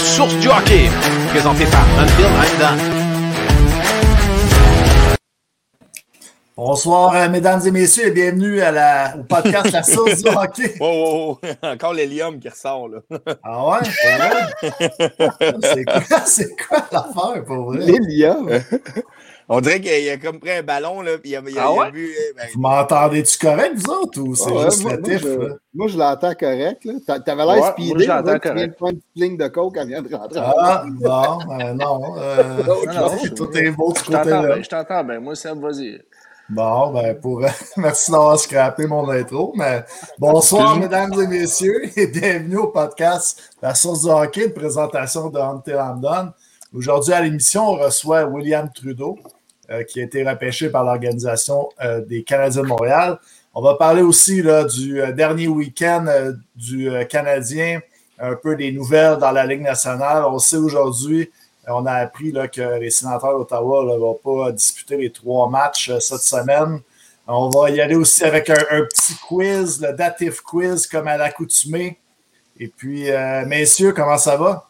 [0.00, 0.88] source du hockey,
[1.28, 2.80] présenté par Until I'm Done.
[6.56, 10.74] Bonsoir, euh, mesdames et messieurs, et bienvenue à la, au podcast La Source du hockey.
[10.80, 11.66] Oh, oh, oh.
[11.66, 12.98] Encore l'hélium qui ressort, là.
[13.42, 13.78] Ah ouais?
[15.62, 17.78] C'est quoi, c'est quoi l'affaire pour vrai?
[17.78, 18.50] L'hélium?
[19.52, 21.70] On dirait qu'il a comme pris un ballon, là, puis il a, il a, Ah
[21.74, 21.90] il a ouais?
[21.90, 22.08] vu.
[22.36, 25.22] ben, Vous m'entendez-tu correct, vous autres, ou c'est Ouais, juste moi, le moi, tif?
[25.22, 26.84] je, moi, je l'entends correct.
[26.84, 26.92] là.
[27.04, 27.94] T'a- T'avais l'air Ouais, moi, speedé.
[27.94, 28.52] que tu correct.
[28.54, 30.40] viens de prendre une petite ligne de coke, elle vient de rentrer.
[30.40, 32.00] Ah, bon, euh, non.
[32.16, 34.62] euh, Non, non, je- tout est beau de ce côté-là.
[34.62, 35.18] je t'entends bien.
[35.18, 36.00] Moi, Seb, vas-y.
[36.48, 37.40] Bon, ben, pour,
[37.76, 39.52] merci d'avoir scrappé mon intro.
[39.56, 39.82] Mais
[40.18, 45.40] bonsoir, mesdames et messieurs, et bienvenue au podcast La Source du hockey, une présentation de
[45.40, 46.30] Hunter London.
[46.72, 49.28] Aujourd'hui, à l'émission, on reçoit William Trudeau, euh,
[49.84, 53.18] qui a été repêché par l'Organisation euh, des Canadiens de Montréal.
[53.54, 57.80] On va parler aussi là, du euh, dernier week-end euh, du euh, Canadien,
[58.18, 60.24] un peu des nouvelles dans la Ligue nationale.
[60.24, 61.30] On sait aujourd'hui,
[61.68, 65.48] euh, on a appris là, que les sénateurs d'Ottawa ne vont pas disputer les trois
[65.48, 66.80] matchs euh, cette semaine.
[67.26, 71.16] On va y aller aussi avec un, un petit quiz, le datif quiz, comme à
[71.16, 71.98] l'accoutumée.
[72.58, 74.68] Et puis, euh, messieurs, comment ça va?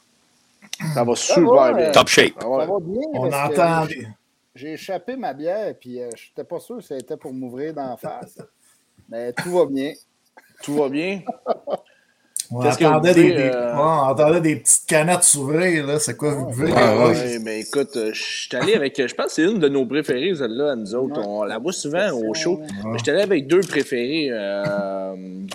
[0.94, 1.86] Ça va super va, bien.
[1.86, 2.34] euh, Top shape.
[2.40, 3.02] Ça va bien.
[3.14, 3.86] On que entend.
[4.54, 7.96] J'ai- échappé ma bière, puis euh, je n'étais pas sûr si c'était pour m'ouvrir d'en
[7.96, 8.38] face.
[9.08, 9.92] Mais tout va bien.
[10.62, 11.22] Tout va bien?
[12.52, 13.76] On que entendait, des, des- euh?
[13.76, 15.86] on entendait des petites canettes s'ouvrir.
[15.86, 16.00] là.
[16.00, 16.72] C'est quoi vous buvez?
[16.74, 19.60] Ah, ouais, ben écoute, euh, je suis allé avec, euh, je pense que c'est une
[19.60, 21.20] de nos préférées, celle-là, à nous autres.
[21.20, 21.24] Ouais.
[21.28, 22.58] On la boit souvent au show.
[22.58, 22.66] Ouais.
[22.98, 24.30] Je suis allé avec deux préférés.
[24.32, 25.14] euh,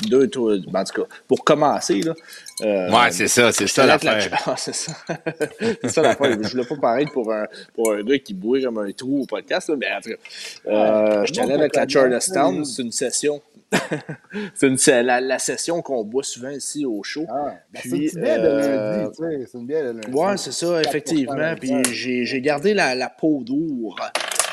[0.09, 2.13] deux, toi, ben, en tout cas, pour commencer, là.
[2.61, 3.97] Euh, Ouais, c'est ça, c'est ça la-.
[4.45, 4.93] Ah, c'est ça.
[5.59, 6.37] c'est ça l'affaire.
[6.41, 9.25] Je voulais pas paraître pour un, pour un gars qui bouait comme un trou au
[9.25, 10.69] podcast, là, mais en tout cas.
[10.71, 12.63] Euh, allé non, avec la Charlestown.
[12.65, 13.41] C'est une session.
[14.53, 17.25] c'est une, c'est la, la session qu'on boit souvent ici au show.
[17.29, 19.09] Ah, ben, c'est une bière de euh, lundi.
[19.17, 20.11] tu sais, C'est une bière de lundi.
[20.11, 21.55] Ouais, c'est ça, 4% effectivement.
[21.59, 23.99] Puis j'ai j'ai gardé la, la peau d'our.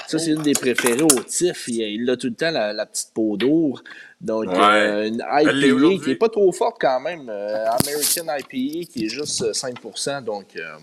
[0.09, 1.69] Ça, c'est une des préférées au TIFF.
[1.69, 3.83] Il, il a tout le temps, la, la petite peau d'our.
[4.21, 4.55] Donc, Ouais.
[4.59, 6.01] euh, une IPA aujourd'hui.
[6.01, 7.29] qui n'est pas trop forte quand même.
[7.29, 10.23] euh, American IPA qui est juste euh, 5%.
[10.23, 10.77] Donc, euh,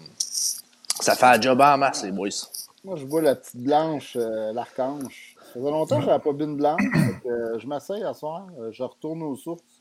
[1.00, 2.30] ça fait un job en masse, les boys.
[2.84, 5.36] Moi, je bois la petite blanche, euh, l'archange.
[5.48, 6.82] Ça faisait longtemps que je n'avais pas bu une blanche.
[7.26, 8.48] euh, je m'essaye à soir.
[8.60, 9.79] euh, je retourne aux sources.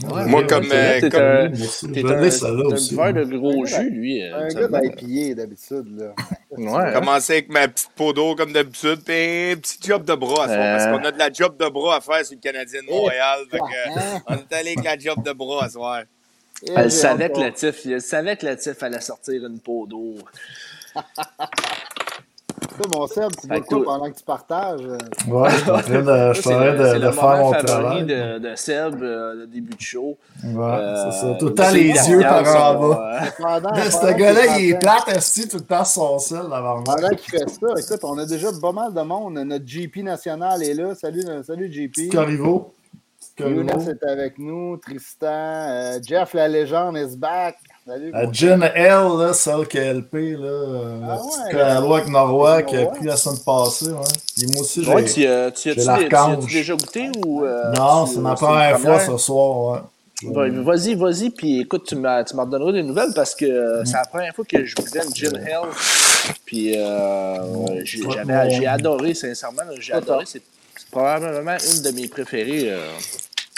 [0.00, 4.22] Moi, comme, euh, T'es comme- un, buveur de gros jus, lui.
[4.22, 6.12] euh, Un ça gars d'IPA d'habitude.
[6.56, 6.92] Ouais.
[6.92, 10.46] Commencer avec ma petite peau d'eau comme d'habitude, puis un petit job de bras à
[10.46, 10.76] soir, Euh.
[10.76, 13.40] parce qu'on a de la job de bras à faire sur le Canadien de Montréal.
[13.50, 14.20] fait que, euh, Hein?
[14.28, 16.02] on est allé avec la job de bras à soir.
[16.76, 19.58] Elle j'ai savait hâte que le TIFF, elle savait que le TIFF allait sortir une
[19.58, 20.14] peau d'eau.
[22.78, 24.80] Toi, mon Seb, tu que quoi pendant que tu partages?
[24.82, 24.98] euh?
[25.30, 27.10] Ouais, je suis en train de, je suis en train le, de, c'est de le
[27.10, 28.04] faire mon travail.
[28.04, 30.16] de, de Seb, euh, le début de show.
[30.44, 30.52] Ouais,
[31.04, 31.26] c'est ça.
[31.26, 33.20] Euh, Tout le temps les yeux par en bas.
[33.22, 36.38] euh, Pendant, Mais pendant Ce gars-là, il est plate, esti, tout le temps son sel
[36.52, 36.84] avant moi.
[36.96, 39.34] Pendant qu'il fait ça, écoute, on a déjà pas mal de monde.
[39.34, 40.94] Notre GP national est là.
[40.94, 42.10] Salut, euh, salut GP.
[42.12, 42.72] Corriveau.
[43.40, 44.76] Younes est avec nous.
[44.78, 45.26] Tristan.
[45.26, 47.56] euh, Jeff la légende is back.
[47.88, 48.10] Salut.
[48.12, 51.50] La mon- Jen L, là, celle qui est LP, là, euh, la Ah petite ouais,
[51.52, 52.94] Péalo avec Norwa qui a Norwa.
[52.96, 53.86] pris la semaine passée.
[53.86, 54.42] Ouais.
[54.42, 54.92] Et moi aussi, j'ai.
[54.94, 57.44] Ouais, tu, euh, tu, as-tu déjà goûté ou.
[57.44, 59.84] euh, non, c'est ma première fois ce soir.
[60.24, 60.50] Ouais.
[60.50, 63.92] Vas-y, vas-y, puis écoute, tu m'as- tu m'en redonneras des nouvelles parce que euh, c'est
[63.92, 65.68] la première fois que je buvais une Gin Hell.
[66.44, 67.36] Puis euh,
[67.84, 70.24] j'ai, Ouais, adoré, sincèrement, j'ai C'est adoré.
[70.26, 70.42] C'est,
[70.76, 72.80] c'est probablement une de mes préférées, euh,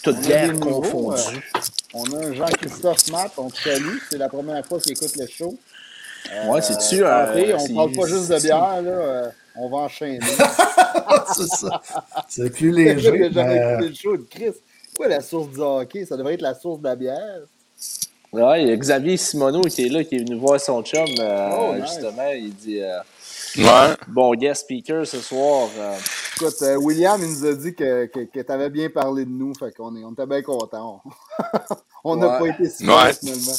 [0.03, 1.51] toutes On a bières confondues.
[1.95, 3.33] On a un Jean-Christophe Matt.
[3.37, 3.99] On te salue.
[4.11, 5.57] C'est la première fois qu'il écoute le show.
[6.33, 8.59] Euh, Ouais, c'est-tu, euh, après, on parle pas juste de bière.
[8.83, 10.21] Là, euh, on va enchaîner.
[11.35, 11.81] c'est ça.
[12.29, 13.31] C'est plus J'ai léger.
[13.33, 14.53] jamais mais- écouté le show de Chris.
[14.97, 16.05] Quoi la source du hockey?
[16.05, 17.41] Ça devrait être la source de la bière.
[18.33, 21.05] Ouais, il y a Xavier Simoneau qui est là, qui est venu voir son chum,
[21.19, 21.87] euh, Oh, nice.
[21.91, 22.31] justement.
[22.33, 22.99] Il dit euh,
[23.57, 23.95] Ouais.
[24.07, 25.69] Bon guest speaker ce soir.
[26.43, 29.25] Euh, Écoute, euh, William, il nous a dit que, que, que tu avais bien parlé
[29.25, 29.55] de nous.
[29.55, 31.03] Fait qu'on est, on était bien contents.
[32.05, 32.49] On n'a Ouais.
[32.53, 32.89] pas été si Ouais.
[32.89, 33.53] mal, finalement.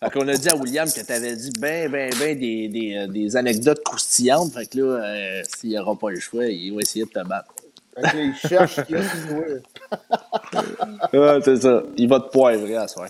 [0.00, 2.94] Fait qu'on a dit à William que tu avais dit ben, ben, ben des, des,
[2.96, 4.52] euh, des anecdotes croustillantes.
[4.52, 7.26] Fait que là, euh, s'il n'y aura pas le choix, il va essayer de te
[7.26, 7.54] battre.
[7.96, 8.94] Fait que là, il cherche qui.
[11.16, 11.82] Ouais, c'est ça.
[11.96, 13.08] Il va te poivrer à soir.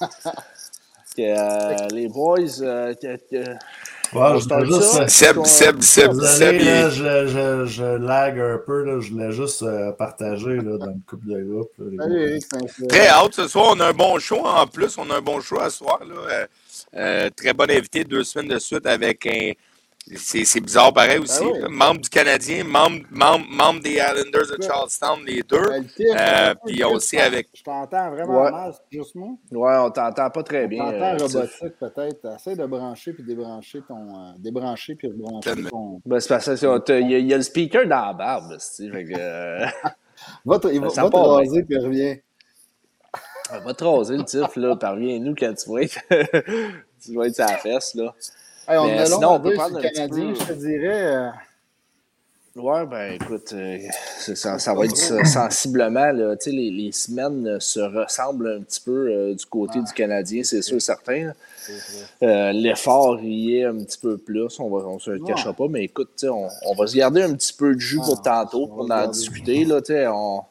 [1.16, 2.38] Que, euh, les boys,
[4.12, 4.92] je start voulais juste.
[4.92, 5.08] ça?
[5.08, 8.82] Seb, Seb, Seb, Désolé, Seb, il- là, je, je, je lag un peu.
[8.84, 12.86] Là, je voulais juste euh, partager là, dans une couple de là, Saint-Cyr.
[12.88, 13.72] Très hâte ce soir.
[13.76, 14.96] On a un bon show en plus.
[14.98, 16.00] On a un bon show à ce soir.
[16.06, 16.14] Là.
[16.30, 16.46] Euh,
[16.96, 19.52] euh, très bon invité deux semaines de suite avec un,
[20.16, 21.40] C'est c'est bizarre pareil aussi.
[21.44, 21.60] Ben oui.
[21.60, 21.68] là.
[21.68, 25.58] Membre du Canadien, membre, membre, membre des Islanders de Charlestown, les deux.
[25.68, 28.50] Ben, Euh, peu, puis aussi avec- Je t'entends vraiment Ouais.
[28.50, 29.28] mal, juste moi.
[29.52, 30.84] Ouais, on t'entend pas très On bien.
[30.84, 32.34] t'entend euh, robotique peut-être.
[32.36, 34.08] Essaye de brancher puis débrancher ton.
[34.08, 36.00] euh, débrancher puis rebrancher ton.
[36.06, 38.58] Ben, c'est parce que t'as- il y, y a le speaker dans la barbe, tu
[38.58, 39.66] sais, euh,
[40.44, 42.16] Va te, il va, Ça va te raser puis reviens.
[43.64, 45.98] va te raser le tif, là, parviens-nous quand tu vas être,
[47.02, 48.14] tu vas être la fesse, là.
[48.70, 51.02] Hey, on Mais a sinon, on peut le un petit Canadien, peu- je te dirais.
[51.06, 51.30] euh,
[52.56, 53.78] Ouais, ben écoute, euh,
[54.34, 59.34] ça, ça va être sensiblement, là, les, les semaines se ressemblent un petit peu euh,
[59.34, 61.26] du côté du Canadien, c'est sûr, certain.
[61.26, 61.32] là.
[62.22, 65.68] Euh, L'effort y est un petit peu plus, on va, on se le cachera pas,
[65.68, 68.64] mais écoute, on, on va se garder un petit peu de jus pour Ah, tantôt,
[68.64, 69.80] on va pour en discuter, là,
[70.12, 70.42] on-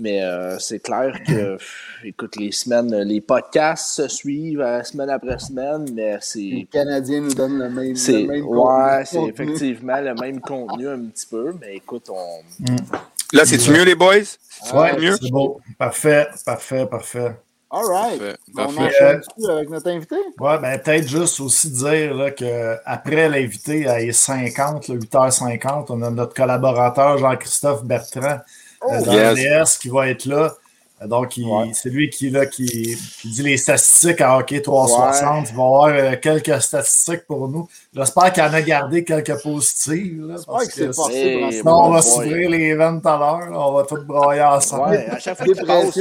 [0.00, 5.10] mais euh, c'est clair que, pff, écoute, les semaines, les podcasts se suivent euh, semaine
[5.10, 6.66] après semaine, mais Les c'est...
[6.72, 7.94] Canadiens nous donnent le même.
[7.96, 9.04] C'est, le même ouais, contenu.
[9.04, 12.40] c'est effectivement le même contenu un petit peu, mais écoute, on,
[13.32, 14.16] Là, c'est-tu mieux, les boys?
[14.74, 15.16] Ouais, mieux?
[15.22, 15.60] c'est beau.
[15.78, 17.36] Parfait, parfait, parfait.
[17.72, 18.18] All right.
[18.18, 18.84] Parfait, On parfait.
[18.84, 20.16] enchaîne avec notre invité?
[20.40, 26.02] Ouais, ben peut-être juste aussi dire là, que après l'invité à 50, là, 8h50, on
[26.02, 28.38] a notre collaborateur Jean-Christophe Bertrand
[28.88, 29.36] yes.
[29.36, 30.54] l'ES qui va être là.
[31.06, 31.70] Donc, Ouais.
[31.72, 35.48] c'est lui qui, là, qui, qui dit les statistiques à Hockey 360.
[35.48, 37.66] Il va avoir euh, quelques statistiques pour nous.
[37.94, 40.26] J'espère qu'il en a gardé quelques positives.
[40.26, 40.92] Là, parce que dans
[41.50, 43.48] sinon, bon on va s'ouvrir les ventes tout à l'heure.
[43.50, 44.90] On va tout broyer ensemble.
[44.90, 45.96] Ouais, à chaque fois qu'il passe,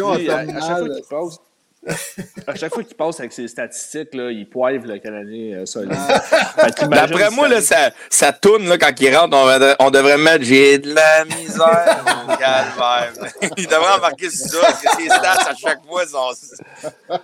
[2.47, 5.93] à, chaque fois qu'il passe, avec ses statistiques, là, il poivre le Canadien euh, solide.
[5.97, 6.69] Ah.
[6.87, 9.77] D'après moi, ça- là, ça, ça tourne là, quand il rentre.
[9.79, 13.13] On, devrait mettre J'ai de la misère, mon calvaire.
[13.57, 16.31] Il devrait embarquer sur ça, parce que ses stats à chaque fois sont.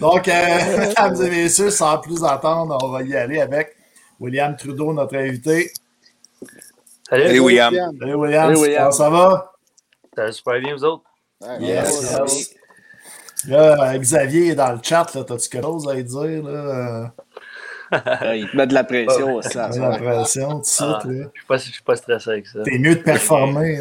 [0.00, 3.76] Donc, euh, mesdames et messieurs, sans plus attendre, on va y aller avec
[4.18, 5.72] William Trudeau, notre invité.
[7.08, 7.74] Salut, Salut, William.
[7.74, 8.78] Salut William, Salut, William.
[8.78, 9.52] comment ça va?
[10.16, 11.04] ça va super bien, vous autres?
[11.60, 12.54] Yes.
[13.48, 15.24] Là, euh, Xavier est dans le chat, là.
[15.24, 17.12] T'as-tu quelque chose à lui dire, là?
[17.94, 19.50] Ah, il te met de la pression aussi.
[19.52, 21.02] J'ai l'impression, tout de suite, Ah.
[21.04, 21.12] là.
[21.34, 22.60] Je suis pas, je suis pas stressé avec ça.
[22.62, 23.80] T'es mieux de performer.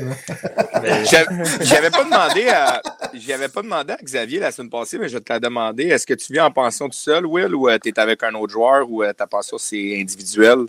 [0.81, 1.06] Mais-
[1.62, 2.81] J'avais pas demandé à.
[3.13, 5.86] J'avais pas demandé à Xavier la semaine passée, mais je vais te la demander.
[5.86, 8.52] Est-ce que tu viens en pension tout seul, Will, ou tu es avec un autre
[8.52, 10.66] joueur, ou euh, ta pension c'est individuel?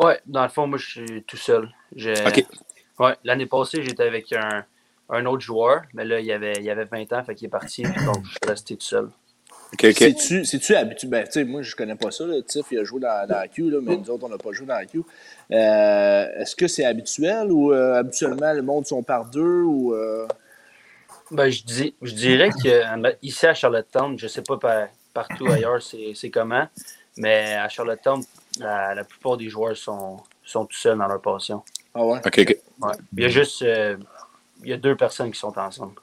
[0.00, 1.68] ouais, dans le fond, moi, je suis tout seul.
[1.94, 2.44] Je- OK.
[2.98, 4.64] Ouais, l'année passée, j'étais avec un,
[5.10, 7.82] un autre joueur, mais là, il avait, il avait 20 ans, fait qu'il est parti,
[7.82, 9.08] puis donc je suis resté tout seul.
[9.72, 9.86] OK.
[9.96, 11.06] C'est-tu, c'est-tu habitué?
[11.08, 12.26] Ben, tu sais, moi, je connais pas ça.
[12.26, 12.42] Là.
[12.42, 14.50] Tiff, il a joué dans, dans la Q, là, mais nous autres, on n'a pas
[14.52, 15.02] joué dans la Q.
[15.52, 19.94] Euh, est-ce que c'est habituel ou euh, habituellement, le monde sont par deux ou.
[19.94, 20.26] euh,
[21.30, 25.80] Ben, je, dis, je dirais que ici à Charlottetown, je sais pas par- partout ailleurs
[25.82, 26.66] c'est c'est comment,
[27.16, 28.22] mais à Charlottetown,
[28.58, 31.62] la, la plupart des joueurs sont, sont tout seuls dans leur passion.
[31.94, 32.18] Ah ouais?
[32.26, 32.56] OK, OK.
[32.82, 32.92] Ouais.
[33.16, 33.96] Il y a juste euh,
[34.68, 35.94] y a deux personnes qui sont ensemble.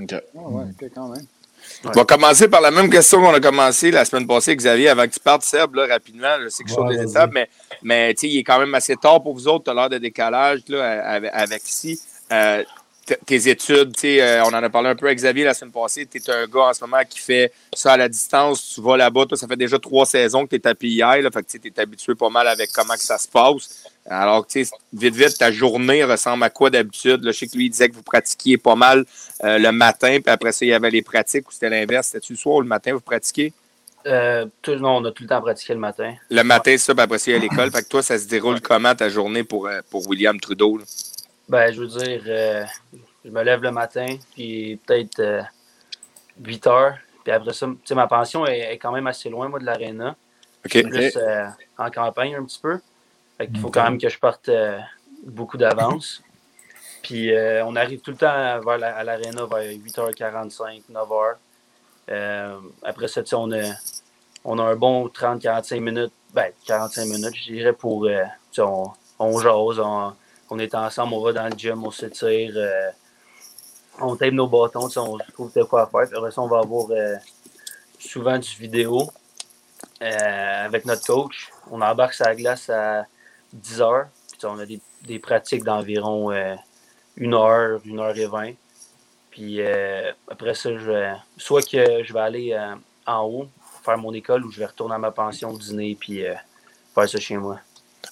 [0.00, 0.12] OK.
[0.12, 1.26] Ah ouais, ok, quand même.
[1.84, 5.04] On va commencer par la même question qu'on a commencé la semaine passée, Xavier, avant
[5.06, 6.36] que tu partes, Seb, là, rapidement.
[6.42, 7.48] Je sais que je Ouais, des étapes, mais,
[7.82, 9.64] mais tu sais, il est quand même assez tard pour vous autres.
[9.64, 12.00] Tu as l'heure de décalage là, avec, avec ici.
[12.32, 12.64] Euh,
[13.26, 15.72] tes études, tu sais, euh, on en a parlé un peu avec Xavier la semaine
[15.72, 16.06] passée.
[16.06, 18.74] Tu es un gars en ce moment qui fait ça à la distance.
[18.74, 19.26] Tu vas là-bas.
[19.26, 20.98] Toi, ça fait déjà trois saisons que tu es à PI.
[20.98, 23.89] Là, fait que tu es habitué pas mal avec comment que ça se passe.
[24.08, 27.20] Alors, tu sais, vite, vite, ta journée ressemble à quoi d'habitude?
[27.24, 29.04] Je sais que lui, il disait que vous pratiquiez pas mal
[29.44, 32.08] euh, le matin, puis après ça, il y avait les pratiques ou c'était l'inverse?
[32.08, 33.52] C'était-tu le soir ou le matin, vous pratiquez?
[34.06, 36.14] Euh, tout, non, on a tout le temps pratiqué le matin.
[36.30, 37.70] Le matin, c'est ça, puis après ça, il y a l'école.
[37.70, 40.78] Fait que toi, ça se déroule comment ta journée pour, euh, pour William Trudeau?
[40.78, 40.84] là?
[41.50, 42.64] Ben, je veux dire, euh,
[43.24, 45.42] je me lève le matin, puis peut-être euh,
[46.42, 46.96] 8 heures.
[47.24, 49.64] Puis après ça, tu sais, ma pension est, est quand même assez loin, moi, de
[49.64, 50.16] l'aréna.
[50.64, 50.72] OK.
[50.72, 52.78] Je suis plus euh, en campagne un petit peu.
[53.40, 54.78] Fait qu'il faut quand même que je parte euh,
[55.24, 56.22] beaucoup d'avance.
[57.02, 58.26] Puis euh, on arrive tout le temps
[58.60, 61.36] vers la- à l'aréna vers 8h45, 9h.
[62.10, 63.62] Euh, après ça, on a,
[64.44, 66.12] on a un bon 30-45 minutes.
[66.34, 68.06] Ben, 45 minutes, je dirais, pour.
[68.58, 70.12] on, on jase, on,
[70.50, 72.52] on est ensemble, on va dans le gym, on s'étire.
[74.02, 76.06] on tape nos bâtons, on trouve de quoi faire.
[76.06, 76.88] Puis après ça, on va avoir
[77.98, 79.10] souvent du vidéo
[79.98, 81.48] avec notre coach.
[81.70, 83.06] On embarque la glace à
[83.52, 84.08] 10 heures.
[84.32, 86.54] Puis, on a des, des pratiques d'environ euh,
[87.16, 88.54] une heure, une heure et vingt.
[89.30, 92.74] Puis euh, après ça, je vais, soit que je vais aller euh,
[93.06, 93.48] en haut
[93.82, 96.34] faire mon école ou je vais retourner à ma pension dîner puis euh,
[96.94, 97.60] faire ça chez moi.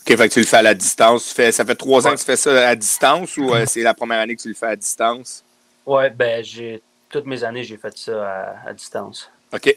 [0.00, 1.28] OK, fait que tu le fais à la distance.
[1.28, 3.82] Tu fais, ça fait trois ans que tu fais ça à distance ou euh, c'est
[3.82, 5.44] la première année que tu le fais à distance?
[5.84, 9.30] Ouais, ben j'ai toutes mes années, j'ai fait ça à, à distance.
[9.52, 9.76] OK.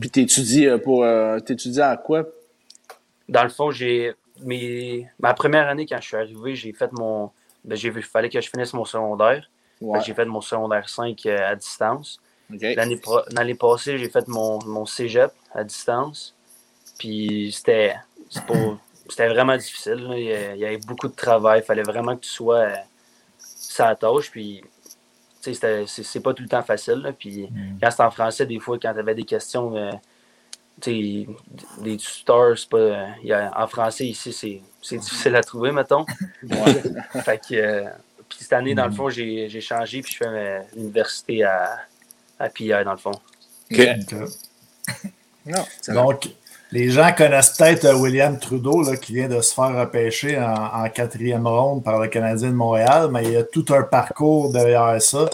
[0.00, 1.04] Puis t'étudies pour.
[1.04, 2.24] Euh, t'étudies à quoi?
[3.28, 7.30] Dans le fond, j'ai mes, ma première année, quand je suis arrivé, j'ai fait mon.
[7.64, 9.48] Ben, j'ai vu, il fallait que je finisse mon secondaire.
[9.80, 10.00] Ouais.
[10.02, 12.20] J'ai fait mon secondaire 5 euh, à distance.
[12.76, 16.34] L'année pro- l'année passée, j'ai fait mon, mon cégep à distance.
[16.98, 17.94] Puis c'était
[18.30, 18.78] c'est pas-
[19.08, 19.94] c'était vraiment difficile.
[20.08, 20.18] là.
[20.18, 21.60] Il, y avait beaucoup de travail.
[21.60, 22.74] Il fallait vraiment que tu sois euh,
[23.38, 24.30] sa tâche.
[24.30, 24.62] Puis
[25.40, 26.94] c'est c'est pas tout le temps facile.
[26.96, 27.12] là.
[27.12, 27.48] Puis
[27.80, 29.90] quand c'était en français, des fois, quand tu avais des questions, euh,
[30.86, 32.76] des tuteurs, c'est pas.
[32.78, 36.06] euh, il y a- en français, ici, c'est c'est difficile à trouver, mettons.
[37.24, 37.54] fait que.
[37.54, 37.84] euh,
[38.28, 40.02] puis cette année, dans le fond, j'ai j'ai changé.
[40.02, 41.78] Puis je fais l'université à,
[42.38, 43.12] à PI, dans le fond.
[43.72, 43.80] OK.
[44.12, 44.14] Ok.
[45.46, 46.28] Non, c'est Donc,
[46.72, 50.52] les gens connaissent peut-être euh, William Trudeau là, qui vient de se faire repêcher en,
[50.84, 54.52] en quatrième ronde par le Canadien de Montréal, mais il y a tout un parcours
[54.52, 55.30] derrière ça.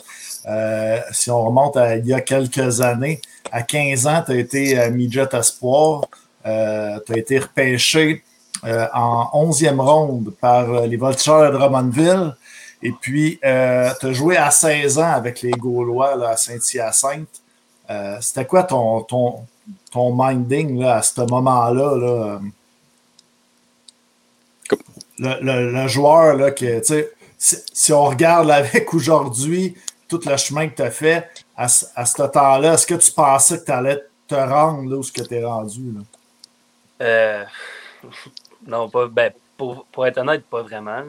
[0.46, 3.20] Euh, si on remonte à il y a quelques années,
[3.50, 6.02] à 15 ans, tu as été euh, midget espoir.
[6.44, 8.22] tu as été repêché
[8.64, 12.36] euh, en 11e ronde par les Voltigeurs de Drummondville.
[12.82, 17.40] Et puis, tu as joué à 16 ans avec les Gaulois là, à Saint-Hyacinthe.
[18.20, 19.46] C'était quoi ton, ton,
[19.90, 21.96] ton minding là, à ce moment-là?
[21.96, 22.40] Là,
[25.18, 26.82] le, le, le joueur, là, que,
[27.38, 29.74] si, si on regarde avec aujourd'hui
[30.18, 33.60] tout le chemin que tu as fait à, à ce temps-là, est-ce que tu pensais
[33.60, 35.92] que tu allais te rendre là où tu es rendu?
[35.92, 36.00] Là?
[37.02, 37.44] Euh,
[38.66, 41.02] non, pas, ben, pour, pour être honnête, pas vraiment.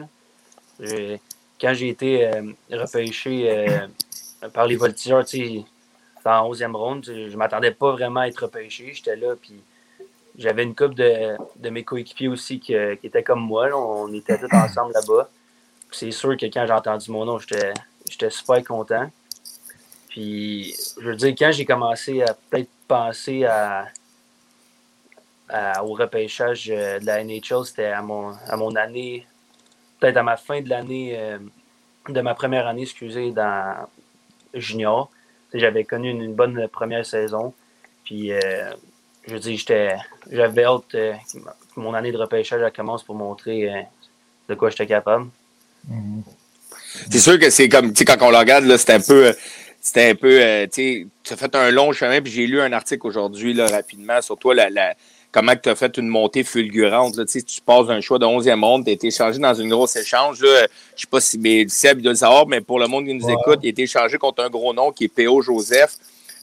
[0.80, 1.20] J'ai-
[1.60, 3.86] Quand j'ai été euh, repêché euh,
[4.52, 5.24] par les voltigeurs,
[6.24, 8.92] en 11e ronde, je m'attendais pas vraiment à être repêché.
[8.92, 9.62] J'étais là, puis
[10.36, 13.68] j'avais une couple de, de mes coéquipiers aussi qui, euh, étaient comme moi.
[13.74, 15.30] On était tous ensemble là-bas.
[15.90, 17.72] C'est sûr que quand j'ai entendu mon nom, j'étais
[18.08, 19.10] j'étais super content.
[20.08, 23.86] Puis, je veux dire, quand j'ai commencé à peut-être penser à,
[25.84, 29.26] au repêchage euh, de la NHL, c'était à mon, à mon année,
[30.00, 31.38] peut-être à ma fin de l'année, euh,
[32.08, 33.86] de ma première année, excusez, dans
[34.54, 35.10] junior.
[35.52, 37.54] J'avais connu une, bonne première saison.
[38.04, 38.72] Puis, euh,
[39.26, 39.96] je veux dire, j'étais-
[40.30, 41.12] j'avais hâte que
[41.76, 43.86] mon année de repêchage commence pour montrer
[44.48, 45.28] de quoi j'étais capable.
[47.10, 49.26] C'est sûr que c'est comme, tu sais, quand on le regarde, là, c'est un peu,
[49.26, 49.32] euh,
[49.80, 52.60] c'était un peu, euh, tu sais, tu as fait un long chemin, puis j'ai lu
[52.60, 54.94] un article aujourd'hui, là, rapidement, sur toi, la, la-
[55.32, 58.24] comment tu as fait une montée fulgurante, là, tu sais, tu passes d'un choix de
[58.24, 60.66] 11e ronde, tu as été échangé dans une grosse échange, là,
[60.96, 63.14] je sais pas si, mais Seb, il doit le savoir, mais pour le monde qui
[63.14, 63.34] nous Ouais.
[63.34, 65.42] écoute, il a été échangé contre un gros nom qui est P.O.
[65.42, 65.92] Joseph,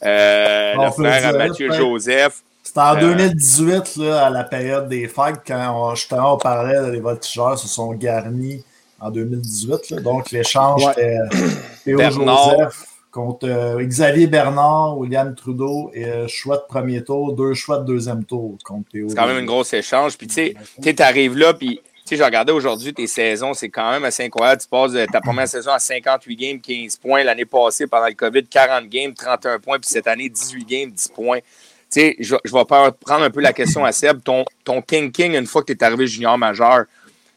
[0.06, 1.78] euh, On le frère à Mathieu ouais.
[1.78, 2.44] Joseph.
[2.62, 6.92] C'était en Euh, 2018, là, à la période des fêtes, quand on, justement on parlait,
[6.92, 8.64] les voltigeurs se sont garnis
[9.04, 9.90] en 2018.
[9.92, 10.00] là.
[10.00, 10.92] donc, l'échange Ouais.
[10.94, 11.18] était
[11.86, 12.52] Théo Bernard.
[12.52, 17.78] Joseph contre euh, Xavier Bernard, William Trudeau et euh, choix de premier tour, deux choix
[17.78, 19.08] de deuxième tour contre Théo.
[19.10, 20.18] C'est quand même une grosse échange.
[20.18, 20.56] Puis, tu sais,
[20.94, 24.24] tu arrives là, puis, tu sais, j'ai regardé aujourd'hui tes saisons, c'est quand même assez
[24.26, 24.60] incroyable.
[24.62, 27.24] Tu passes de ta première saison à 58 games, 15 points.
[27.24, 29.78] L'année passée, pendant le COVID, 40 games, 31 points.
[29.78, 31.40] Puis cette année, 18 games, 10 points.
[31.40, 34.24] Tu sais, je, je vais prendre un peu la question à Seb.
[34.24, 36.86] Ton, ton thinking, une fois que tu es arrivé junior majeur,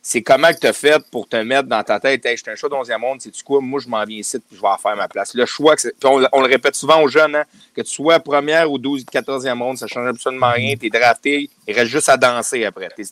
[0.08, 2.50] c'est comment que tu as fait pour te mettre dans ta tête, hey, je suis
[2.52, 4.68] un choix de 11e monde, sais-tu quoi, moi je m'en viens ici, puis je vais
[4.68, 5.34] en faire ma place.
[5.34, 7.42] Le choix, que on, on le répète souvent aux jeunes, hein,
[7.74, 10.76] que tu sois première ou 12 14e monde, ça change absolument rien.
[10.76, 12.88] Tu es drafté, il reste juste à danser après.
[12.96, 13.02] Tu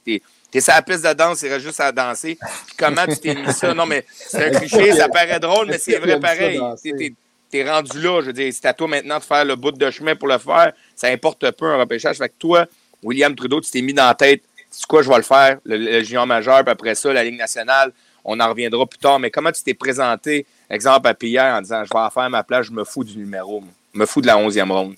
[0.52, 2.38] es, sur la piste de danse, il reste juste à danser.
[2.66, 3.74] Puis comment tu t'es mis ça?
[3.74, 6.58] Non, mais c'est un cliché, ça paraît drôle, mais c'est vrai pareil.
[6.96, 7.14] T'es-
[7.50, 9.90] T'es rendu là, je veux dire, c'est à toi maintenant de faire le bout de
[9.90, 10.72] chemin pour le faire.
[10.94, 12.18] Ça importe peu un repêchage.
[12.18, 12.66] Fait que toi,
[13.02, 14.42] William Trudeau, tu t'es mis dans la tête,
[14.76, 17.38] c'est quoi, je vais le faire, le, le junior majeur, puis après ça, la Ligue
[17.38, 17.92] nationale,
[18.24, 19.18] on en reviendra plus tard.
[19.18, 22.42] Mais comment tu t'es présenté, exemple, à Pierre en disant, je vais en faire ma
[22.42, 23.62] place, je me fous du numéro,
[23.92, 24.94] je me fous de la 11e ronde.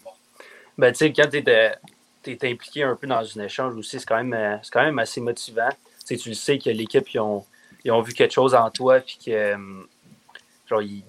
[0.78, 4.22] Ben, tu sais, quand tu es, impliqué un peu dans une échange aussi, c'est quand,
[4.22, 5.68] même, euh, quand même assez motivant.
[6.06, 7.44] Tu sais, tu le sais que l'équipe, ils ont,
[7.84, 9.56] ils ont vu quelque chose en toi, puis que, euh,
[10.68, 11.04] genre, ils,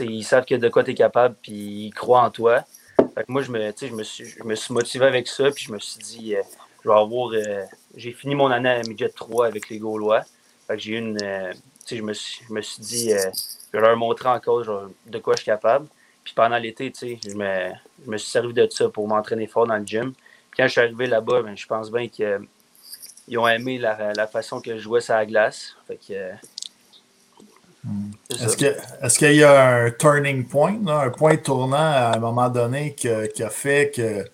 [0.00, 2.64] ils savent que de quoi tu es capable, puis ils croient en toi.
[3.14, 5.64] Fait que moi, je me, je, me suis, je me suis motivé avec ça, puis
[5.64, 6.42] je me suis dit, euh,
[6.84, 7.32] je vais avoir.
[7.98, 10.24] J'ai fini mon année à midget 3 avec les Gaulois.
[10.68, 11.22] Fait que j'ai eu une.
[11.22, 11.54] euh,
[11.90, 13.30] je me suis, je me suis dit, euh,
[13.74, 15.88] je vais leur montrer encore genre, de quoi je suis capable.
[16.24, 17.70] Puis pendant l'été, je me,
[18.06, 20.14] je me suis servi de ça pour m'entraîner fort dans le gym.
[20.52, 22.60] Puis quand je suis arrivé là-bas, ben, je pense bien qu'ils
[23.38, 25.76] ont aimé la, la façon que je jouais sur la glace.
[25.88, 26.14] Fait que.
[26.14, 26.34] euh,
[29.02, 32.94] Est-ce qu'il y a un turning point, là, un point tournant à un moment donné
[32.94, 34.24] qui a fait que,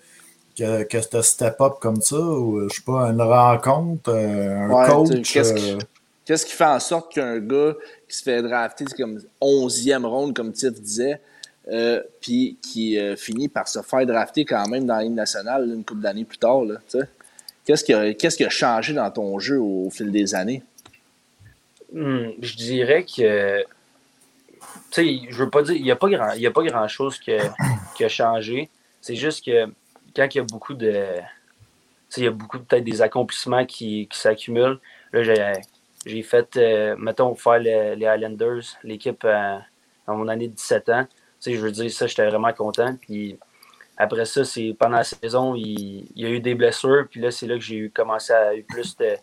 [0.56, 4.86] que, que ce step-up comme ça, ou je sais pas, une rencontre, euh, un Ouais,
[4.88, 5.32] coach?
[5.32, 5.78] Qu'est-ce qui, euh,
[6.24, 7.74] qu'est-ce qui fait en sorte qu'un gars
[8.08, 11.20] qui se fait drafter c'est comme 11e ronde, comme Tiff disait,
[11.68, 15.68] euh, puis qui euh, finit par se faire drafter quand même dans la Ligue nationale
[15.68, 17.06] là, une couple d'années plus tard, là, tu sais?
[17.64, 20.62] Qu'est-ce qui, a, qu'est-ce qui a changé dans ton jeu au, fil des années?
[21.92, 23.62] Hmm, je dirais que.
[23.62, 23.66] Tu
[24.90, 25.74] sais, je veux pas dire.
[25.74, 28.68] Il n'y a pas grand, il a pas grand chose qui a changé.
[29.00, 29.66] C'est juste que
[30.14, 31.06] quand il y a beaucoup de.
[32.16, 34.78] Il y a beaucoup peut-être des accomplissements qui, qui s'accumulent.
[35.12, 35.22] Là,
[36.06, 39.58] j'ai, fait, euh, mettons, faire les, Highlanders, l'équipe euh,
[40.06, 41.06] en mon année de 17 ans.
[41.44, 42.96] Je veux dire, ça, j'étais vraiment content.
[43.00, 43.36] Puis
[43.96, 47.06] après ça, c'est pendant la saison, il, y a eu des blessures.
[47.10, 49.16] Puis là, c'est là que j'ai eu, commencé à avoir plus de,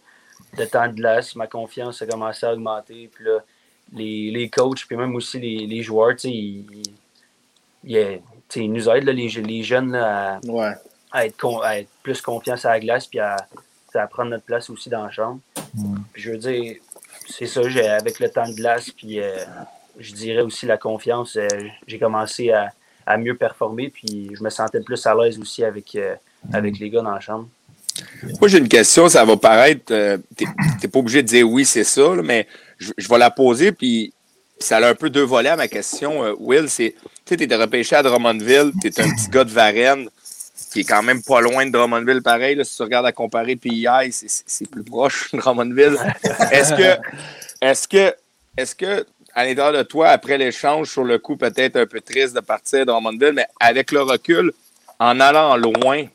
[0.57, 1.33] de, temps de glace.
[1.37, 3.09] Ma confiance a commencé à augmenter.
[3.13, 3.39] Puis là,
[3.93, 6.65] les, les coachs, puis même aussi les, les joueurs, ils,
[7.83, 8.21] ils,
[8.55, 10.73] ils, nous aident, là, les, les jeunes, là, à, ouais.
[11.11, 13.37] à, être à, être plus confiance à la glace, puis à,
[13.93, 15.39] à, prendre notre place aussi dans la chambre.
[15.73, 15.95] Mm.
[16.13, 16.75] Puis je veux dire,
[17.29, 17.61] c'est ça,
[17.95, 19.37] avec le temps de glace, puis euh,
[19.99, 21.47] je dirais aussi la confiance, euh,
[21.87, 22.71] j'ai commencé à
[23.05, 23.89] à mieux performer.
[23.89, 26.15] Puis je me sentais plus à l'aise aussi avec, euh,
[26.53, 27.47] avec les gars dans la chambre.
[28.39, 29.91] Moi, j'ai une question, ça va paraître.
[29.91, 33.17] Euh, tu n'es pas obligé de dire oui, c'est ça, là, mais je, je, vais
[33.17, 34.13] la poser, puis
[34.61, 36.23] ça a un peu deux volets à ma question.
[36.23, 36.95] Euh, Will, c'est.
[37.25, 40.09] Tu sais, repêché à Drummondville, tu es un petit gars de Varennes,
[40.71, 42.55] qui est quand même pas loin de Drummondville, pareil.
[42.55, 45.97] Là, si tu regardes à comparer PI, c'est plus proche Drummondville.
[46.51, 47.01] Est-ce que.
[47.61, 48.15] Est-ce que.
[48.57, 52.35] Est-ce que à l'intérieur de toi, après l'échange, sur le coup, peut-être un peu triste
[52.35, 54.51] de partir de Drummondville, mais avec le recul,
[54.99, 56.05] en allant loin,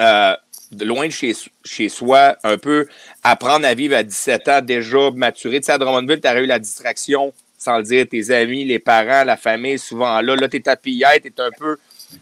[0.00, 0.34] euh,
[0.72, 1.34] loin de chez,
[1.64, 2.86] chez soi, un peu
[3.22, 5.60] apprendre à vivre à 17 ans, déjà maturé.
[5.60, 8.78] Tu sais, à Drummondville, tu as eu la distraction, sans le dire, tes amis, les
[8.78, 10.36] parents, la famille, souvent là.
[10.36, 11.76] Là, tu es à tu es un peu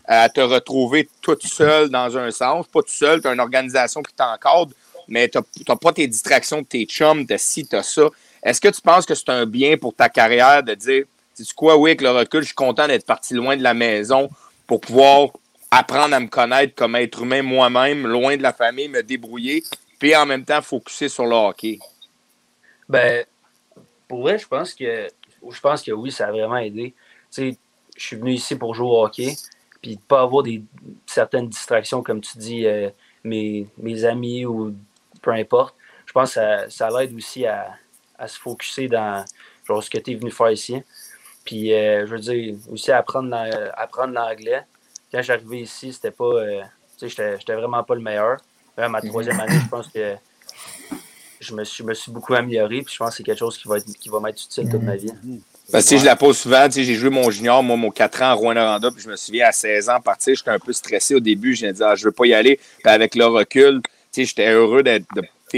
[0.05, 2.67] à te retrouver toute seule dans un sens.
[2.67, 4.73] Pas tout seul, tu as une organisation qui t'encadre,
[5.09, 5.38] mais tu
[5.69, 8.09] n'as pas tes distractions de tes chums, de ci, tu ça.
[8.43, 11.04] Est-ce que tu penses que c'est un bien pour ta carrière de dire,
[11.37, 14.30] tu quoi, oui, avec le recul, je suis content d'être parti loin de la maison
[14.67, 15.30] pour pouvoir
[15.71, 19.63] apprendre à me connaître comme être humain moi-même, loin de la famille, me débrouiller,
[19.99, 21.79] puis en même temps focuser sur le hockey?
[22.89, 23.25] Ben,
[24.09, 25.09] pour vrai, je pense que
[25.49, 26.95] je pense que oui, ça a vraiment aidé.
[27.37, 27.52] Je
[27.97, 29.35] suis venu ici pour jouer au hockey,
[29.81, 30.63] puis de pas avoir des
[31.07, 32.91] certaines distractions, comme tu dis, euh,
[33.25, 34.75] mes, amis ou
[35.23, 35.75] peu importe.
[36.07, 37.75] Je pense que ça, ça l'aide aussi à,
[38.19, 39.25] à se focuser dans
[39.67, 40.83] genre, ce que tu es venu faire ici.
[41.45, 43.37] Puis, euh, je veux dire, aussi apprendre,
[43.75, 44.63] apprendre l'anglais.
[45.12, 46.25] Quand j'arrivais ici, c'était pas.
[46.25, 46.62] Euh,
[46.99, 48.38] tu sais, j'étais vraiment pas le meilleur.
[48.76, 50.16] Même ma troisième année, je pense que
[51.40, 52.82] je me suis, me suis beaucoup amélioré.
[52.82, 54.82] Puis, je pense que c'est quelque chose qui va, être, qui va m'être utile toute
[54.82, 55.12] ma vie.
[55.71, 58.32] Parce que je la pose souvent, j'ai joué mon junior, moi, mon 4 ans à
[58.34, 61.56] Rouen-Noranda, puis je me souviens à 16 ans partir, j'étais un peu stressé au début,
[61.56, 62.60] je me disais, ah, je veux pas y aller.
[62.78, 63.80] Puis avec le recul,
[64.14, 65.06] j'étais heureux d'être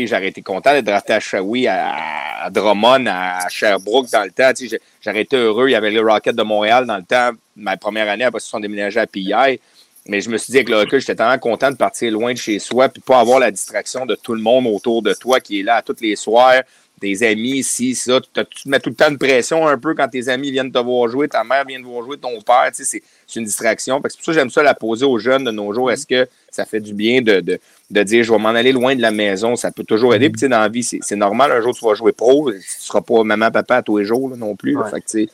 [0.06, 4.52] j'aurais été content d'être drafté à Shawi, à, à, Drummond, à Sherbrooke dans le temps.
[5.00, 5.68] J'aurais été heureux.
[5.68, 8.42] Il y avait le Rocket de Montréal dans le temps, ma première année, après ils
[8.42, 9.60] se sont déménagés à PI.
[10.06, 12.38] Mais je me suis dit avec le recul, j'étais tellement content de partir loin de
[12.38, 15.60] chez soi, puis pas avoir la distraction de tout le monde autour de toi qui
[15.60, 16.62] est là tous les soirs,
[17.00, 18.20] des amis, ici, ça.
[18.20, 20.78] Tu, te mets tout le temps de pression un peu quand tes amis viennent te
[20.78, 23.02] voir jouer, ta mère vient te voir jouer, ton père, c'est
[23.36, 24.00] une distraction.
[24.04, 25.90] C'est pour ça que j'aime ça la poser aux jeunes de nos jours.
[25.90, 28.96] Est-ce que ça fait du bien de, de, de dire je vais m'en aller loin
[28.96, 29.56] de la maison?
[29.56, 30.30] Ça peut toujours aider.
[30.30, 33.00] Puis dans la vie, c'est normal, un jour tu vas jouer pro, tu ne seras
[33.00, 34.76] pas maman, papa à tous les jours là, non plus.
[35.06, 35.28] c'est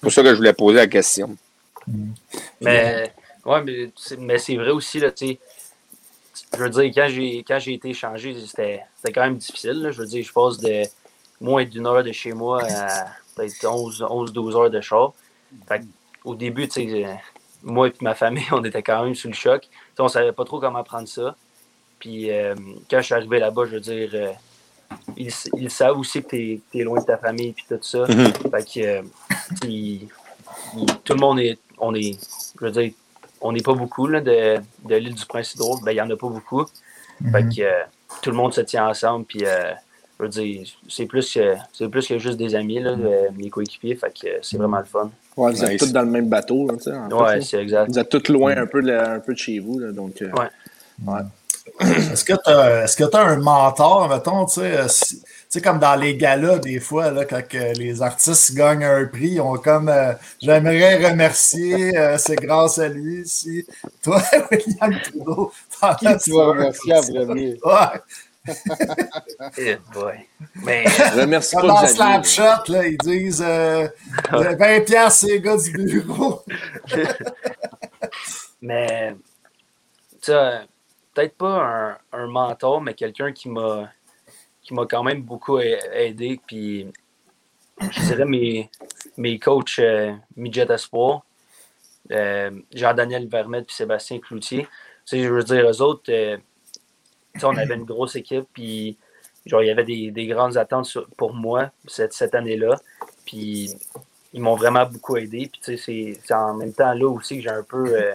[0.00, 1.36] pour ça que je voulais poser la question.
[2.60, 3.12] Mais,
[3.44, 5.38] ouais, mais, mais c'est vrai aussi, là, tu sais
[6.56, 9.82] je veux dire, quand j'ai, quand j'ai été échangé, c'était, quand même difficile.
[9.82, 9.90] Là.
[9.90, 10.82] Je veux dire, je passe de
[11.40, 15.12] moins d'une heure de chez moi à peut-être 11-12 heures de char.
[15.66, 15.82] Fait
[16.24, 17.20] au début, tu sais,
[17.62, 19.62] moi et ma famille, on était quand même sous le choc.
[19.62, 21.36] T'sais, on savait pas trop comment prendre ça.
[21.98, 22.54] Puis euh,
[22.90, 24.32] quand je suis arrivé là-bas, je veux dire, euh,
[25.16, 28.04] ils, ils, savent aussi que tu es, loin de ta famille et tout ça.
[28.04, 28.50] Mm-hmm.
[28.50, 29.02] Fait que euh,
[29.64, 30.08] ils,
[31.04, 32.18] tout le monde est, on est,
[32.58, 32.92] je veux dire,
[33.40, 35.80] on n'est pas beaucoup là, de, de l'île du Prince-Édouard.
[35.84, 36.62] Ben, il n'y en a pas beaucoup.
[37.22, 37.32] Mm-hmm.
[37.32, 39.24] Fait que tout le monde se tient ensemble.
[39.26, 39.44] Puis
[40.18, 42.96] je veux dire, c'est plus que c'est plus que juste des amis, là,
[43.36, 45.10] mes coéquipiers, fait que c'est vraiment le fun.
[45.36, 47.14] Ouais, vous êtes tous dans le même bateau, là, tu sais.
[47.14, 47.88] Ouais, c'est exact.
[47.88, 50.20] Vous êtes tous loin un peu de, un peu de chez vous, là, donc.
[50.20, 50.48] Euh, ouais.
[51.06, 51.20] ouais.
[51.80, 54.88] Est-ce que tu as, est as, un mentor, mettons, tu sais, euh,
[55.48, 59.40] sais, comme dans les galas, des fois, là, quand les artistes gagnent un prix, ils
[59.40, 63.66] ont comme euh, J'aimerais remercier, c'est grâce à lui, si.
[64.02, 65.52] Toi, William Trudeau,
[65.98, 67.58] Qui tu vas remercier en premier?
[67.64, 68.54] Ouais.
[69.58, 70.26] Eh boy.
[70.54, 70.84] Mais...
[71.14, 73.88] Remercie Comme dans Slapshot, là, ils disent euh,
[74.30, 76.42] 20 piastres, c'est les gars du bureau.
[78.62, 79.14] mais,
[80.22, 80.32] tu
[81.14, 83.90] peut-être pas un, un, mentor, mais quelqu'un qui m'a
[84.62, 86.40] qui m'a quand même beaucoup aidé.
[86.46, 86.86] Puis,
[87.80, 88.70] je dirais mes,
[89.16, 91.24] mes coachs euh, Midget Espoir,
[92.10, 94.62] euh, Jean-Daniel Vermette puis Sébastien Cloutier.
[94.62, 94.68] Tu
[95.04, 96.36] sais, je veux dire, eux autres, euh,
[97.42, 98.98] on avait une grosse équipe, puis
[99.46, 102.76] genre, il y avait des, des grandes attentes pour moi cette, cette année-là.
[103.24, 103.74] Puis
[104.32, 105.50] ils m'ont vraiment beaucoup aidé.
[105.50, 108.14] Puis c'est en même temps là aussi que j'ai un peu euh,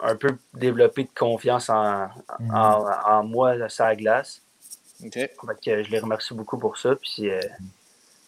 [0.00, 2.08] un peu développé de confiance en,
[2.52, 4.42] en, en, moi sur la glace.
[5.04, 5.28] Okay.
[5.84, 6.94] je les remercie beaucoup pour ça.
[6.96, 7.40] Puis euh,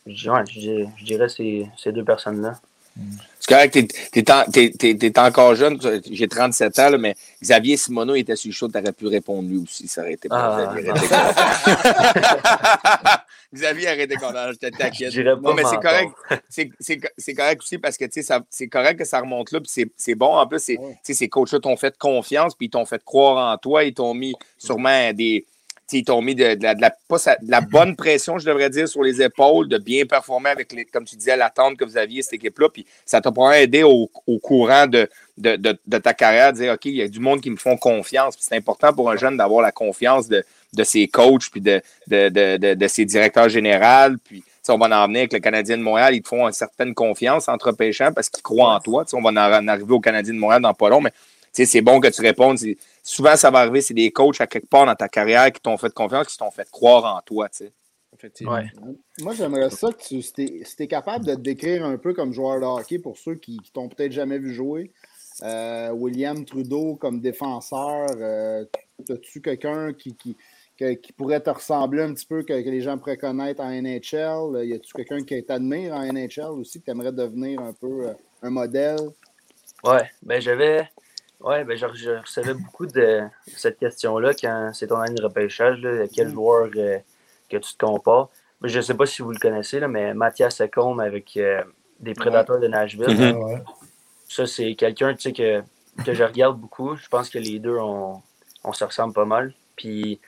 [0.07, 2.59] je, ouais, je, dirais ces, ces deux personnes-là.
[3.41, 3.73] C'est correct,
[4.13, 4.23] t'es,
[5.03, 8.93] es, encore jeune, j'ai 37 ans, là, mais Xavier Simoneau était sur le show, t'aurais
[8.93, 10.73] pu répondre lui aussi, ça aurait été ah,
[13.53, 15.13] Xavier aurait été content, je t'inquiète.
[15.43, 16.13] Non, mais c'est correct,
[17.19, 20.47] c'est, correct aussi parce que c'est correct que ça remonte là, puis c'est, bon en
[20.47, 20.71] plus,
[21.03, 24.35] ces coachs-là t'ont fait confiance, puis ils t'ont fait croire en toi, ils t'ont mis
[24.57, 25.45] sûrement des
[25.93, 26.75] ils t'ont mis de, la,
[27.43, 31.05] la, bonne pression, je devrais dire, sur les épaules, de bien performer avec, les, comme
[31.05, 32.69] tu disais, l'attente que vous aviez, cette équipe-là.
[32.73, 34.09] Puis ça t'a pas aidé au,
[34.43, 37.57] courant de, de, ta carrière, de dire, OK, il y a du monde qui me
[37.57, 38.35] font confiance.
[38.39, 40.45] c'est important pour un jeune d'avoir la confiance de,
[40.83, 44.17] ses coachs, puis de, de, ses directeurs généraux.
[44.25, 46.95] Puis on va en venir avec le Canadien de Montréal, ils te font une certaine
[46.95, 49.05] confiance entre pêchants parce qu'ils croient en toi.
[49.13, 51.13] on va en arriver au Canadien de Montréal dans pas long, mais
[51.53, 52.59] c'est bon que tu répondes
[53.05, 55.77] souvent, ça va arriver, c'est des coachs à quelque part dans ta carrière qui t'ont
[55.77, 57.73] fait confiance, qui t'ont fait croire en toi, tu sais.
[59.21, 62.33] Moi, j'aimerais ça que tu, si tu es, capable de te décrire un peu comme
[62.33, 64.93] joueur de hockey pour ceux qui, qui t'ont peut-être jamais vu jouer.
[65.43, 68.65] Euh, William Trudeau comme défenseur, euh,
[69.11, 70.37] as-tu quelqu'un qui, qui,
[70.77, 74.65] qui, pourrait te ressembler un petit peu, que, les gens pourraient connaître en NHL?
[74.65, 78.13] Y a-tu quelqu'un qui t'admire en NHL aussi, que tu aimerais devenir un peu euh,
[78.43, 79.11] un modèle?
[79.83, 80.89] Ouais, ben j'avais
[81.45, 85.79] oui, ben, je, recevais beaucoup de cette question-là quand c'est ton année de repêchage.
[85.81, 86.33] Là, quel mm.
[86.33, 86.99] joueur euh,
[87.51, 88.31] que tu te compares?
[88.63, 91.63] Je ne sais pas si vous le connaissez, là, mais Mathias Secombe avec euh,
[92.01, 93.07] des prédateurs de Nashville.
[93.07, 93.63] Mm-hmm.
[94.27, 95.63] Ça, c'est quelqu'un que,
[96.03, 96.97] que je regarde beaucoup.
[96.97, 98.23] Je pense que les deux, on,
[98.65, 99.53] on se ressemble pas mal.
[99.77, 100.19] Puis,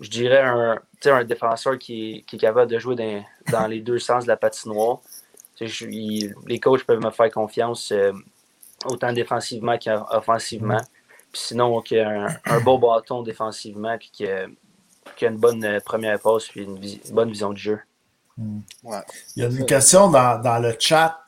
[0.00, 2.96] je dirais un, un défenseur qui est, capable de jouer
[3.52, 4.98] dans, les deux sens de la patinoire.
[5.60, 7.92] les coachs peuvent me faire confiance.
[7.92, 8.12] Euh,
[8.84, 10.80] autant défensivement qu'offensivement.
[11.32, 15.80] Puis sinon, qu'il un, un beau bâton défensivement, puis qu'il y a une bonne euh,
[15.80, 16.78] première passe, puis une,
[17.12, 17.80] bonne vision du jeu.
[18.36, 18.60] Hmm.
[19.36, 21.18] Il y a une question dans, le chat.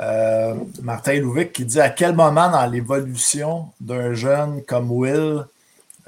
[0.00, 5.44] Euh, Martin Louvic qui dit à quel moment dans l'évolution d'un jeune comme Will,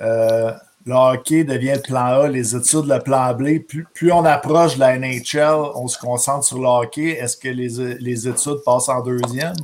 [0.01, 0.53] euh,
[0.87, 3.59] le hockey devient le plan A, les études le plan B?
[3.59, 7.11] Plus, plus, on approche de la NHL, on se concentre sur le hockey.
[7.11, 9.57] Est-ce que les, les études passent en deuxième?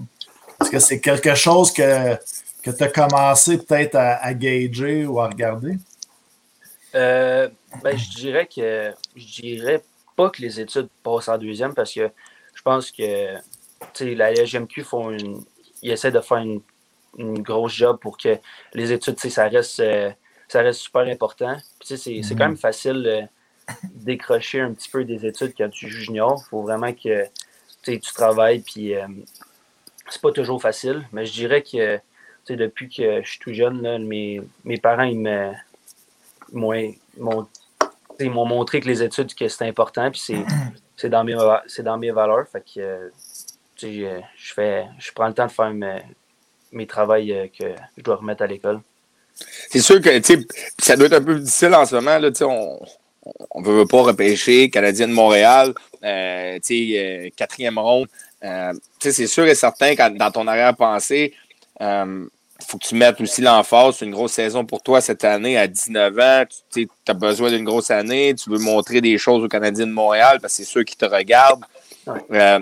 [0.60, 2.14] Est-ce que c'est quelque chose que,
[2.62, 5.76] que tu as commencé peut-être à, à, gager ou à regarder?
[6.94, 7.48] Euh,
[7.82, 9.82] ben, je dirais que je dirais
[10.16, 12.10] pas que les études passent en deuxième parce que
[12.54, 13.36] je pense que
[14.00, 15.44] la LGMQ font une.
[15.82, 16.62] Ils essaient de faire une,
[17.18, 18.38] une grosse job pour que
[18.72, 20.10] les études, ça reste, euh,
[20.48, 21.56] ça reste super important.
[21.82, 22.38] C'est quand mhm.
[22.38, 23.20] même facile de
[23.94, 26.42] décrocher un petit peu des études quand tu joues junior.
[26.44, 27.26] Il faut vraiment que
[27.82, 29.06] tu travailles puis euh,
[30.10, 31.98] c'est pas toujours facile, mais je dirais que
[32.48, 35.50] depuis que je suis tout jeune, là, mes, mes parents ils
[36.52, 40.22] m'ont montré que les études que c'est important, puis
[40.96, 41.36] c'est dans, mes,
[41.80, 42.46] dans mes valeurs.
[42.48, 43.10] Fait que
[43.80, 44.20] je,
[44.54, 46.02] fais, je prends le temps de faire mes,
[46.72, 48.80] mes travaux euh, que je dois remettre à l'école.
[49.34, 50.10] C'est sûr que
[50.78, 52.18] ça doit être un peu difficile en ce moment.
[52.18, 52.30] Là,
[53.50, 58.06] on ne veut pas repêcher Canadien de Montréal, euh, euh, quatrième ronde.
[58.46, 61.34] Euh, c'est sûr et certain que dans ton arrière-pensée,
[61.80, 62.26] il euh,
[62.66, 65.66] faut que tu mettes aussi l'emphase sur une grosse saison pour toi cette année à
[65.66, 66.44] 19 ans.
[66.72, 68.34] Tu as besoin d'une grosse année.
[68.34, 71.04] Tu veux montrer des choses aux Canadiens de Montréal parce que c'est ceux qui te
[71.04, 71.64] regardent.
[72.30, 72.60] Euh,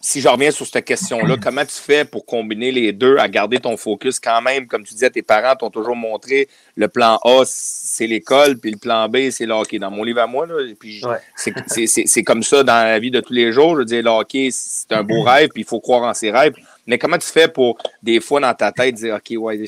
[0.00, 3.58] si je reviens sur cette question-là, comment tu fais pour combiner les deux, à garder
[3.58, 4.66] ton focus quand même?
[4.66, 8.78] Comme tu disais, tes parents t'ont toujours montré le plan A, c'est l'école, puis le
[8.78, 9.78] plan B, c'est le hockey.
[9.78, 11.02] Dans mon livre à moi, là, puis
[11.36, 13.74] c'est comme ça dans la vie de tous les jours.
[13.74, 16.30] Je veux dire, le hockey, c'est un beau rêve, puis il faut croire en ses
[16.30, 16.54] rêves.
[16.86, 19.64] Mais comment tu fais pour, des fois, dans ta tête, dire, OK, ouais, là,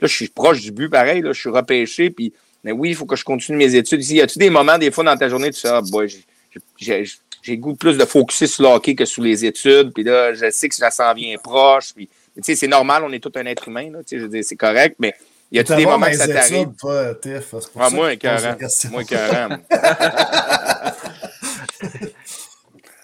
[0.00, 2.32] je suis proche du but, pareil, là, je suis repêché, puis,
[2.64, 4.02] mais oui, il faut que je continue mes études.
[4.08, 6.08] Y a-tu des moments, des fois, dans ta journée, tu sais, ah, boy,
[6.78, 7.04] j'ai
[7.44, 9.92] j'ai goût plus de focuser sur le hockey que sur les études.
[9.92, 11.92] Puis là, je sais que ça s'en vient proche.
[11.94, 12.08] Tu
[12.40, 13.90] sais, c'est normal, on est tout un être humain.
[13.92, 15.14] Là, je veux dire, c'est correct, mais
[15.52, 16.70] il y a des moments que ça t'arrive.
[17.76, 18.56] Ah, moi, un carré.
[18.90, 19.60] Moi, un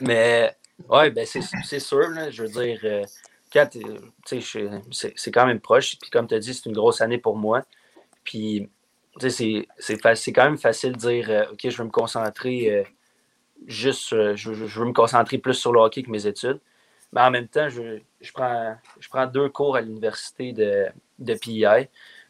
[0.01, 0.57] mais,
[0.89, 2.09] ouais, ben, c'est sûr.
[2.09, 3.05] Là, je veux dire, euh,
[5.15, 5.99] c'est quand même proche.
[6.01, 7.63] Puis, comme tu as dit, c'est une grosse année pour moi.
[8.25, 8.71] Puis,
[9.19, 9.67] c'est
[9.99, 12.71] quand même facile de dire, euh, OK, je vais me concentrer.
[12.71, 12.85] Euh,
[13.67, 16.59] juste, euh, je, veux me concentrer plus sur le hockey que mes études.
[17.13, 17.99] Mais en même temps, je,
[18.33, 20.87] prends, je prends deux cours à l'université de,
[21.19, 21.89] de PEI.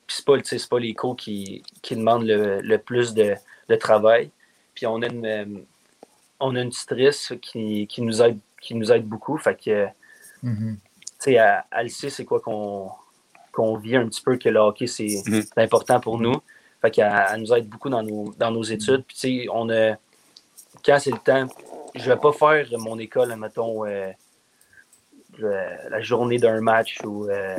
[0.09, 0.37] c'est pas,
[0.71, 3.35] pas les cours qui, qui demandent le, le plus de,
[3.69, 4.31] de, travail.
[4.75, 5.45] Puis on a une, euh,
[6.41, 9.37] on a une tutrice qui, qui, nous aide, qui nous aide beaucoup.
[9.39, 9.87] Fait que,
[10.43, 10.79] Mhm.
[10.79, 12.91] tu sais, elle, elle sait c'est quoi qu'on
[13.53, 15.43] qu'on vit un petit peu, que le hockey, c'est Mhm.
[15.43, 16.41] c'est important pour nous.
[16.81, 19.05] Fait qu'elle elle nous aide beaucoup dans nos, dans nos études.
[19.05, 19.97] Puis, tu sais, on a,
[20.85, 21.49] quand c'est le temps,
[21.95, 24.11] je vais pas faire mon école, mettons, euh,
[25.39, 27.57] la journée d'un match ou euh,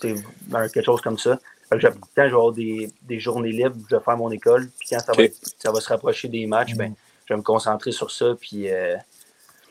[0.00, 1.38] quelque chose comme ça.
[1.70, 4.68] Quand je vais avoir des, des journées libres, je vais faire mon école.
[4.78, 5.22] Puis quand ça, va,
[5.58, 6.94] ça va se rapprocher des matchs, ben,
[7.26, 8.96] je vais me concentrer sur ça puis euh,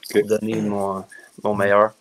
[0.09, 0.19] Ok.
[0.19, 1.03] pour donner mon,
[1.43, 1.93] mon meilleur.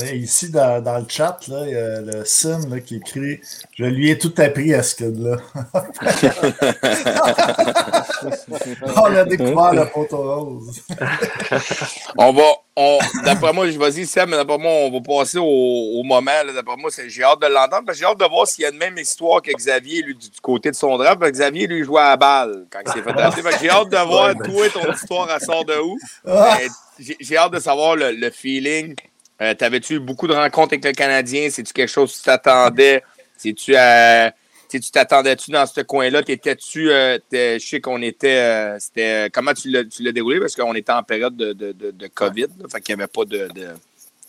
[0.00, 3.40] Ouais, ici, dans, dans le chat, là, il y a le Sim là, qui écrit
[3.76, 5.36] Je lui ai tout appris à ce kid-là.
[8.96, 10.82] On a découvert le poteau rose.
[12.18, 12.42] On va,
[12.76, 16.30] on, d'après moi, je vas-y, Sam, mais d'après moi, on va passer au, au moment.
[16.44, 16.52] là.
[16.52, 18.66] D'après moi, c'est- j'ai hâte de l'entendre parce que j'ai hâte de voir s'il y
[18.66, 21.18] a une même histoire que Xavier, lui, du, du côté de son draft.
[21.20, 23.42] Parce que Xavier, lui, jouait à la balle quand il s'est fait drafter.
[23.42, 25.96] Que j'ai hâte de voir, toi, ton histoire, elle sort de où?
[26.26, 26.58] Ah,
[26.98, 28.94] j'ai j'ai hâte de savoir le, le feeling.
[29.42, 31.48] Euh, T'avais-tu eu beaucoup de rencontres avec le Canadien?
[31.50, 33.02] C'est-tu quelque chose que tu t'attendais?
[33.36, 34.32] C'est-tu à.
[34.70, 36.22] tu t'attendais-tu dans ce coin-là?
[36.22, 36.90] T'étais-tu.
[36.90, 38.36] euh, je sais qu'on était.
[38.38, 40.38] euh, c'était, comment tu l'as, déroulé?
[40.40, 42.46] Parce qu'on était en période de, de, de, de COVID.
[42.60, 42.66] là.
[42.70, 43.48] fait qu'il n'y avait pas de.
[43.54, 43.68] de-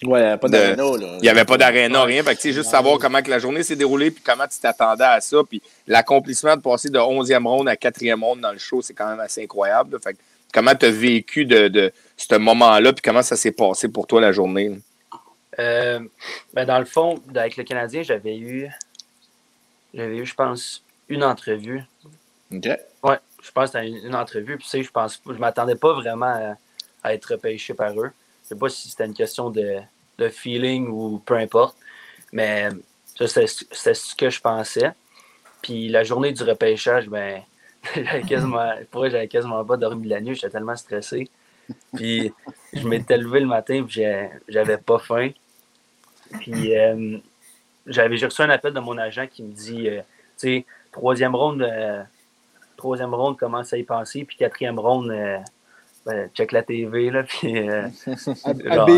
[0.04, 1.14] Ouais, pas De- d'aréna, là.
[1.20, 2.22] il n'y avait pas d'aréna, rien.
[2.22, 4.60] Fait que, tu sais, juste savoir comment que la journée s'est déroulée puis comment tu
[4.60, 5.38] t'attendais à ça.
[5.50, 9.08] Puis l'accomplissement de passer de 11e ronde à 4e ronde dans le show, c'est quand
[9.10, 9.94] même assez incroyable.
[9.94, 10.00] là.
[10.04, 10.18] Fait que,
[10.54, 14.20] comment tu as vécu de, de ce moment-là puis comment ça s'est passé pour toi
[14.20, 14.74] la journée?
[15.60, 16.00] Euh,
[16.54, 18.70] ben dans le fond, avec le Canadien, j'avais eu,
[19.94, 21.84] j'avais eu, je pense, une entrevue.
[22.52, 22.68] OK.
[23.04, 24.58] Ouais, je pense que c'était une, une entrevue.
[24.58, 26.58] Puis, tu sais, je pense, je m'attendais pas vraiment à,
[27.04, 28.12] à être repêché par eux.
[28.44, 29.80] Je sais pas si c'était une question de,
[30.18, 31.78] de feeling ou peu importe.
[32.32, 32.70] Mais
[33.18, 34.92] ça, c'était c'était ce que je pensais.
[35.62, 37.42] Puis la journée du repêchage, ben,
[37.96, 40.36] j'avais quasiment, pour j'avais quasiment pas dormi la nuit.
[40.36, 41.30] J'étais tellement stressé.
[41.96, 42.32] Puis
[42.74, 44.04] je m'étais levé le matin, puis
[44.48, 45.32] j'avais pas faim.
[46.40, 47.18] Puis euh,
[47.86, 50.04] j'avais j'ai reçu un appel de mon agent qui me dit, euh, tu
[50.38, 52.02] sais, troisième ronde, euh,
[52.78, 55.38] troisième ronde, commence à y penser, puis quatrième ronde, euh,
[56.06, 58.90] ben, check la TV, là, puis euh, Genre,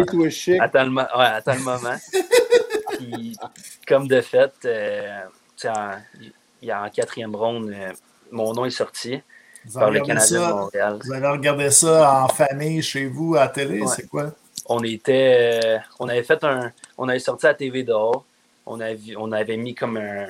[0.62, 1.96] attends, le, ouais, attends le moment.
[2.98, 3.36] puis
[3.88, 5.22] comme de fait, euh,
[5.56, 5.92] tu sais, en,
[6.62, 7.92] il y a en quatrième ronde, euh,
[8.32, 9.22] mon nom est sorti
[9.66, 11.00] vous, par avez le regardé Canadien de ça, Montréal.
[11.04, 13.88] vous avez regardé ça en famille chez vous à la télé, Ouais.
[13.88, 14.32] c'est quoi?
[14.67, 18.25] On était euh, on avait fait un on avait sorti la TV dehors.
[18.65, 20.27] On avait on avait mis comme un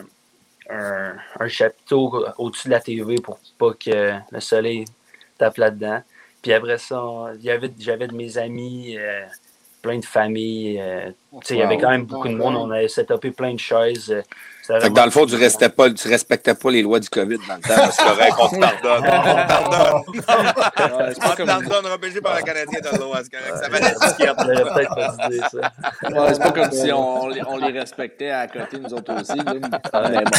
[0.69, 4.85] un, un chapiteau au-dessus de la TV pour pas que le soleil
[5.37, 6.01] tape là-dedans.
[6.41, 7.01] Puis après ça
[7.39, 9.25] j'avais de mes amis euh,
[9.81, 12.55] plein de familles euh, tu sais, il y avait quand même beaucoup de monde.
[12.55, 14.15] on avait setupé plein de chaises
[14.67, 17.09] Fait que dans le fond, tu vraiment- restais pas, tu respectais pas les lois du
[17.09, 17.91] COVID dans le temps.
[17.91, 19.03] C'est correct, on te pardonne.
[20.07, 21.13] On te pardonne.
[21.13, 23.57] C'est On pas te comme, pardonne, repêché par le Canadien, t'as le droit, c'est correct.
[23.57, 23.69] Ça
[26.11, 29.13] ouais, c'est pas comme si on, on les- on les respectait à côté, nous autres
[29.21, 29.37] aussi.
[29.37, 29.53] là.
[29.53, 30.31] Mais bon.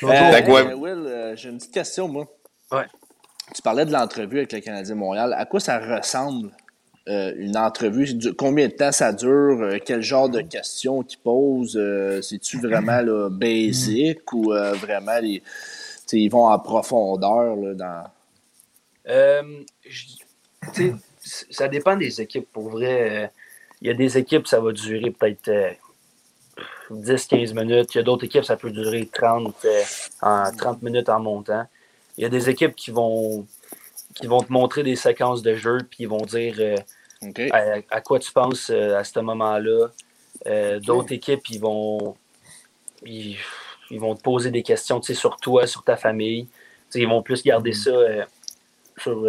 [0.00, 0.10] Toujours.
[0.12, 2.24] Euh, euh, Will, euh, j'ai une petite question, moi.
[2.70, 2.86] Ouais.
[3.54, 5.34] Tu parlais de l'entrevue avec le Canadien de Montréal.
[5.36, 6.50] À quoi ça ressemble
[7.08, 8.08] euh, une entrevue?
[8.36, 9.60] Combien de temps ça dure?
[9.62, 11.76] Euh, quel genre de questions qu'ils posent?
[11.76, 15.42] Euh, C'est-tu vraiment là, basic ou vraiment les,
[16.12, 18.04] ils vont en profondeur là, dans.
[21.24, 22.48] Ça dépend des équipes.
[22.52, 23.30] Pour vrai,
[23.82, 25.72] il y a des équipes, ça va durer peut-être euh,
[26.92, 27.94] 10-15 minutes.
[27.94, 29.82] Il y a d'autres équipes, ça peut durer 30, euh,
[30.22, 31.64] en 30 minutes en montant.
[32.16, 33.44] Il y a des équipes qui vont,
[34.14, 36.76] qui vont te montrer des séquences de jeu, puis ils vont dire euh,
[37.52, 39.88] à, à quoi tu penses euh, à ce moment-là.
[40.46, 42.16] Euh, D'autres équipes, ils vont,
[43.04, 43.36] ils,
[43.90, 46.48] ils vont te poser des questions sur toi, sur ta famille.
[46.94, 48.24] Ils vont plus garder ça euh,
[48.98, 49.26] sur,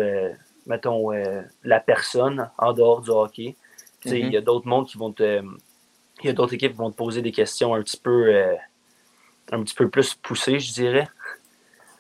[0.65, 1.12] mettons,
[1.63, 3.56] la personne en dehors du hockey.
[4.06, 4.32] Il Mhm.
[4.34, 5.41] y a d'autres mondes qui vont te.
[6.22, 8.36] Il y a d'autres équipes qui vont te poser des questions un petit peu,
[9.52, 11.08] un petit peu plus poussées, je dirais.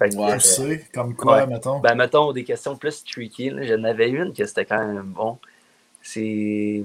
[0.03, 1.47] Fait que, Ouais, euh, sais, comme quoi, Ouais.
[1.47, 1.79] mettons?
[1.79, 3.51] ben, mettons des questions plus tricky.
[3.61, 5.37] J'en avais une que c'était quand même bon.
[6.01, 6.83] C'est.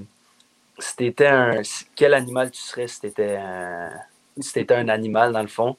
[0.77, 1.61] Si t'étais un.
[1.95, 3.89] Quel animal tu serais si t'étais un.
[4.39, 5.75] Si t'étais un animal, dans le fond?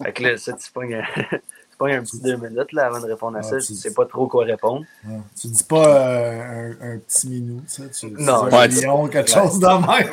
[0.00, 3.00] Fait que là, ça, tu pognes un, tu pognes un petit deux minutes là, avant
[3.00, 3.56] de répondre à Ah, ça.
[3.58, 4.84] tu- sais pas trop quoi répondre.
[5.04, 5.18] Ouais.
[5.40, 8.46] Tu dis pas euh, un, un petit minou, tu sais, tu, tu Non.
[8.46, 10.12] dis un tu- lion, quelque chose de même.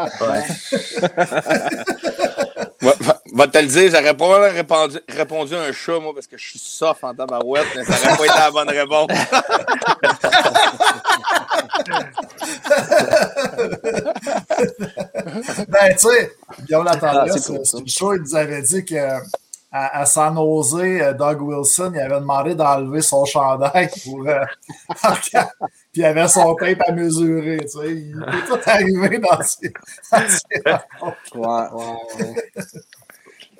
[0.20, 0.42] Ouais.
[3.34, 6.48] Va- te le dire, j'aurais probablement répondu, répondu à un chat, moi, parce que je
[6.50, 9.08] suis soft en tabarouette, mais ça aurait pas été la bonne réponse.
[15.68, 16.32] Ben, tu sais,
[16.64, 18.96] Guillaume Ah, Latendresse, c'est show, il nous avait dit que
[19.72, 24.26] à, à San Jose, euh, Doug Wilson, il avait demandé d'enlever son chandail pour.
[24.28, 24.44] euh,
[25.22, 25.38] puis
[25.94, 27.58] il avait son tape à mesurer.
[27.60, 27.90] Tu sais.
[27.92, 29.72] Il est tout arrivé dans ses.
[30.10, 31.36] dans ses rencontres.
[31.36, 31.68] Ouais.
[32.18, 32.34] Ouais, ouais.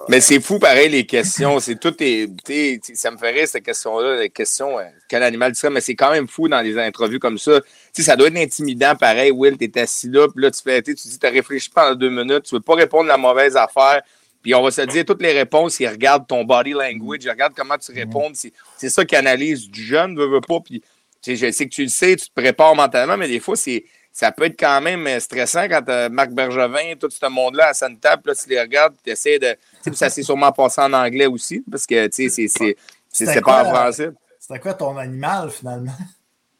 [0.09, 1.61] Mais c'est fou, pareil, les questions.
[1.61, 5.61] C'est tout est, tu ça me ferait cette question-là, les questions, euh, quel animal tu
[5.61, 7.61] serais, mais c'est quand même fou dans les entrevues comme ça.
[7.93, 9.31] Tu ça doit être intimidant, pareil.
[9.31, 12.11] Will, t'es assis là, puis là, tu fais, tu tu dis, t'as réfléchi pendant deux
[12.11, 14.03] minutes, tu veux pas répondre à la mauvaise affaire.
[14.43, 17.55] Puis on va se dire, toutes les réponses, ils regardent ton body language, ils regardent
[17.55, 18.31] comment tu réponds.
[18.35, 20.61] C'est c'est ça qu'ils analysent du jeune, veut, veut pas.
[20.61, 20.83] Puis
[21.23, 23.85] tu je sais que tu le sais, tu te prépares mentalement, mais des fois, c'est
[24.13, 27.87] ça peut être quand même euh, stressant quand euh, Marc Bergevin, tout ce monde-là à
[27.87, 29.57] une table, là, tu les regardes, tu essaies de.
[29.93, 32.77] Ça s'est sûrement passé en anglais aussi, parce que tu sais, c'est- c'est c'est-
[33.09, 34.11] C'était c'est pas en quoi, français.
[34.39, 35.93] C'était quoi ton animal, finalement?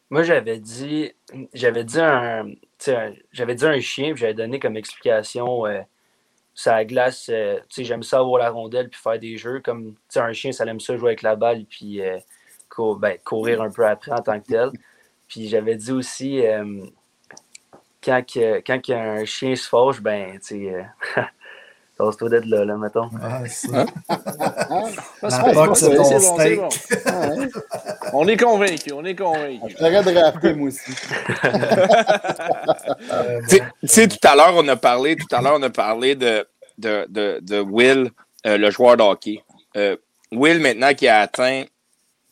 [0.09, 1.11] Moi, j'avais dit,
[1.53, 5.65] j'avais dit un, tu sais, un- j'avais dit un chien, puis j'avais donné comme explication,
[5.65, 5.81] euh,
[6.53, 9.61] ça la glace, euh, tu sais, j'aime ça avoir la rondelle puis faire des jeux.
[9.63, 12.17] Comme, tu sais, un chien, ça aime ça jouer avec la balle puis euh,
[12.69, 14.69] cour- ben, courir un peu après en tant que tel.
[15.29, 16.83] Puis j'avais dit aussi, euh,
[18.03, 20.83] quand, que, quand un chien se fâche, ben, tu sais, euh,
[22.03, 23.05] Tasse-toi d'être là, là, mettons.
[23.09, 23.85] Ouais, c'est ça.
[25.21, 26.59] La c'est POC, bon, c'est ton c'est bon, c'est steak.
[26.59, 27.39] bon.
[27.39, 27.47] ouais.
[28.13, 29.75] On est convaincus, on est convaincus.
[29.79, 30.91] J'aurais drafté, moi aussi.
[33.11, 35.69] Euh, Tu sais- sais, tout à l'heure, on a parlé, tout à l'heure, on a
[35.69, 36.45] parlé de,
[36.77, 38.09] de, de, de Will,
[38.45, 39.43] euh, le joueur de hockey.
[39.77, 39.95] Euh,
[40.31, 41.63] Will, maintenant, qui a atteint,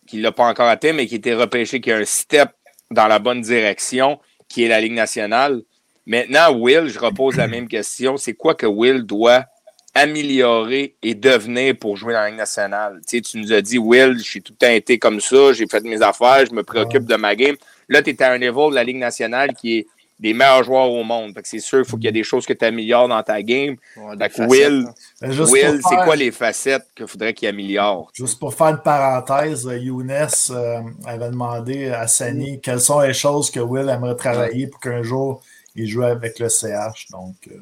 [0.08, 2.49] qui ne l'a pas encore atteint, mais qui a été repêché, qui a un step
[2.91, 5.62] dans la bonne direction, qui est la Ligue nationale.
[6.08, 8.17] Maintenant, Will, je repose la même question.
[8.17, 9.45] C'est quoi que Will doit
[9.93, 12.99] améliorer et devenir pour jouer dans la Ligue nationale?
[13.08, 15.67] Tu sais, tu nous as dit, Will, j'ai tout le temps été comme ça, j'ai
[15.67, 17.56] fait mes affaires, je me préoccupe de ma game.
[17.88, 19.88] Là, tu es à un niveau de la Ligue nationale qui est
[20.19, 21.34] des meilleurs joueurs au monde.
[21.34, 23.23] Fait que c'est sûr, il faut qu'il y ait des choses que tu améliores dans
[23.23, 23.78] ta game.
[23.95, 24.86] Ouais, Fait des que facettes, Will,
[25.21, 25.32] hein.
[25.32, 28.12] Juste Will c'est faire- quoi les facettes qu'il faudrait qu'il améliore?
[28.13, 30.12] Juste pour faire une parenthèse, euh, Younes
[30.52, 35.04] euh, avait demandé à Sani quelles sont les choses que Will aimerait travailler pour qu'un
[35.04, 35.41] jour
[35.73, 37.08] il joue avec le CH.
[37.12, 37.56] Donc, euh,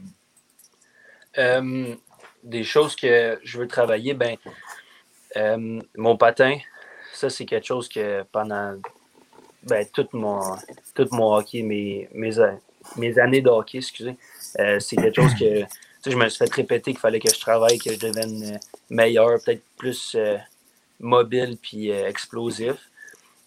[1.37, 1.93] Euh,
[2.47, 4.37] des choses que je veux travailler, ben,
[5.35, 6.57] euh, mon patin,
[7.13, 8.75] ça, c'est quelque chose que pendant
[9.63, 10.39] ben, tout, mon,
[10.95, 12.31] tout mon hockey, mes, mes,
[12.95, 14.15] mes années de hockey, excusez,
[14.59, 15.65] euh, c'est quelque chose que
[16.09, 18.57] je me suis fait répéter qu'il fallait que je travaille, que je devienne euh,
[18.89, 20.15] meilleur, peut-être plus
[20.99, 22.75] mobile puis explosif.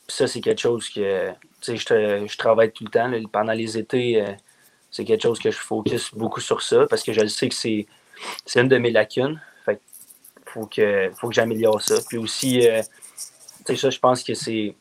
[0.06, 1.30] Puis ça, c'est quelque chose que
[1.66, 3.10] je, je travaille tout le temps.
[3.32, 4.24] pendant les étés,
[4.90, 7.54] c'est quelque chose que je focus beaucoup sur ça parce que je le sais que
[7.54, 7.86] c'est
[8.44, 9.40] c'est une de mes lacunes.
[9.64, 9.80] Fait
[10.46, 11.96] faut que, faut que j'améliore ça.
[12.08, 12.82] Puis aussi, euh,
[13.66, 14.74] tu sais, ça, je pense que c'est.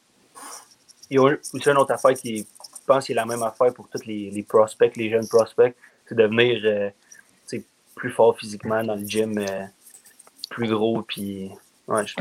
[1.11, 2.45] Il y a aussi une autre affaire qui
[2.89, 5.75] je pense qui est la même affaire pour tous les, prospects, les jeunes prospects,
[6.07, 6.89] c'est devenir euh,
[7.93, 9.65] plus fort physiquement dans le gym, euh,
[10.49, 11.03] plus gros.
[11.03, 11.51] Puis,
[11.87, 12.15] ouais, je,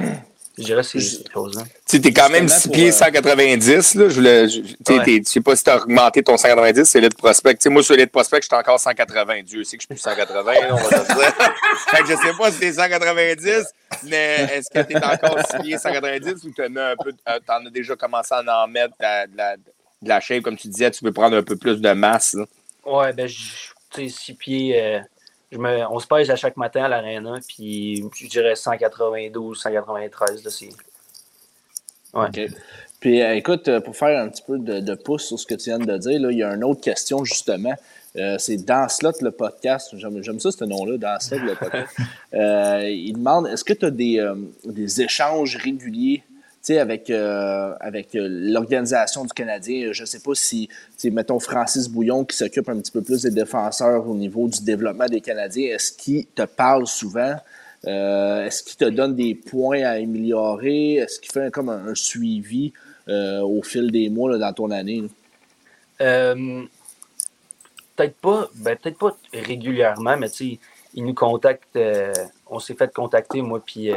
[0.59, 1.63] je dirais que c'est ces choses-là.
[1.63, 3.95] Tu sais, t'es quand même Justement 6 pour, pieds euh, 190.
[3.95, 4.09] Là.
[4.09, 5.23] Je, voulais- je, tu sais, Ouais.
[5.25, 7.55] je sais pas si tu as augmenté ton 190, c'est l'élite prospect.
[7.55, 9.43] Tu sais, moi, sur l'élite prospect, j'étais encore 180.
[9.45, 11.33] Dieu sait que je suis plus 180, là, on va dire.
[11.89, 13.65] fait que je sais pas si t'es 190,
[14.05, 17.65] mais est-ce que t'es encore 6 pieds 190 ou t'en as, un peu, euh, t'en
[17.67, 21.05] as déjà commencé à en mettre de la, de la shape, comme tu disais, tu
[21.05, 22.35] veux prendre un peu plus de masse.
[22.35, 22.45] là.
[22.85, 23.35] Ouais, ben, je-
[23.95, 24.81] tu sais, six pieds.
[24.83, 24.99] euh,
[25.51, 30.45] je me, on se pèse à chaque matin à l'aréna, puis je dirais 192, 193.
[30.45, 30.69] Là, c'est.
[32.15, 32.27] Ouais.
[32.27, 32.41] OK.
[33.01, 35.55] Puis euh, écoute, euh, pour faire un petit peu de, de pouce sur ce que
[35.55, 37.75] tu viens de dire, là, il y a une autre question justement.
[38.17, 39.91] Euh, c'est Dans Slot le podcast.
[39.97, 41.97] J'aime j'aime ça ce nom-là, Dans Slot le podcast.
[42.35, 44.35] Euh, il demande est-ce que tu as des, euh,
[44.67, 46.23] des échanges réguliers
[46.71, 49.93] avec, euh, avec euh, l'organisation du Canadien?
[49.93, 50.69] Je ne sais pas si,
[51.05, 55.07] mettons Francis Bouillon qui s'occupe un petit peu plus des défenseurs au niveau du développement
[55.07, 57.37] des Canadiens, est-ce qu'il te parle souvent?
[57.87, 60.97] Euh, Est-ce qu'il te donne des points à améliorer?
[60.97, 62.73] Est-ce qu'il fait un- comme un, suivi
[63.09, 65.05] au fil des mois dans ton année?
[65.99, 66.69] peut-être
[68.21, 70.59] pas, ben, peut-être pas régulièrement, mais tu
[70.95, 71.79] il nous contacte.
[72.47, 73.91] on s'est fait contacter, moi puis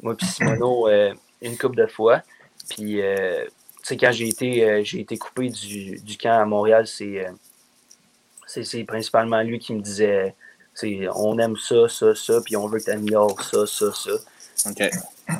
[0.00, 0.86] moi puis Simono,
[1.44, 2.22] une couple de fois.
[2.68, 6.44] Puis, euh, tu sais, quand j'ai été, euh, j'ai été coupé du, du camp à
[6.44, 7.30] Montréal, c'est, euh,
[8.46, 10.34] c'est, principalement lui qui me disait,
[10.74, 14.10] c'est, on aime ça, ça, ça, puis on veut que tu améliores ça, ça, ça
[14.70, 14.90] OK.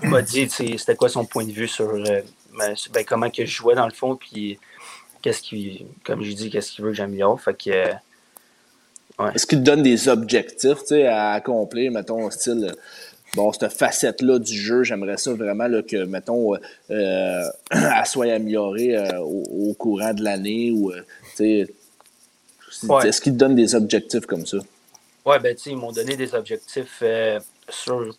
[0.03, 2.21] il m'a dit c'était quoi son point de vue sur euh,
[2.53, 4.59] ben, comment que je jouais dans le fond, puis
[5.23, 7.41] qu'est-ce qu'il, comme j'ai dit, qu'est-ce qu'il veut que j'améliore.
[7.41, 7.71] Fait que,
[9.35, 12.75] Est-ce qu'il te donne des objectifs tu sais, à accomplir, mettons, style,
[13.35, 16.59] bon, cette facette-là du jeu, j'aimerais ça vraiment là, que, mettons, euh,
[16.91, 20.97] euh, elle soit améliorée euh, au, au courant de l'année ou, tu
[21.37, 21.75] sais,
[22.83, 23.07] Ouais.
[23.07, 24.59] est-ce qu'il te donne des objectifs comme ça?
[25.25, 28.15] Ouais, ben, tu sais, ils m'ont donné des objectifs euh, sur,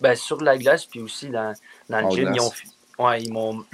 [0.00, 1.54] ben, sur la glace, puis aussi dans,
[1.88, 2.32] dans le En gym.
[2.34, 2.52] Ils, ont,
[2.98, 3.64] ouais, ils, m'ont,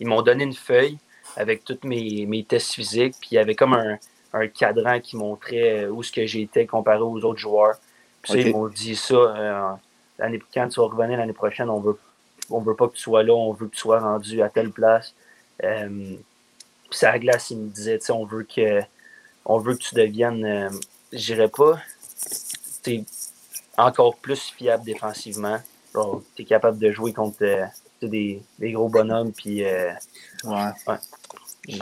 [0.00, 0.98] ils m'ont donné une feuille
[1.36, 3.98] avec tous mes, mes tests physiques, puis il y avait comme un,
[4.32, 7.76] un cadran qui montrait où ce que j'étais comparé aux autres joueurs.
[8.22, 9.78] Puis ils m'ont dit ça.
[10.18, 11.98] Quand tu vas revenir l'année prochaine, on veut,
[12.50, 14.70] on veut pas que tu sois là, on veut que tu sois rendu à telle
[14.70, 15.14] place.
[15.62, 16.16] Euh,
[16.88, 18.80] puis ça, la glace, il me disait, on veut que,
[19.44, 20.70] on veut que tu deviennes, euh,
[21.12, 21.80] je dirais pas,
[22.82, 23.04] t'es
[23.76, 25.58] encore plus fiable défensivement.
[26.34, 27.64] Tu es capable de jouer contre euh,
[28.02, 29.32] des, des gros bonhommes.
[29.32, 29.92] Puis, euh,
[30.44, 30.70] Ouais.
[30.86, 31.78] Ouais.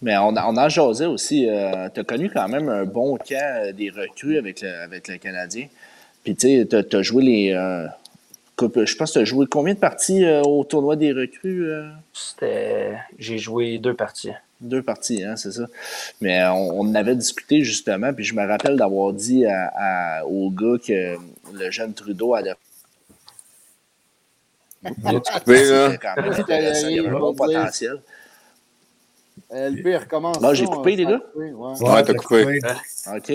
[0.00, 1.48] Mais on, on en jasait aussi.
[1.94, 5.68] tu as connu quand même un bon camp des recrues avec le, avec le Canadien.
[6.24, 7.52] Puis, tu sais, tu as, joué les.
[7.52, 7.86] euh,
[8.56, 11.68] coupe- je pense que tu as joué combien de parties euh, au tournoi des recrues
[11.68, 11.88] euh?
[12.12, 14.32] c'était, j'ai joué deux parties.
[14.60, 15.66] Deux parties, hein, c'est ça.
[16.20, 20.24] Mais on, on en avait discuté justement, puis je me rappelle d'avoir dit à, à-
[20.24, 21.16] au gars que
[21.52, 22.54] le jeune Trudeau allait.
[24.84, 25.96] coupé, là.
[26.00, 28.00] Quand même il y avait un bon potentiel.
[29.50, 30.40] LP recommence.
[30.40, 31.20] Là, j'ai coupé, les gars?
[31.34, 31.52] ouais.
[31.52, 32.60] Ouais, t'as coupé.
[33.14, 33.32] OK.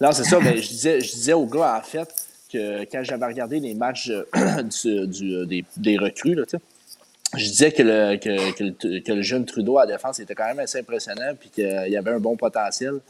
[0.00, 0.40] Non, c'est ça.
[0.40, 2.08] Ben, je, disais, je disais au gars, en fait,
[2.52, 6.44] que quand j'avais regardé les matchs euh, du, du- des, des recrues, là,
[7.36, 11.34] je disais que le, que, le, jeune Trudeau à défense était quand même assez impressionnant
[11.38, 13.00] puis qu'il y avait un bon potentiel.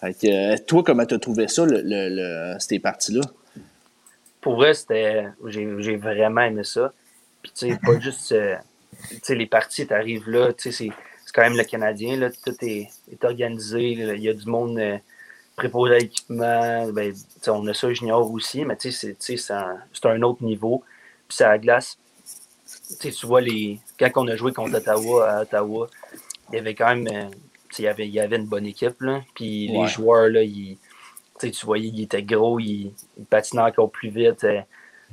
[0.00, 3.22] Fait que, euh, toi, comment tu as trouvé ça, le, ces parties-là?
[4.40, 6.92] Pour vrai, c'était, j'ai, j'ai vraiment aimé ça.
[7.42, 8.56] Puis, tu sais, pas juste, euh,
[9.10, 10.90] tu sais, les parties, t'arrives là, tu sais, c'est,
[11.24, 14.78] c'est quand même le Canadien, là, tout est, est organisé, il y a du monde
[14.78, 14.98] euh,
[15.56, 19.52] préposé à l'équipement, ben, tu on a ça junior aussi, mais tu sais, c'est, tu
[19.52, 20.82] un, c'est un autre niveau.
[21.28, 21.98] Puis, c'est à la glace,
[23.00, 25.88] tu tu vois, les, quand on a joué contre Ottawa, à Ottawa,
[26.52, 27.30] il y avait quand même, euh,
[27.70, 29.80] tu il y avait, il y avait une bonne équipe, là, puis Ouais.
[29.82, 30.78] les joueurs, là, ils,
[31.40, 34.44] tu sais, tu voyais, il était gros, il, il patinait encore plus vite.
[34.44, 34.60] euh,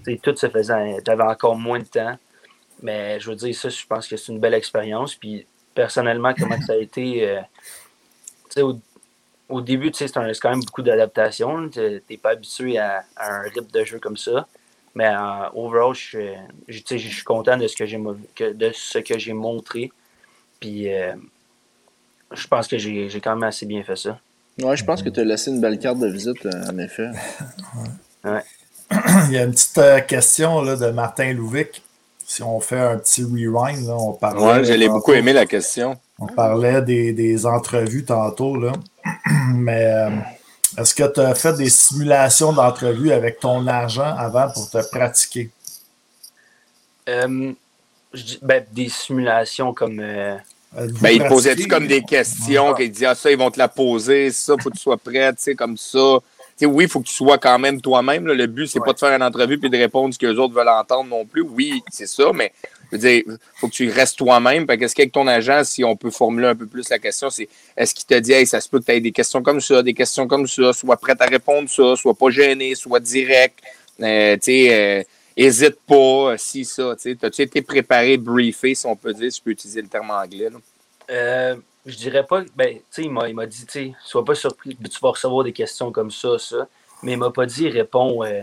[0.03, 0.97] tu tout se faisait.
[1.05, 2.17] J'avais encore moins de temps.
[2.81, 5.15] Mais je veux dire, ça, je pense que c'est une belle expérience.
[5.15, 7.27] Puis personnellement, comment ça a été.
[7.29, 7.41] euh,
[8.49, 8.61] tu
[9.51, 11.69] au, début, tu sais, c'est quand même beaucoup d'adaptation.
[11.69, 11.79] Tu
[12.09, 14.47] n'es pas habitué à, à un rythme de jeu comme ça.
[14.95, 16.33] Mais euh, overall, je, suis-
[16.67, 19.91] je, tu sais, je suis content de ce que j'ai de ce que j'ai montré.
[20.59, 21.13] Puis euh,
[22.33, 24.19] je pense que j'ai j'ai quand même assez bien fait ça.
[24.59, 27.09] Ouais, je pense que tu as laissé une belle carte de visite, euh, en effet.
[29.27, 31.81] Il y a une petite euh, question là, de Martin Louvic.
[32.25, 34.41] Si on fait un petit rewind, là, on parlait.
[34.41, 35.97] Ouais, je l'ai beaucoup aimé la question.
[36.21, 38.73] On parlait des, des entrevues tantôt, là.
[39.55, 40.09] Mais euh,
[40.77, 45.49] est-ce que tu as fait des simulations d'entrevues avec ton argent avant pour te pratiquer?
[47.09, 47.51] Euh,
[48.13, 49.99] je dis- ben, des simulations comme.
[49.99, 50.37] euh,
[51.01, 53.67] Ben, il te posait-tu comme des questions, qu'il disait, ah, ça, ils vont te la
[53.67, 56.19] poser, ça, faut que tu sois prêt, tu sais, comme ça.
[56.57, 58.25] Tu sais, oui, il faut que tu sois quand même toi-même.
[58.27, 58.85] Le but, c'est Ouais.
[58.85, 61.25] pas de faire une entrevue puis de répondre ce que les autres veulent entendre non
[61.25, 61.41] plus.
[61.41, 62.53] Oui, c'est ça, mais
[62.91, 63.23] je veux dire,
[63.55, 64.65] faut que tu restes toi-même.
[64.65, 67.47] Fait qu'est-ce qu'avec ton agent, si on peut formuler un peu plus la question, c'est
[67.77, 69.81] est-ce qu'il te dit, hey, ça se peut que tu aies des questions comme ça,
[69.81, 73.59] des questions comme ça, sois prêt à répondre ça, sois pas gêné, sois direct,
[74.01, 75.03] euh, euh,
[75.37, 77.15] hésite pas, euh, si ça, tu sais.
[77.15, 80.49] T'as-tu été préparé, briefé, si on peut dire, si je peux utiliser le terme anglais?
[81.09, 82.43] Euh, je dirais pas.
[82.55, 85.91] Ben, tu sais, il m'a, dit, tu sois pas surpris, tu vas recevoir des questions
[85.91, 86.67] comme ça, ça.
[87.03, 88.23] Mais il m'a pas dit réponds.
[88.23, 88.41] euh,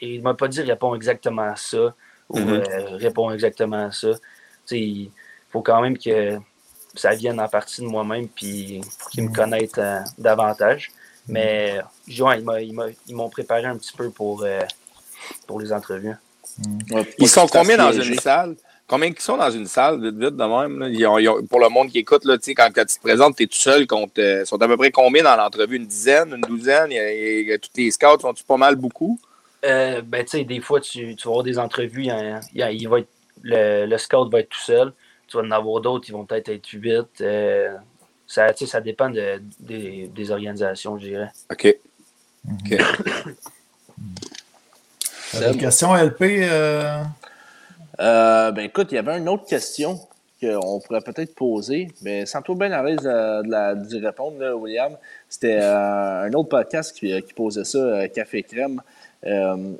[0.00, 1.94] il m'a pas dit réponds exactement ça
[2.30, 2.52] ou Mhm.
[2.54, 4.12] euh, réponds exactement ça.
[4.14, 4.18] Tu
[4.66, 5.10] sais, il
[5.50, 6.38] faut quand même que
[6.94, 10.90] ça vienne en partie de moi-même puis qu'ils me connaissent euh, davantage.
[11.28, 14.60] Mais ouais, il m'a- il m'a- ils m'ont préparé un petit peu pour, euh,
[15.46, 16.14] pour les entrevues.
[16.90, 18.56] Ouais, Ils sont combien dans une salle?
[18.86, 20.80] Combien qui sont dans une salle, vite, vite, de même?
[20.80, 20.88] là?
[20.88, 23.36] Ils ont- ils ont- pour le monde qui écoute, là, quand, quand tu te présentes,
[23.36, 23.86] tu es tout seul.
[24.18, 25.76] Euh, sont à peu près combien dans l'entrevue?
[25.76, 26.90] Une dizaine, une douzaine?
[26.90, 29.20] Il y a, il y a- tous les scouts sont-tu pas mal beaucoup?
[29.64, 32.40] Euh, ben, tu sais, des fois, tu, tu vas avoir des entrevues, il, y a-
[32.52, 33.08] il y a- il va être,
[33.42, 34.92] le, le scout va être tout seul.
[35.28, 37.20] Tu vas en avoir d'autres, ils vont peut-être être huit.
[37.20, 37.76] Euh,
[38.26, 41.30] ça, tu sais, ça dépend de- des, des organisations, je dirais.
[41.50, 41.76] OK.
[45.34, 46.22] Une question, LP?
[46.42, 47.02] euh,
[48.00, 50.00] Euh, ben écoute, il y avait une autre question
[50.40, 54.96] qu'on pourrait peut-être poser, mais sans toi bien à l'aise d'y répondre, là, William.
[55.28, 58.80] C'était euh, un autre podcast qui, qui posait ça, euh, Café Crème.
[59.26, 59.72] Euh,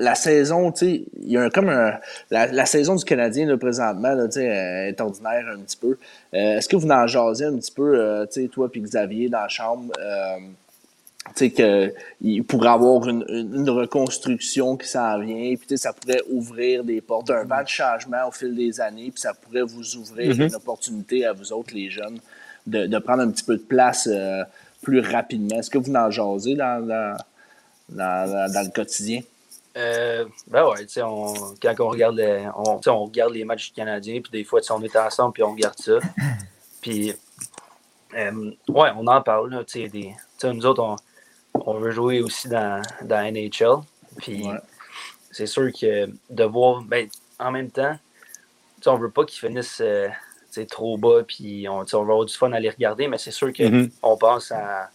[0.00, 1.98] la saison, tu sais, il y a un- comme un.
[2.30, 5.76] La, la saison du Canadien, là, présentement, là, tu sais, euh, est ordinaire un petit
[5.76, 5.98] peu.
[6.34, 9.28] Euh, Est-ce que vous en jasez un petit peu, euh, tu sais, toi puis Xavier,
[9.28, 9.92] dans la chambre?
[11.36, 16.22] tu sais, qu'il pourrait avoir une, reconstruction qui s'en vient, puis tu sais, ça pourrait
[16.30, 19.96] ouvrir des portes, un vent de changement au fil des années, puis ça pourrait vous
[19.96, 20.42] ouvrir Mhm.
[20.46, 22.18] une opportunité à vous autres, les jeunes,
[22.66, 24.08] de, de prendre un petit peu de place
[24.80, 25.58] plus rapidement.
[25.58, 27.16] Est-ce que vous en jasez dans, dans,
[27.88, 29.22] dans, dans le quotidien?
[29.76, 34.32] Euh, ben ouais, on, quand on regarde, les, on, on, regarde les matchs canadiens, puis
[34.32, 35.98] des fois, on est ensemble, puis on regarde ça.
[36.80, 37.12] Puis,
[38.14, 39.50] euh, ouais, on en parle.
[39.50, 40.14] Là, des,
[40.44, 40.96] nous autres, on,
[41.54, 43.82] on, veut jouer aussi dans, dans NHL.
[44.16, 44.46] Puis,
[45.32, 47.08] c'est sûr que de voir, ben,
[47.40, 47.96] en même temps,
[48.86, 50.08] on veut pas qu'ils finissent euh,
[50.68, 53.48] trop bas, puis on, on va avoir du fun à les regarder, mais c'est sûr
[53.48, 53.90] qu'on mm-hmm.
[54.02, 54.90] on pense à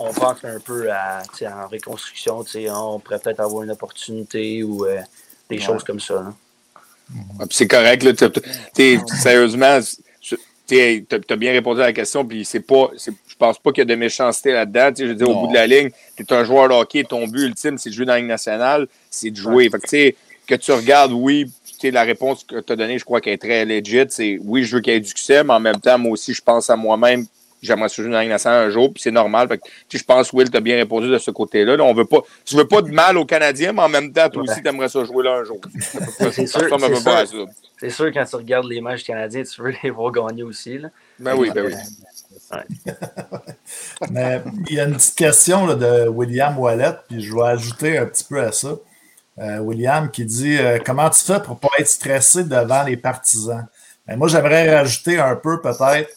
[0.00, 5.00] on pense un peu à, en reconstruction, on pourrait peut-être avoir une opportunité ou euh,
[5.48, 6.32] des choses comme ça.
[7.38, 8.02] Ah, c'est correct.
[8.02, 8.12] Là,
[9.20, 9.78] sérieusement,
[10.66, 12.90] tu as, bien répondu à la question, puis c'est pas.
[12.96, 14.90] Je pense pas qu'il y a de méchanceté là-dedans.
[14.96, 17.26] Je veux dire, au bout de la ligne, tu es un joueur de hockey, ton
[17.26, 19.68] but ultime, c'est de jouer dans la Ligue nationale, c'est de jouer.
[19.70, 21.50] Fait que, que tu regardes, oui,
[21.82, 24.04] la réponse que tu as donnée, je crois qu'elle est très legit.
[24.08, 26.32] C'est oui, je veux qu'il y ait du succès, mais en même temps, moi aussi,
[26.32, 27.26] je pense à moi-même
[27.62, 29.48] j'aimerais se jouer dans la un jour, puis c'est normal.
[29.92, 31.76] je pense, Will, tu as bien répondu de ce côté-là.
[31.76, 34.28] Là, on veut pas, tu veux pas de mal aux Canadiens, mais en même temps,
[34.28, 35.60] toi aussi, tu aimerais ça jouer là un jour.
[36.32, 36.68] C'est sûr,
[37.80, 40.76] c'est sûr, quand tu regardes les matchs canadiens, tu veux les voir gagner aussi.
[40.76, 40.90] Là.
[41.18, 41.74] Ben oui, ben oui.
[44.10, 47.96] mais il y a une petite question là, de William Wallet, puis je vais ajouter
[47.96, 48.76] un petit peu à ça.
[49.38, 52.98] Euh, William qui dit euh, Comment tu fais pour ne pas être stressé devant les
[52.98, 53.66] partisans?
[54.06, 56.10] Ben, moi, j'aimerais rajouter un peu peut-être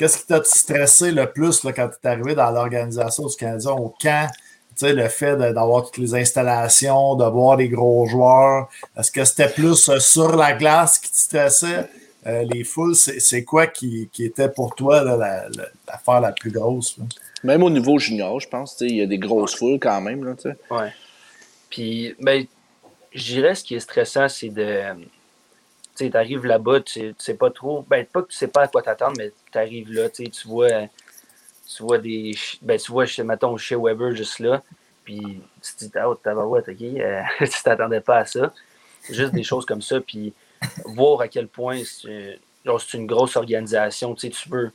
[0.00, 3.72] Qu'est-ce qui t'a stressé le plus là, quand tu es arrivé dans l'organisation du Canadien
[3.72, 4.30] au camp?
[4.82, 8.70] le fait d'avoir toutes les installations, de voir les gros joueurs.
[8.96, 11.86] Est-ce que c'était plus euh, sur la glace qui te stressait?
[12.26, 16.96] Euh, les foules, c'est quoi qui, était pour toi l'affaire la, plus grosse?
[17.44, 20.34] Même au niveau junior, je pense, il y a des grosses foules quand même.
[20.70, 20.86] Oui.
[21.68, 22.46] Puis, ben,
[23.12, 24.80] je dirais ce qui est stressant, c'est de
[25.94, 27.84] tu arrives là-bas, tu sais pas trop.
[27.90, 30.88] Ben, pas que tu sais pas à quoi t'attendre, mais tu arrives là, tu vois,
[31.76, 32.34] tu vois des.
[32.62, 34.62] Ben, tu vois, mettons, chez Weber juste là,
[35.04, 38.52] puis tu te dis, ah, t'as ok, euh, tu t'attendais pas à ça.
[39.08, 40.32] Juste des choses comme ça, puis
[40.84, 42.38] voir à quel point c'est
[42.94, 44.72] une grosse organisation, tu tu veux.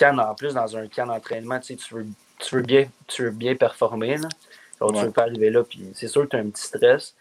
[0.00, 2.06] en plus, dans un camp d'entraînement, tu veux,
[2.38, 4.28] tu, veux bien, tu veux bien performer, là.
[4.80, 7.14] tu veux pas arriver là, puis c'est sûr que tu as un petit stress,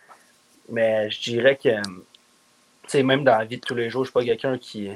[0.70, 1.70] mais je dirais que
[3.00, 4.90] même dans la vie de tous les jours, je suis pas quelqu'un qui,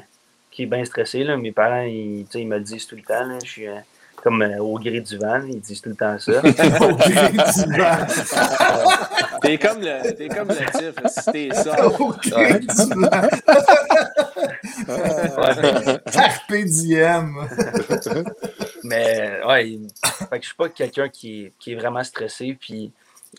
[0.56, 1.24] qui est bien stressé.
[1.24, 1.36] Là.
[1.36, 3.38] Mes parents, ils, ils me le disent tout le temps.
[3.44, 3.76] Je suis euh,
[4.24, 6.40] comme euh, au gré du vent, ils disent tout le temps ça.
[6.40, 7.98] au gré du vent.
[9.42, 11.86] t'es comme le, t'es comme le tif, si t'es ça.
[11.88, 13.28] Au gré du vent.
[16.10, 17.36] Carpe diem.
[18.86, 19.80] Mais ouais,
[20.30, 22.58] fait que je suis pas quelqu'un qui, qui est vraiment stressé.
[22.58, 22.94] Puis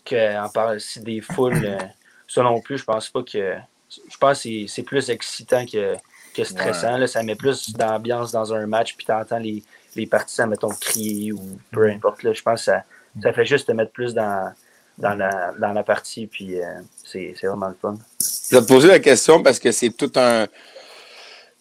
[0.07, 1.79] qu'en parle si des foules, euh,
[2.27, 3.55] ça non plus, je pense pas que
[3.89, 5.95] je pense que c'est plus excitant que,
[6.37, 6.97] que stressant.
[6.97, 7.07] Là.
[7.07, 9.63] Ça met plus d'ambiance dans un match, puis tu entends les,
[9.95, 11.95] les partisans, mettons, crier ou peu mm.
[11.95, 12.23] importe.
[12.23, 12.33] Là.
[12.33, 12.83] Je pense que ça,
[13.21, 14.53] ça fait juste te mettre plus dans,
[14.97, 16.65] dans, la, dans la partie, puis euh,
[17.03, 17.95] c'est vraiment le fun.
[18.21, 20.47] Je vais te poser la question parce que c'est tout un.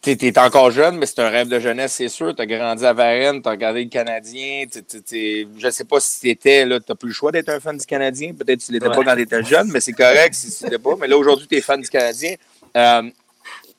[0.03, 2.33] Tu es, encore jeune, mais c'est un rêve de jeunesse, c'est sûr.
[2.33, 4.67] Tu as grandi à Varennes, tu as regardé le Canadien.
[4.73, 7.77] je ne sais pas si tu étais, tu n'as plus le choix d'être un fan
[7.77, 8.33] du Canadien.
[8.33, 10.79] Peut-être que tu l'étais pas quand tu étais jeune, mais c'est correct si tu l'étais
[10.79, 10.95] pas.
[11.01, 12.37] Mais là, aujourd'hui, tu es fan du Canadien.
[12.77, 13.03] Euh,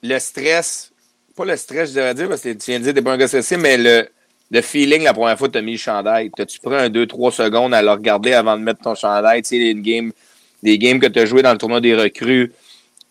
[0.03, 0.91] le stress,
[1.35, 3.13] pas le stress, je devrais dire, parce que tu viens de dire que tu pas
[3.13, 4.07] un gars stressé, mais le,
[4.51, 6.31] le feeling la première fois que tu as mis le chandail.
[6.35, 9.41] T'as-tu pris un 2-3 secondes à le regarder avant de mettre ton chandail?
[9.41, 10.11] Tu sais, une game,
[10.63, 12.51] des games que tu as joué dans le tournoi des recrues.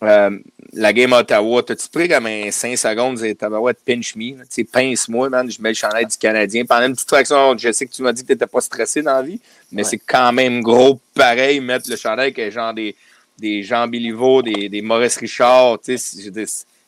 [0.02, 0.38] Euh,
[0.72, 4.64] la game à Ottawa, t'as-tu pris comme un 5 secondes et de pinch me, tu
[4.64, 6.66] pince-moi, man, je mets le chandail du Canadien.
[6.66, 9.14] Pendant une petite fraction, je sais que tu m'as dit que t'étais pas stressé dans
[9.14, 9.40] la vie,
[9.72, 12.94] mais c'est quand même gros pareil, mettre le chandail avec genre des,
[13.38, 16.44] des Jean Béliveau, des, des Maurice Richard, tu sais,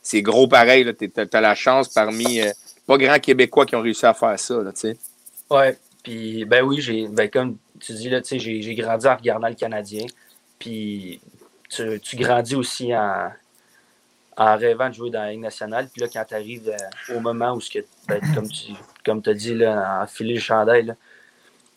[0.09, 2.51] c'est gros pareil, t'as as la chance parmi euh,
[2.87, 4.97] pas grands Québécois qui ont réussi à faire ça, tu sais.
[5.51, 9.55] Ouais, puis ben oui, ben comme tu dis, là, tu j'ai grandi en regardant le
[9.55, 10.07] Canadien,
[10.59, 11.21] puis
[11.69, 13.31] tu, tu, grandis aussi en,
[14.39, 15.91] en, rêvant de jouer dans la Ligue nationale.
[15.93, 18.73] Puis là, quand tu arrives euh, au moment où, que, ben, comme tu
[19.05, 20.95] comme as dit, là, enfiler le chandail,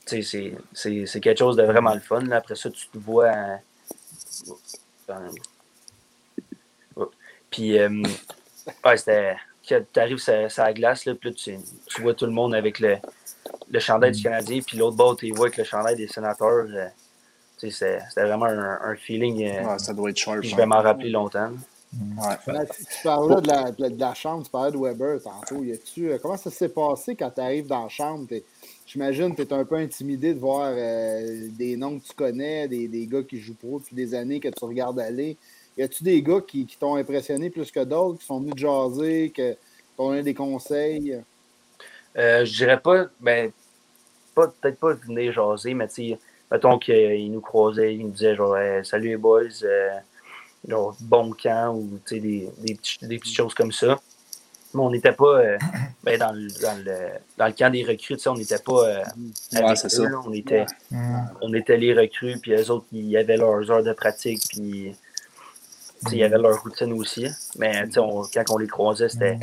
[0.06, 2.22] c'est quelque chose de vraiment le fun.
[2.22, 2.38] Là.
[2.38, 3.34] Après ça, tu te vois.
[5.10, 5.16] Euh.
[7.52, 8.02] Puis, euh,
[8.86, 9.36] ouais, c'était.
[9.64, 12.80] Tu arrives sur, la glace, là, puis là, tu, tu, vois tout le monde avec
[12.80, 12.98] le,
[13.70, 16.66] le chandail du Canadien, puis l'autre bord, tu vois avec le chandail des sénateurs.
[17.70, 19.46] C'était vraiment un, feeling.
[19.46, 20.42] Euh, ça doit être sharp.
[20.44, 21.52] Je vais m'en rappeler longtemps.
[21.94, 22.36] Ouais.
[22.46, 25.62] Tu, parlais de la, de, la, chambre, tu parlais de Weber tantôt.
[25.62, 28.28] Y -tu, euh, comment ça s'est passé quand tu arrives dans la chambre?
[28.86, 32.70] J'imagine que tu es un peu intimidé de voir euh, des noms que tu connais,
[32.70, 35.38] des, des, gars qui jouent pro depuis des années que tu regardes aller.
[35.78, 38.60] Y a-tu des gars qui, qui t'ont impressionné plus que d'autres, qui sont venus te
[38.60, 39.42] jaser, qui
[39.96, 41.22] t'ont donné des conseils?
[42.18, 43.52] Euh, je dirais pas, ben,
[44.36, 46.20] pas, peut-être pas venir jaser, mais tu sais,
[46.52, 49.90] mettons qu'il nous croisait, il nous disait genre, salut les boys, euh,
[50.68, 54.00] genre, bon camp ou tu sais, des, des, des, petites choses comme ça.
[54.74, 55.58] Mais on n'était pas euh,
[56.04, 56.98] ben, dans, le, dans, le,
[57.38, 59.04] dans, le, camp des recrues, on n'était pas euh,
[59.54, 60.04] ouais, c'est ça.
[60.26, 60.66] on, était,
[61.42, 64.94] on était les recrues, puis eux autres, ils avaient leurs heures de pratique, puis
[66.12, 67.28] il y avait leur routine aussi.
[67.58, 69.38] Mais on, quand on les croisait, c'était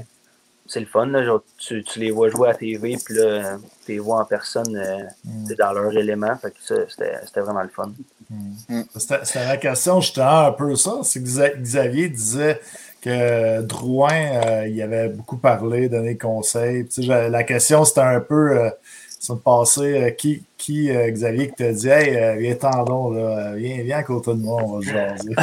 [0.69, 1.07] c'est le fun.
[1.07, 4.25] Là, genre, tu, tu, les vois jouer à TV, puis là, tu les vois en
[4.25, 5.55] personne euh, mm.
[5.59, 6.37] dans leur élément.
[6.37, 7.91] Fait que ça, c'était vraiment le fun.
[8.31, 8.83] Mm.
[8.97, 11.01] C'était la question, justement, un peu ça.
[11.03, 12.61] C'est que Xavier disait
[13.01, 16.87] que Drouin, euh, il avait beaucoup parlé, donné conseils.
[16.99, 18.59] La question, c'était un peu.
[18.59, 18.71] Euh,
[19.19, 23.11] ça me passait euh, qui, qui euh, Xavier, qui t'a dit Hey, euh, viens tendons,
[23.11, 25.35] là, viens, viens à côté de moi, on va se jaser.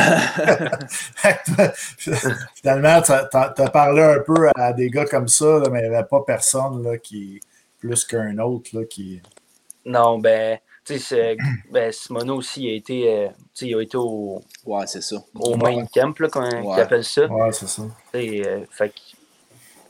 [2.56, 5.96] Finalement, tu as, parlé un peu à des gars comme ça, là, mais il n'y
[5.96, 7.42] avait pas personne là, qui,
[7.80, 9.22] plus qu'un autre là, qui.
[9.86, 11.36] Non, ben, tu sais,
[11.70, 13.30] ben, Simono aussi il a été,
[13.62, 15.18] il a été au, ouais, c'est ça.
[15.36, 16.82] au main camp, là, qu'on ouais.
[16.82, 17.28] appelle ça.
[17.28, 17.84] Ouais, c'est ça.
[18.12, 18.94] fait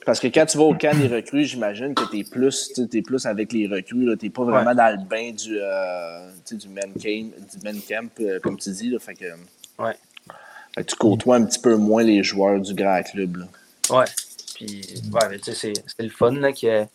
[0.05, 3.01] parce que quand tu vas au camp des recrues, j'imagine que tu es plus, es
[3.01, 4.15] plus avec les recrues.
[4.17, 4.75] Tu n'es pas vraiment ouais.
[4.75, 8.89] dans le bain du, euh, du man camp, du man camp euh, comme tu dis.
[8.89, 9.25] Là, fait que,
[9.79, 9.93] ouais.
[10.75, 13.37] fait que tu côtoies un petit peu moins les joueurs du grand club.
[13.37, 13.45] Là.
[13.97, 14.05] Ouais.
[14.55, 14.81] Puis,
[15.11, 16.85] ouais, c'est le fun là, que,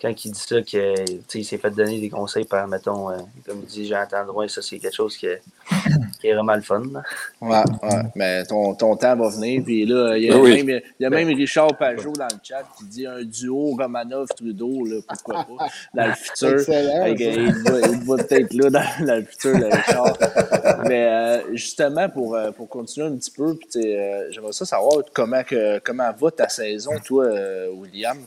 [0.00, 3.66] quand il dit ça, qu'il s'est fait donner des conseils par, mettons, euh, comme il
[3.66, 5.42] dit Jean-Antoine Drouin, ça c'est quelque chose qui est,
[6.20, 6.82] qui est vraiment le fun.
[6.92, 7.02] Là.
[7.40, 9.62] Ouais, ouais, mais ton, ton temps va venir.
[9.62, 10.62] Puis là, il y a, oui.
[10.62, 14.86] même, il y a même Richard Pajot dans le chat qui dit un duo Romanov-Trudeau,
[14.86, 16.74] là, pourquoi pas, dans le futur.
[17.02, 20.16] Avec, il va, il va peut-être là dans, dans, le futur, le Richard.
[20.86, 25.78] mais euh, justement, pour, pour continuer un petit peu, euh, j'aimerais ça savoir comment, que,
[25.80, 28.18] comment va ta saison, toi, euh, William?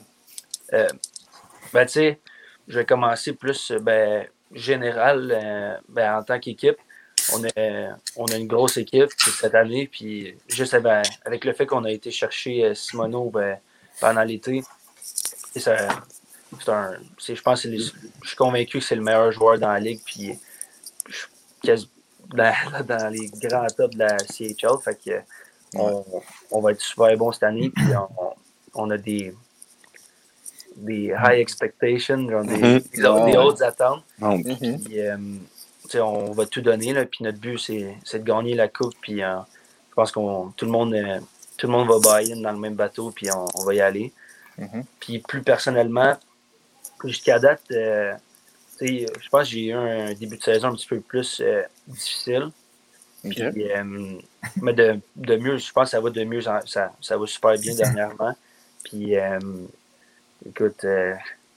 [1.74, 2.20] Ben, tu sais,
[2.68, 6.78] je vais commencer plus ben, général euh, ben, en tant qu'équipe.
[7.34, 11.66] On a, on a une grosse équipe cette année, puis juste ben, avec le fait
[11.66, 13.58] qu'on a été chercher euh, Simono ben,
[14.00, 14.64] pendant l'été,
[15.56, 15.88] c'est un.
[17.20, 20.38] Je pense je suis convaincu que c'est le meilleur joueur dans la ligue, puis
[21.64, 21.78] dans,
[22.86, 24.78] dans, les grands tops de la CHL.
[24.84, 25.22] Fait que,
[25.76, 26.06] on,
[26.52, 28.34] on, va être super bon cette année, puis on,
[28.76, 29.34] on a des
[30.76, 33.26] des high expectations, genre des, mm -hmm.
[33.26, 34.04] des, des, hautes attentes.
[34.20, 34.84] Mm -hmm.
[34.84, 38.96] puis, euh, on va tout donner, là, puis notre but, c'est de gagner la coupe.
[39.02, 39.38] Puis euh,
[39.90, 40.20] je pense que
[40.58, 41.20] tout, le monde, euh,
[41.58, 44.12] tout le monde va buy dans le même bateau, puis on, on va y aller.
[44.58, 44.84] Mm -hmm.
[45.00, 46.14] Puis plus personnellement,
[47.04, 51.30] jusqu'à date, je pense que j'ai eu un début de saison un petit peu plus
[51.88, 52.46] difficile.
[53.26, 53.52] Okay.
[53.54, 53.66] Puis,
[54.64, 54.88] mais de,
[55.30, 56.44] de, mieux, je pense que ça va de mieux,
[56.76, 58.34] ça, ça va super bien dernièrement.
[58.86, 59.06] Puis
[60.48, 61.14] Écoute, euh,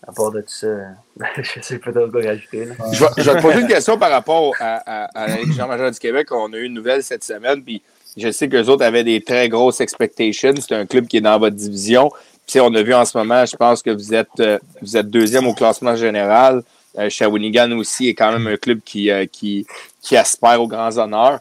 [0.06, 0.68] à part de tout ça,
[1.36, 2.68] je sais pas trop quoi rajouter.
[2.92, 5.98] Je, vais, je vais te poser une question par rapport à, à, à majeure du
[5.98, 6.28] Québec.
[6.30, 7.82] On a eu une nouvelle cette semaine, puis
[8.16, 10.54] je sais qu'eux autres avaient des très grosses expectations.
[10.56, 12.10] C'est un club qui est dans votre division.
[12.46, 15.10] Puis on a vu en ce moment, je pense que vous êtes, euh, vous êtes
[15.10, 16.62] deuxième au classement général.
[16.96, 19.66] Euh, Shawinigan aussi est quand même un club qui, qui,
[20.00, 21.40] qui aspire aux grands honneurs.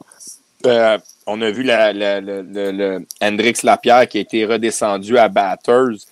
[1.28, 1.92] On a vu la,
[3.22, 6.06] Hendrix Lapierre qui a été redescendu à Batters.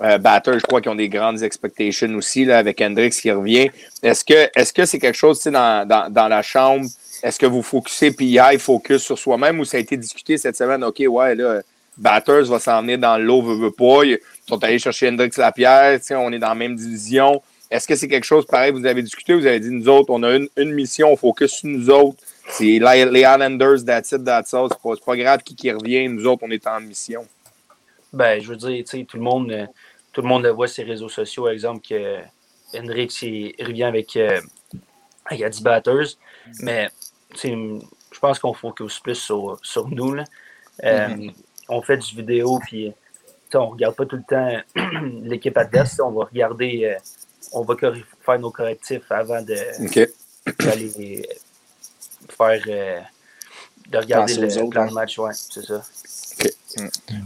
[0.00, 3.70] Euh, Batters, je crois qu'ils ont des grandes expectations aussi là, avec Hendrix qui revient.
[4.02, 6.86] Est-ce que est-ce que c'est quelque chose dans, dans, dans la chambre?
[7.22, 10.84] Est-ce que vous focussez PI, focus sur soi-même ou ça a été discuté cette semaine?
[10.84, 11.62] OK, ouais, là,
[11.96, 14.04] Batters va s'en dans l'eau, veut, veut pas.
[14.04, 14.18] Ils
[14.48, 17.42] sont allés chercher Hendrix Lapierre, on est dans la même division.
[17.70, 20.22] Est-ce que c'est quelque chose pareil, vous avez discuté, vous avez dit nous autres, on
[20.22, 22.18] a une, une mission, on focus sur nous autres.
[22.48, 24.68] C'est les Islanders, that's it, that's all.
[24.70, 27.26] C'est pas, grave qui, qui revient, nous autres, on est en mission.
[28.12, 29.68] Ben, je veux dire, tout le monde.
[30.18, 32.18] Euh, tout le monde le voit sur les réseaux sociaux, par exemple, que
[32.74, 34.40] Hendrix il revient avec, euh,
[35.24, 36.16] avec 10 batters.
[36.60, 36.88] Mais
[37.34, 40.14] je pense qu'on focus plus sur, sur nous.
[40.14, 40.24] Là.
[40.84, 41.34] Euh, mm-hmm.
[41.68, 42.92] On fait du vidéo, puis
[43.54, 44.58] on ne regarde pas tout le temps
[45.22, 46.00] l'équipe adverse.
[46.02, 46.98] On va regarder, euh,
[47.52, 47.76] on va
[48.20, 50.08] faire nos correctifs avant de okay.
[50.58, 51.28] d'aller
[52.28, 53.00] faire euh,
[53.88, 55.18] de regarder le, le plan de match.
[55.18, 55.82] Ouais, c'est ça.
[56.34, 56.50] Okay.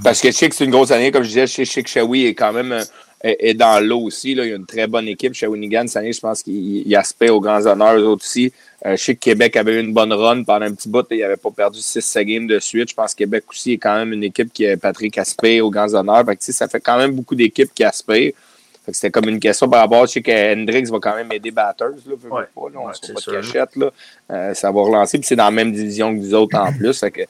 [0.02, 1.88] Parce que je sais que c'est une grosse année, comme je disais, je sais que
[1.88, 2.84] Shawi est quand même
[3.22, 4.34] est, est dans l'eau aussi.
[4.34, 4.44] Là.
[4.44, 5.34] Il y a une très bonne équipe.
[5.34, 8.52] Shawinigan, cette année, je pense qu'il aspire aux grands honneurs, eux autres aussi.
[8.84, 11.06] Euh, je sais que Québec avait eu une bonne run pendant un petit bout.
[11.10, 12.90] Il n'avait pas perdu 6 games de suite.
[12.90, 15.94] Je pense que Québec aussi est quand même une équipe qui, Patrick, aspire aux grands
[15.94, 16.24] honneurs.
[16.26, 18.32] Fait que, ça fait quand même beaucoup d'équipes qui aspirent.
[18.88, 21.86] C'était comme une question par rapport, je sais que Hendrix va quand même aider Batters,
[21.86, 23.92] là, ouais, pas, là, on ouais, ne pas de cachette, là.
[24.32, 26.98] Euh, ça va relancer, puis c'est dans la même division que nous autres en plus.
[26.98, 27.20] Fait que,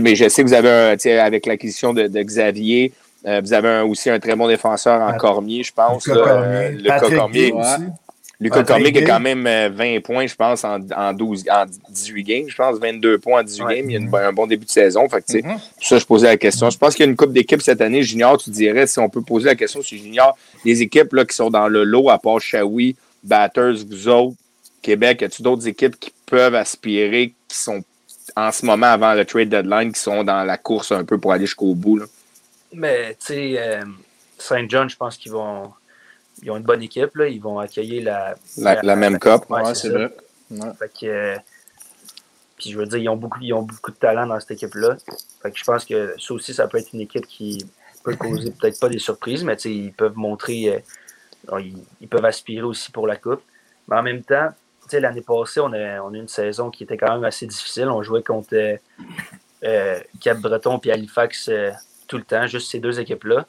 [0.00, 2.92] mais je sais que vous avez, un, avec l'acquisition de, de, Xavier,
[3.24, 6.04] Euh, vous avez un- aussi un très bon défenseur en Cormier, je pense.
[6.08, 6.46] Lucas Cormier.
[6.56, 7.46] euh, Lucas Patrick Cormier.
[7.46, 7.82] Gay aussi.
[8.40, 11.44] Lucas Patrick Cormier qui a quand même euh, 20 points, je pense, en, en 12,
[11.48, 12.44] en 18 games.
[12.48, 13.76] Je pense 22 points en 18 Ouais.
[13.76, 13.90] games.
[13.90, 15.08] Il y a une- un bon début de saison.
[15.08, 15.52] Fait que, Mhm.
[15.52, 16.68] pour ça, je posais la question.
[16.68, 18.02] Je pense qu'il y a une coupe d'équipes cette année.
[18.02, 21.36] Junior, tu dirais, si on peut poser la question sur Junior, les équipes là, qui
[21.36, 24.34] sont dans le lot, à part Shawi, Batters, vous autres,
[24.82, 27.84] Québec, y a-tu d'autres équipes qui peuvent aspirer, qui sont
[28.36, 31.32] en ce moment avant le trade deadline, qui sont dans la course un peu pour
[31.32, 31.98] aller jusqu'au bout?
[31.98, 32.06] Là?
[32.72, 33.82] Mais tu sais, euh,
[34.38, 35.72] Saint John, je pense qu'ils vont.
[36.42, 37.28] Ils ont une bonne équipe, là.
[37.28, 38.34] Ils vont accueillir la.
[38.58, 39.48] La, la même coupe.
[39.50, 40.14] Ouais, Ouais, c'est vrai.
[40.50, 40.58] Ouais.
[40.78, 41.06] Fait que.
[41.06, 41.36] euh,
[42.56, 44.96] puis je veux dire, ils ont beaucoup, ils ont beaucoup de talent dans cette équipe-là.
[45.42, 47.64] Fait que je pense que ça aussi, ça peut être une équipe qui
[48.04, 50.68] peut causer peut-être pas des surprises, mais tu sais, ils peuvent montrer.
[50.76, 50.78] euh,
[51.48, 53.42] alors, ils, ils peuvent aspirer aussi pour la Coupe.
[53.88, 54.48] Mais en même temps,
[55.00, 57.88] l'année passée, on a, on a eu une saison qui était quand même assez difficile.
[57.88, 58.76] On jouait contre euh,
[59.64, 61.70] euh, Cap-Breton et Halifax euh,
[62.08, 63.46] tout le temps, juste ces deux équipes-là.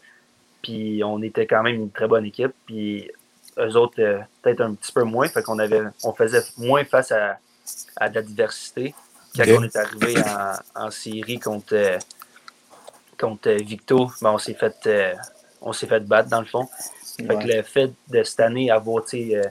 [0.62, 2.54] Puis on était quand même une très bonne équipe.
[2.66, 3.12] Puis
[3.58, 5.28] eux autres, euh, peut-être un petit peu moins.
[5.28, 7.38] Fait qu'on avait, on faisait moins face à,
[7.98, 8.96] à de la diversité.
[9.36, 10.16] Quand on est arrivé
[10.76, 11.98] en, en série contre, euh,
[13.20, 15.14] contre euh, Victo, ben, on s'est fait, euh,
[15.60, 16.68] on s'est fait battre dans le fond.
[17.18, 19.44] Fait que le fait de cette année avoir euh,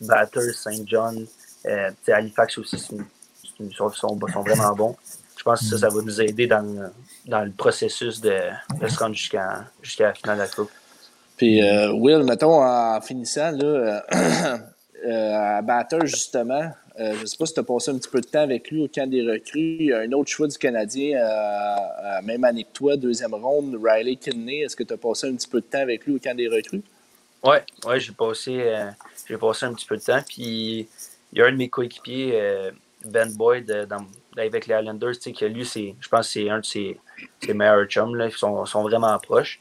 [0.00, 1.26] Batters, Saint John,
[1.66, 3.06] euh, Halifax aussi, c'est une-
[3.42, 4.96] c'est une- sont, sont, vraiment bons.
[5.36, 6.90] Je pense que ça, ça va nous aider dans, le-
[7.26, 8.34] dans le processus de,
[8.80, 9.64] de se rendre jusqu'à
[10.00, 10.70] la finale de la Coupe.
[11.36, 14.58] Puis, euh, Will, mettons, en finissant, là, euh,
[15.58, 18.20] à Batter, justement, euh, je ne sais pas si tu as passé un petit peu
[18.20, 19.76] de temps avec lui au camp des recrues.
[19.80, 23.78] Il y a un autre choix du Canadien, euh, même année que toi, deuxième ronde,
[23.82, 24.60] Riley Kidney.
[24.60, 26.48] Est-ce que tu as passé un petit peu de temps avec lui au camp des
[26.48, 26.82] recrues?
[27.42, 28.90] Ouais, ouais, j'ai passé, euh,
[29.26, 30.20] j'ai passé un petit peu de temps.
[30.28, 30.86] Puis
[31.32, 32.70] il y a un de mes coéquipiers, euh,
[33.04, 34.04] Ben Boyd, euh, dans-
[34.36, 36.98] avec les Islanders, tu sais, que lui, c'est, je pense que c'est un de ses,
[37.42, 38.14] ses meilleurs chums.
[38.14, 38.26] Là.
[38.26, 39.58] Ils sont, sont vraiment proches.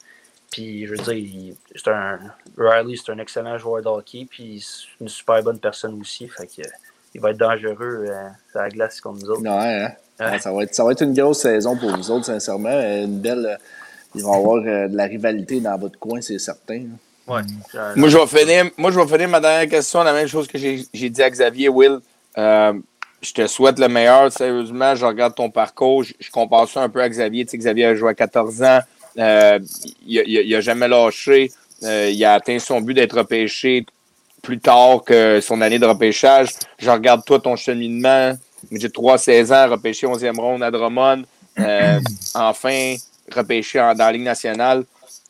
[0.52, 2.20] Puis je veux dire, il- c'est un,
[2.58, 4.28] Riley, c'est un excellent joueur de hockey.
[4.30, 4.66] Puis
[5.00, 6.28] une super bonne personne aussi.
[6.28, 6.72] Fait que, euh,
[7.16, 9.42] il va être dangereux euh, sur la glace contre nous autres.
[9.42, 9.90] Non, hein?
[10.20, 10.32] Ouais.
[10.32, 12.70] Ouais, ça, va être, ça va être une grosse saison pour vous autres, sincèrement.
[12.72, 13.46] Une belle.
[13.46, 13.56] euh,
[14.16, 16.84] il va y avoir euh, de la rivalité dans votre coin, c'est certain.
[17.30, 17.42] Ouais.
[17.96, 20.58] Moi, je vais finir, moi, je vais finir ma dernière question, la même chose que
[20.58, 22.00] j'ai j'ai dit à Xavier, Will.
[22.38, 22.74] Euh,
[23.22, 24.96] je te souhaite le meilleur, sérieusement.
[24.96, 26.04] Je regarde ton parcours.
[26.04, 27.46] Je, je compare ça un peu à Xavier.
[27.46, 28.80] Tu sais, Xavier a joué à 14 ans.
[29.18, 29.60] Euh,
[30.06, 31.52] il n'a jamais lâché.
[31.84, 33.86] Euh, il a atteint son but d'être repêché
[34.42, 36.50] plus tard que son année de repêchage.
[36.78, 38.34] Je regarde toi, ton cheminement.
[38.72, 41.24] J'ai 3-16 ans, repêché 11e ronde à Drummond.
[41.60, 42.00] Euh,
[42.36, 42.96] enfin,
[43.34, 44.84] repêché en- dans la Ligue nationale.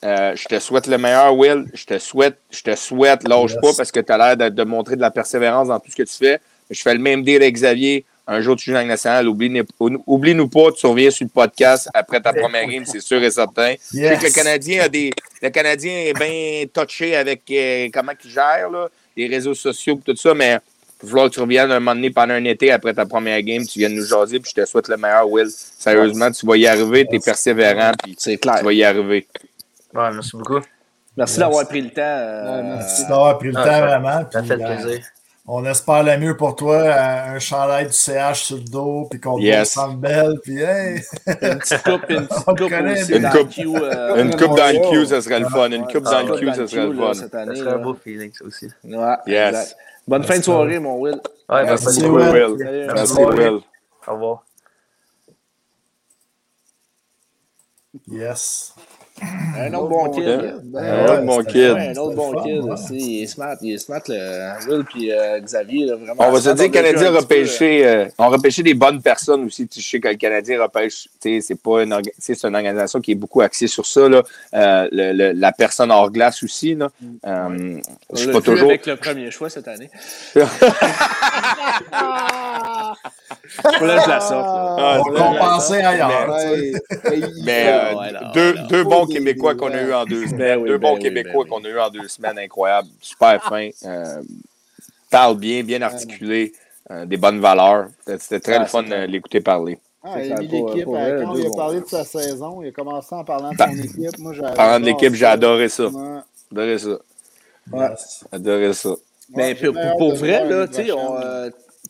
[0.03, 1.65] Euh, je te souhaite le meilleur, Will.
[1.73, 3.59] Je te souhaite, je te souhaite, lâche Yes.
[3.61, 5.95] pas parce que tu as l'air de, de montrer de la persévérance dans tout ce
[5.95, 6.39] que tu fais.
[6.69, 8.05] Je fais le même deal avec Xavier.
[8.27, 9.27] Un jour, tu joues dans nationale.
[9.27, 13.31] Oublie- Oublie-nous pas, tu reviens sur le podcast après ta première game, c'est sûr et
[13.31, 13.73] certain.
[13.91, 14.31] Que le.
[14.33, 15.09] Canadien a des.
[15.41, 18.87] Le Canadien est bien touché avec euh, comment il gère là,
[19.17, 20.59] les réseaux sociaux et tout ça, mais
[21.01, 23.41] il va falloir que tu reviennes un moment donné pendant un été après ta première
[23.41, 25.47] game, tu viennes nous jaser, puis je te souhaite le meilleur, Will.
[25.49, 28.57] Sérieusement, tu vas y arriver, tu es persévérant, puis C'est clair.
[28.59, 29.25] tu vas y arriver.
[29.93, 30.59] Ouais, merci beaucoup.
[31.17, 32.01] Merci d'avoir pris le temps.
[32.01, 34.25] euh, Merci d'avoir pris le Ah, temps, ça- vraiment.
[34.31, 35.05] Ça fait euh, plaisir.
[35.51, 39.19] On espère le mieux pour toi, euh, un chandail du CH sur le dos, puis
[39.19, 39.73] qu'on Yes.
[39.73, 41.01] te belle, puis hey!
[41.25, 43.55] Une petite coupe, une petite coupe aussi une dans coupe.
[43.57, 45.71] le queue, euh, Une coupe dans le queue, ça serait le fun.
[45.71, 47.13] Une coupe ah, dans le queue, ça serait le fun.
[47.15, 47.55] cette Ça année.
[47.55, 48.67] serait un beau feeling, ça aussi.
[48.83, 49.49] Ouais, Yes.
[49.49, 49.77] exact.
[50.07, 51.13] Bonne fin de soirée, mon Will.
[51.49, 52.45] Ouais, Merci, merci beaucoup, Will.
[52.55, 52.91] Will.
[52.93, 53.13] Merci.
[53.23, 53.59] Will.
[54.07, 54.43] Au revoir.
[58.07, 58.73] Yes.
[59.57, 60.53] Un autre bon kid.
[60.63, 61.63] Ben, Un autre bon kid.
[61.77, 62.59] un autre bon kid.
[62.63, 62.95] aussi.
[62.97, 65.85] Il est smart, il est smart, le Will puis euh, Xavier.
[65.85, 68.73] Là, vraiment On va se dire que le Canadien a repêché, euh, on repêché des
[68.73, 69.67] bonnes personnes aussi.
[69.67, 72.47] Tu sais que le Canadien repêche, tu sais, c'est pas une, orga- tu sais, c'est
[72.47, 74.07] une organisation qui est beaucoup axée sur ça.
[74.07, 74.23] Là.
[74.53, 76.75] Euh, le- le- la personne hors glace aussi.
[76.75, 76.87] Là.
[77.25, 78.69] Euh, On je suis pas toujours.
[78.69, 79.89] avec le premier choix cette année.
[83.81, 84.45] Là je la sorte.
[84.79, 86.37] Ah, On compenser ailleurs.
[87.43, 88.67] Mais euh, ouais, non, deux, non.
[88.67, 90.37] deux Faut bons Québécois qu'on a eu en deux semaines.
[90.39, 92.37] Ben oui, deux ben bons oui, Québécois ben qu'on a eu en deux semaines.
[92.39, 92.87] Incroyable.
[93.01, 93.69] Super fin.
[93.85, 94.21] Euh,
[95.09, 96.53] parle bien, bien articulé.
[96.91, 97.87] euh, des bonnes valeurs.
[98.19, 99.07] C'était très Ah, le fun de clair.
[99.07, 99.79] l'écouter parler.
[100.03, 100.87] Ah, il a mis l'équipe.
[100.87, 103.69] euh, Quand il a parlé de sa saison, il a commencé en parlant de son
[103.83, 104.17] équipe.
[104.19, 105.89] Moi, Parlant de l'équipe, j'ai adoré ça.
[106.51, 106.97] Adoré ça.
[108.31, 108.89] Adoré ça.
[109.35, 110.91] Mais Ben, pour, vrai, là, tu sais,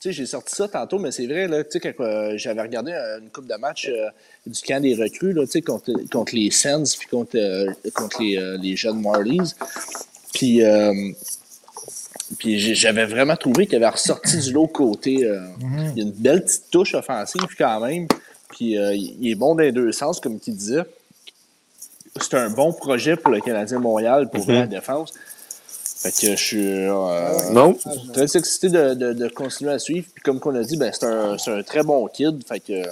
[0.02, 2.92] sais, j'ai sorti ça tantôt, mais c'est vrai, là, tu sais, quand euh, j'avais regardé
[2.92, 4.10] euh, une coupe de match euh,
[4.46, 8.22] du camp des recrues, là, tu sais, contre, contre les Sens puis contre, euh, contre
[8.22, 9.54] les, les jeunes Marlies.
[10.34, 10.62] Puis,
[12.38, 15.26] puis j'avais vraiment trouvé qu'il avait ressorti du lot côté.
[15.26, 18.08] euh, Il y a une belle petite touche offensive quand même.
[18.50, 20.82] Puis il est bon dans les deux sens, comme tu disais.
[22.22, 24.56] c'est un bon projet pour le Canadien Montréal pour Mhm.
[24.56, 25.14] la défense.
[26.02, 27.76] Fait que je suis euh, Non?
[28.14, 30.08] très excité de, de, de continuer à suivre.
[30.14, 32.42] Puis comme qu'on a dit, ben, c'est un, c'est un très bon kid.
[32.48, 32.86] Fait que, euh,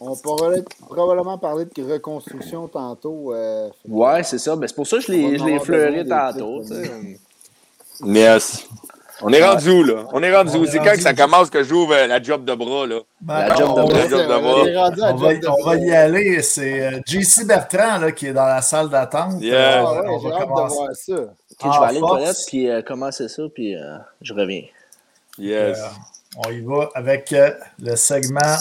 [0.00, 3.32] On pourrait probablement parler de reconstruction tantôt.
[3.32, 4.54] euh, ouais, c'est ça.
[4.54, 6.62] Ben, c'est pour ça que je l'ai, des tantôt.
[8.04, 8.66] Yes.
[9.22, 10.04] On est rendu où, là?
[10.12, 10.64] On est rendu On où?
[10.64, 13.00] est C'est quand que ça commence que j'ouvre euh, la job de bras, là?
[13.20, 13.98] Ben, La job on, de bras.
[13.98, 16.42] La job de on va, y aller.
[16.42, 19.40] C'est euh, JC Bertrand là, qui est dans la salle d'attente.
[19.40, 19.82] Yeah.
[19.82, 20.76] Euh, Ah ouais, on j'ai va hâte de commencer.
[20.76, 21.12] voir ça.
[21.62, 24.62] En je vais aller toilettes puis euh, commencer ça, puis euh, je reviens.
[25.38, 25.78] Yes.
[25.78, 25.82] Euh,
[26.46, 27.50] on y va avec euh,
[27.82, 28.56] le segment.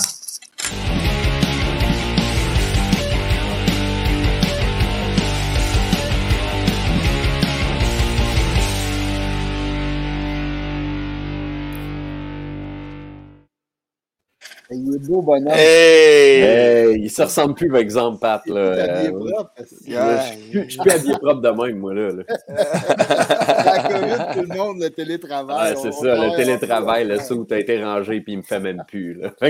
[14.72, 15.48] Il est beau, bonhomme.
[15.52, 16.42] Hey!
[16.42, 18.46] Hey, il se ressemble plus, par exemple, Pat.
[18.46, 18.56] Là.
[18.56, 19.52] Euh, propre.
[19.58, 22.10] je suis plus- je suis plus habillé propre de même, moi, là.
[22.12, 22.24] là.
[23.66, 25.74] La COVID, tout le monde, le télétravail.
[25.74, 28.84] Ouais, c'est ça, le télétravail, le sou a été rangé puis il me fait même
[28.88, 29.14] plus.
[29.16, 29.30] Là.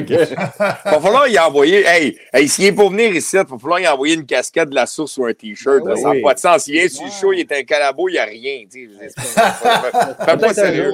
[0.86, 1.86] Va falloir y envoyer.
[1.86, 4.76] Hey, hey s'il est pour venir ici, il va falloir y envoyer une casquette de
[4.76, 5.84] la source ou un t-shirt.
[5.84, 6.02] Ben oui.
[6.02, 6.68] ça n'a pas de sens.
[6.68, 8.64] Il sur le show, il est un calabo, il n'y a rien.
[8.72, 10.92] Fais pas sérieux.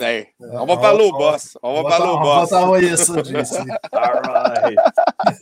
[0.00, 1.58] Hey, on va parler au boss.
[1.62, 2.50] On va parler au t'en- on va boss.
[2.50, 3.56] t'envoyer ça, JC.
[3.92, 4.78] All right.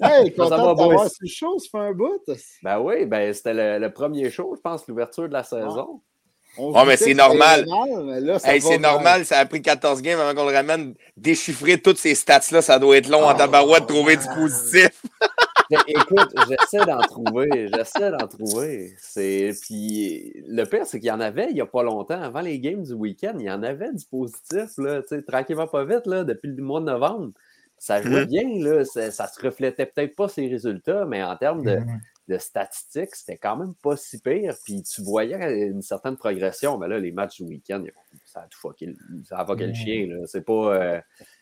[0.03, 2.20] Hey, Ça va, content sur le show, ça fait un bout.
[2.62, 6.01] Ben oui, ben c'était le, le premier show, je pense, l'ouverture de la saison.
[6.01, 6.01] On
[6.57, 7.66] Se mais c'est normal.
[8.44, 8.92] Hey, c'est mal.
[8.92, 10.94] normal, ça a pris 14 games avant qu'on le ramène.
[11.16, 15.02] Déchiffrer toutes ces stats-là, ça doit être long en tabarouette de trouver du positif.
[15.88, 18.94] Écoute, j'essaie d'en trouver, j'essaie d'en trouver.
[18.98, 22.40] C'est puis le pire c'est qu'il y en avait il y a pas longtemps avant
[22.42, 25.84] les games du week-end, il y en avait du positif là, tu sais, tranquillement pas
[25.84, 27.30] vite là, depuis le mois de novembre.
[27.78, 28.26] Ça jouait Mhm.
[28.26, 32.00] bien là, ça, ça se reflétait peut-être pas ses résultats, mais en termes de, Mhm.
[32.29, 34.55] De statistiques, c'était quand même pas si pire.
[34.64, 35.37] Puis tu voyais
[35.68, 36.79] une certaine progression.
[36.79, 37.83] Mais là, les matchs du week-end,
[38.25, 38.97] ça a tout fucké, le-
[39.29, 40.07] ça a fucké le chien.
[40.09, 40.27] Là.
[40.27, 40.75] C'est pas.
[40.77, 41.01] euh,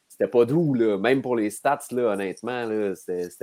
[0.08, 0.98] c'était pas doux, là.
[0.98, 2.66] Même pour les stats, là, honnêtement.
[2.66, 2.92] Là,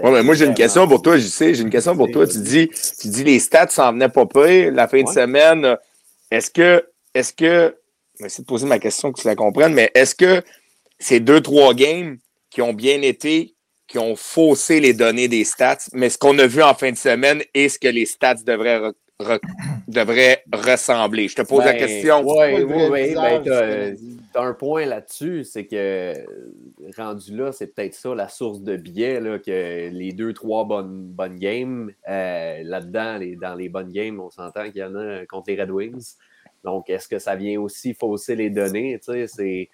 [0.04, 1.54] Ouais, mais moi, j'ai une question pour toi, je sais.
[1.56, 2.28] J'ai une question pour toi.
[2.28, 2.68] Tu dis,
[3.02, 5.78] tu dis les stats s'en venaient pas pire la fin de semaine.
[6.30, 6.86] Est-ce que,
[7.16, 7.76] est-ce que,
[8.16, 10.44] je vais essayer de poser ma question que tu la comprennes, mais est-ce que
[11.00, 12.18] ces deux, trois games
[12.52, 13.56] qui ont bien été,
[13.90, 16.98] qui ont faussé les données des stats, mais ce qu'on a vu en fin de
[16.98, 19.40] semaine et ce que les stats devraient, re- re-
[19.88, 21.28] devraient ressembler?
[21.28, 22.22] Je te pose la Ben, question.
[22.24, 23.16] Oui, oui, oui.
[23.16, 23.96] Ben,
[24.36, 26.14] un point là-dessus, c'est que
[26.96, 31.08] rendu là, c'est peut-être ça la source de biais, là, que les deux, trois bonnes,
[31.08, 35.26] bonnes games, euh, là-dedans, les, dans les bonnes games, on s'entend qu'il y en a
[35.26, 36.14] contre les Red Wings.
[36.64, 39.00] Donc, est-ce que ça vient aussi fausser les données?
[39.04, 39.70] Tu sais, c'est.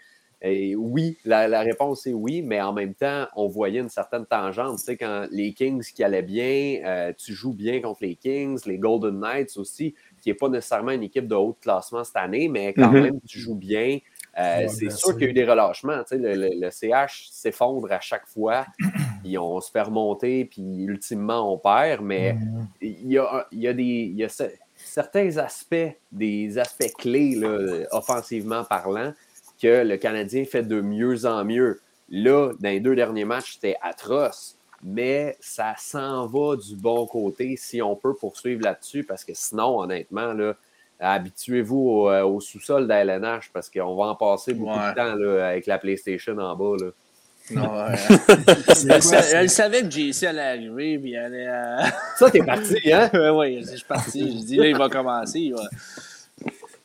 [0.48, 4.28] Et oui, la, la réponse est oui, mais en même temps, on voyait une certaine
[4.28, 4.78] tangente.
[4.78, 8.60] Tu sais, quand les Kings qui allaient bien, euh, tu joues bien contre les Kings,
[8.68, 12.48] les Golden Knights aussi, qui n'est pas nécessairement une équipe de haut classement cette année,
[12.48, 13.02] mais quand Mhm.
[13.02, 13.98] même, tu joues bien.
[14.38, 16.04] Euh, Ouais, c'est sûr qu'il y a eu des relâchements.
[16.04, 18.68] Tu sais, le, le- le CH s'effondre à chaque fois,
[19.24, 22.68] puis on se fait remonter, puis ultimement, on perd, mais Mhm.
[22.82, 23.84] il y a, il y a des.
[23.84, 24.44] il y a ce-
[24.76, 29.14] certains aspects, des aspects clés, là, offensivement parlant,
[29.62, 31.80] que le Canadien fait de mieux en mieux.
[32.10, 37.56] Là, dans les deux derniers matchs, c'était atroce, mais ça s'en va du bon côté
[37.58, 40.54] si on peut poursuivre là-dessus, parce que sinon, honnêtement, là,
[41.00, 44.92] habituez-vous au, euh, au sous-sol d'ALNH parce qu'on va en passer beaucoup Ouais.
[44.92, 46.76] de temps là, avec la PlayStation en bas.
[46.80, 46.92] Là.
[47.52, 47.96] Non, ouais.
[48.74, 51.48] C'est quoi, elle, savait que JC allait arriver, puis elle allait.
[51.48, 51.84] euh,
[52.18, 53.10] Ça, t'es parti, hein?
[53.34, 54.22] oui, je suis parti.
[54.40, 55.40] Je dis, là, il va commencer.
[55.40, 55.62] Il, va...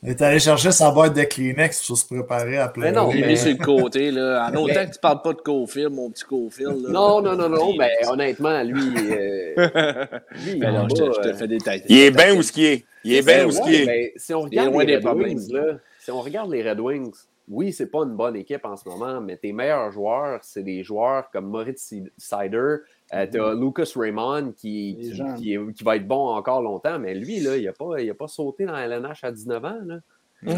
[0.03, 2.91] Il est allé chercher sa boîte de Kleenex pour se préparer à pleurer.
[2.91, 4.11] Mais non, il est sur le côté.
[4.11, 4.47] Là.
[4.51, 6.85] En autant que tu parles pas de co-film, mon petit co-film.
[6.85, 6.91] là.
[6.91, 8.81] Non, non, non, non, mais honnêtement, lui,
[9.13, 10.07] euh,
[10.45, 11.83] lui Ben non, en je te, bas, je te euh, fais des tailles.
[11.89, 12.85] Il est bien où ce qui est.
[13.05, 13.87] Il est bien où ce qui est.
[13.87, 15.37] ben, si on regarde loin les des Red problèmes.
[15.37, 17.15] Wings, là, si on regarde les Red Wings,
[17.49, 20.83] oui, c'est pas une bonne équipe en ce moment, mais tes meilleurs joueurs, c'est des
[20.83, 22.77] joueurs comme Moritz Sider,
[23.15, 25.35] euh, t'as Lucas Raymond qui, qui, jeunes.
[25.35, 28.09] qui est- qui va être bon encore longtemps, mais lui, là, il n'a pas, il
[28.11, 29.79] a pas sauté dans la LNH à 19 ans.
[29.85, 29.99] Là.
[30.43, 30.49] Tu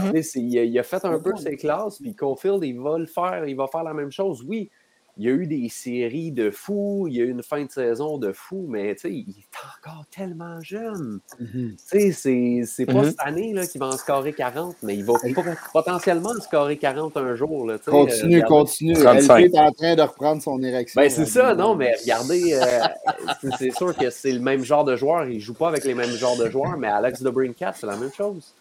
[0.41, 3.47] il, a, il a fait un peu ses classes, puis Caulfield, il va le faire,
[3.49, 4.45] il va faire la même chose.
[4.47, 4.71] Oui,
[5.19, 7.71] il y a eu des séries de fous, il y a eu une fin de
[7.71, 11.21] saison de fou, mais tu sais, il est encore tellement jeune.
[11.39, 13.05] Tu sais, c'est, c'est pas Mhm.
[13.11, 15.43] cette année là, qu'il va en scorer 40, mais il va po-
[15.75, 17.67] potentiellement en scorer 40 un jour.
[17.67, 18.95] Là, Continue, euh, continue.
[18.95, 19.39] 35.
[19.45, 21.01] LP est en train de reprendre son érection.
[21.01, 24.97] Ben, c'est ça, non, mais regardez, euh, c'est, sûr que c'est le même genre de
[24.97, 25.27] joueur.
[25.27, 27.97] Il joue pas avec les mêmes genres de joueurs, mais Alex de Brincat, c'est la
[27.97, 28.55] même chose.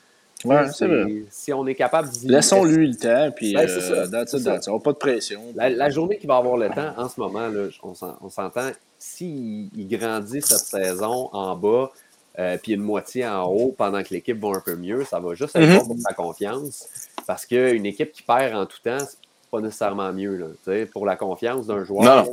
[0.45, 1.05] Ouais, Tu sais, c'est vrai.
[1.29, 4.43] Si on est capable d'y Laissons-lui le temps, puis Ben, euh, ça, that's c'est it,
[4.43, 4.51] ça.
[4.53, 4.69] that's it.
[4.69, 5.41] On n'a pas de pression.
[5.55, 8.29] La, la journée qu'il va avoir le temps, en ce moment, là, on, s'en- on
[8.29, 8.69] s'entend,
[8.99, 11.91] s'il il grandit cette saison en bas,
[12.39, 15.33] euh, puis une moitié en haut pendant que l'équipe va un peu mieux, ça va
[15.33, 16.87] juste être bon pour sa confiance.
[17.27, 19.17] Parce qu'une équipe qui perd en tout temps, c'est
[19.51, 20.37] pas nécessairement mieux.
[20.37, 20.85] Là.
[20.93, 22.25] Pour la confiance d'un joueur,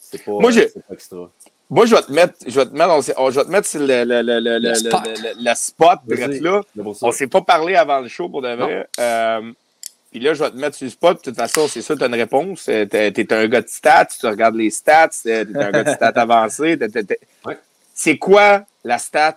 [0.00, 1.30] c'est pas, Moi, pas extra.
[1.70, 3.50] Moi, je vais te mettre, je vais te mettre, on s'est- on- je vais te
[3.50, 5.00] mettre sur le, le, le, le, le, spot.
[5.04, 5.98] le- le- le spot,
[6.40, 6.60] là.
[7.02, 8.88] On s'est pas parlé avant le show pour de vrai.
[8.98, 9.52] Euh,
[10.10, 11.18] puis là, je vais te mettre sur le spot.
[11.18, 12.66] De toute façon, c'est ça, tu as une réponse.
[12.70, 15.84] Euh, T'es es un gars de stats, tu regardes les stats, euh, t'es un gars
[15.84, 16.78] de stats avancé.
[16.78, 17.58] t'es- t'es- t'es- Ouais.
[17.92, 19.36] C'est quoi la stat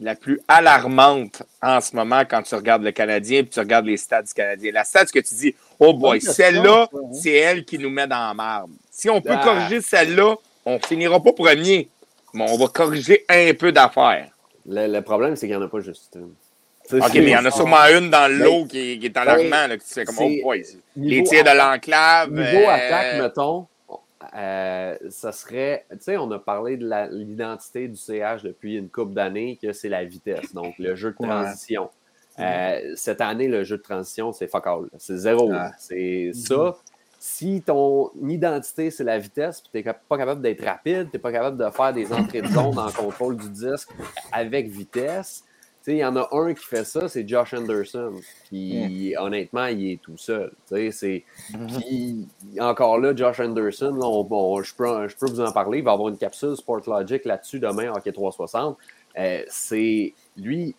[0.00, 3.96] la plus alarmante en ce moment quand tu regardes le Canadien et tu regardes les
[3.98, 4.72] stats du Canadien?
[4.72, 8.32] La stat que tu dis, oh boy, celle-là, c'est elle qui nous met dans la
[8.32, 8.70] marde.
[8.90, 9.42] Si on peut Ah.
[9.44, 10.36] corriger celle-là,
[10.68, 11.88] on finira pas premier,
[12.34, 14.28] mais on va corriger un peu d'affaires.
[14.66, 16.32] Le, le problème, c'est qu'il n'y en a pas juste une.
[17.00, 19.16] OK, mais il y en a sûrement une dans le lot qui, est- qui est
[19.16, 20.64] alarmant, là, que tu fais comme, oh boy,
[20.96, 22.30] les tirs de l'enclave.
[22.30, 23.66] Niveau euh, attaque, mettons,
[24.34, 25.84] euh, ça serait.
[25.90, 29.88] Tu sais, on a parlé de l'identité du CH depuis une couple d'années, que c'est
[29.90, 31.28] la vitesse, donc le jeu de Ouais.
[31.28, 31.90] transition.
[32.38, 34.86] Euh, cette année, le jeu de transition, c'est fuck all.
[34.98, 35.50] C'est zéro.
[35.50, 35.58] Ouais.
[35.78, 36.76] C'est ça.
[37.30, 41.20] Si ton identité, c'est la vitesse, puis tu n'es pas capable d'être rapide, tu n'es
[41.20, 43.90] pas capable de faire des entrées de zone en contrôle du disque
[44.32, 45.44] avec vitesse,
[45.86, 48.12] il y en a un qui fait ça, c'est Josh Anderson,
[48.48, 50.52] qui, honnêtement, il est tout seul.
[50.90, 51.24] C'est...
[51.78, 52.26] Puis,
[52.60, 55.84] encore là, Josh Anderson, là, on- on- je, peux, je peux vous en parler, il
[55.84, 58.76] va avoir une capsule Sportlogic là-dessus demain, Hockey 360.
[59.18, 60.12] Euh, c'est...
[60.36, 60.74] Lui,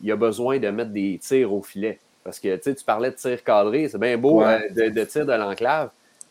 [0.00, 1.98] il a besoin de mettre des tirs au filet.
[2.26, 4.68] Parce que, tu parlais de tir cadré, c'est bien beau Ouais.
[4.76, 5.90] euh, de, de tir de l'enclave.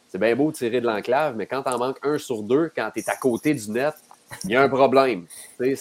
[0.10, 2.91] C'est bien beau de tirer de l'enclave, mais quand t'en manques un sur deux, quand
[2.93, 3.93] tu es à côté du net,
[4.43, 5.26] il y a un problème.
[5.58, 5.76] C'est-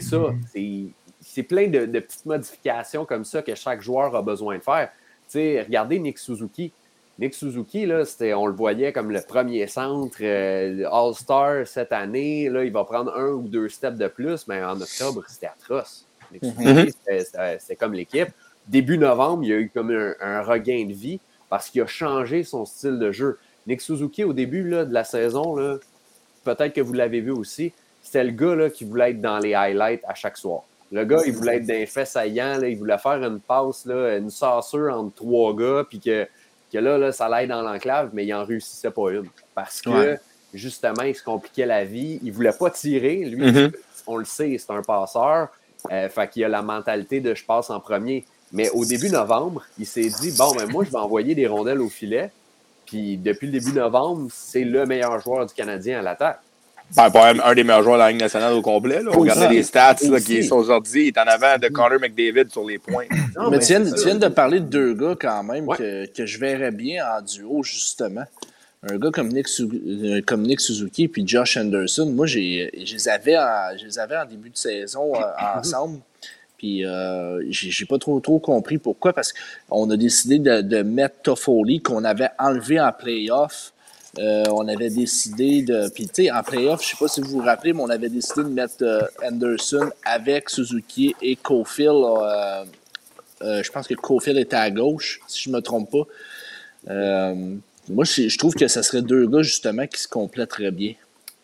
[0.00, 0.16] ça.
[0.52, 0.86] C'est-
[1.24, 4.90] C'est plein de, de petites modifications comme ça que chaque joueur a besoin de faire.
[5.34, 6.72] Regardez Nick Suzuki.
[7.18, 8.02] Nick Suzuki, là,
[8.36, 12.48] on le voyait comme le premier centre euh, All-Star cette année.
[12.48, 16.06] Là, il va prendre un ou deux steps de plus, mais en octobre, c'était atroce.
[16.32, 18.28] Nick Suzuki, c'était- c'était, c'était comme l'équipe.
[18.68, 21.86] Début novembre, il y a eu comme un, un regain de vie parce qu'il a
[21.86, 23.38] changé son style de jeu.
[23.66, 25.56] Nick Suzuki, au début là, de la saison,
[26.44, 29.54] peut-être que vous l'avez vu aussi, c'était le gars là, qui voulait être dans les
[29.54, 30.62] highlights à chaque soir.
[30.90, 34.16] Le gars, il voulait être d'un fait saillant, là, il voulait faire une passe, là,
[34.18, 36.26] une sassure entre trois gars, puis que,
[36.72, 39.28] que là, là, ça l'aide dans l'enclave, mais il en réussissait pas une.
[39.54, 40.20] Parce que, Ouais.
[40.52, 42.20] justement, il se compliquait la vie.
[42.22, 43.24] Il voulait pas tirer.
[43.24, 43.72] Lui, Mhm.
[44.06, 45.48] on le sait, c'est un passeur.
[45.90, 48.24] Euh, fait qu'il a la mentalité de je passe en premier.
[48.52, 51.80] Mais au début novembre, il s'est dit bon, ben moi, je vais envoyer des rondelles
[51.80, 52.30] au filet.
[52.86, 56.40] Puis depuis le début novembre, c'est le meilleur joueur du Canadien à l'attaque.
[56.94, 59.02] Ben, pas un des meilleurs joueurs de la Ligue nationale au complet.
[59.02, 59.10] Là.
[59.14, 61.04] On regardait les stats là, qui sont aujourd'hui.
[61.04, 63.06] Il est en avant de Connor McDavid sur les points.
[63.34, 65.76] Non, mais ben, tu viens, tu de parler de deux gars quand même Ouais.
[65.78, 68.24] que, que je verrais bien en duo, justement.
[68.82, 73.08] Un gars comme Nick, euh, comme Nick Suzuki puis Josh Anderson, moi, j'ai, je, les
[73.08, 75.20] avais en, je les avais en début de saison euh,
[75.56, 76.00] ensemble.
[76.62, 79.34] Puis euh, j'ai, pas trop, trop compris pourquoi, parce
[79.68, 83.72] qu'on a décidé de, mettre Toffoli, qu'on avait enlevé en playoff.
[84.20, 85.88] Euh, on avait décidé de.
[85.92, 88.08] Puis, tu sais, en playoff, je sais pas si vous vous rappelez, mais on avait
[88.08, 91.96] décidé de mettre euh, Anderson avec Suzuki et Cofield.
[91.96, 92.64] euh,
[93.40, 96.04] je pense que Cofield était à gauche, si je me trompe pas.
[97.88, 100.94] Moi, je, trouve que ce serait deux gars, justement, qui se compléteraient bien.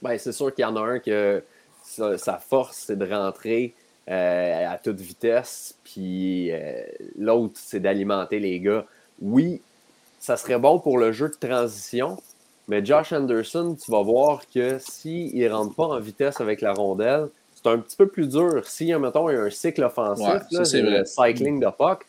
[0.01, 1.43] Ben, c'est sûr qu'il y en a un que
[1.83, 3.75] sa force, c'est de rentrer
[4.11, 6.83] euh, à toute vitesse, puis euh,
[7.19, 8.85] l'autre, c'est d'alimenter les gars.
[9.21, 9.61] Oui,
[10.19, 12.17] ça serait bon pour le jeu de transition,
[12.69, 16.73] mais Josh Anderson, tu vas voir que s'il ne rentre pas en vitesse avec la
[16.73, 18.63] rondelle, c'est un petit peu plus dur.
[18.65, 21.67] Si, mettons, il y a un cycle offensif, Ouais, ça, là, c'est le cycling de
[21.67, 22.07] puck,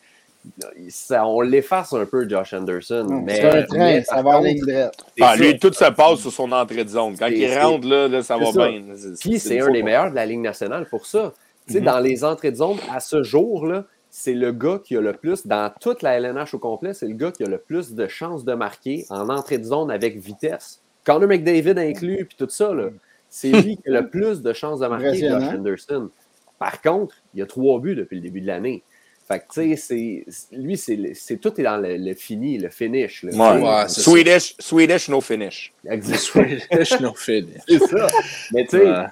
[0.88, 3.06] ça- on l'efface un peu, Josh Anderson.
[3.24, 4.90] mais, C'est un train, mais ça va c'est
[5.20, 7.16] Ah, lui, tout se passe sur son entrée de zone.
[7.18, 8.68] Quand C'est- il rentre, là, là ça va ça.
[8.68, 8.82] bien.
[9.20, 11.32] Puis c'est un des meilleurs de la Ligue nationale pour ça.
[11.70, 11.86] Tu sais, Mhm.
[11.86, 15.46] Dans les entrées de zone, à ce jour-là, c'est le gars qui a le plus,
[15.46, 18.44] dans toute la LNH au complet, c'est le gars qui a le plus de chances
[18.44, 20.82] de marquer en entrée de zone avec vitesse.
[21.04, 22.88] Connor McDavid inclus, puis tout ça, là,
[23.28, 25.58] c'est lui qui a le plus de chances de marquer, Josh Impressionnant.
[25.58, 26.10] Anderson.
[26.58, 28.82] Par contre, il y a trois buts depuis le début de l'année.
[29.28, 33.22] Fait que, tu sais, lui, c'est tout est dans le, le fini, le finish.
[33.22, 33.84] Ouais.
[33.88, 35.72] Swedish, Swedish, no finish.
[35.88, 36.18] Exact.
[36.18, 37.60] Swedish no finish.
[37.68, 38.08] C'est ça.
[38.52, 39.04] Mais tu sais, Ouais.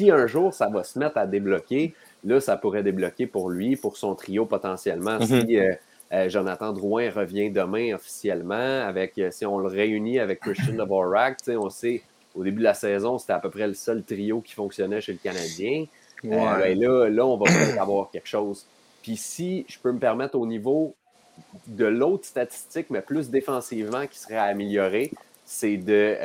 [0.00, 1.94] Si un jour ça va se mettre à débloquer,
[2.24, 5.18] là, ça pourrait débloquer pour lui, pour son trio potentiellement.
[5.18, 5.26] Mhm.
[5.26, 5.74] Si euh,
[6.12, 8.54] euh, Jonathan Drouin revient demain officiellement,
[8.86, 12.02] avec euh, si on le réunit avec Christian Dvorak, on sait,
[12.34, 15.12] au début de la saison, c'était à peu près le seul trio qui fonctionnait chez
[15.12, 15.84] le Canadien.
[16.24, 16.30] Ouais.
[16.30, 18.66] ben là, là, on va peut-être avoir quelque chose.
[19.02, 20.94] Puis si je peux me permettre au niveau
[21.66, 25.10] de l'autre statistique, mais plus défensivement, qui serait améliorée,
[25.44, 26.16] c'est de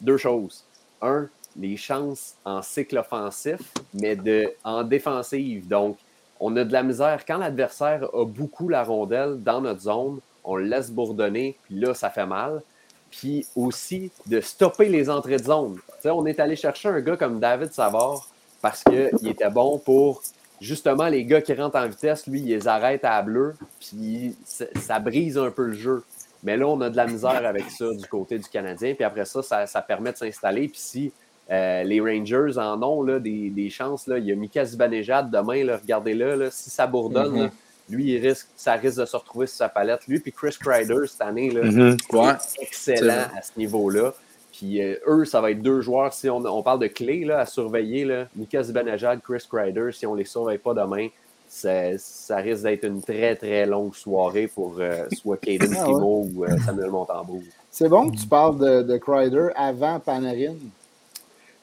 [0.00, 0.64] deux choses.
[1.00, 3.60] Un, les chances en cycle offensif
[3.94, 5.66] mais de, en défensive.
[5.68, 5.98] Donc,
[6.40, 7.24] on a de la misère.
[7.26, 11.94] Quand l'adversaire a beaucoup la rondelle dans notre zone, on le laisse bourdonner, puis là,
[11.94, 12.62] ça fait mal.
[13.10, 15.78] Puis aussi de stopper les entrées de zone.
[16.04, 18.28] on est allé chercher un gars comme David Savard
[18.60, 20.22] parce qu'il était bon pour
[20.60, 24.98] justement les gars qui rentrent en vitesse, lui, il les arrête à bleu, puis ça
[25.00, 26.02] brise un peu le jeu.
[26.42, 28.94] Mais là, on a de la misère avec ça du côté du Canadien.
[28.94, 30.68] Puis après ça, ça, permet de s'installer.
[30.68, 31.12] Puis si
[31.52, 35.78] euh, les Rangers en ont là, des, chances, là, il y a Mika Zibanejad demain,
[35.80, 37.50] regardez-le, si ça bourdonne, mm-hmm.
[37.90, 40.06] lui, il risque, ça risque de se retrouver sur sa palette.
[40.08, 42.56] Lui, puis Chris Kreider cette année, là, mm-hmm.
[42.60, 44.14] excellent à ce niveau-là.
[44.52, 47.46] Puis euh, eux, ça va être deux joueurs, si on, parle de clés là, à
[47.46, 51.08] surveiller, là, Mika Zibanejad, Chris Kreider, si on ne les surveille pas demain,
[51.48, 56.56] ça, risque d'être une très, très longue soirée pour euh, soit Caden ah, ou euh,
[56.64, 57.42] Samuel Montembeau.
[57.70, 60.54] C'est bon que tu parles de, de Crider avant Panarin.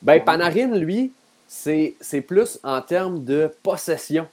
[0.02, 1.12] Ben, Panarin, lui,
[1.48, 4.28] c'est plus en termes de possession.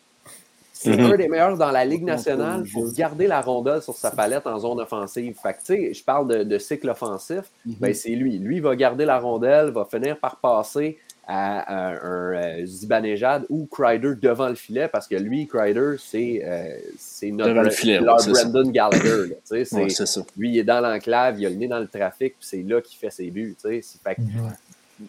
[0.73, 1.13] C'est mm-hmm.
[1.13, 4.59] un des meilleurs dans la Ligue nationale pour garder la rondelle sur sa palette en
[4.59, 5.35] zone offensive.
[5.43, 7.45] Fait que, je parle de, cycle offensif.
[7.67, 7.79] Mm-hmm.
[7.81, 8.39] ben, c'est lui.
[8.39, 11.73] Lui, il va garder la rondelle, va finir par passer à,
[12.07, 17.71] un euh, Zibanejad ou Crider devant le filet parce que lui, Crider, c'est euh, notre
[17.71, 19.37] filet, Brandon Gallagher.
[19.45, 20.21] c'est ça.
[20.37, 22.81] Lui, il est dans l'enclave, il a le nez dans le trafic, puis c'est là
[22.81, 23.57] qu'il fait ses buts.
[23.61, 24.17] Fait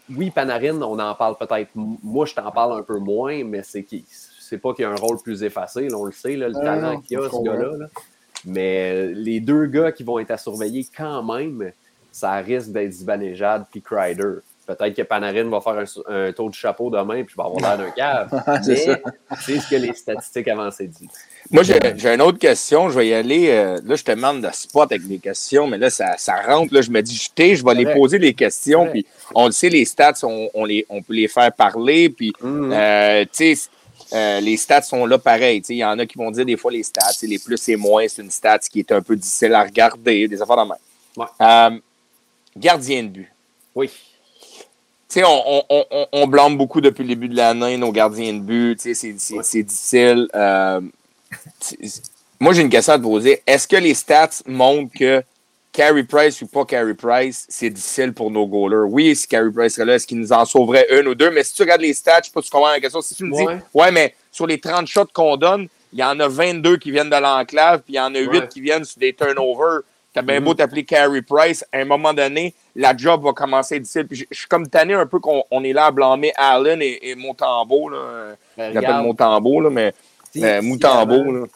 [0.10, 1.70] Oui, Panarin, on en parle peut-être.
[1.76, 4.06] Moi, je t'en parle un peu moins, mais c'est qui
[4.48, 7.30] c'est pas qu'il a un rôle plus effacé, on le sait, le talent qu'il a,
[7.30, 7.88] ce gars-là.
[8.46, 11.72] Mais les deux gars qui vont être à surveiller quand même,
[12.12, 14.36] ça risque d'être Zibanejad puis Crider.
[14.68, 17.78] Peut-être que Panarin va faire un, tour du chapeau demain, puis je vais avoir l'air
[17.78, 18.44] d'un cave.
[18.68, 19.02] mais
[19.40, 21.08] c'est ce que les statistiques avancées disent.
[21.50, 22.90] Moi, j'ai une autre question.
[22.90, 23.48] Je vais y aller.
[23.50, 26.74] Euh, là, je te demande de spot avec des questions, mais là, ça, rentre.
[26.74, 28.88] Là, je me dis, jeter, je vais les poser les questions.
[28.92, 32.10] Puis, on le sait, les stats, on, les, on peut les faire parler.
[32.10, 32.72] Puis, mm.
[32.74, 33.70] euh, tu sais,
[34.12, 35.64] euh, les stats sont là pareil.
[35.70, 38.06] Il y en a qui vont dire des fois les stats, les plus et moins,
[38.10, 40.74] c'est une stat qui est un peu difficile à regarder, des affaires de
[41.24, 41.82] même.
[42.58, 43.32] gardien de but.
[43.74, 43.90] Oui
[45.08, 48.80] sais, on, on, on, blâme beaucoup depuis le début de l'année nos gardiens de but.
[48.80, 50.28] C'est difficile.
[50.36, 50.82] Euh,
[52.40, 53.42] moi, j'ai une question à te poser.
[53.48, 55.24] Est-ce que les stats montrent que
[55.72, 58.90] Carey Price ou pas Carey Price, c'est difficile pour nos goalers?
[58.90, 61.32] Oui, si Carey Price serait là, est-ce qu'il nous en sauverait une ou deux?
[61.32, 63.02] Mais si tu regardes les stats, je sais pas si tu comprends la question.
[63.02, 66.20] Si tu me dis, ouais, mais sur les 30 shots qu'on donne, il y en
[66.20, 69.00] a 22 qui viennent de l'enclave, puis il y en a 8 qui viennent sur
[69.00, 69.82] des turnovers.
[70.14, 70.58] T'as bien beau mm-hmm.
[70.58, 73.82] t'appeler Carey Price, à un moment donné, la job va commencer.
[73.82, 77.16] Puis je, suis comme tanné un peu qu'on est là à blâmer Allen et, et
[77.16, 77.90] Montembeau.
[77.90, 78.36] Là.
[78.56, 79.94] Ben, J'appelle Montembeau, là, mais
[80.62, 81.48] Moutambeau.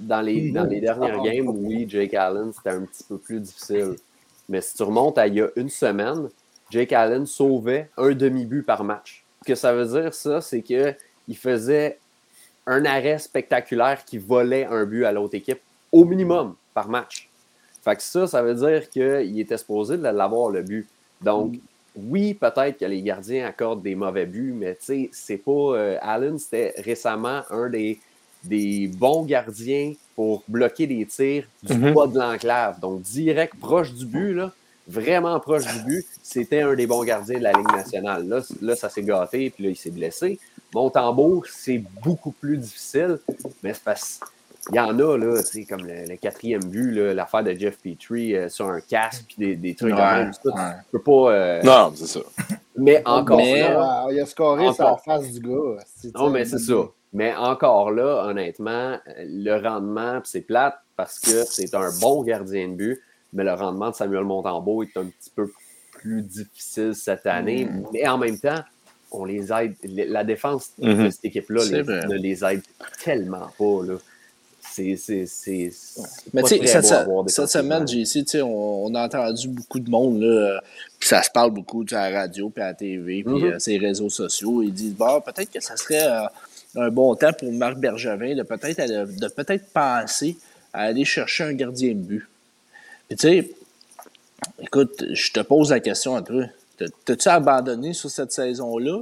[0.00, 3.96] dans, les, dans les dernières games, oui, Jake Allen, c'était un petit peu plus difficile.
[4.48, 6.28] Mais si tu remontes à il y a une semaine,
[6.70, 9.24] Jake Allen sauvait un demi-but par match.
[9.42, 10.96] Ce que ça veut dire, ça, c'est qu'il
[11.36, 11.98] faisait
[12.66, 15.60] un arrêt spectaculaire qui volait un but à l'autre équipe,
[15.92, 17.28] au minimum, par match.
[17.86, 20.88] Fait que ça, ça veut dire qu'il était supposé de l'avoir le but.
[21.22, 21.54] Donc,
[21.94, 25.52] oui, peut-être que les gardiens accordent des mauvais buts, mais tu sais, c'est pas.
[25.52, 28.00] Euh, Allen, c'était récemment un des,
[28.42, 32.80] des bons gardiens pour bloquer des tirs du mm de l'enclave.
[32.80, 34.52] Donc, direct proche du but, là,
[34.88, 38.26] vraiment proche du but, c'était un des bons gardiens de la Ligue nationale.
[38.26, 40.40] Là, là ça s'est gâté, puis là, il s'est blessé.
[40.74, 43.20] Montembeau, c'est beaucoup plus difficile,
[43.62, 44.20] mais c'est parce
[44.70, 48.34] il y en a, là, tu sais, comme le, quatrième but, l'affaire de Jeff Petrie
[48.34, 50.32] euh, sur un casque, puis des, des, trucs de même.
[50.32, 50.50] Tu
[50.90, 51.32] peux pas.
[51.32, 52.20] Euh, non, c'est ça.
[52.76, 54.06] Mais encore là.
[54.10, 55.76] il a scoré sur la face du gars.
[56.14, 56.74] Non, mais c'est ça.
[57.12, 62.74] Mais encore là, honnêtement, le rendement, c'est plate parce que c'est un bon gardien de
[62.74, 63.00] but,
[63.32, 65.50] mais le rendement de Samuel Montembeau est un petit peu
[65.92, 67.66] plus difficile cette année.
[67.66, 67.86] Mm.
[67.92, 68.62] Mais en même temps,
[69.12, 69.76] on les aide.
[69.84, 71.10] La défense de mm-hmm.
[71.10, 71.64] cette équipe-là
[72.08, 72.62] ne les aide
[73.02, 73.84] tellement pas.
[73.84, 73.94] Là.
[74.76, 75.70] C'est.
[76.34, 80.60] Mais tu sais, cette, semaine, j'ai ici, on, on, a entendu beaucoup de monde, là,
[80.98, 83.78] puis ça se parle beaucoup à la radio, puis à la TV, puis euh, ces
[83.78, 84.62] réseaux sociaux.
[84.62, 86.26] Ils disent, bon, peut-être que ça serait euh,
[86.76, 88.78] un bon temps pour Marc Bergevin de peut-être
[89.18, 90.36] de peut-être penser
[90.72, 92.28] à aller chercher un gardien de but.
[93.08, 93.50] Puis tu sais,
[94.60, 96.44] écoute, je te pose la question à toi.
[97.04, 99.00] T'as-tu abandonné sur cette saison-là?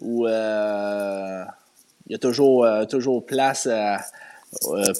[0.00, 1.44] Ou euh,
[2.06, 3.98] il y a toujours, toujours place à euh,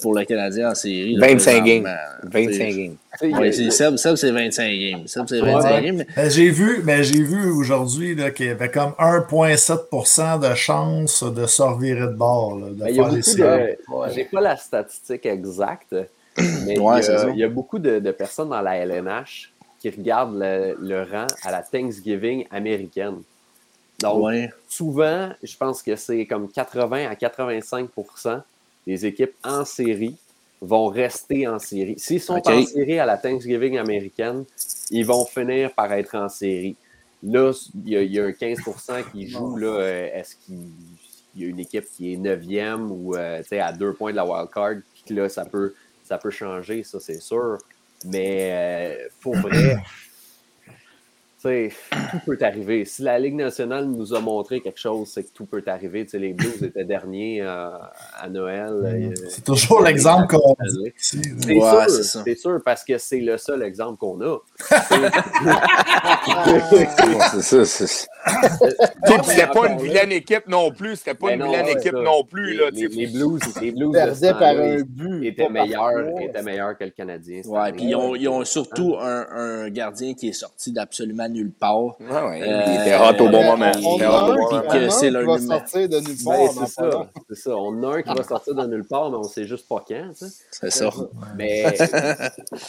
[0.03, 1.17] pour le Canadien en série.
[1.17, 1.89] 25 games.
[2.25, 2.97] 25 games.
[3.23, 5.03] Oui, c'est 25 games.
[5.07, 6.05] c'est 25 games.
[6.29, 12.09] J'ai vu, mais j'ai vu aujourd'hui qu'il y avait comme 1,7% de chance de sortir
[12.09, 12.57] de bord.
[12.57, 15.95] de ben, faire les J'ai pas la statistique exacte,
[16.39, 21.53] mais il, y a, beaucoup de, personnes dans la LNH qui regardent le, rang à
[21.53, 23.23] la Thanksgiving américaine.
[24.01, 24.51] Donc, Ouais.
[24.69, 27.89] souvent, je pense que c'est comme 80 à 85
[28.87, 30.17] des équipes en série
[30.61, 31.99] vont rester en série.
[31.99, 34.45] S'ils sont en série à la Thanksgiving américaine,
[34.91, 36.77] ils vont finir par être en série.
[37.23, 37.53] Là,
[37.85, 39.57] il y a, il y a un 15% qui joue.
[39.57, 40.69] là, euh, Est-ce qu'il
[41.37, 44.25] il y a une équipe qui est 9e ou euh, à deux points de la
[44.25, 44.77] wild card?
[45.05, 45.75] Puis là, ça peut,
[46.05, 47.59] ça peut changer, ça, c'est sûr.
[48.05, 49.77] Mais euh, pour vrai,
[52.11, 52.85] tout peut arriver.
[52.85, 56.05] Si la Ligue nationale nous a montré quelque chose, c'est que tout peut arriver.
[56.05, 57.69] Tu sais, les Blues étaient derniers euh,
[58.19, 58.73] à Noël.
[58.85, 61.21] euh, C'est toujours l'exemple qu'on ici.
[61.39, 62.05] C'est Ouais, sûr,
[62.37, 64.39] sûr, parce que c'est le seul exemple qu'on a.
[66.25, 67.65] c'est ça.
[67.65, 70.97] c'est- Tu sais, puis c'était pas une vilaine équipe non plus.
[70.97, 72.01] C'était pas une vilaine équipe ça.
[72.03, 72.55] non plus.
[72.57, 73.93] Là, les, Blues, les Blues
[74.39, 75.27] par un ils but.
[75.27, 76.23] étaient meilleurs, trois.
[76.23, 77.43] étaient meilleurs que le Canadien.
[77.45, 81.53] Ouais, puis ils ont, ils ont surtout un, un gardien qui est sorti d'absolument nulle
[81.53, 81.85] part.
[82.01, 83.73] Ouais, ouais, Euh, il était hot au bon Mais moment.
[83.75, 84.63] Il qui- moment.
[84.73, 85.59] que c'est qui leur va numéro.
[85.59, 86.53] sortir de nulle Ben, part.
[86.67, 86.91] c'est ça,
[87.35, 87.57] ça.
[87.57, 90.13] On a un qui va sortir de nulle part, mais on sait juste pas quand.
[90.51, 90.89] C'est ça.
[91.37, 91.65] Mais,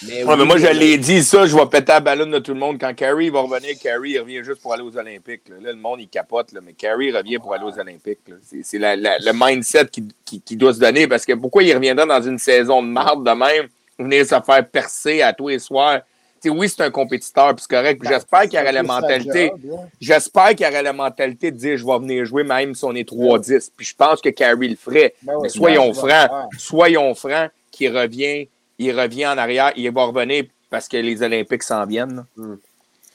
[0.06, 2.40] mais, Ouais, mais oui, moi, je l'ai dit, ça, je vais péter la ballonne de
[2.40, 2.77] tout le monde.
[2.80, 5.50] Quand Carey va revenir, Carey il revient juste pour aller aux Olympiques.
[5.50, 8.20] Là, Là, le monde, il capote, là, mais Carey revient pour aller aux Olympiques.
[8.64, 12.22] C'est le mindset qui, qui- qui doit se donner parce que pourquoi il reviendra dans
[12.22, 13.68] une saison de marde de même,
[13.98, 16.02] venir se faire percer à tous les soirs?
[16.48, 18.00] Oui, c'est un compétiteur, puis c'est correct.
[18.00, 19.52] Puis j'espère qu'il aurait la mentalité.
[20.00, 23.10] J'espère qu'il aurait la mentalité de dire je vais venir jouer même si on est
[23.10, 23.72] 3-10.
[23.76, 25.16] Puis je pense que Carey le ferait.
[25.24, 28.48] Ben oui, Mais soyons ben, francs, soyons francs qu'il revient,
[28.78, 32.26] il revient en arrière, il va revenir parce que les Olympiques s'en viennent.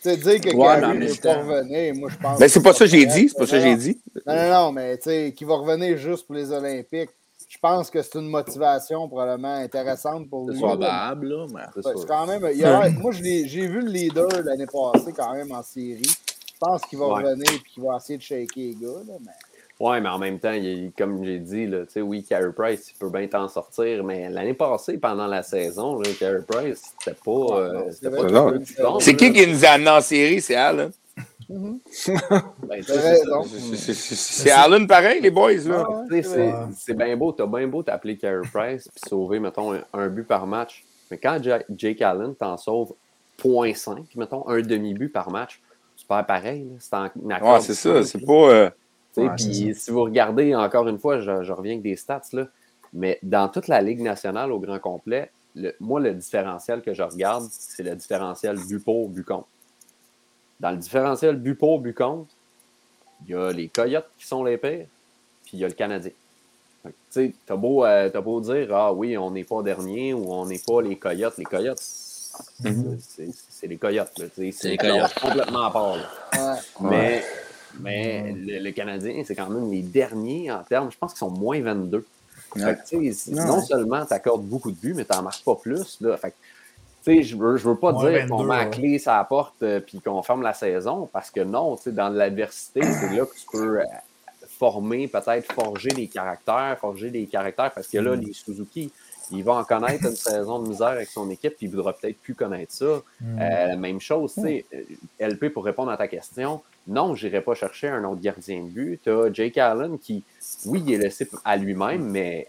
[0.03, 2.39] Tu sais, dire que Ouais, mais ne pas temps- revenir, moi, je pense.
[2.39, 4.01] Ben, c'est pas ça que j'ai dit, c'est pas ça que j'ai dit.
[4.27, 7.11] Non, non, non, mais tu sais, qu'il va revenir juste pour les Olympiques,
[7.49, 10.57] je pense que c'est une motivation probablement intéressante pour lui.
[10.57, 11.47] C'est probable, là.
[11.53, 11.83] Mais...
[11.83, 15.53] c'est quand même, il y a- moi, j'ai vu le leader l'année passée quand même
[15.53, 16.01] en série.
[16.03, 17.23] Je pense qu'il va Ouais.
[17.25, 18.89] revenir et qu'il va essayer de shaker les gars.
[19.07, 19.33] Là, mais...
[19.81, 22.91] Ouais, mais en même temps, il- comme j'ai dit, là, tu sais, oui, Carey Price,
[22.95, 27.17] il peut bien t'en sortir, mais l'année passée, pendant la saison, là, Carey Price, c'était
[27.25, 27.31] pas.
[27.59, 27.73] euh,
[29.01, 30.41] c'est qui qui nous a amené en série?
[30.43, 30.91] C'est Al.
[31.49, 33.23] Ben, tu T'as sais,
[34.17, 35.55] c'est Allen pareil, les boys.
[35.67, 35.85] Là.
[35.89, 36.05] Ah,
[36.77, 40.25] c'est bien beau, t'as bien beau t'appeler Carey Price puis sauver, mettons, un, un but
[40.25, 40.85] par match.
[41.11, 42.93] Mais quand Ja- Jake Allen t'en sauve
[43.43, 45.61] 0.5, mettons, un demi-but par match,
[45.97, 46.69] c'est pas pareil.
[46.79, 48.05] C'est en accord Ouais, c'est ça.
[48.05, 48.33] C'est pas.
[48.33, 48.71] euh,
[49.17, 52.47] Ouais, puis si vous regardez, encore une fois, je, je reviens avec des stats, là,
[52.93, 57.03] mais dans toute la Ligue nationale au grand complet, le- moi, le différentiel que je
[57.03, 59.49] regarde, c'est le différentiel but pour, but contre.
[60.61, 62.31] Dans le différentiel but pour, but contre,
[63.27, 64.87] il y a les Coyotes qui sont les pires,
[65.45, 66.13] puis il y a le Canadien.
[66.85, 70.33] Tu sais, t'as beau, euh, t'as beau dire, ah oui, on n'est pas dernier ou
[70.33, 71.37] on n'est pas les Coyotes.
[71.37, 74.13] Les Coyotes, c'est c'est- c'est les Coyotes.
[74.37, 75.15] C'est les Coyotes.
[75.21, 75.97] complètement à part.
[75.97, 76.03] là.
[76.33, 76.89] Ouais.
[76.89, 77.25] Mais,
[77.79, 80.91] mais le, le Canadien, c'est quand même les derniers en termes.
[80.91, 82.05] Je pense qu'ils sont moins 22.
[82.55, 82.75] Fait Ouais.
[82.77, 83.45] que, tu sais, Ouais.
[83.47, 85.99] non seulement tu accordes beaucoup de buts, mais tu n'en marques pas plus.
[86.01, 86.17] Là.
[86.17, 86.37] Fait que,
[87.05, 88.71] tu sais, je veux, je veux pas Moins dire qu'on 22, met la ouais.
[88.71, 92.09] clé sur la porte et qu'on ferme la saison, parce que non, tu sais, dans
[92.09, 93.85] l'adversité, c'est là que tu peux euh,
[94.59, 98.21] former, peut-être forger des caractères, forger des caractères, parce que là, Mm.
[98.21, 98.93] les Suzuki,
[99.31, 102.19] il va en connaître une saison de misère avec son équipe, puis il voudra peut-être
[102.19, 103.01] plus connaître ça.
[103.21, 103.39] Mm.
[103.41, 104.83] Euh, même chose, tu sais, euh,
[105.29, 108.69] LP, pour répondre à ta question, non, je n'irai pas chercher un autre gardien de
[108.69, 109.01] but.
[109.03, 110.23] Tu as Jake Allen qui,
[110.67, 112.47] oui, il est laissé à lui-même, mais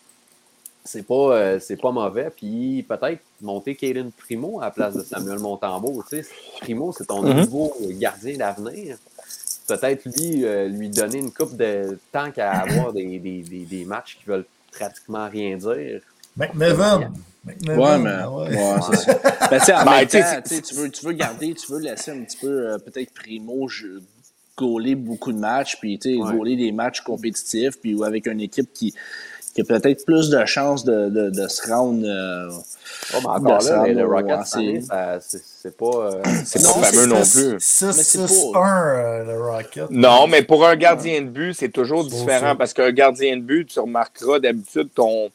[0.83, 2.29] c'est pas, euh, c'est pas mauvais.
[2.35, 6.03] Puis peut-être monter Caden Primo à la place de Samuel Montembeau.
[6.61, 7.41] Primo, c'est ton Mhm.
[7.41, 8.97] nouveau gardien d'avenir.
[9.67, 13.85] Peut-être lui, euh, lui donner une coupe de temps qu'à avoir des, des, des, des
[13.85, 16.01] matchs qui veulent pratiquement rien dire.
[16.35, 17.11] McNevin.
[17.45, 18.23] Ouais, mais.
[18.23, 19.19] Ouais, c'est ça.
[19.51, 19.59] Ben,
[20.07, 23.11] tu Ben, temps, veux, tu veux garder, tu veux laisser un petit peu, euh, peut-être
[23.13, 23.99] Primo, je-
[24.61, 26.33] gauler beaucoup de matchs, puis tu sais, Ouais.
[26.35, 28.93] gauler des matchs compétitifs, puis ou avec une équipe qui,
[29.53, 32.03] qui a peut-être plus de chances de, de, de se rendre.
[32.05, 32.49] euh,
[33.15, 34.81] Oh, ben, encore là, le Rocket, c'est
[35.31, 35.85] c'est pas.
[35.85, 37.57] euh, C'est Non, pas fameux non plus.
[37.59, 39.89] 6-1, euh, le Rocket.
[39.89, 43.41] Non, mais pour un gardien de but, c'est toujours C'est différent parce qu'un gardien de
[43.41, 45.29] but, tu remarqueras d'habitude ton,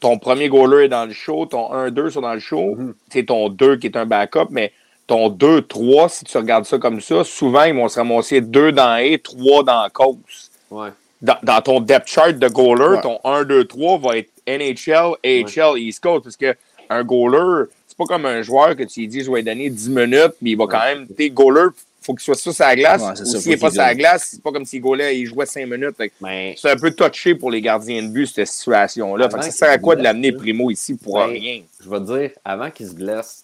[0.00, 2.94] ton premier goaler est dans le show, ton 1-2 sont dans le show, Mhm.
[3.12, 4.72] c'est ton 2 qui est un backup, mais
[5.12, 8.94] ton 2-3, si tu regardes ça comme ça, souvent ils vont se ramasser 2 dans
[8.96, 10.50] A, 3 dans cause.
[10.70, 10.88] ouais.
[11.20, 13.00] Dans, dans ton depth chart de goaler, Ouais.
[13.00, 16.56] ton 1-2-3 va être NHL, AHL, East Coast, parce que
[16.90, 19.70] un goaler, c'est pas comme un joueur que tu lui dis je vais lui donner
[19.70, 21.06] 10 minutes, mais il va quand même.
[21.06, 21.68] Tes goalers,
[22.00, 23.00] faut qu'il soit sur sa glace.
[23.20, 25.64] Ou s'il n'est pas sur la glace, c'est pas comme s'il goalait il jouait 5
[25.68, 25.96] minutes.
[25.96, 29.26] Fait que Mais C'est un peu touché pour les gardiens de but, cette situation-là.
[29.26, 31.60] Fait que Avant ça sert à quoi de l'amener Primo ici pour Ben, rien?
[31.84, 33.41] je vais te dire, avant qu'il se blesse,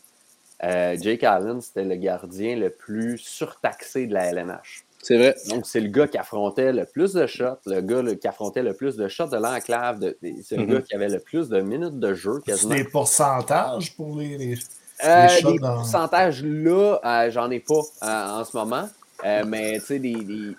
[0.65, 4.85] euh, Jake Allen, c'était le gardien le plus surtaxé de la LNH.
[5.01, 5.37] C'est vrai.
[5.49, 8.65] Donc, c'est le gars qui affrontait le plus de shots, le gars le- qui affrontait
[8.65, 10.01] le plus de shots de l'enclave.
[10.01, 10.73] de- C'est le Mhm.
[10.75, 12.75] gars qui avait le plus de minutes de jeu C'est quasiment.
[12.75, 14.37] des pourcentages pour les.
[14.37, 14.59] les-
[15.05, 18.89] Euh, les shots des dans- pourcentages là, euh, j'en ai pas euh, en ce moment.
[19.25, 20.57] Euh, mais tu sais, des, des-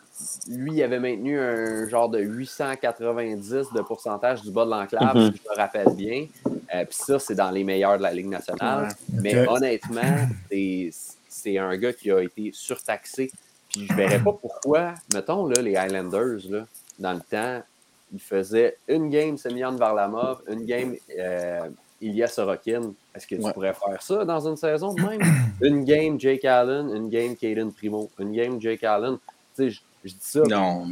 [0.49, 5.31] lui, il avait maintenu un genre de 890 de pourcentage du bas de l'enclave, Mhm.
[5.33, 6.27] si je me rappelle bien.
[6.47, 8.89] Euh, Puis ça, c'est dans les meilleurs de la Ligue nationale.
[9.13, 13.31] Mais honnêtement, c'est- un gars qui a été surtaxé.
[13.69, 16.65] Puis je verrais pas pourquoi, mettons, là, les Highlanders, là,
[16.97, 17.61] dans le temps,
[18.11, 21.69] ils faisaient une game Semyon Varlamov, une game euh,
[22.01, 22.93] Ilya Sorokin.
[23.15, 23.53] Est-ce que tu Ouais.
[23.53, 25.21] pourrais faire ça dans une saison de même?
[25.61, 29.17] une game Jake Allen, une game Caden Primo, une game Jake Allen.
[29.55, 30.85] Tu sais, je, dis ça, Non.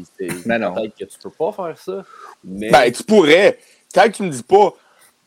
[0.59, 0.73] non.
[0.73, 2.05] peut-être que tu peux pas faire ça,
[2.43, 3.57] mais Ben, tu pourrais.
[3.93, 4.73] Quand tu me dis pas,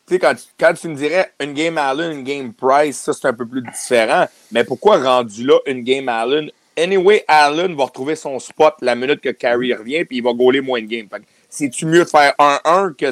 [0.07, 3.13] tu sais, quand, tu- quand tu me dirais une game Allen, une game Price, ça,
[3.13, 4.27] c'est un peu plus différent.
[4.51, 6.51] Mais pourquoi rendu là, une game Allen?
[6.77, 10.61] Anyway, Allen va retrouver son spot la minute que Carey revient, puis il va gauler
[10.61, 10.87] moins de
[11.19, 13.07] que C'est-tu mieux de faire 1-1 que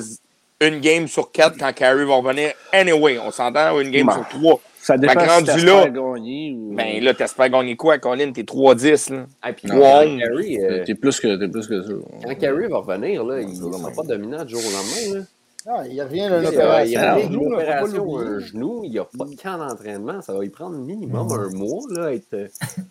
[0.61, 2.53] une game sur 4 quand Carey va revenir?
[2.71, 4.13] Anyway, on s'entend, une game Ben.
[4.13, 4.61] sur 3.
[4.81, 6.73] Ça dépend que si là, gagner ou...
[6.75, 8.31] Ben là, t'espères gagner quoi, Colin?
[8.31, 9.25] T'es 3-10, là.
[9.41, 11.93] Ah, puis euh, T'es plus que, t'es plus que ça.
[12.23, 15.19] quand Carey va revenir, là, il ne sera pas dominant du jour au lendemain.
[15.19, 15.25] Là.
[15.67, 18.29] Ah, il revient Il de une genou, là, faut pas opération, l'oublier.
[18.29, 20.21] un genou, il n'y a pas de camp d'entraînement.
[20.21, 22.47] Ça va y prendre minimum un mois là, à être, euh,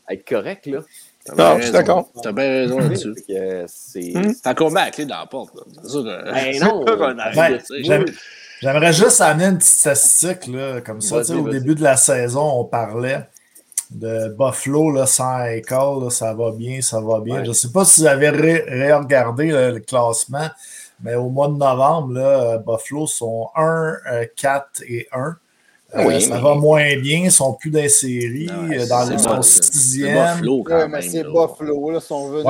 [0.07, 0.67] à être correct.
[0.67, 0.81] Là.
[1.25, 2.09] T'as Non, bien je suis d'accord.
[2.23, 3.15] T'as bien raison là-dessus.
[3.27, 4.13] Que, euh, c'est.
[4.43, 5.55] T'as encore mis la clé dans la porte.
[5.83, 6.33] C'est sûr que...
[6.33, 6.85] Ben non,
[8.61, 11.17] J'aimerais juste amener une petite statistique, là, comme ça.
[11.17, 13.21] Vas-y, tu sais, Au début de la saison, on parlait
[13.91, 17.37] de Buffalo là, sans école, là, ça va bien, ça va bien.
[17.37, 17.45] Ouais.
[17.45, 20.49] Je ne sais pas si vous avez ré- regardé le classement,
[21.03, 25.37] mais au mois de novembre, là, euh, Buffalo sont 1, euh, 4 et 1.
[25.95, 28.47] Euh, Oui, ça mais- va moins bien, ils sont plus dans les séries.
[28.53, 30.35] Non, ouais, euh, dans bon, sont c'est- sixième.
[30.35, 30.91] Buffalo quand Ouais, même.
[30.91, 31.23] mais c'est.
[31.25, 32.45] Buffalo, là, sont venus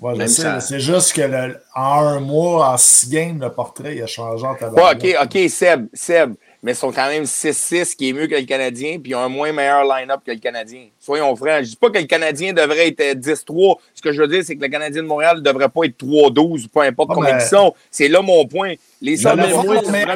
[0.00, 3.96] Ouais, je sais, c'est juste que le- en un mois, en six games, le portrait
[3.96, 4.92] il a changé en Ouais.
[4.94, 6.34] OK, OK, Seb, Seb.
[6.62, 9.20] Mais ils sont quand même 6-6, qui est mieux que le Canadien, puis ils ont
[9.20, 10.86] un moins meilleur line-up que le Canadien.
[10.98, 11.62] Soyons francs.
[11.62, 13.76] Je dis pas que le Canadien devrait être euh, 10-3.
[13.94, 15.96] Ce que je veux dire, c'est que le Canadien de Montréal ne devrait pas être
[15.96, 17.72] 3-12, peu importe Ah, combien mais- ils sont.
[17.90, 18.74] C'est là mon point.
[19.00, 19.16] Les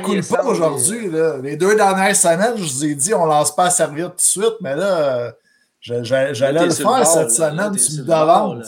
[0.00, 1.08] coule pas aujourd'hui.
[1.42, 4.20] Les deux dernières semaines, je vous ai dit, on lance pas à servir tout de
[4.20, 5.30] suite, mais là, euh,
[5.80, 8.64] j'allais le faire le bord, cette semaine, tu sur me le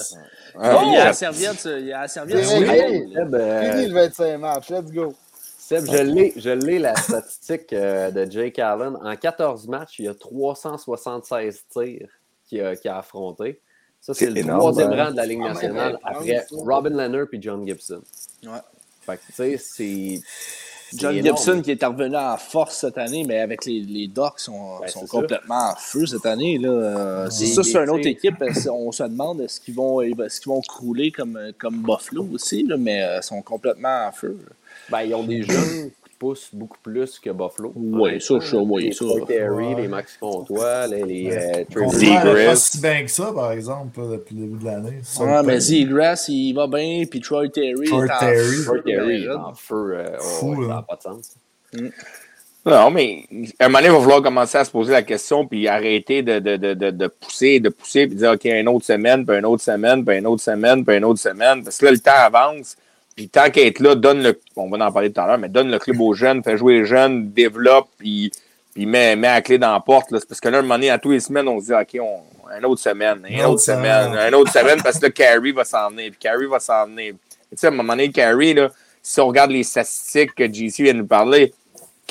[0.59, 2.47] Ah, Il y a la serviette, il y a la serviette.
[2.47, 3.07] Réglé.
[3.07, 3.24] l'épaule, là.
[3.24, 5.15] Seb, euh, Fini le 25 matchs, let's go.
[5.59, 8.97] Seb, je l'ai, je l'ai la statistique euh, de Jake Allen.
[9.03, 12.09] En 14 matchs, il y a 376 tirs
[12.47, 13.61] qu'il a, qu'il a affronté.
[14.01, 15.05] Ça, c'est C'est le énorme, troisième hein.
[15.05, 16.47] rang de la Ligue Ah, nationale après.
[16.51, 18.03] Robin Leonard et John Gibson.
[18.45, 18.51] Ouais.
[19.03, 20.20] Fait que, tu sais, c'est.
[20.98, 21.36] John énorme.
[21.36, 24.89] Gibson qui est revenu en force cette année, mais avec les, les Ducks sont, Ben,
[24.89, 26.59] sont complètement en feu cette année.
[26.59, 26.69] Là.
[26.69, 28.40] Euh, c'est- ça, c'est une autre équipe.
[28.43, 30.16] Euh, On se demande est-ce qu'ils vont, qu'ils
[30.47, 34.39] vont crouler comme, comme Buffalo aussi, là, mais euh, ils sont complètement en feu.
[34.90, 35.90] Ben, ils ont des jeunes
[36.23, 37.73] qui poussent beaucoup plus que Buffalo.
[37.74, 39.05] Oui, ça, ça, oui, les ça.
[39.05, 39.82] Troy Terry, Ouais.
[39.82, 42.70] les Max Comtois, les, les euh, pas Seagrass.
[42.70, 45.01] si bien que ça, par exemple, depuis le début de l'année.
[45.20, 45.61] Le mais.
[45.61, 48.39] Seagrass, il va bien, puis Troy Terry Troy est en Terry.
[48.57, 48.65] feu.
[48.65, 49.93] Troy Terry en feu.
[49.94, 51.35] euh, oh, Fou, ouais, ça n'a pas de sens.
[52.65, 53.24] Non, mais
[53.59, 56.23] à un moment donné, il va falloir commencer à se poser la question puis arrêter
[56.23, 59.36] de, de, de, de, de pousser, de pousser, puis dire OK, une autre semaine, puis
[59.36, 61.65] une autre semaine, puis une autre semaine, puis une autre semaine.
[61.65, 62.77] Parce que là, le temps avance.
[63.14, 64.40] Puis tant qu'à être là, donne le.
[64.56, 66.80] On va en parler tout à l'heure, mais donne le club aux jeunes, fais jouer
[66.80, 68.32] les jeunes, développe, puis,
[68.74, 70.10] puis met, met la clé dans la porte.
[70.10, 70.18] Là.
[70.26, 72.22] Parce que là, un moment donné, à tous les semaines, on se dit OK, on,
[72.59, 74.28] une autre semaine, une, autre autre semaine, semaine.
[74.28, 77.14] une autre semaine, parce que là, Carey va s'en venir, puis Carey va s'en venir.
[77.51, 78.70] Tu sais, à un moment donné, Carey, là,
[79.02, 81.52] si on regarde les statistiques que JC vient de nous parler,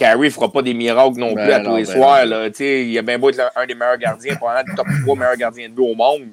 [0.01, 2.25] Carey fera pas des miracles non Ben plus à non, tous les ben soirs.
[2.25, 2.47] Là.
[2.59, 5.73] Il a bien beau être un des meilleurs gardiens, probablement top 3 meilleurs gardiens de
[5.75, 6.23] but au monde.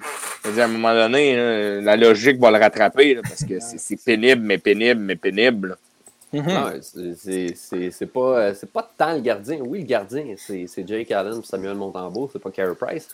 [0.54, 3.78] Dire, à un moment donné, là, la logique va le rattraper là, parce que c'est
[3.78, 5.76] c'est pénible, mais pénible, mais pénible.
[6.32, 6.46] Mhm.
[6.46, 9.60] Non, c'est- c'est- c'est c'est pas, euh, c'est pas tant le gardien.
[9.60, 13.08] Oui, le gardien, c'est c'est Jake Allen et Samuel Montembeau, c'est pas Carey Price.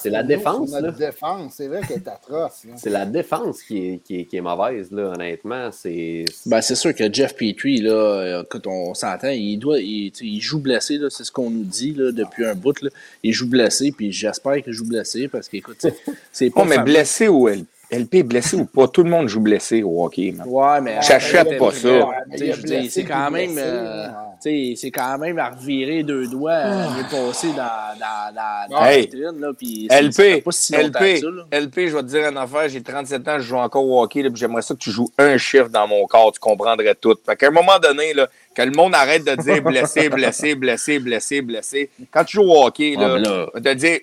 [0.00, 0.90] C'est la défense, là.
[0.90, 2.64] défense, c'est vrai qu'elle est atroce.
[2.64, 2.72] là.
[2.76, 5.70] C'est la défense qui est, qui est, qui est mauvaise, là, honnêtement.
[5.72, 6.24] C'est.
[6.46, 10.40] Ben, c'est sûr que Jeff Petrie, là, euh, quand on s'entend, il doit, il, il
[10.40, 12.80] joue blessé, là, c'est ce qu'on nous dit là, depuis un bout.
[12.82, 12.90] Là.
[13.22, 15.94] Il joue blessé, puis j'espère qu'il joue blessé parce qu'écoute, c'est-
[16.32, 16.62] c'est pas.
[16.62, 20.04] Oh, mais blessé ou L- LP blessé ou pas, tout le monde joue blessé au
[20.04, 20.32] hockey.
[20.36, 20.46] man.
[20.48, 20.98] Ouais, mais.
[21.02, 21.88] J'achète pas ça.
[22.36, 23.56] il c'est quand même.
[23.58, 24.34] euh, là.
[24.42, 28.70] tu sais, c'est quand même à revirer deux doigts euh, l'année passée dans, dans, dans,
[28.70, 29.40] dans Hey, la vitrine.
[29.40, 31.60] Là, LP, pas si LP, que ça, là.
[31.60, 34.22] LP, je vais te dire une affaire, j'ai 37 ans, je joue encore au hockey,
[34.22, 37.16] là, puis j'aimerais ça que tu joues un chiffre dans mon corps, tu comprendrais tout.
[37.26, 40.98] Fait qu'à un moment donné, là, que le monde arrête de dire blessé, blessé, blessé,
[40.98, 41.90] blessé, blessé.
[42.10, 43.98] Quand tu joues au hockey, Ah, là, te dire,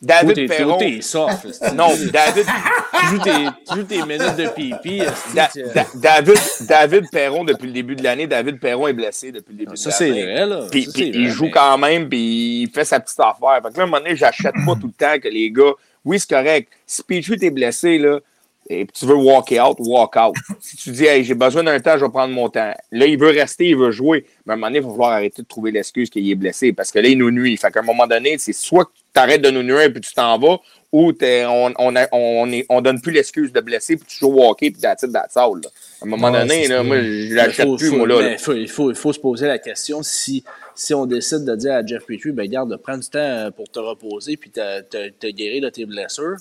[0.00, 0.78] David Perron.
[0.78, 1.44] t'es soft.
[1.50, 1.74] esti.
[1.74, 2.44] Non, David,
[3.00, 3.06] tu
[3.74, 5.02] joues tes, minutes de pipi.
[5.34, 6.38] Da- Da- David,
[6.68, 9.90] David Perron, depuis le début de l'année, David Perron est blessé depuis le début Ça,
[9.90, 10.22] de c'est l'année.
[10.24, 10.66] vrai, là.
[10.70, 13.60] Puis, Ça, c'est il vrai, joue mais- quand même, puis il fait sa petite affaire.
[13.62, 15.72] Fait que là, à un moment donné, j'achète pas tout le temps que les gars.
[16.04, 16.70] Oui, c'est correct.
[16.86, 18.20] Si Petrie t'es blessé, là,
[18.70, 20.36] et tu veux walk out, walk out.
[20.60, 22.72] Si tu dis, hey, j'ai besoin d'un temps, je vais prendre mon temps.
[22.92, 24.26] Là, il veut rester, il veut jouer.
[24.44, 26.72] Mais à un moment donné, il va falloir arrêter de trouver l'excuse qu'il est blessé
[26.74, 27.56] parce que là, il nous nuit.
[27.56, 30.00] Fait qu'à un moment donné, c'est soit que tu arrêtes de nous nuire et puis
[30.00, 30.58] tu t'en vas,
[30.92, 34.16] ou t'es- on, on, a- on, est- on donne plus l'excuse de blesser puis tu
[34.20, 35.68] joues au hockey puis that's it, that's all, là.
[36.00, 38.38] À un moment Ouais, donné, là, moi, je l'achète plus, faut- moi, là.
[38.38, 40.44] faut- il, faut, il faut se poser la question si,
[40.76, 43.80] si on décide de dire à Jeff Petrie, ben garde, prends du temps pour te
[43.80, 46.36] reposer puis te, te, te guérir de tes blessures.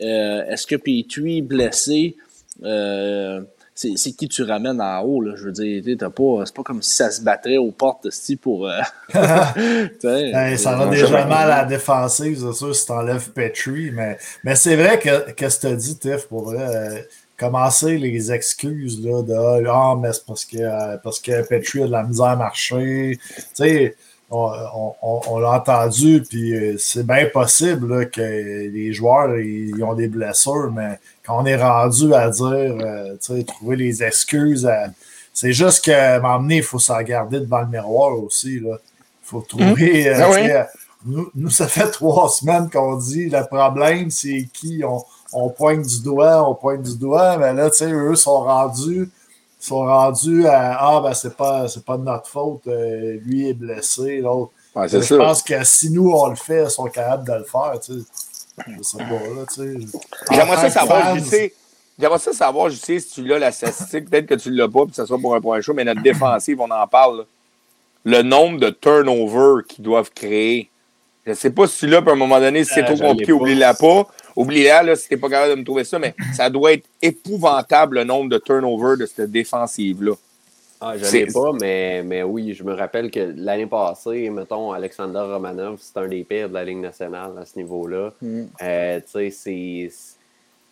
[0.00, 2.16] Euh, Est-ce que Petrie blessé,
[2.64, 3.40] euh,
[3.76, 5.20] c'est qui tu ramènes en haut?
[5.20, 5.34] Là?
[5.36, 8.36] Je veux dire, t'as pas, c'est pas comme si ça se battrait aux portes esti,
[8.36, 8.66] pour.
[8.68, 8.80] euh,
[10.02, 13.90] Hey, ça va déjà mal à la défensive, c'est sûr, si t'enlèves Petrie.
[13.92, 17.02] Mais, mais c'est vrai que, que ce que tu dit, Tiff, pour vrai, euh,
[17.36, 21.86] commencer les excuses là, de Ah, mais c'est parce que, euh, parce que Petrie a
[21.86, 23.18] de la misère à marcher.
[23.36, 23.96] Tu sais,
[24.30, 29.94] on, on- l'a entendu, puis euh, c'est bien possible là, que les joueurs ils, ont
[29.94, 32.44] des blessures, mais quand on est rendu à dire,
[32.80, 34.88] euh, tu sais, trouver les excuses, à-
[35.32, 38.58] c'est juste que m'emmener, il faut s'en garder devant le miroir aussi.
[38.58, 38.78] Là.
[38.80, 40.08] Il faut trouver.
[40.08, 40.48] euh, Ah oui.
[41.04, 45.82] nous, nous, ça fait trois semaines qu'on dit le problème, c'est qui on, on pointe
[45.82, 49.08] du doigt, on pointe du doigt, mais là, tu sais, eux sont rendus,
[49.66, 53.54] sont rendus à Ah, ben, c'est pas, c'est pas de notre faute, euh, lui est
[53.54, 54.52] blessé, l'autre.
[54.74, 57.78] Ouais, Je pense que si nous, on le fait, ils sont capables de le faire,
[57.80, 58.98] tu sais.
[58.98, 59.44] Là.
[60.30, 61.54] J'aimerais ça savoir, sais.
[61.98, 64.84] J'aimerais ça savoir, je sais, si tu l'as la statistique, peut-être que tu l'as pas,
[64.84, 67.18] puis ça sera pour un point chaud, mais notre défensive, on en parle.
[67.18, 67.24] là.
[68.04, 70.70] Le nombre de turnovers qu'ils doivent créer.
[71.26, 73.08] Je sais pas si tu l'as, puis à un moment donné, si c'est Euh, trop
[73.08, 74.06] compliqué, oublie-la pas.
[74.36, 77.96] Oublie-la, là, si t'es pas capable de me trouver ça, mais ça doit être épouvantable
[77.96, 80.12] le nombre de turnovers de cette défensive-là.
[80.78, 85.20] Ah, je l'ai pas, mais, mais oui, je me rappelle que l'année passée, mettons, Alexander
[85.20, 88.12] Romanov, c'est un des pires de la Ligue nationale à ce niveau-là.
[88.20, 88.42] Mm.
[88.62, 89.90] Euh, tu sais, c'est.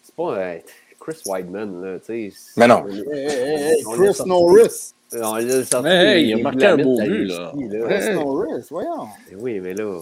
[0.02, 0.58] C'est pas euh,
[1.00, 2.36] Chris Weidman, là, tu sais.
[2.58, 2.84] Mais non.
[2.86, 4.22] Hey, hey, hey, On Chris.
[4.26, 4.94] Norris.
[5.14, 7.52] On l'a sorti il a marqué un beau but, là.
[7.54, 9.08] Chris Norris, voyons.
[9.30, 10.00] Mais Oui, mais là.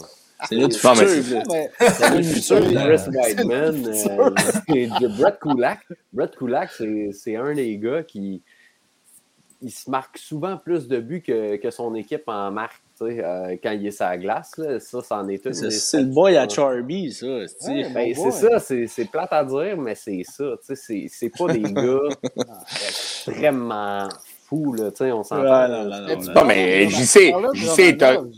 [0.48, 1.42] C'est mais futur.
[1.48, 2.60] c'est- le futur.
[2.60, 3.86] Chris Weidman.
[3.88, 5.80] euh, Brett Kulak.
[6.12, 8.42] Brett Kulak, c'est c'est un des gars qui
[9.64, 12.82] il se marque souvent plus de buts que, que son équipe en marque.
[12.98, 15.52] tu sais, euh, quand il est sur la glace, là, ça, c'en est une.
[15.54, 16.48] C'est le boy à.
[16.48, 17.26] Charby, ça.
[17.26, 17.46] Ouais,
[17.94, 20.44] Ben, c'est ça, c'est c'est plate à dire, mais c'est ça.
[20.66, 22.00] tu sais, C'est c'est pas des gars
[22.88, 24.08] extrêmement
[24.52, 25.42] fous, là, tu sais, on s'entend.
[25.42, 26.22] Ouais, non, non, non, Mais non.
[26.22, 26.86] tu Non, mais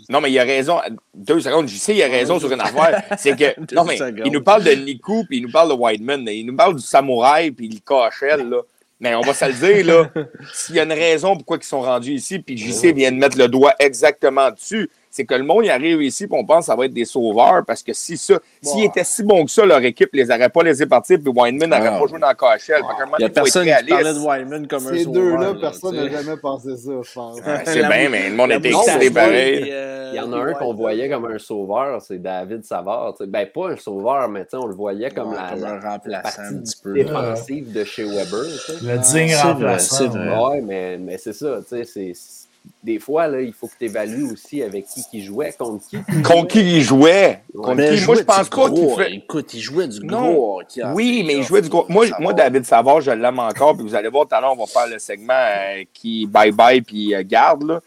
[0.08, 0.80] non, il a raison.
[1.12, 3.02] Deux secondes, j'y sais, il a raison sur une affaire.
[3.18, 6.26] C'est que, non, mais il nous parle de Niku, puis il nous parle de Whiteman.
[6.28, 8.58] Il nous parle du samouraï, puis le KHL, là.
[9.00, 10.10] Mais on va se le dire, là,
[10.54, 13.36] s'il y a une raison pourquoi ils sont rendus ici, puis JC vient de mettre
[13.36, 16.64] le doigt exactement dessus, c'est que le monde y arrive ici, puis on pense que
[16.66, 19.64] ça va être des sauveurs, parce que si ça, s'ils étaient si bons que ça,
[19.64, 21.98] leur équipe les aurait pas laissés partir, puis n'aurait Ah.
[22.00, 22.82] pas joué dans le KHL.
[22.82, 24.18] Il n'y a personne qui parlait de.
[24.18, 27.36] Wyman comme un Ces deux-là, là, personne n'a jamais pensé ça, je pense.
[27.38, 29.68] Ouais, C'est La bien, mais le monde la était excité pareil.
[29.70, 33.14] Euh, Il y en a un qu'on voyait comme un sauveur, c'est David Savard.
[33.20, 35.68] Ben, pas un sauveur, mais tu sais, on le voyait comme Ouais, la, comme la-
[35.74, 36.92] un remplaçant la partie peu.
[36.94, 38.44] défensive de chez Weber.
[38.82, 40.50] Le digne c'est vrai, remplaçant.
[40.50, 40.60] ouais.
[40.62, 42.43] Mais, mais c'est ça, tu sais, c'est-
[42.82, 45.96] des fois, là, il faut que tu évalues aussi avec qui qui jouait, contre qui.
[45.96, 47.40] qui Contre qui il jouait?
[47.54, 47.82] Contre qui?
[47.82, 49.14] il Moi, je jouait pense pas qu'il fait.
[49.14, 50.32] Écoute, il jouait du Non.
[50.32, 50.62] gros
[50.92, 51.86] Oui, mais il jouait du gros.
[51.88, 52.34] Moi, moi.
[52.34, 53.74] David Savard, je l'aime encore.
[53.74, 56.82] Puis vous allez voir, tout à l'heure, on va faire le segment euh, qui bye-bye
[56.82, 57.62] puis euh, garde.
[57.62, 57.80] Là.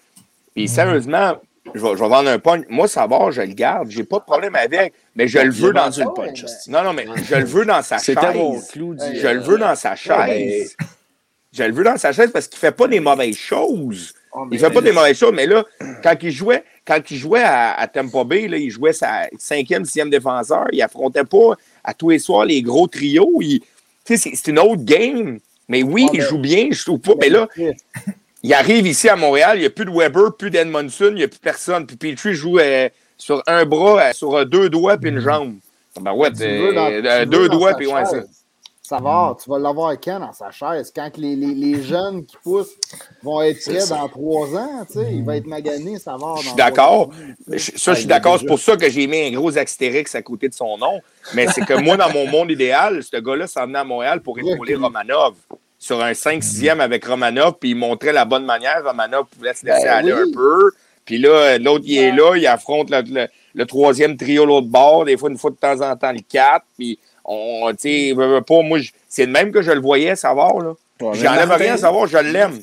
[0.56, 1.34] Puis sérieusement,
[1.76, 2.66] je vais, je vais vendre un punch.
[2.70, 3.90] Moi, Savard, je le garde.
[3.91, 4.94] J'ai pas de problème avec.
[5.16, 6.44] Mais je le veux dans le punch.
[6.68, 8.16] Non, non, mais je le veux dans sa chaise.
[8.72, 9.20] clou du.
[9.20, 10.76] Je le veux dans sa chaise.
[11.52, 14.14] Je le veux dans sa chaise parce qu'il fait pas des mauvaises choses.
[14.51, 15.64] Il fait pas des mauvaises choses, mais là,
[16.03, 19.85] quand il jouait, quand il jouait à, à Tampa Bay, là, il jouait sa cinquième,
[19.85, 20.65] sixième défenseur.
[20.72, 23.39] Il affrontait pas à tous les soirs les gros trios.
[23.41, 23.68] Il- tu
[24.05, 25.39] sais, C'est c'est une autre game.
[25.69, 27.14] Mais oui, Ouais, il mais- joue bien, je trouve pas.
[27.19, 27.47] Mais là,
[28.43, 31.23] il arrive ici à Montréal, il n'y a plus de Weber, plus d'Edmondson, il n'y
[31.23, 31.85] a plus personne.
[31.85, 32.88] Puis Petrie joue euh,
[33.18, 35.55] sur un bras, euh, sur euh, deux doigts, puis une jambe.
[35.99, 38.22] Ben ouais, Tu veux dans- euh, tu euh, veux deux dans doigts, puis ouais, ça.
[38.88, 40.93] Ça va, tu vas l'avoir quand dans sa chaise?
[40.95, 42.73] Quand que les, les, les jeunes qui poussent
[43.22, 46.35] vont être prêts dans trois ans, tu sais, il va être magané, ça va.
[46.38, 47.09] Je suis d'accord.
[47.57, 48.39] Ça, je suis d'accord.
[48.39, 51.01] C'est pour ça que j'ai mis un gros astérix à côté de son nom.
[51.34, 54.39] Mais c'est que moi, dans mon monde idéal, ce gars-là s'en venait à Montréal pour
[54.39, 55.34] épauler Romanov.
[55.80, 58.81] Sur un 5-6e avec Romanov, puis il montrait la bonne manière.
[58.85, 60.19] Romanov pouvait se laisser Ben aller oui.
[60.22, 60.72] un peu.
[61.05, 65.05] Puis là, l'autre, il est là, il affronte le, le- le troisième trio l'autre bord,
[65.05, 66.65] des fois, une fois de temps en temps, le quatre.
[66.77, 66.97] Puis,
[67.28, 67.78] on, tu
[68.10, 68.80] sais, pas, moi,
[69.10, 70.74] c'est le même que je le voyais, savoir, là.
[71.02, 72.60] Ouais, J'enlève rien à savoir, je l'aime.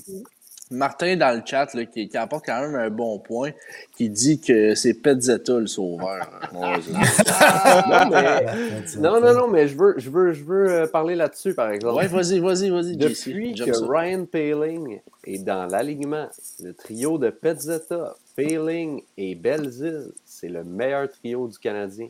[0.71, 3.51] Martin, dans le chat, là, qui, qui apporte quand même un bon point,
[3.97, 6.27] qui dit que c'est Petzetta le sauveur.
[6.53, 8.45] Non, mais-
[8.99, 11.97] non, non, non, mais je veux, je veux, je veux euh, parler là-dessus, par exemple.
[11.97, 12.97] ouais vas-y, vas-y, vas-y.
[12.97, 13.85] Depuis que ça.
[13.89, 16.29] Ryan Paling est dans l'alignement,
[16.63, 22.09] le trio de Petzetta, Paling et Belzil, c'est le meilleur trio du Canadien.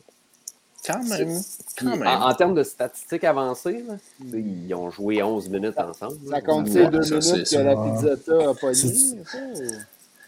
[0.87, 1.41] Quand même.
[1.75, 2.07] Puis, Quand même.
[2.07, 3.95] en, en termes de statistiques avancées, là,
[4.33, 6.17] ils ont joué 11 minutes ensemble.
[6.29, 8.87] Ça compte ces deux ça, minutes que la pizzetta a pas ça,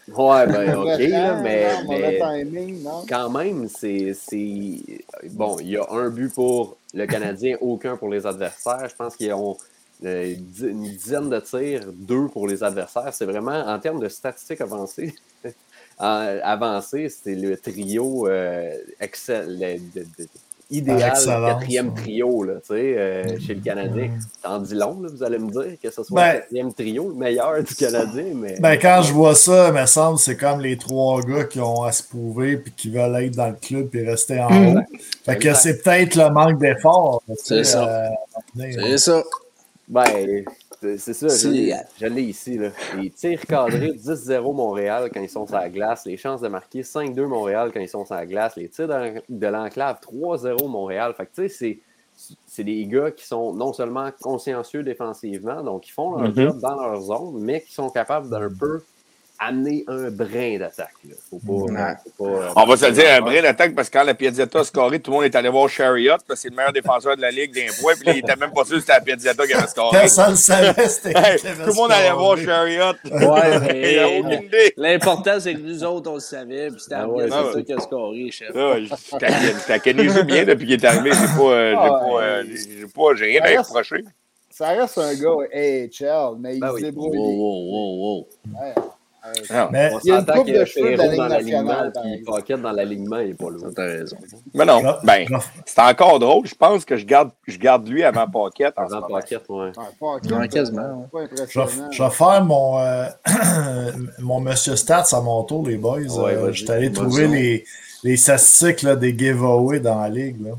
[0.08, 3.04] Ouais, ben ok, là, mais, non, mais timing, non?
[3.06, 4.14] quand même, c'est.
[4.14, 8.88] c'est- Bon, il y a un but pour le Canadien, aucun pour les adversaires.
[8.88, 9.58] Je pense qu'ils ont
[10.06, 13.12] euh, une dizaine de tirs, deux pour les adversaires.
[13.12, 15.14] C'est vraiment, en termes de statistiques avancées,
[15.98, 20.28] avancées, c'est le trio euh, excel, le- de- de-
[20.70, 24.10] idéal, Par excellence, quatrième trio là, tu sais, euh, chez le Canadien.
[24.42, 27.08] T'en dis long, là, vous allez me dire, que ce soit Ben- le quatrième trio,
[27.08, 28.58] le meilleur du Canadien, mais.
[28.60, 31.82] Ben, quand je vois ça, il me semble c'est comme les trois gars qui ont
[31.84, 34.80] à se prouver puis qui veulent être dans le club et rester en haut.
[35.24, 37.22] Fait que c'est peut-être le manque d'effort.
[37.42, 38.06] C'est ça.
[38.56, 38.64] euh.
[38.72, 39.22] C'est ça.
[39.88, 40.44] Ben,
[40.80, 42.56] c'est ça, je l'ai je l'ai ici.
[42.58, 42.70] Là.
[42.96, 46.82] Les tirs cadrés 10-0 Montréal quand ils sont sur la glace, les chances de marquer
[46.82, 51.14] 5-2 Montréal quand ils sont sur la glace, les tirs de, de l'enclave 3-0 Montréal.
[51.16, 51.78] Fait que tu sais, c'est.
[52.48, 56.34] C'est des gars qui sont non seulement consciencieux défensivement, donc ils font leur Mhm.
[56.34, 58.82] job dans leur zone, mais qui sont capables d'un peu
[59.40, 60.94] amener un brin d'attaque.
[61.08, 61.14] là.
[61.30, 61.94] Faut pas, Ouais.
[62.16, 64.14] faut pas, euh, On va se le dire, un brin d'attaque, parce que quand la
[64.14, 66.72] Piazzetta a scoré, tout le monde est allé voir Chariot, parce que c'est le meilleur
[66.72, 68.94] défenseur de la Ligue d'un point, puis là, il était même pas sûr que c'était
[68.94, 69.98] la Piazzetta qui avait scoré.
[70.00, 72.36] Personne ne savait c'était Hey, tout le monde allait voir.
[72.38, 72.92] Chariot.
[73.04, 77.52] Ouais, mais l'important, c'est que nous autres, on le savait, puis c'était Ah la c'est
[77.54, 78.50] ça qui a scoré, chef.
[78.56, 81.10] Ah, je- je taquine- je taquine joue bien depuis qu'il est arrivé.
[81.12, 84.04] J'ai pas, euh, j'ai Ah, pas, euh, j'ai pas, j'ai rien à Ah, reprocher.
[84.50, 86.80] Ça reste un gars AHL, mais il Ben se oui.
[86.82, 87.18] Wow, débrouille.
[87.18, 88.28] wow, wow, wow.
[89.50, 89.68] Non.
[89.70, 91.18] Mais On Il y a une s'entend coupe de que cheveux de la Perrault Ligue
[91.18, 92.36] dans l'alignement, nationale, par puis exemple.
[92.38, 93.70] Pocket dans l'alignement, il est pas loin.
[93.74, 94.16] T'as raison.
[94.54, 95.26] Mais non, ben,
[95.66, 96.46] c'est encore drôle.
[96.46, 98.72] Je pense que je garde, je garde lui avant Pocket.
[98.76, 99.02] Avant.
[99.02, 99.70] Pocket, ouais.
[100.00, 101.26] Ouais, quasiment, euh, ouais.
[101.28, 101.90] Pas je, vais, impressionnant.
[101.90, 103.06] je vais faire mon, euh,
[104.20, 105.98] mon Monsieur Stats à mon tour, les boys.
[106.00, 107.64] Ouais, Euh, je suis allé trouver les,
[108.04, 110.44] les statistiques là, des giveaways dans la ligue.
[110.44, 110.52] là.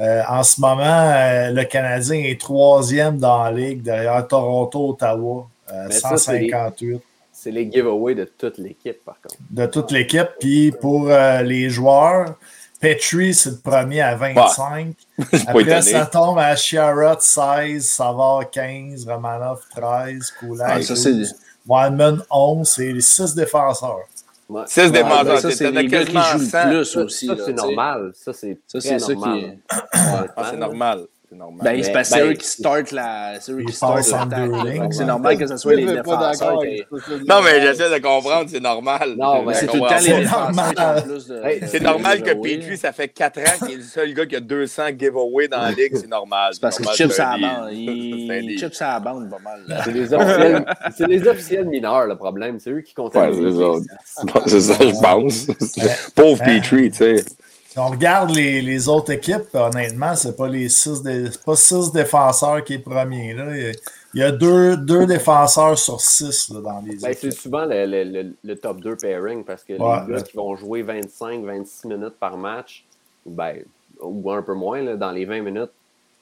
[0.00, 5.46] Euh, en ce moment, euh, le Canadien est troisième dans la ligue derrière Toronto, Ottawa,
[5.70, 7.02] euh, Mais ça, c'est les- 158
[7.42, 9.34] C'est les giveaways de toute l'équipe, par contre.
[9.50, 10.28] de toute l'équipe.
[10.38, 12.36] Puis pour euh, les joueurs,
[12.80, 14.94] Petrie, c'est le premier à 25.
[15.32, 20.94] C'est pas Après, ça tombe à Sherrod 16, Savard 15, Romanov 13, Koulak Ah, ça,
[20.94, 21.34] c'est 12,
[21.66, 23.98] Wildman 11, c'est les 6ix défenseurs.
[24.48, 24.62] Ouais.
[24.66, 25.52] Six Ouais, défenseurs.
[25.52, 26.64] c'est les gars qui jouent 100.
[26.66, 27.26] le plus aussi.
[27.26, 28.12] ça, c'est normal.
[28.14, 29.58] Ça, c'est Ça, très c'est ça qui normal.
[30.36, 31.06] Ah, c'est normal.
[31.32, 31.60] C'est normal.
[31.64, 33.40] Ben, c'est parce que Ben, c'est eux qui startent la.
[33.40, 36.58] C'est eux qui startent que C'est normal que ce soit les défenseurs
[37.26, 39.14] non, mais j'essaie de comprendre, c'est normal.
[39.16, 41.04] Non, mais C'est tout le temps les C'est défenseurs
[41.68, 42.32] C'est normal que.
[42.34, 45.62] Petrie, ça fait 4 ans qu'il est le seul gars qui a 200 giveaways dans
[45.62, 45.94] la ligue.
[45.94, 46.50] C'est normal.
[46.52, 47.70] C'est parce qu'il normal, chip c'est sa un bande.
[47.70, 47.78] deal.
[47.78, 48.58] Il C'est un il deal.
[48.58, 49.84] chip sa bande pas mal.
[49.84, 52.58] C'est les, officiels, mineurs, le problème.
[52.60, 53.58] C'est eux qui Ouais, comptabilisent.
[54.04, 54.40] c'est ça.
[54.46, 55.46] C'est ça, je pense.
[56.14, 56.42] Pauvre.
[56.44, 57.24] Petrie, tu sais.
[57.72, 61.90] Si on regarde les, les autres équipes, honnêtement, c'est pas les six, dé- pas six
[61.90, 63.32] défenseurs qui est premier.
[63.32, 63.56] Là.
[63.56, 63.72] Il y a-
[64.14, 67.86] il y a deux, deux défenseurs sur six là, dans les Ben, c'est souvent le,
[67.86, 70.00] le- le- le top 2 pairing parce que Ouais.
[70.06, 72.84] les gars qui vont jouer 25-26 minutes par match,
[73.24, 73.60] ben,
[74.02, 75.70] ou un peu moins, là, dans les 20 minutes,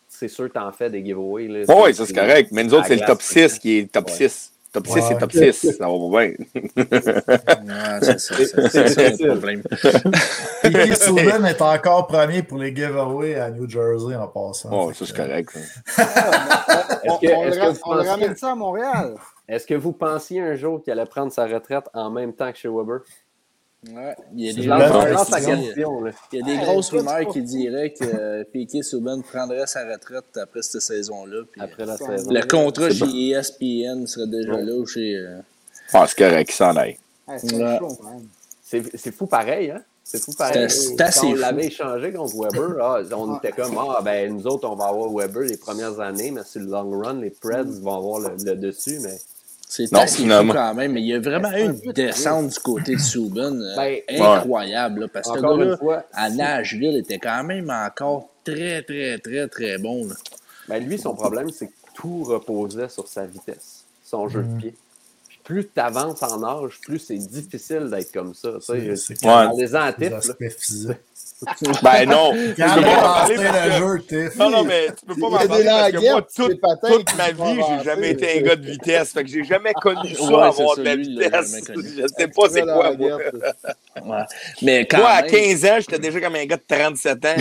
[0.08, 1.48] c'est sûr que tu en fais des giveaways.
[1.48, 1.64] là.
[1.82, 2.50] Oui, ça c'est correct.
[2.52, 4.28] Mais nous autres, c'est le top glace, 6 qui est top Ouais.
[4.28, 4.52] 6.
[4.72, 5.02] Top 6, Ouais.
[5.08, 5.76] c'est top 6.
[5.78, 6.10] Ça va pas bien.
[6.10, 6.36] Ouais,
[8.02, 8.34] c'est ça.
[8.36, 9.62] C'est c'est ça le problème.
[10.62, 14.68] Piquet Souben est encore premier pour les giveaways à New Jersey en passant.
[14.72, 15.50] Oh, ça c'est correct.
[17.08, 19.14] On, que- on le on ramène ça à Montréal?
[19.48, 22.58] Est-ce que vous pensiez un jour qu'il allait prendre sa retraite en même temps que
[22.58, 23.00] chez Weber?
[23.88, 25.62] Ouais, il y a des Je la lance, bonne je lance la question.
[25.64, 26.00] question.
[26.04, 26.10] là.
[26.32, 29.90] Il y a des Hey, grosses rumeurs qui diraient que euh, Piquet Souben prendrait sa
[29.90, 31.44] retraite après cette saison-là.
[31.50, 32.30] puis, Après la Ça- saison.
[32.30, 33.06] Le contrat chez bon.
[33.14, 34.64] ESPN serait déjà Ouais.
[34.64, 35.16] là ou chez.
[35.16, 35.38] euh,
[35.94, 36.98] Ah, c'est correct, il s'en aille.
[37.26, 39.12] Ouais, c'est Ouais.
[39.12, 39.82] fou pareil, hein?
[40.04, 40.68] C'est fou pareil.
[40.68, 44.68] C'est- Quand on l'avait échangé contre Weber, ah, on était comme, ah, ben, nous autres,
[44.68, 47.94] on va avoir Weber les premières années, mais sur le long run, les Preds vont
[47.96, 49.16] avoir le, le dessus, mais
[49.72, 52.96] C'est Non, assez quand même, mais il y a vraiment eu une descente du côté
[52.96, 54.00] de Souben euh, Ben,
[54.38, 55.02] incroyable.
[55.02, 59.46] là, parce que une gars-là, fois, à Nashville, était quand même encore très, très, très,
[59.46, 60.08] très bon.
[60.08, 60.14] là.
[60.68, 64.74] ben, lui, son problème, c'est que tout reposait sur sa vitesse, son jeu de pied.
[65.28, 68.54] Puis plus tu avances en âge, plus c'est difficile d'être comme ça.
[68.54, 68.96] tu sais.
[68.96, 69.46] C'est- c'est Ouais.
[70.40, 70.96] Les physiques.
[71.82, 72.32] Ben non.
[72.54, 74.30] tu Quand peux pas parler le jeu.
[74.38, 77.54] Non, non, mais tu peux pas m'en parler parce que moi, toute, toute ma sont
[77.54, 79.12] vie, j'ai jamais été un gars de vitesse.
[79.12, 81.56] Fait que j'ai jamais connu ça, Ouais, avoir de la vitesse.
[81.66, 83.18] Je sais pas c'est quoi, moi.
[84.04, 84.24] Ouais.
[84.62, 87.34] Mais quand Moi, à même, 15 ans, j'étais déjà comme un gars de 37 ans.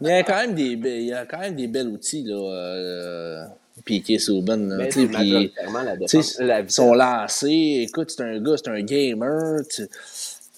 [0.00, 2.24] il y a quand même des, be- il y a quand même des bels outils,
[2.24, 2.36] là.
[2.36, 3.44] Euh,
[3.84, 4.76] Piqué Souban, là.
[4.76, 6.38] Mais tu sais, c'est puis- majoritairement la tu sais, défense.
[6.40, 6.74] La vitesse.
[6.74, 9.60] son lancé, écoute, c'est un gars, c'est un gamer.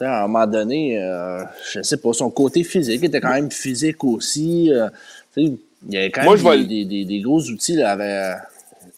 [0.07, 1.43] À un moment donné, euh,
[1.75, 4.73] je sais pas, son côté physique était quand même physique aussi.
[4.73, 4.89] euh,
[5.37, 5.57] il
[5.89, 8.37] y avait quand Moi, même je des, le- des, des- des gros outils là, avec,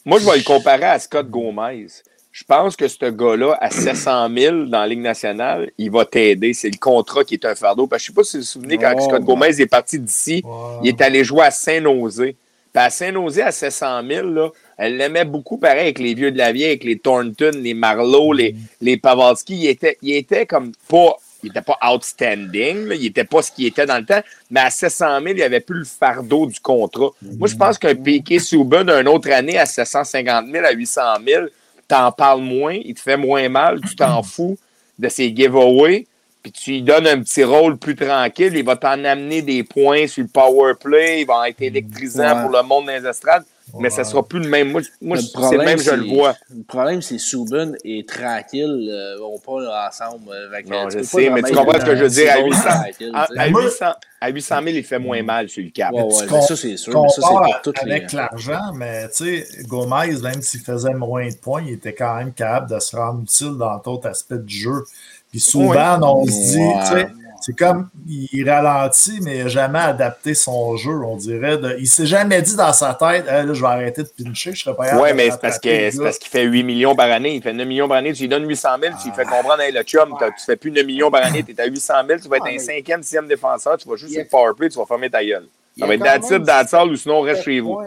[0.05, 1.87] Moi, je vais le comparer à Scott Gomez.
[2.33, 6.55] Je pense que ce gars-là, à 700 000 dans la Ligue nationale, il va t'aider.
[6.55, 7.87] C'est le contrat qui est un fardeau.
[7.87, 9.23] Parce que je ne sais pas si vous vous souvenez, quand Oh, Scott.
[9.23, 10.43] Gomez est parti d'ici,
[10.83, 12.37] il est allé jouer à Saint-Nosé.
[12.75, 14.49] À Saint-Nosé, à 700 000, là,
[14.83, 18.33] elle l'aimait beaucoup pareil avec les vieux de la vieille, avec les Thornton, les Marlowe,
[18.35, 19.55] les, les Pavalski.
[19.55, 21.17] Il était, il était comme pas.
[21.45, 22.95] Il était pas outstanding, là.
[22.95, 25.43] il était pas ce qu'il était dans le temps, mais à 700 000, il n'y
[25.43, 27.11] avait plus le fardeau du contrat.
[27.21, 31.47] Moi, je pense qu'un Piqué Souban d'une autre année à 750 000, à 800 000,
[31.89, 34.57] t'en parles moins, il te fait moins mal, tu t'en fous
[35.01, 36.07] de ses giveaways,
[36.45, 40.07] puis tu lui donnes un petit rôle plus tranquille, il va t'en amener des points
[40.07, 42.43] sur le power play, il va être électrisant Ouais.
[42.43, 43.43] pour le monde des estrades,
[43.79, 44.71] mais ça sera plus le même.
[44.73, 46.35] Moi, je- moi Le c'est problème, même, je le c'est- vois.
[46.55, 50.31] Le problème, c'est Subban et Tranquille euh, vont pas ensemble.
[50.33, 52.45] euh, que, Non, je sais, mais tu comprends ce que je veux dire, à un
[52.45, 53.87] 800, Tranquille, À, à moi- 800,
[54.21, 55.93] à 800 000, il fait moins mal sur le cap.
[55.93, 57.03] Ouais, ça, c'est sûr.
[57.03, 57.93] Mais ça, c'est compare pour toutes les.
[57.93, 62.17] avec l'argent, mais tu sais, Gomez, même s'il faisait moins de points, il était quand
[62.17, 64.85] même capable de se rendre utile dans d'autres aspects du jeu.
[65.31, 66.75] Puis souvent, on se dit, Ouais.
[66.83, 67.09] tu sais,
[67.43, 71.59] c'est comme il ralentit, mais il n'a jamais adapté son jeu, on dirait.
[71.59, 74.63] De, il s'est jamais dit dans sa tête, là, je vais arrêter de pincher, je
[74.63, 77.35] serais pas capable Oui, mais c'est parce le qu'il fait 8 millions par année.
[77.35, 78.13] Il fait 9 millions par année.
[78.13, 80.71] Tu lui donnes 800 000, tu lui fais comprendre, hey, le chum, tu fais plus
[80.71, 83.03] 9 millions par année, tu es à 800 000, tu vas être Ah, un cinquième,
[83.03, 85.25] sixième défenseur, tu vas juste Il y sur a- le powerplay, tu vas fermer ta
[85.25, 85.47] gueule.
[85.79, 87.79] Ça va être quand that's it, même that's all, ou sinon on reste chez vous.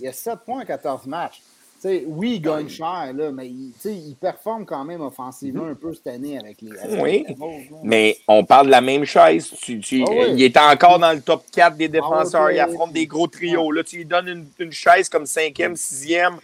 [0.00, 1.40] Il y a 7 points à 14 matchs.
[1.84, 5.02] Tu sais, oui, il gagne cher, là, mais il, tu sais, il performe quand même
[5.02, 6.78] offensivement un peu cette année avec les.
[6.78, 7.76] avec Oui, les Devils, là.
[7.82, 9.50] Mais on parle de la même chaise.
[9.60, 10.32] Tu, tu- Ah oui.
[10.34, 12.30] Il est encore dans le top 4 des défenseurs.
[12.46, 12.56] Powerplay.
[12.56, 13.70] Il affronte des gros trios.
[13.70, 16.36] Là, tu lui donnes une, une chaise comme cinquième, sixième.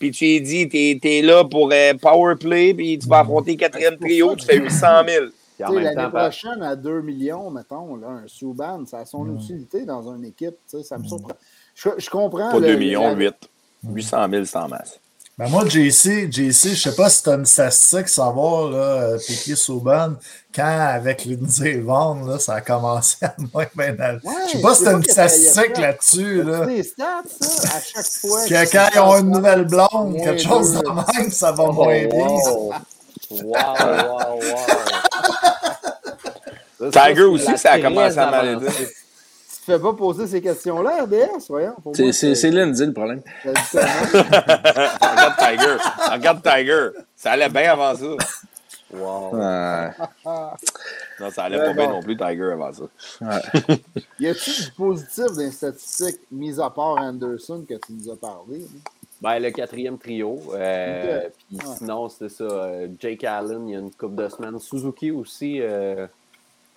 [0.00, 3.92] Puis tu lui dis, t'es es là pour euh, powerplay, puis tu vas affronter quatrième
[3.92, 5.24] C'est pour trio, tu fais 800 000.
[5.56, 8.98] Puis en Tu sais, même L'année prochaine, à 2 millions, mettons, là, un Souban, ça
[8.98, 10.56] a son utilité dans une équipe.
[10.68, 11.34] tu sais, Ça me surprend.
[11.76, 12.50] Je, je comprends.
[12.50, 13.34] Pas le- 2 le- millions, la- 8.
[13.88, 14.98] 800 000, c'est en masse.
[15.36, 19.18] Ben moi, JC, JC, je sais pas si tu as une statistique, savoir, là, euh,
[19.24, 20.14] Piqué Souban,
[20.52, 24.18] quand avec Lindsay Vaughn, là, ça a commencé à moins bien aller.
[24.24, 26.60] Ouais, Je sais pas si tu as une statistique là-dessus, là.
[26.64, 28.44] C'est des stats, ça, à chaque fois.
[28.46, 32.04] Que quand ils ont une nouvelle blonde, quelque chose de même, ça va Oh, moins
[32.06, 32.08] bien.
[32.10, 32.72] wow.
[33.30, 34.40] Wow, wow,
[36.90, 38.66] Tiger c'est aussi, ça a commencé à mal aider.
[39.68, 41.74] Tu te fais pas poser ces questions-là, RDS, voyons.
[41.92, 43.20] C'est- Lindsay le problème.
[43.44, 43.82] justement-
[44.14, 45.76] Regarde Tiger.
[46.10, 46.88] Regarde Tiger.
[47.14, 48.06] Ça allait bien avant ça.
[48.90, 49.34] Wow.
[49.36, 49.90] Ouais.
[51.20, 52.84] Non, ça allait pas bien non plus, Tiger, avant ça.
[54.18, 58.16] Y a-t-il du positif dans les statistiques, mis à part Anderson, que tu nous as
[58.16, 58.60] parlé?
[58.60, 58.64] là?
[59.20, 60.40] Ben, le quatrième trio.
[60.54, 61.28] euh.
[61.48, 61.74] Puis Ouais.
[61.76, 62.44] sinon, c'est ça.
[62.44, 64.58] euh, Jake Allen, il y a une couple de semaines.
[64.60, 66.06] Suzuki aussi, euh,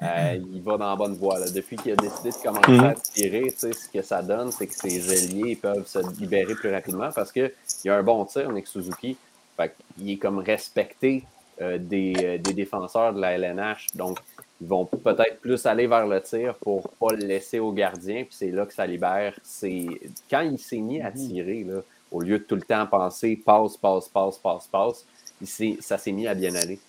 [0.01, 1.39] euh, il va dans la bonne voie.
[1.39, 1.49] là.
[1.49, 2.83] Depuis qu'il a décidé de commencer Mhm.
[2.85, 6.55] à tirer, tu sais, ce que ça donne, c'est que ses géliers peuvent se libérer
[6.55, 7.51] plus rapidement parce qu'il
[7.85, 9.17] y a un bon tir avec Suzuki.
[9.57, 11.23] Fait qu'il est comme respecté
[11.61, 13.87] euh, des, euh, des défenseurs de la LNH.
[13.93, 14.17] Donc,
[14.59, 18.23] ils vont peut-être plus aller vers le tir pour pas le laisser au gardien.
[18.23, 19.33] Puis c'est là que ça libère.
[19.43, 19.85] C'est
[20.29, 23.77] Quand il s'est mis à tirer, là, au lieu de tout le temps penser passe,
[23.77, 25.05] passe, passe, passe, passe,
[25.41, 26.79] il ça s'est mis à bien aller.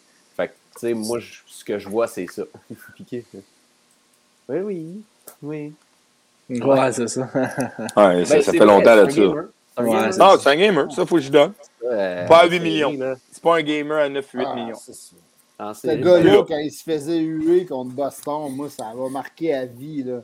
[0.75, 2.43] Tu sais, moi, je- ce que je vois, c'est ça.
[2.71, 3.25] Il faut piquer.
[4.49, 5.03] Oui, oui,
[5.43, 5.73] oui.
[6.61, 7.29] Ouais, c'est ça.
[7.97, 9.21] Ouais, ça, Ben, ça fait vrai, longtemps là-dessus.
[9.27, 9.35] Ouais,
[9.79, 10.13] gamer.
[10.13, 11.53] c'est Non, c'est un gamer, ça, faut que je donne.
[11.85, 13.17] Euh, Pas à 8 en millions.
[13.31, 14.75] C'est pas un gamer à 9-8 Ah, millions.
[14.77, 15.17] c'est ça.
[15.59, 16.45] En Ce gars-là, là.
[16.47, 20.03] quand il se faisait huer contre Boston, moi, ça m'a marqué à vie.
[20.03, 20.21] Là.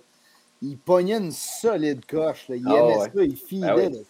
[0.61, 2.49] Il pognait une solide coche.
[2.49, 2.57] là.
[2.57, 3.11] Il Ah, aimait ouais.
[3.15, 3.83] ça, il filait Ah oui.
[3.85, 4.05] c'était.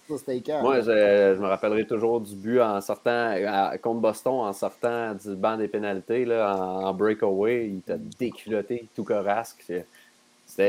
[0.63, 5.15] Moi, je, je me rappellerai toujours du but en sortant à- contre Boston, en sortant
[5.15, 7.69] du banc des pénalités, là, en, en breakaway.
[7.69, 9.73] Il t'a déculotté tout corasque.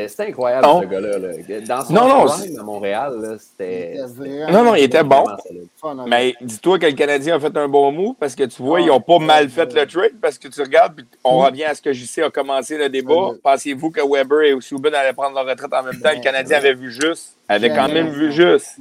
[0.08, 0.82] C'était incroyable, Non.
[0.84, 1.18] ce gars-là.
[1.18, 1.62] là.
[1.62, 3.96] Dans son Non, non, prime à Montréal, c'était.
[4.52, 5.26] Non, non, il était bon.
[5.26, 8.78] avec Mais dis-toi que le Canadien a fait un bon move parce que tu vois,
[8.78, 11.64] Ah, ils n'ont pas mal fait le trade parce que tu regardes, puis on revient
[11.64, 13.32] à ce que JC a commencé le débat.
[13.42, 16.12] Pensez-vous que Weber et Subban allaient prendre leur retraite en même temps?
[16.16, 18.78] Le Canadien avait vu juste, avait quand même vu juste.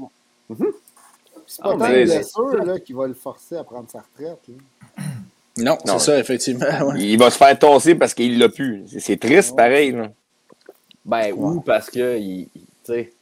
[1.46, 4.38] C'est pas Ah, tant blessure là, qui va le forcer à prendre sa retraite.
[4.48, 5.04] là.
[5.56, 5.98] Non, Non.
[5.98, 6.66] c'est ça, effectivement.
[6.88, 7.00] ouais.
[7.00, 8.84] Il va se faire tasser parce qu'il l'a plus.
[8.86, 9.92] C'est- C'est triste, pareil.
[9.92, 10.08] là.
[11.08, 13.12] Ben, ou parce que, il, il- tu sais,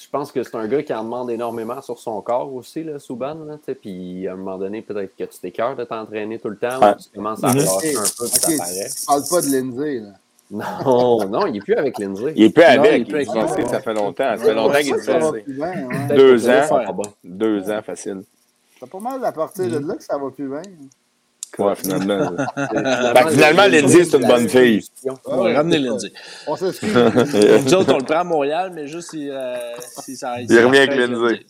[0.00, 2.98] je pense que c'est un gars qui en demande énormément sur son corps aussi, là,
[2.98, 3.34] Souban.
[3.44, 6.48] Là, tu sais, puis à un moment donné, peut-être que tu t'écœures de t'entraîner tout
[6.48, 6.92] le temps, Ouais.
[6.92, 8.88] ou tu commences à relâcher un peu, puis ça Ok, paraît.
[8.98, 9.98] tu parles pas de Lindsay.
[10.00, 10.08] Là.
[10.50, 12.32] Non, non, il est plus avec Lindsay.
[12.36, 13.08] Il est plus Non, avec.
[13.08, 13.66] il est lui.
[13.68, 14.36] ça fait longtemps.
[14.36, 15.44] Ça fait longtemps qu'il est blessé.
[15.44, 17.02] Peut-être Deux ans.
[17.24, 18.22] Deux ans, facile.
[18.78, 20.62] C'est pas mal à partir de là que ça va plus bien.
[21.58, 22.30] Ouais, finalement.
[23.30, 24.82] Finalement, Lindsay, c'est une bonne fille.
[25.26, 26.12] On va ramener Lindsay.
[26.46, 26.94] On s'excuse.
[27.64, 29.56] Nous autres, on le prend à Montréal, mais juste si, euh,
[30.02, 31.44] si ça Il revient avec Lindsay.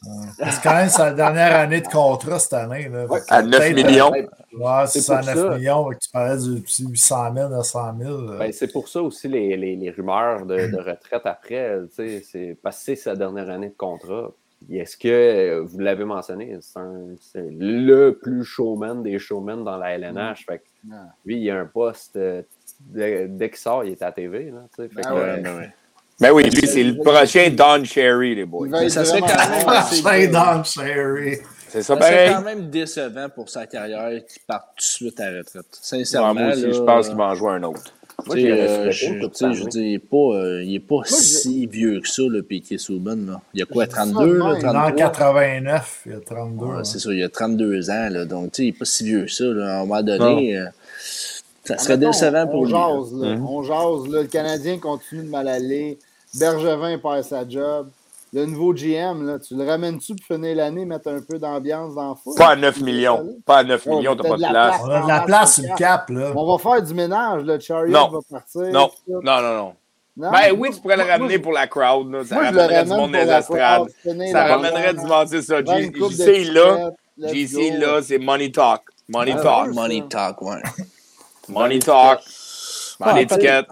[0.50, 2.88] C'est quand même sa dernière année de contrat cette année.
[2.88, 3.06] Là.
[3.28, 4.10] À 9 peut-être, millions.
[4.12, 5.56] Ouais, C'est à pour 9 ça.
[5.58, 5.88] millions.
[5.90, 8.10] Tu parlais du petit 800 000, 900 000.
[8.12, 8.38] euh.
[8.38, 11.78] Ben, c'est pour ça aussi les, les, les rumeurs de, de retraite après.
[11.88, 14.30] tu sais, C'est parce que c'est sa dernière année de contrat.
[14.66, 19.92] Puis Est-ce que, euh, vous l'avez mentionné, c'est le plus showman des showmen dans la
[19.98, 20.44] LNH.
[20.46, 20.64] Fait que
[21.26, 22.16] lui, il a un poste.
[22.16, 22.42] euh,
[22.80, 24.50] dès, dès qu'il sort, il est à TV.
[24.50, 24.64] Là.
[24.76, 25.20] Fait Ben que, ouais.
[25.20, 25.74] euh, Ben ouais.
[26.20, 28.68] Ben oui, lui, c'est le prochain Don Cherry, les boys.
[28.68, 29.26] Être ça serait quand
[30.06, 30.54] même bien.
[30.56, 31.36] Don Cherry.
[31.68, 35.18] C'est ça, Ça serait quand même décevant pour sa carrière qu'il parte tout de suite
[35.18, 35.64] à la retraite.
[35.64, 36.34] Ouais, Sincèrement.
[36.34, 37.92] moi aussi, là, je pense qu'il va en jouer un autre.
[38.26, 42.22] Moi, j'ai euh, je, je est pas, euh, il est pas si vieux que ça,
[42.22, 43.16] le Piquet Souban.
[43.16, 43.40] Là.
[43.52, 44.56] Il y a quoi, Je dis ça 32, de là, même.
[44.56, 44.92] Il est en 33?
[44.92, 46.64] 89, il y a 32.
[46.64, 46.84] Ouais, hein.
[46.84, 48.08] c'est ça, il y a 32 ans.
[48.10, 49.44] Là, donc, tu sais, il n'est pas si vieux que ça.
[49.44, 49.66] Là.
[49.66, 50.66] À un moment donné, euh,
[51.64, 52.70] ça serait décevant pour on lui.
[52.70, 53.36] jase, là.
[53.36, 53.46] Mhm.
[53.46, 54.22] On jase, là.
[54.22, 55.98] Le Canadien continue de mal aller.
[56.38, 57.88] Bergevin perd sa job.
[58.34, 62.08] Le nouveau GM, là, tu le ramènes-tu pour finir l'année, mettre un peu d'ambiance dans
[62.08, 62.36] le foot?
[62.36, 63.24] Pas à 9 millions.
[63.46, 64.80] Pas à 9 Ouais, millions, t'as pas de de la place.
[64.82, 66.32] On a de la place sur le cap, là.
[66.34, 68.08] On va faire du ménage, le Chariot Non.
[68.08, 68.62] va partir.
[68.62, 69.74] Non, non, non, non.
[70.16, 70.30] Non?
[70.32, 72.10] Ben oui, tu pourrais le ramener moi, pour la crowd.
[72.10, 72.24] Là.
[72.24, 73.88] Ça moi, je le ramènerait du monde la estrades.
[74.32, 75.60] Ça ramènerait du monde, c'est ça.
[75.64, 76.90] JC là.
[77.18, 78.82] JC là, c'est money talk.
[79.08, 79.74] Money Ah, talk.
[79.74, 80.62] Money talk, ouais.
[81.48, 82.20] Money talk.
[83.00, 83.66] Ah, Money ticket.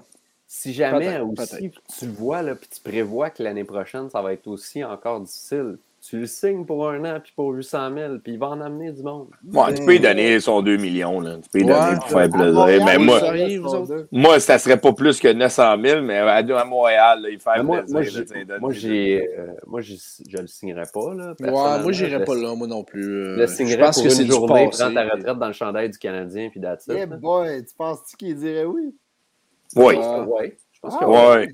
[0.62, 4.32] Si jamais aussi tu le vois, là, puis tu prévois que l'année prochaine, ça va
[4.32, 8.32] être aussi encore difficile, tu le signes pour un an, puis pour 800 000, puis
[8.32, 9.28] il va en amener du monde.
[9.52, 11.20] Ouais, tu peux lui donner son 2 millions.
[11.20, 11.36] Là.
[11.36, 11.72] Tu peux lui Ouais.
[11.78, 12.52] donner pour faire plaisir.
[12.54, 13.58] Montréal, Mais moi, seriez,
[14.10, 17.62] moi, ça serait pas plus que 900 000, mais à, à Montréal, là, il fait
[17.62, 17.92] moi, plaisir.
[17.94, 21.14] moi, là, j'ai- moi, j'ai, euh, je le signerais pas.
[21.14, 23.04] Là, Ouais, moi, j'irais pas là, moi non plus.
[23.04, 24.82] euh, Je le je pense pour que c'est une du journée, passé.
[24.82, 27.06] prendre ta retraite dans le chandail du Canadien, puis Eh là.
[27.06, 28.92] boy, tu penses-tu qu'il dirait oui?
[29.76, 29.96] Oui.
[29.98, 30.56] Euh, ouais.
[30.72, 31.48] Je pense Ah, Ouais.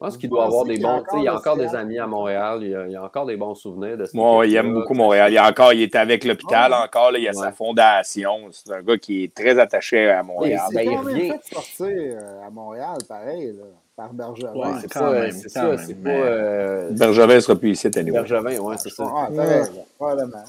[0.00, 0.98] Je pense qu'il Vous doit avoir des y a bons.
[1.02, 2.58] tu sais, Il y a encore encore de des amis à Montréal.
[2.62, 4.72] Il y a, il y a encore des bons souvenirs de ce Moi, il aime
[4.72, 5.32] beaucoup Montréal.
[5.32, 6.78] Il, est encore, il est avec l'hôpital Ouais.
[6.84, 7.10] encore.
[7.10, 7.36] Là, il a Ouais.
[7.36, 8.48] sa fondation.
[8.52, 10.60] C'est un gars qui est très attaché à Montréal.
[10.72, 11.30] ben, il même revient.
[11.32, 13.64] fait sortir euh, à Montréal, pareil, là,
[13.96, 14.52] par Bergevin.
[14.54, 16.00] Ouais, c'est quand ça, même, c'est quand ça, même, c'est pas.
[16.10, 18.12] mais- euh, Bergevin sera plus ici cette année.
[18.12, 19.04] Bergevin, ouais, c'est ça.
[19.04, 19.28] Ah,
[19.98, 20.44] probablement.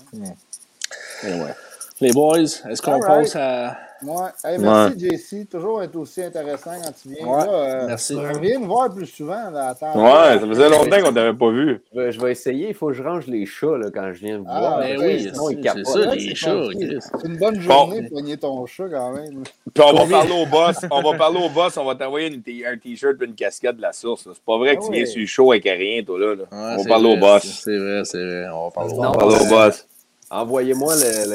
[2.01, 3.23] Les boys, est-ce qu'on All right.
[3.23, 3.75] passe à.
[4.01, 4.29] Ouais.
[4.43, 5.49] Hey, merci, JC.
[5.49, 7.25] Toujours être aussi intéressant quand tu viens.
[7.27, 8.15] Ouais, Là, euh, merci.
[8.15, 9.73] Reviens nous voir plus souvent là.
[9.81, 11.81] Ouais, ça faisait longtemps qu'on t'avait pas vu.
[11.93, 12.69] Je vais, je vais essayer.
[12.69, 14.79] Il faut que je range les chats là, quand je viens de Ah, voir.
[14.79, 16.63] Ben ouais, oui, sinon, ils c'est ça, les c'est chats.
[17.11, 19.43] C'est une bonne journée de pogner ton chat quand même.
[19.73, 20.77] Puis on va parler au boss.
[20.91, 21.77] On va parler au boss.
[21.77, 22.27] On va t'envoyer
[22.67, 24.25] un t-shirt et une casquette de la source.
[24.25, 24.31] là.
[24.35, 26.35] C'est pas vrai que Ah tu viens sur le show avec rien, toi, là.
[26.35, 26.43] là.
[26.43, 27.43] Ouais, on va parler au boss.
[27.65, 28.45] C'est vrai, c'est vrai.
[28.53, 29.37] On va parler au Non, On va boss.
[29.39, 29.85] parler au boss.
[30.31, 31.29] Envoyez-moi le,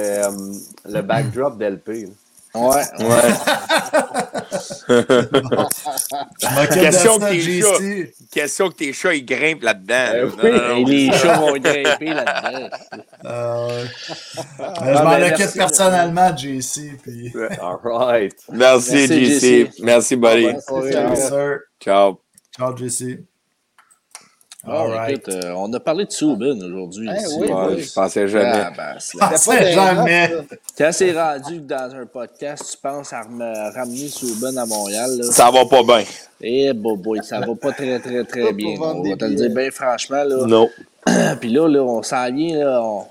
[0.87, 2.09] le, le backdrop d'LP.
[2.55, 3.33] Ouais, ouais.
[6.69, 8.15] Question que tes JC.
[8.31, 10.13] Question que tes chats, ils grimpent là-dedans.
[10.13, 10.75] Là.
[10.77, 10.81] oui.
[10.81, 12.69] Et les chats vont grimper là-dedans.
[13.25, 13.85] Euh.
[14.61, 15.59] Ah, Mais je m'en ben, occupe merci.
[15.59, 16.97] personnellement, JC.
[17.03, 17.33] Puis...
[17.61, 18.35] All right.
[18.53, 19.67] Merci, Merci, JC.
[19.67, 19.83] JC.
[19.83, 20.49] Merci, buddy.
[21.81, 22.21] Ciao.
[22.57, 23.25] Ciao, JC.
[24.67, 25.19] Ah, All right.
[25.19, 27.09] écoute, euh, on a parlé de Subin aujourd'hui.
[27.13, 27.37] Eh ici.
[27.39, 27.83] oui, Ouais, oui.
[27.83, 28.51] je pensais jamais.
[28.65, 30.31] Ah, ben, c'est- Ah, c'est jamais.
[30.79, 35.25] Quand c'est rendu dans un podcast, tu penses à ramener Subin à Montréal, là.
[35.31, 36.05] Ça va pas bien.
[36.41, 38.77] Eh, boy, boy, ça va pas très, très, très bien.
[38.81, 40.47] On va te le dire bien franchement, là.
[40.47, 40.69] Non.
[41.41, 43.05] Puis là, là, on s'en vient, là, on,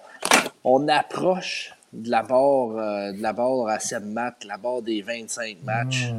[0.63, 5.03] on approche de la barre, euh, de la barre à 7 matchs, la barre des
[5.03, 6.11] 25 matchs.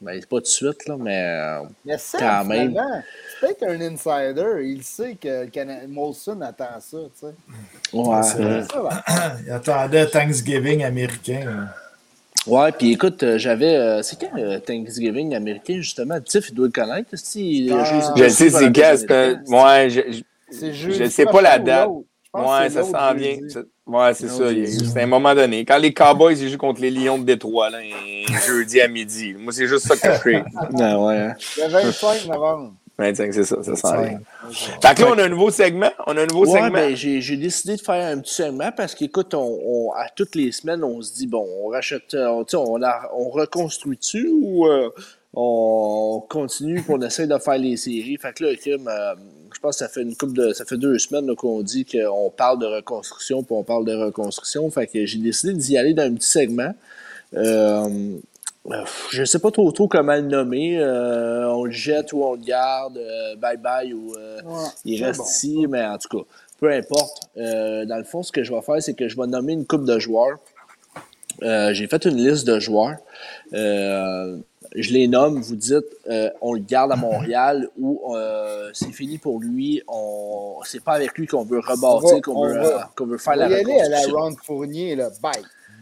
[0.00, 2.68] Ben, c'est pas tout de suite, là, mais euh, Mais ça, Quand même.
[2.70, 3.02] finalement,
[3.40, 4.62] peut-être un insider.
[4.64, 7.34] Il sait que Cana- Molson attend ça, tu sais.
[7.92, 8.22] ouais.
[8.22, 9.36] Ça, là.
[9.46, 11.40] Il attendait Thanksgiving américain.
[11.44, 11.74] là.
[12.46, 13.74] Ouais, puis écoute, euh, j'avais.
[13.76, 16.18] euh, c'est quand le Thanksgiving américain, justement?
[16.20, 17.10] Tiff, il doit le connaître.
[17.14, 19.36] Si, il a Ah, joué- Je a sais, c'est quand.
[19.48, 20.00] Ouais, je,
[20.50, 21.88] je- je sais pas la date.
[22.34, 23.36] Je Ouais, ça s'en vient.
[23.86, 24.44] Ouais, c'est ça.
[24.92, 25.64] C'est un moment donné.
[25.64, 29.34] Quand les Cowboys ils jouent contre les Lions de Détroit, là, un jeudi à midi.
[29.38, 30.44] Moi, c'est juste ça que je fais.
[30.80, 31.34] Ah, ouais, hein.
[31.56, 32.74] Le 25 novembre.
[32.98, 34.20] 25, c'est ça, ça sent rien.
[34.42, 34.82] 25.
[34.82, 35.90] Fait que là, on a un nouveau segment.
[36.06, 36.70] On a un nouveau Ouais, segment.
[36.72, 40.50] ben, j'ai décidé de faire un petit segment parce qu'écoute, on, on- à toutes les
[40.50, 44.28] semaines, on se dit, bon, on rachète, euh, on, tu sais, on, a- on reconstruit-tu
[44.32, 44.90] ou euh,
[45.34, 48.16] on continue et on essaie de faire les séries?
[48.20, 49.14] Fait que là, Kim, euh,
[49.54, 50.52] je pense que ça fait une couple de.
[50.52, 54.68] ça fait deux semaines qu'on dit qu'on parle de reconstruction puis on parle de reconstruction.
[54.70, 56.74] Fait que j'ai décidé d'y aller dans un petit segment.
[57.36, 58.16] Euh,
[58.70, 60.78] euh, je sais pas trop, trop comment le nommer.
[60.78, 62.98] Euh, on le jette ou on le garde.
[62.98, 65.24] euh, bye bye ou euh, Ouais, il reste bon.
[65.26, 66.24] ici, mais en tout cas,
[66.60, 67.22] peu importe.
[67.36, 69.84] Dans le fond, ce que je vais faire, c'est que je vais nommer une coupe
[69.84, 70.38] de joueurs.
[71.40, 72.96] J'ai fait une liste de joueurs.
[74.74, 75.86] Je les nomme, vous dites,
[76.42, 78.14] on le garde à Montréal ou
[78.74, 79.82] c'est fini pour lui.
[79.88, 83.38] On, c'est pas avec lui qu'on veut rebâtir, qu'on on veut, qu'on veut faire On
[83.38, 84.42] la va y aller à la reconstruction.
[84.44, 85.10] Fournier, là.
[85.22, 85.32] Bye,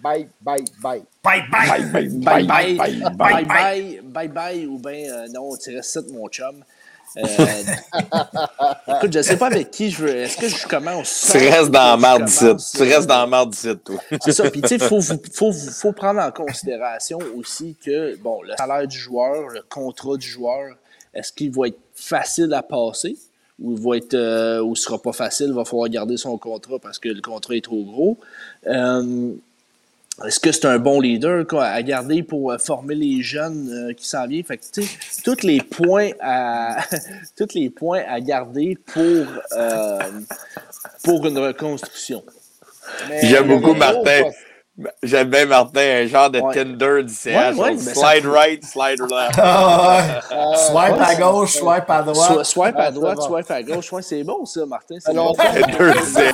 [0.06, 1.02] bye, bye, bye.
[1.22, 1.68] Bye bye!
[1.92, 5.90] Bye, Bye bye, bye bye, bye, bye, bye, bye, ou bien euh, non, tu restes
[5.90, 6.62] 7, mon chum.
[7.16, 7.22] Euh,
[8.96, 10.16] écoute, je sais pas avec qui je veux.
[10.16, 13.74] Est-ce que je commence Tu restes dans la commence, Tu restes dans la merde d'ici,
[13.84, 13.96] toi.
[14.22, 14.50] C'est ça.
[14.50, 15.00] Puis, tu sais, il faut,
[15.32, 20.28] faut, faut prendre en considération aussi que, bon, le salaire du joueur, le contrat du
[20.28, 20.76] joueur,
[21.14, 23.16] est-ce qu'il va être facile à passer
[23.58, 26.36] ou il va être, euh, ou ce sera pas facile, il va falloir garder son
[26.36, 28.18] contrat parce que le contrat est trop gros?
[28.66, 29.32] Euh,
[30.24, 33.92] est-ce que c'est un bon leader quoi, à garder pour euh, former les jeunes euh,
[33.92, 34.44] qui s'en viennent?
[34.44, 34.64] Fait que,
[35.22, 36.78] tous les points à
[37.36, 39.98] tous les points à garder pour, euh,
[41.04, 42.24] pour une reconstruction.
[43.08, 44.30] Mais J'aime beaucoup Martin.
[45.02, 46.52] J'aime bien Martin, un genre de Ouais.
[46.54, 47.26] Tinder du CH.
[47.26, 49.38] Ouais, ouais, genre mais ça slide right, slide left.
[49.38, 50.36] Ah ouais.
[50.36, 52.44] Euh, Swipe ouais, à gauche, swipe à droite.
[52.44, 53.90] Swipe Ah, à droite, swipe à gauche.
[53.92, 54.96] Ouais, c'est bon ça, Martin.
[55.00, 55.42] c'est Alors, bon.
[55.42, 56.24] Tinder du CH.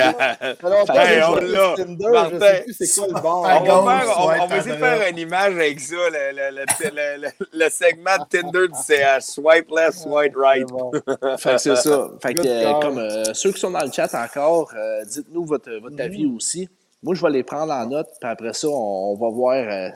[0.89, 1.75] Hey, on l'a.
[1.77, 2.39] je Martin.
[2.39, 3.47] sais plus c'est quoi le bord.
[3.49, 5.79] On gauche, va, faire, on, swipe on va à essayer de faire une image avec
[5.79, 9.23] ça, le, le, le, le, le- le segment de Tinder du CH.
[9.23, 10.67] Swipe left, swipe right.
[10.67, 10.91] Bon.
[11.37, 12.09] Fait que c'est ça.
[12.21, 15.71] Fait que, euh, comme euh, ceux qui sont dans le chat encore, euh, dites-nous votre,
[15.81, 16.67] votre avis aussi.
[17.03, 19.89] Moi, je vais les prendre en note, puis après ça, on, va voir euh,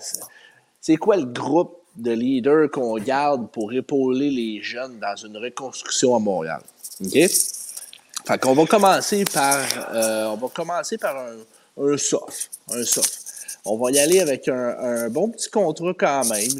[0.81, 6.15] c'est- quoi le groupe de leaders qu'on garde pour épauler les jeunes dans une reconstruction
[6.15, 6.61] à Montréal?
[7.03, 7.13] OK?
[7.13, 9.57] Fait qu'on va commencer par
[9.93, 11.37] euh, on va commencer par un,
[11.81, 12.51] un soft.
[12.69, 13.23] Un soft.
[13.63, 16.51] On va y aller avec un, bon petit contrat quand même.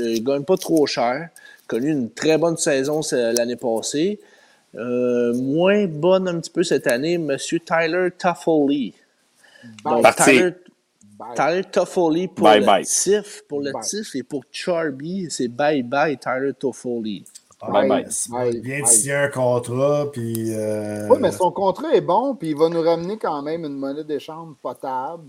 [0.00, 1.30] Euh, Il gagne pas trop cher.
[1.66, 4.20] Connu une très bonne saison l'année passée.
[4.74, 8.94] Moins bonne un petit peu cette année, Monsieur Tyler Toffoli.
[9.84, 10.14] Donc.
[10.16, 10.54] Tyler,
[11.18, 11.28] Bye.
[11.34, 12.84] Tyler Toffoli pour Bye le bye.
[12.84, 13.82] TIF, pour le Bye.
[13.82, 17.24] TIF et pour Charby, c'est bye bye Tyler Toffoli.
[17.66, 18.06] Bye bye.
[18.28, 20.54] Bye, Il vient de signer un contrat, puis.
[20.54, 23.76] euh, Oui, mais son contrat est bon, puis il va nous ramener quand même une
[23.76, 25.24] monnaie d'échange potable.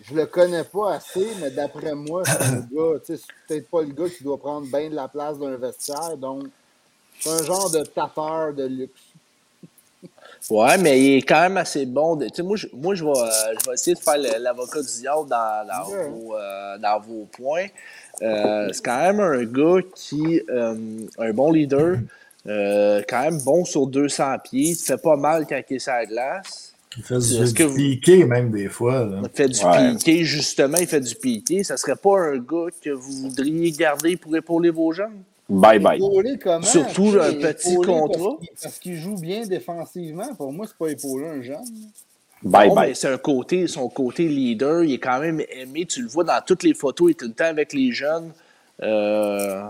[0.00, 4.08] Je le connais pas assez, mais d'après moi, c'est gars, c'est peut-être pas le gars
[4.08, 6.44] qui doit prendre bien de la place dans un vestiaire, donc
[7.20, 9.00] c'est un genre de tapeur de luxe.
[10.50, 12.16] Ouais, mais il est quand même assez bon.
[12.16, 15.28] de- moi, je, moi je, vais, euh, je vais essayer de faire l'avocat du diable
[15.28, 16.08] dans, dans, Ouais.
[16.08, 17.66] vos, euh, dans vos points.
[18.22, 20.74] Euh, c'est quand même un gars qui, euh,
[21.18, 21.96] un bon leader,
[22.46, 25.92] euh, quand même bon sur 200 pieds, il fait pas mal quand il est sur
[25.92, 26.72] la glace.
[26.96, 29.04] Il fait du, du vous- piqué, même des fois.
[29.04, 29.20] Là.
[29.22, 29.92] Il fait du Ouais.
[29.94, 31.62] piqué, justement, il fait du piqué.
[31.62, 35.22] Ça serait pas un gars que vous voudriez garder pour épauler vos jeunes?
[35.48, 35.96] Bye bye.
[35.96, 36.62] Épaulé comment?
[36.62, 38.36] Surtout un petit épaulé contrat.
[38.62, 40.34] Parce qu'il, joue bien défensivement.
[40.34, 41.64] Pour moi, c'est pas épauler un jeune.
[42.42, 42.94] Bye Non, bye.
[42.94, 45.86] c'est un côté, son côté leader, il est quand même aimé.
[45.86, 48.32] Tu le vois dans toutes les photos, il est tout le temps avec les jeunes.
[48.82, 49.62] Euh,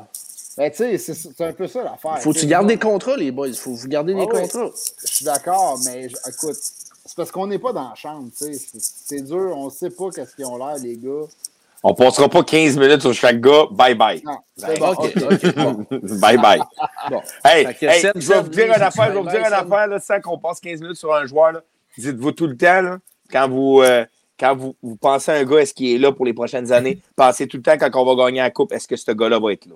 [0.57, 2.19] Ben, tu sais, c'est, un peu ça l'affaire.
[2.21, 3.53] faut Tu tu gardes des contrats, les boys?
[3.55, 4.71] Faut vous garder des Ah contrats?
[5.03, 6.57] Je suis d'accord, mais je- écoute,
[7.07, 8.53] c'est parce qu'on n'est pas dans la chambre, tu sais.
[8.53, 8.81] C'est,
[9.17, 11.27] c'est dur, on sait pas qu'est-ce qu'ils ont l'air, les gars.
[11.85, 13.65] On passera pas 15 minutes sur chaque gars.
[13.71, 14.21] Bye bye.
[14.25, 14.95] Non, c'est Ben,
[15.57, 15.99] bon, bon.
[16.21, 16.61] Bye bye.
[17.11, 17.21] Bon.
[17.45, 20.21] Hey, je vais vous dire une affaire, je vais vous dire une affaire, là, sans
[20.21, 21.61] qu'on passe 15 minutes sur un joueur, là.
[21.97, 22.99] Dites-vous tout le temps, là,
[23.31, 24.05] quand vous, euh,
[24.39, 27.01] quand vous, vous pensez à un gars, est-ce qu'il est là pour les prochaines années?
[27.17, 29.53] Pensez tout le temps, quand on va gagner la coupe, est-ce que ce gars-là va
[29.53, 29.75] être là?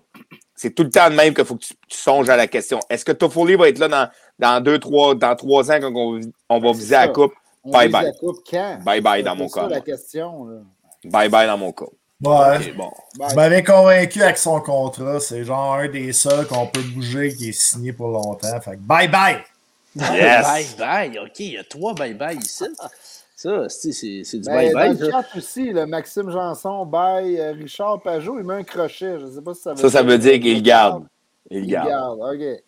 [0.55, 2.79] C'est tout le temps de même qu'il faut que tu, tu songes à la question.
[2.89, 4.09] Est-ce que Toffoli va être là dans,
[4.39, 7.09] dans deux, trois, dans trois ans quand on, on va c'est viser la ça.
[7.09, 7.33] coupe?
[7.65, 8.05] On Bye bye.
[8.07, 8.79] la coupe quand?
[8.85, 9.69] Bye bye C'est dans mon ça, cas.
[9.69, 9.81] la moi.
[9.85, 10.57] question, là.
[11.05, 11.87] Bye bye dans mon cas.
[12.25, 12.57] Ouais.
[12.59, 12.91] OK, bon.
[13.35, 15.19] M'avais convaincu avec son contrat.
[15.19, 18.61] C'est genre un des seuls qu'on peut bouger qui est signé pour longtemps.
[18.61, 19.39] Fait que bye bye!
[19.97, 20.47] Yes.
[20.47, 21.19] Bye bye.
[21.19, 22.65] OK, il y a trois bye bye ici.
[23.37, 24.97] Ça, c'est du Ben, bye dans bye.
[24.99, 29.19] le chat aussi, le Maxime Janson, bye, euh, Richard Pajot, il met un crochet.
[29.19, 31.05] Je sais pas si ça veut Ça, ça veut dire qu'il garde.
[31.51, 31.89] Il Il garde.
[31.89, 32.63] garde, OK.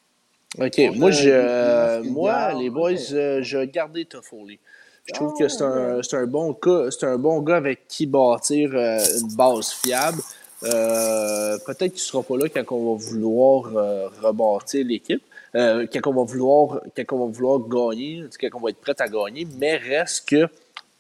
[0.67, 3.13] OK, On moi, je, euh, moi Garde, les boys, ok.
[3.13, 4.59] euh, je gardais Toffoli.
[5.07, 8.07] Je trouve que c'est un, c'est un bon gars, c'est un bon gars avec qui
[8.07, 10.19] bâtir euh, une base fiable.
[10.65, 15.23] Euh, Peut-être qu'il ne sera pas là quand on va vouloir euh, rebâtir l'équipe.
[15.57, 18.95] euh, quand, on va vouloir, quand on va vouloir gagner, quand on va être prêt
[18.99, 20.49] à gagner, mais reste que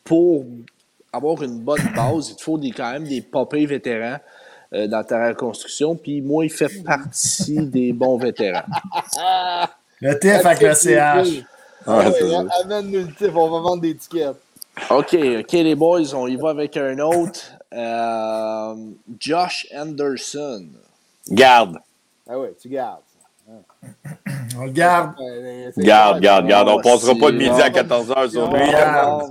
[0.04, 0.44] pour
[1.12, 4.18] avoir une bonne base, il te faut des, quand même des popés vétérans
[4.74, 5.96] euh, dans ta reconstruction.
[5.96, 8.64] Puis moi, il fait partie des bons vétérans.
[10.00, 11.44] Le TIF avec le CH.
[11.86, 14.36] Ah, ouais, amène-nous le TIF, on va vendre des tickets.
[14.90, 17.52] OK, OK, les boys, on y va avec un autre.
[17.72, 18.74] Euh,
[19.18, 20.68] Josh Anderson.
[21.28, 21.78] Garde.
[22.28, 23.00] Ah oui, tu gardes.
[24.58, 25.14] On le garde.
[25.76, 26.68] Garde, garde, garde.
[26.68, 28.70] On passera pas de midi à 14h sur lui.
[28.70, 29.24] Garde.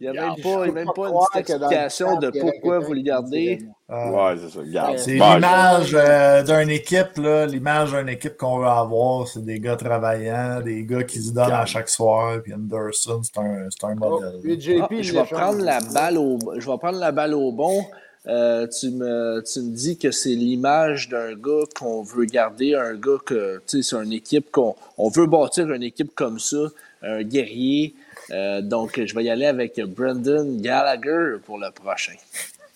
[0.00, 0.42] Il n'y a même garde.
[0.42, 3.62] pas, il y a même pas une petite explication de pourquoi vous le gardez.
[3.88, 4.60] Ouais, c'est ça.
[4.64, 4.98] Garde.
[4.98, 9.76] C'est l'image euh, d'une équipe, là, l'image d'une équipe qu'on veut avoir, c'est des gars
[9.76, 13.96] travaillants, des gars qui se donnent à chaque soir, puis Anderson, c'est un, c'est un
[14.00, 14.40] Oh, modèle.
[14.42, 17.50] puis JP, Ah, je vais prendre la balle au, je vais prendre la balle au
[17.52, 17.84] bon.
[18.26, 22.94] Euh, tu, me, tu me dis que c'est l'image d'un gars qu'on veut garder, un
[22.94, 26.68] gars que, tu sais, c'est une équipe qu'on on veut bâtir une équipe comme ça,
[27.02, 27.94] un guerrier.
[28.30, 32.12] Euh, donc, je vais y aller avec Brendan Gallagher pour le prochain.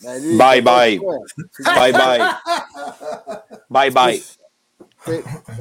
[0.02, 0.98] Ben, Bye, bye.
[1.64, 2.20] Bye bye.
[3.68, 4.22] Bye bye.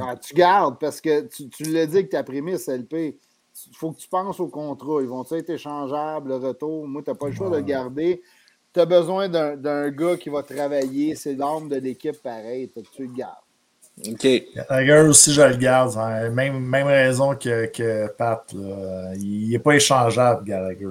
[0.01, 3.19] Ah, tu gardes parce que tu, tu l'as dit que ta prémisse, LP.
[3.67, 5.01] Il faut que tu penses au contrat.
[5.01, 6.87] Ils vont être échangeables, le retour?
[6.87, 8.21] Moi, tu n'as pas le choix de le garder.
[8.73, 11.15] Tu as besoin d'un d'un gars qui va travailler.
[11.15, 12.69] C'est l'âme de l'équipe pareil.
[12.73, 13.35] Fait que tu le gardes.
[14.09, 14.27] OK.
[14.55, 15.95] Gallagher aussi, je le garde.
[15.97, 16.29] hein.
[16.31, 18.43] Même, même raison que, que Pat.
[18.53, 19.13] là.
[19.15, 20.87] Il n'est pas échangeable, Gallagher.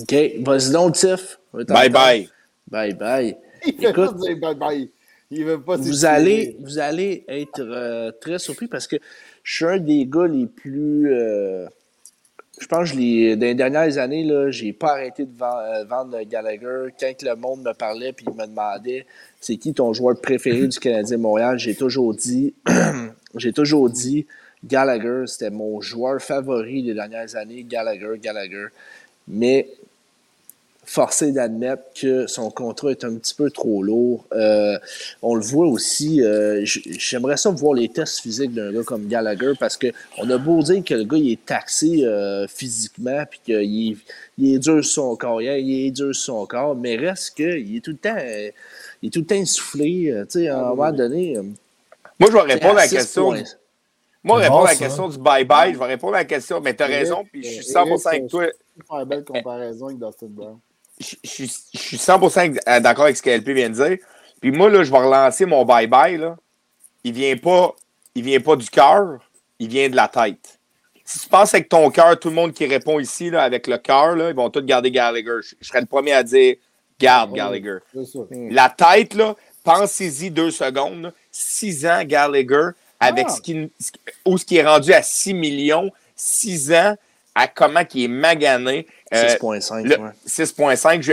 [0.00, 0.14] OK.
[0.44, 1.38] Vas-y donc, Tiff.
[1.52, 2.28] Bye bye.
[2.68, 3.36] Bye bye.
[3.66, 4.90] Il fait Écoute, pas dire bye bye.
[5.30, 8.96] Il veut pas vous allez, vous allez être euh, très surpris parce que
[9.42, 11.12] je suis un des gars les plus.
[11.12, 11.66] euh,
[12.58, 16.18] je pense que l'ai- dans les dernières années, là, j'ai pas arrêté de euh, vendre
[16.22, 16.86] Gallagher.
[16.98, 19.06] Quand le monde me parlait et me demandait
[19.40, 22.54] c'est qui ton joueur préféré du Canadien Montréal, j'ai toujours dit
[23.34, 24.26] j'ai toujours dit
[24.64, 28.66] Gallagher, c'était mon joueur favori des dernières années, Gallagher, Gallagher.
[29.28, 29.68] Mais
[30.86, 34.24] forcé d'admettre que son contrat est un petit peu trop lourd.
[34.32, 34.78] Euh,
[35.20, 39.52] on le voit aussi, euh, j'aimerais ça voir les tests physiques d'un gars comme Gallagher
[39.58, 43.40] parce que on a beau dire que le gars il est taxé euh, physiquement puis
[43.44, 43.96] qu'il est,
[44.38, 46.96] il est dur sur son corps, il est, il est dur sur son corps, mais
[46.96, 48.16] reste qu'il est tout le temps,
[49.02, 50.10] il est tout le temps essoufflé.
[50.10, 51.36] euh, tu sais, à un moment donné,
[52.18, 53.30] Moi, je vais répondre à la question.
[53.30, 53.42] points.
[54.22, 55.72] Moi, répondre bon, à la question du bye-bye.
[55.72, 56.60] Je vais répondre à la question.
[56.60, 58.46] Mais tu as raison, puis je suis 100% avec toi.
[58.88, 60.58] Faire une belle comparaison avec Dustin Brown.
[61.00, 63.98] Je, je suis- je suis 100% d'accord avec ce que LP vient de dire.
[64.40, 66.18] Puis moi, là, je vais relancer mon bye-bye.
[66.18, 66.36] là.
[67.04, 67.74] Il vient pas,
[68.14, 69.18] il vient pas du cœur,
[69.58, 70.58] il vient de la tête.
[71.04, 73.78] Si tu penses avec ton cœur, tout le monde qui répond ici, là, avec le
[73.78, 75.36] cœur, là, ils vont tous garder Gallagher.
[75.42, 76.56] Je, je serais le premier à dire
[76.98, 77.78] garde Gallagher.
[77.94, 78.18] Ça.
[78.50, 81.02] La tête, là, pensez-y deux secondes.
[81.02, 81.12] là.
[81.30, 83.32] Six ans, Gallagher, avec Ah.
[83.32, 83.92] ce qui, qui-
[84.24, 86.96] où ce qui est rendu à 6 millions, six ans,
[87.36, 88.86] à comment il est magané.
[89.14, 89.84] Euh, 6.5.
[89.84, 90.10] le- ouais.
[90.26, 91.12] 6.5, je,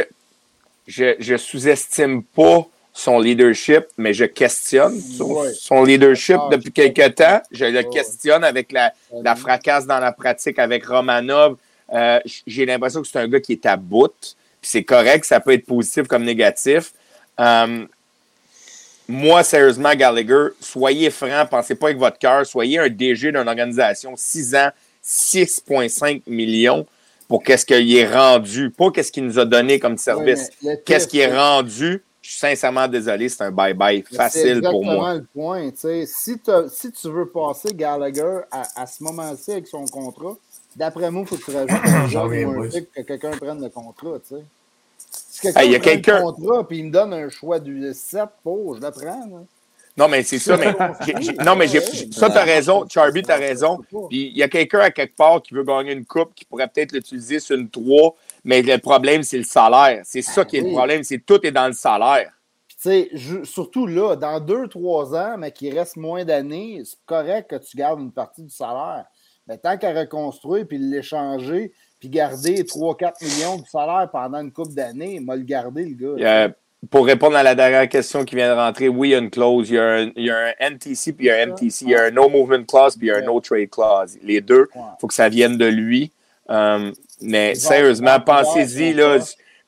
[0.88, 2.66] je, je sous-estime pas
[2.96, 5.52] son leadership, mais je questionne son, Ouais.
[5.54, 7.42] son leadership Ah, depuis quelques temps.
[7.52, 8.94] Je le questionne avec la,
[9.24, 11.58] la fracasse dans la pratique avec Romanov.
[11.94, 14.14] Euh, J'ai l'impression que c'est un gars qui est à bout.
[14.62, 16.94] C'est correct, ça peut être positif comme négatif.
[17.40, 17.86] Euh,
[19.08, 24.14] moi, sérieusement, Gallagher, soyez franc, pensez pas avec votre cœur, soyez un DG d'une organisation,
[24.16, 24.70] 6 ans,
[25.04, 26.86] 6,5 millions
[27.34, 30.52] pour qu'est-ce qu'il est rendu, pas qu'est-ce qu'il nous a donné comme service.
[30.62, 32.04] Ouais, Qu'est-ce qui est rendu?
[32.22, 35.14] Je suis sincèrement désolé, c'est un bye-bye facile pour moi.
[35.14, 35.72] C'est le point.
[35.72, 36.06] tu sais.
[36.06, 36.40] Si,
[36.70, 40.36] si tu veux passer Gallagher à, à ce moment-ci avec son contrat,
[40.76, 44.20] d'après moi, il faut que tu rajoutes un que quelqu'un prenne le contrat.
[44.30, 44.44] tu sais.
[45.10, 47.30] Si quelqu'un Hey, il y a prend quelqu'un- le contrat et il me donne un
[47.30, 49.26] choix du 7 pour, je le prends.
[49.26, 49.44] là.
[49.96, 50.74] Non, mais c'est ça, mais
[51.46, 51.80] non, mais j'ai,
[52.12, 53.80] ça, t'as raison, Charby, t'as raison.
[54.10, 56.68] Puis il y a quelqu'un à quelque part qui veut gagner une coupe qui pourrait
[56.68, 60.02] peut-être l'utiliser sur une 3, mais le problème, c'est le salaire.
[60.04, 62.32] C'est ça qui est le problème, c'est tout est dans le salaire.
[62.68, 67.52] Puis, tu sais, surtout là, dans 2-3 ans, mais qu'il reste moins d'années, c'est correct
[67.52, 69.06] que tu gardes une partie du salaire.
[69.48, 74.74] Mais tant qu'à reconstruire puis l'échanger, puis garder 3-4 millions de salaire pendant une couple
[74.74, 76.54] d'années, il m'a le garder, le gars.
[76.92, 79.30] Pour répondre à la dernière question qui vient de rentrer, oui, il y a une
[79.30, 79.70] clause.
[79.70, 81.86] Il y a un, il y a un NTC puis il y a un MTC.
[81.86, 84.18] Il y a un No Movement Clause puis il y a un No Trade Clause.
[84.22, 86.12] Les deux, il faut que ça vienne de lui.
[86.50, 86.92] Euh,
[87.22, 88.94] mais sérieusement, pensez-y.
[88.94, 89.20] je ne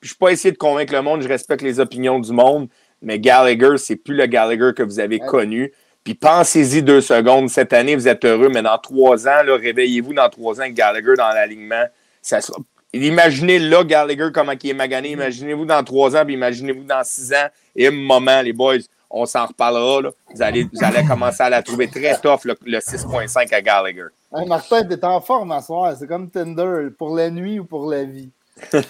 [0.03, 2.67] suis pas essayé de convaincre le monde, je respecte les opinions du monde,
[3.01, 5.71] mais Gallagher, c'est plus le Gallagher que vous avez connu.
[6.03, 7.49] Puis pensez-y deux secondes.
[7.49, 11.13] Cette année, vous êtes heureux, mais dans trois ans, réveillez-vous dans trois ans avec Gallagher
[11.17, 11.85] dans l'alignement.
[12.21, 12.59] Ça sera...
[13.03, 15.11] Imaginez là, Gallagher, comment il est magané.
[15.11, 17.47] Imaginez-vous dans trois ans, puis imaginez-vous dans six ans.
[17.75, 18.77] Et un moment, les boys,
[19.09, 20.01] on s'en reparlera.
[20.01, 20.09] Là.
[20.33, 24.05] Vous, allez, vous allez commencer à la trouver très tough, le, le 6.5 à Gallagher.
[24.35, 25.95] Hey, Martin, t'es en forme à soir.
[25.97, 28.29] C'est comme Tinder, pour la nuit ou pour la vie?
[28.73, 28.81] OK,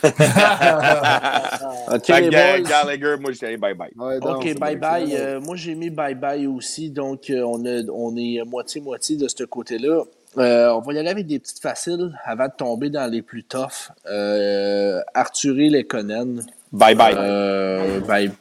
[2.05, 2.69] Fait que.
[2.69, 3.89] Gallagher, moi, je bye-bye.
[3.97, 5.05] Ouais, donc, OK, bye-bye.
[5.07, 5.15] bon.
[5.15, 6.89] Euh, moi, j'ai mis bye-bye aussi.
[6.89, 10.03] Donc, euh, on, a- on est moitié-moitié de ce côté-là.
[10.37, 13.43] Euh, on va y aller avec des petites faciles avant de tomber dans les plus
[13.43, 13.91] toughs.
[14.07, 16.39] Euh, Arthurie Lekonen.
[17.19, 18.31] Euh, bye.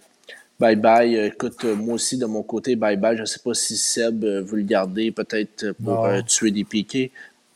[0.58, 1.16] Bye bye.
[1.16, 3.16] Euh, Écoute, euh, moi aussi, de mon côté, bye bye.
[3.16, 6.06] Je ne sais pas si Seb veut le garder peut-être pour Non.
[6.06, 7.10] euh, tuer des piquets.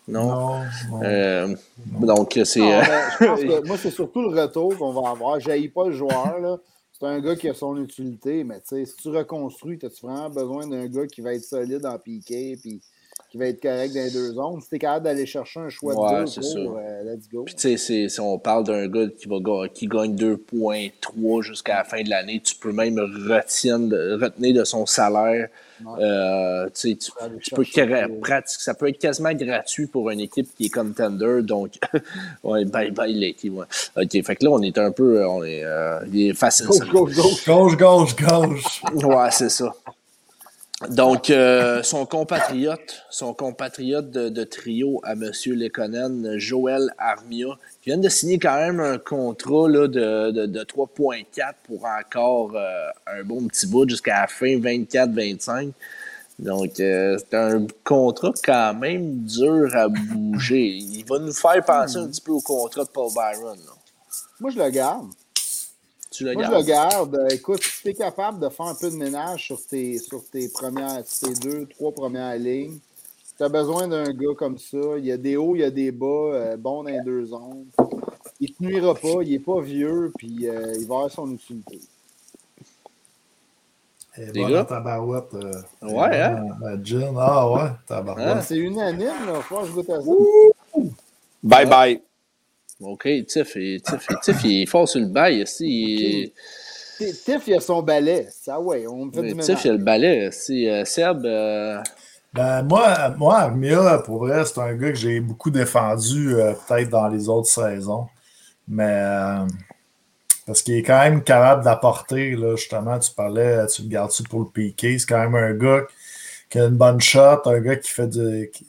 [0.06, 0.26] Non?
[0.28, 0.48] Non,
[0.90, 1.02] non.
[1.02, 1.54] Euh,
[2.00, 2.60] donc, c'est.
[2.60, 2.84] Non, mais
[3.20, 5.38] je pense que moi, c'est surtout le retour qu'on va avoir.
[5.40, 6.38] Je pas le joueur.
[6.40, 6.58] là.
[6.98, 10.30] C'est un gars qui a son utilité, mais tu sais, si tu reconstruis, as-tu vraiment
[10.30, 12.80] besoin d'un gars qui va être solide en piqué puis
[13.30, 14.60] qui va être correct dans les deux zones?
[14.62, 16.60] Si tu es capable d'aller chercher un choix Ouais, de c'est deux, ça.
[16.60, 17.42] gros, euh, let's go.
[17.44, 19.36] Puis, tu sais, si on parle d'un gars qui, va,
[19.68, 24.86] qui gagne 2,3 jusqu'à la fin de l'année, tu peux même retiendre, retenir de son
[24.86, 25.48] salaire.
[25.84, 26.02] Ouais.
[26.02, 27.10] Euh, tu sais, tu,
[27.40, 31.40] tu peux euh, pratique- ça peut être quasiment gratuit pour une équipe qui est contender.
[31.42, 31.74] Donc,
[32.42, 33.52] ouais, bye bye l'équipe.
[33.54, 33.66] Ouais.
[33.96, 35.24] OK, fait que là, on est un peu.
[35.26, 36.66] On est, euh, il est facile.
[36.66, 37.46] gauche, gauche.
[37.46, 38.82] Gauche, gauche, gauche.
[39.04, 39.72] Ouais, c'est ça.
[40.86, 45.32] Donc, euh, son compatriote, son compatriote de, trio à M.
[45.46, 47.48] Lekonen, Joël Armia,
[47.82, 52.52] qui vient de signer quand même un contrat là, de, de, de 3,4 pour encore
[52.54, 55.72] euh, un bon petit bout jusqu'à la fin 24-25.
[56.38, 60.76] Donc, euh, c'est un contrat quand même dur à bouger.
[60.76, 63.58] Il va nous faire penser un petit peu au contrat de Paul Byron.
[64.38, 65.08] Moi, je le garde.
[66.18, 66.62] Tu le Moi, je gardes?
[66.62, 67.14] le garde.
[67.16, 70.24] Euh, Écoute, si tu es capable de faire un peu de ménage sur tes, sur
[70.24, 72.76] tes premières, tes deux, trois premières lignes,
[73.36, 74.98] tu as besoin d'un gars comme ça.
[74.98, 77.26] Il y a des hauts, il y a des bas, euh, bon dans les deux
[77.26, 77.66] zones.
[78.40, 81.78] Il te nuira pas, il est pas vieux, puis euh, il va avoir son utilité.
[84.16, 84.64] Les gars?
[84.64, 85.34] tabarouette.
[85.34, 86.48] euh, Ouais, hein?
[86.82, 87.14] gin.
[87.16, 88.26] Ah ouais, tabarouette.
[88.26, 88.42] Hein?
[88.42, 89.40] C'est unanime, là.
[89.42, 90.10] Faut que je goûte à ça.
[91.44, 92.00] Bye-bye.
[92.80, 95.42] OK, Tiff, il- Tiff, Tiff, il est fort sur le bail.
[95.42, 96.32] ici.
[97.24, 98.26] Tiff, il a son balai.
[98.30, 100.30] Ça, ouais, on me fait Mais du Tiff, il a le balai.
[100.32, 101.80] Si, euh, Seb, euh,
[102.32, 106.90] Ben, moi, moi, Armia, pour vrai, c'est un gars que j'ai beaucoup défendu, euh, peut-être
[106.90, 108.06] dans les autres saisons.
[108.68, 109.46] Mais euh,
[110.46, 114.40] parce qu'il est quand même capable d'apporter, là, justement, tu parlais, tu le gardes-tu pour
[114.40, 114.98] le piqué.
[114.98, 115.82] C'est quand même un gars
[116.50, 118.66] qui a une bonne shot, un gars qui fait du, qui-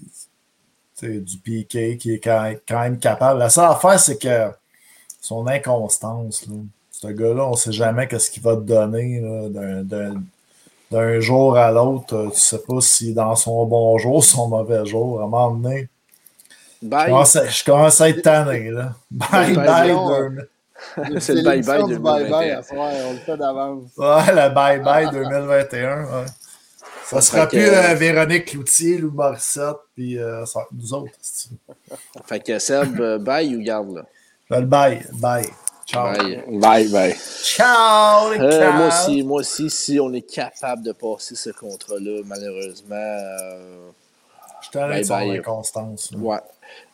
[1.08, 3.40] du piqué, qui est quand quand même capable.
[3.40, 4.50] La seule affaire, c'est que
[5.22, 6.56] son inconstance, là.
[6.92, 9.22] Ce gars-là, on ne sait jamais qu'est-ce qu'il va te donner
[10.92, 14.86] d'un- jour à l'autre, euh, tu sais pas si dans son bon jour, son mauvais
[14.86, 15.88] jour, à un moment donné.
[16.82, 18.94] Je commence à, je commence à être tanné, là.
[19.12, 19.66] Bye Bye, bye.
[19.96, 20.30] bye.
[21.10, 22.30] deux- C'est le bye-bye l'émission du 2021.
[22.30, 23.84] bye-bye à soir, on le fait d'avance.
[23.98, 26.04] Ouais, le bye bye 2021.
[26.04, 26.26] ouais.
[27.10, 31.11] Ça sera Fait plus que- euh, Véronique Cloutier, Lou Morissette, puis euh, ça nous autres.
[32.26, 34.06] Fait que Seb, euh, bye ou garde là?
[34.49, 35.48] Ben, Le bye, bye.
[35.88, 36.14] Ciao.
[36.15, 36.44] Bye.
[36.48, 37.15] Bye-bye.
[37.44, 42.22] Ciao, les Euh, moi aussi, moi aussi, si on est capable de passer ce contrat-là,
[42.26, 43.90] malheureusement, euh,
[44.61, 45.40] Je son Bye-bye.
[45.40, 46.11] inconstance.
[46.11, 46.18] là.
[46.19, 46.38] ouais.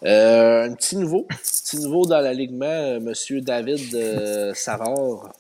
[0.06, 5.34] Euh, un petit nouveau, petit nouveau dans l'alignement, euh, Monsieur David euh, Savard.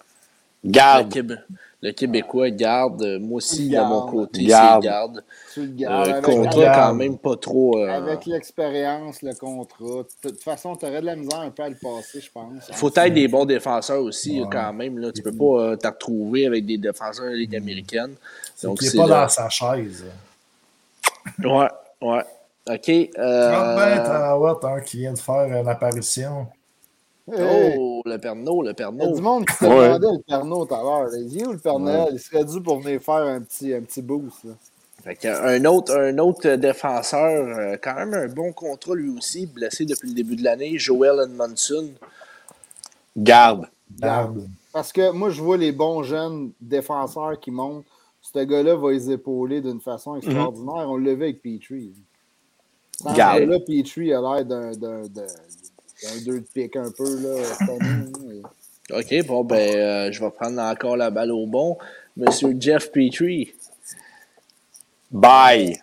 [0.66, 1.42] Garde.
[1.86, 3.04] Le Québécois garde.
[3.04, 4.82] Euh, Moi aussi, de mon côté, Garde.
[4.82, 5.24] c'est garde.
[5.54, 6.08] Tu le gardes.
[6.10, 7.78] Euh, contrat quand même pas trop.
[7.78, 10.04] euh, Avec l'expérience, le contrat.
[10.24, 12.72] De toute façon, tu aurais de la misère un peu à le passer, je pense.
[12.72, 14.48] faut être des bons défenseurs aussi, Ouais.
[14.52, 14.98] quand même.
[14.98, 15.12] Là.
[15.12, 18.16] Tu peux pas euh, te retrouver avec des défenseurs de la Ligue américaine.
[18.56, 19.22] C'est Donc, c'est n'est pas là.
[19.24, 20.06] dans sa chaise.
[21.44, 21.68] Ouais,
[22.02, 22.24] ouais.
[22.68, 22.90] OK.
[22.90, 26.48] euh, ben, Tarawat, hein, qui vient de faire une apparition.
[27.32, 29.16] Hey, Oh, le Pernod, le Il y a Pernod.
[29.16, 29.88] du monde qui se Ouais.
[29.88, 31.04] demandait le Pernod tout à l'heure.
[31.06, 31.18] là.
[31.18, 32.10] Il dit où le Père Noël?
[32.14, 34.44] Il serait dû pour venir faire un petit, un petit boost.
[34.44, 34.54] là.
[35.04, 37.22] Fait que un autre, un autre défenseur,
[37.60, 41.20] euh, quand même un bon contrat lui aussi, blessé depuis le début de l'année, Joel
[41.24, 41.90] Edmondson.
[43.18, 43.68] Garde.
[44.00, 44.48] Garde.
[44.74, 47.86] Parce que moi, je vois les bons jeunes défenseurs qui montent.
[48.22, 50.90] Ce gars-là va les épauler d'une façon extraordinaire.
[50.90, 51.94] On vu avec Petrie.
[53.00, 53.40] Sans Garde.
[53.42, 54.72] gars-là, Petrie a l'air d'un
[56.04, 57.04] d'un deux de pique un peu.
[57.22, 58.12] Là, cette année,
[58.44, 58.50] hein.
[58.98, 61.78] OK, bon, ben, euh, je vais prendre encore la balle au bon.
[62.18, 63.54] Monsieur Jeff Petrie.
[65.12, 65.78] Bye.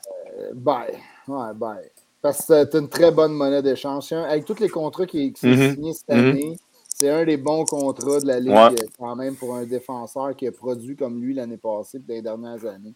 [0.55, 0.95] Bye.
[1.27, 1.91] Ouais, bye.
[2.21, 4.13] Parce que c'est une très bonne monnaie d'échange.
[4.13, 5.75] Un- Avec tous les contrats qui, qui sont Mhm.
[5.75, 6.31] signés cette Mhm.
[6.31, 6.59] année,
[6.97, 8.81] c'est un des bons contrats de la Ligue, Ouais.
[8.81, 12.23] euh, quand même, pour un défenseur qui a produit comme lui l'année passée et les
[12.23, 12.95] dernières années.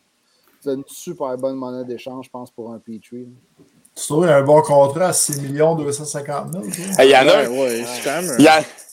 [0.61, 3.27] C'est une super bonne monnaie d'échange, je pense, pour un Petrie.
[3.97, 6.63] Tu trouves un bon contrat à 6 250 000?
[6.63, 7.03] toi?
[7.03, 7.51] Hey, Il y en a Ouais, un.
[7.51, 8.49] ouais, c'est quand même un- Il y,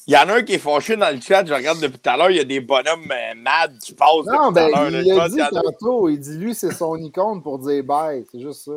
[0.07, 2.17] Il en a un qui est fâché dans le chat, je regarde depuis tout à
[2.17, 4.69] l'heure, il y a des bonhommes euh, mad qui passent Non, depuis tout à ben,
[5.03, 8.25] il a pense dit a- tantôt, il dit lui, c'est son icône pour dire bye.
[8.31, 8.71] C'est juste ça.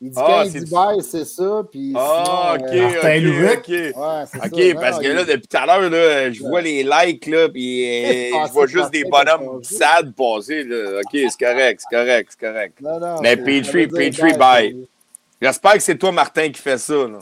[0.00, 1.62] Il dit Ah, quand il c'est- dit bye, c'est ça.
[1.70, 3.92] Puis Ah, sinon, ok, euh, Martin ok, ouais,
[4.72, 4.80] ça.
[4.80, 7.84] parce Non, que là, depuis tout à l'heure, là, je vois les likes, là, puis
[8.32, 11.00] euh, Ah, je vois juste des bonhommes sad passer, là.
[11.00, 12.80] OK, c'est correct, c'est correct, c'est correct.
[12.80, 14.86] Non, non, Mais Petrie, Petrie, bye.
[15.42, 17.18] J'espère que c'est toi, Martin, qui fait ça, là.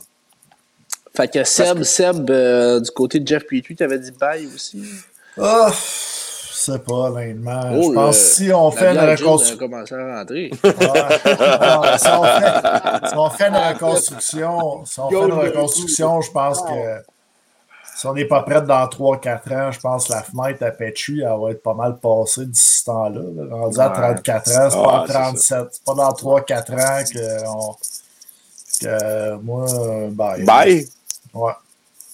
[1.16, 4.82] Fait que Seb, Seb, euh, du côté de Jeff Petrie, t'avais dit bye aussi?
[5.38, 6.25] Ah, je
[6.58, 7.62] sais pas, honnêtement.
[7.74, 9.56] Oh, je pense que si on fait une reconstruction.
[9.58, 10.50] commencé à rentrer.
[10.64, 10.72] Ouais.
[11.60, 16.30] Non, si, on fait, si on fait une reconstruction, si on fait une reconstruction, je
[16.30, 17.02] pense que
[17.96, 21.20] si on n'est pas prêt dans 3-4 ans, je pense que la fenêtre à Petrie,
[21.22, 23.20] elle va être pas mal passée d'ici ce temps-là.
[23.20, 23.54] là.
[23.56, 23.94] Rendu à Ouais.
[23.94, 25.12] 34 ans, c'est pas Ah, à c'est.
[25.54, 25.80] 37.
[25.86, 27.76] Pas dans 3-4 ans que, on-
[28.82, 30.44] que moi, euh, bye.
[30.44, 30.86] Bye!
[31.32, 31.52] Ouais.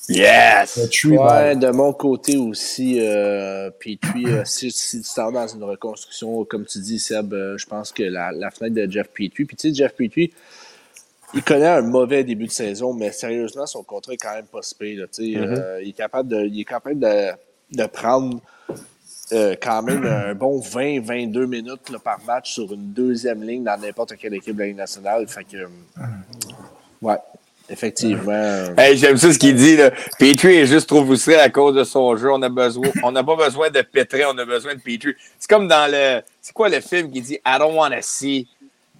[0.09, 0.75] Yes!
[0.75, 5.55] Petrie, Ouais, de mon côté aussi, euh, Petrie, euh, si, si tu t'en vas dans
[5.55, 9.09] une reconstruction, comme tu dis, Seb, euh, je pense que la, la fenêtre de Jeff
[9.09, 10.33] Petrie, puis tu sais, Jeff Petrie,
[11.35, 14.59] il connaît un mauvais début de saison, mais sérieusement, son contrat est quand même pas
[14.59, 15.39] là, tu sais.
[15.39, 17.31] Euh, il est capable de, il est capable de,
[17.73, 18.41] de prendre
[19.33, 23.81] euh, quand même un bon 20-22 minutes là, par match sur une deuxième ligne dans
[23.81, 25.27] n'importe quelle équipe de la Ligue nationale.
[25.27, 25.69] Fait que, euh,
[27.01, 27.17] ouais,
[27.69, 28.75] effectivement.
[28.77, 29.91] Hey, j'aime ça ce qu'il dit, là.
[30.19, 32.31] Petrie est juste trop frustré à cause de son jeu.
[32.33, 35.15] On a besoin, on n'a pas besoin de Petrie, on a besoin de Petrie.
[35.39, 38.49] C'est comme dans le, c'est quoi le film qui dit I don't wanna see.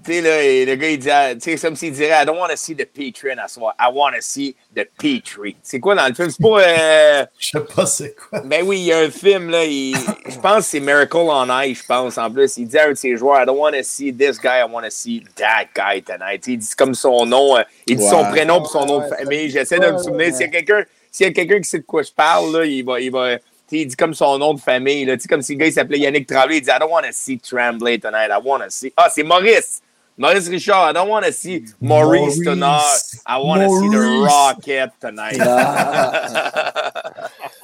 [0.05, 2.23] Tu sais, là, et le gars, il dit, ah, tu sais, c'est comme s'il dirait
[2.23, 3.75] I don't wanna see the Petrie in soir.
[3.79, 5.57] I wanna see the Petrie.
[5.63, 6.29] C'est quoi dans le film?
[6.31, 8.41] C'est pas, euh, Je sais pas c'est quoi.
[8.41, 9.95] Ben oui, il y a un film, là, il-
[10.29, 12.57] je pense que c'est Miracle on Ice, je pense, en plus.
[12.57, 14.65] Il dit à un de ses joueurs, I don't want to see this guy, I
[14.71, 16.47] want to see that guy tonight.
[16.47, 19.17] Il dit comme son nom, euh, il dit son prénom et son nom de Ouais,
[19.19, 19.51] famille.
[19.51, 20.33] J'essaie de me souvenir.
[20.35, 22.65] S'il y a quelqu'un s'il y a quelqu'un qui sait de quoi je parle, là,
[22.65, 22.99] il va...
[23.01, 23.37] Il va
[23.69, 25.05] tu sais, il dit comme son nom de famille.
[25.05, 26.57] Là, Tu sais, comme si le gars s'appelait Yannick Tremblay.
[26.59, 28.29] Il dit I don't want to see Tremblay tonight.
[28.31, 28.93] I want to see.
[28.97, 29.81] Ah, c'est Maurice.
[30.17, 30.75] Maurice Richard.
[30.75, 32.45] I don't want to see Maurice, Maurice.
[32.45, 33.03] tonight.
[33.27, 34.27] I want to see the.
[34.29, 35.37] Rocket tonight.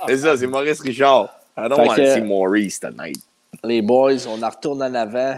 [0.07, 1.29] c'est ça, c'est Maurice Richard.
[1.57, 3.19] I don't want to see Maurice tonight.
[3.65, 5.37] Les boys, on en retourne en avant.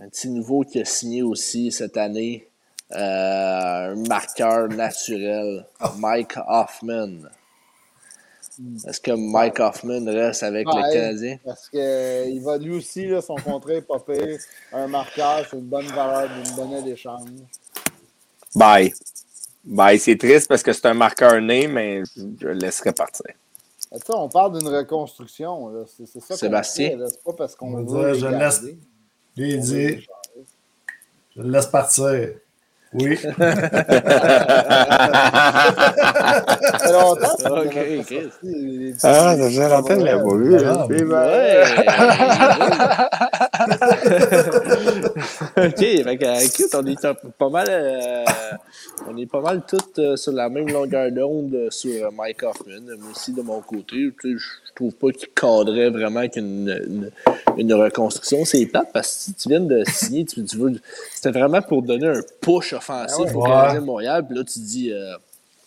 [0.00, 2.46] Un petit nouveau qui a signé aussi cette année.
[2.92, 5.66] Euh, un marqueur naturel.
[5.98, 7.28] Mike Hoffman.
[8.86, 10.74] Est-ce que Mike Hoffman reste avec Ouais.
[10.82, 11.38] le Canadien?
[11.44, 14.38] Parce qu'il va lui aussi, là, son contrat est pas pire.
[14.72, 17.28] Un marqueur, c'est une bonne valeur, une bonne d'échange.
[18.54, 18.92] Bye.
[19.64, 19.98] Bye.
[19.98, 23.26] C'est triste parce que c'est un marqueur né, mais je le laisserai partir.
[24.08, 25.68] On parle d'une reconstruction.
[25.68, 25.84] là.
[25.86, 26.90] C'est c'est ça qu'on Sébastien?
[26.90, 27.06] fait, là.
[27.08, 28.62] C'est pas parce qu'on On veut dire, je laisse-
[29.36, 30.06] Il qu'on veut dit,
[31.36, 32.30] je le laisse partir.
[32.94, 33.16] Oui.
[33.18, 33.32] Ça
[36.78, 37.74] fait longtemps que Ok,
[38.04, 40.48] petits- Ah, ça fait longtemps que je l'ai pas vu.
[40.64, 41.64] Ah, C'est Ouais!
[45.66, 48.24] ok, fait que, euh, écoute, on est pas mal, euh,
[49.06, 52.42] on est pas mal tous euh, sur la même longueur d'onde euh, sur euh, Mike
[52.42, 52.80] Hoffman.
[52.98, 57.10] Moi aussi, de mon côté, tu sais, je trouve pas qu'il cadrait vraiment qu'une une,
[57.56, 58.44] une reconstruction.
[58.44, 60.72] C'est plate parce que si tu viens de signer, tu, tu veux,
[61.14, 63.34] c'était vraiment pour donner un push offensif Ah ouais.
[63.34, 63.48] au Ouais.
[63.50, 64.24] Canadien de Montréal.
[64.26, 65.14] Puis là, tu dis, euh,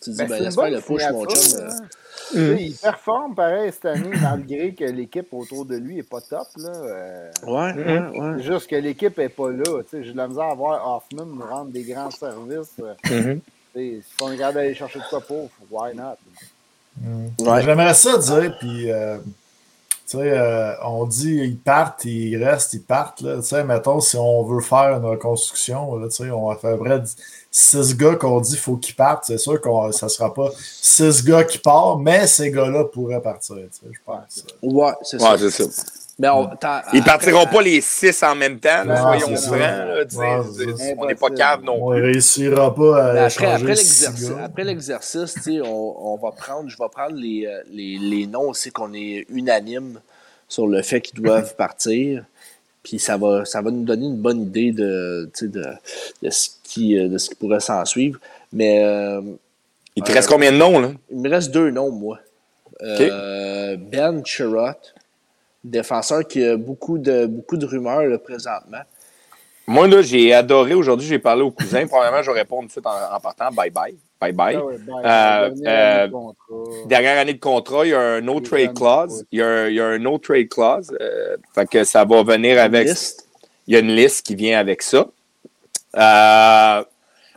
[0.02, 1.68] tu dis, Ben, ben, j'espère le push, mon chum.
[2.36, 6.46] Euh, Il performe pareil cette année, malgré que l'équipe autour de lui n'est pas top.
[6.56, 6.70] Là.
[6.74, 8.34] Euh, Ouais, ouais, ouais.
[8.38, 9.62] C'est juste que l'équipe n'est pas là.
[9.82, 10.04] tu sais.
[10.04, 12.72] J'ai de la misère à voir Hoffman nous rendre des grands services.
[12.80, 13.40] euh, Mhm.
[13.40, 16.16] tu sais, Si on regarde aller chercher de quoi pour, why not?
[17.40, 17.62] Ouais.
[17.62, 19.18] J'aimerais ça dire, puis, euh,
[20.06, 23.22] tu sais, euh, on dit ils partent, ils restent, ils partent.
[23.22, 26.56] Là, tu sais, mettons, si on veut faire une reconstruction, là, tu sais, on a
[26.56, 27.00] fait vrai
[27.54, 29.24] six gars qu'on dit faut qu'ils partent.
[29.26, 30.48] C'est sûr que ça ne sera pas
[30.80, 33.56] six gars qui partent, mais ces gars-là pourraient partir.
[33.56, 34.44] Tu sais, je pense.
[34.62, 35.50] Ouais, c'est Ouais, ça.
[35.50, 35.82] c'est ça.
[36.18, 39.58] Mais on, t'as- Ils partiront pas les six en même temps, là, soyons c'est francs.
[39.58, 43.52] là, Ouais, on n'est pas cave non On ne réussira pas à Mais après, changer
[43.54, 47.62] après l'exercice, après l'exercice, tu sais, on, on va prendre, je vais prendre les, euh,
[47.70, 50.00] les, les noms aussi qu'on est unanime
[50.48, 52.24] sur le fait qu'ils doivent partir.
[52.82, 55.64] Puis ça va, ça va nous donner une bonne idée de, tu sais, de,
[56.22, 58.18] de, ce, qui, euh, de ce qui pourrait s'en suivre.
[58.52, 59.20] Mais euh,
[59.96, 60.90] Il te reste combien de noms, là?
[61.10, 62.18] il me reste deux noms, moi.
[62.82, 64.80] Euh, Ben Chirot,
[65.62, 68.82] défenseur qui a beaucoup de, beaucoup de rumeurs là, présentement.
[69.66, 70.74] Moi, là, j'ai adoré.
[70.74, 71.86] Aujourd'hui, j'ai parlé au cousin.
[71.86, 73.50] Premièrement, je vais répondre tout de suite en, en partant.
[73.52, 73.94] Bye bye.
[74.20, 74.56] Bye bye.
[74.56, 75.04] Ah ouais, bye.
[75.04, 76.88] Euh, Dernière euh, année de contrat.
[76.88, 79.24] Dernière année de contrat, il y a un no trade clause.
[79.30, 80.92] Il y a un, il y a un no trade clause.
[81.00, 82.88] euh, fait que ça va venir avec.
[82.88, 83.28] Liste.
[83.68, 85.06] Il y a une liste qui vient avec ça.
[85.96, 86.84] Euh,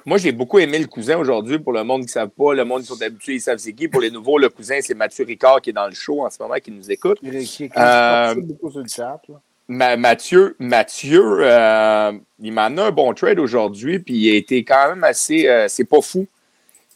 [0.06, 1.58] Moi, j'ai beaucoup aimé le cousin aujourd'hui.
[1.60, 3.74] Pour le monde qui ne savent pas, le monde qui sont habitués, ils savent c'est
[3.74, 3.88] qui.
[3.88, 6.42] Pour les nouveaux, le cousin, c'est Mathieu Ricard qui est dans le show en ce
[6.42, 7.20] moment, qui nous écoute.
[7.20, 9.20] Qui, qui, qui Euh, beaucoup sur le chat.
[9.28, 9.36] Là.
[9.68, 14.64] Ma- Mathieu, Mathieu euh, il m'en a un bon trade aujourd'hui, puis il a été
[14.64, 15.48] quand même assez.
[15.48, 16.28] euh, c'est pas fou.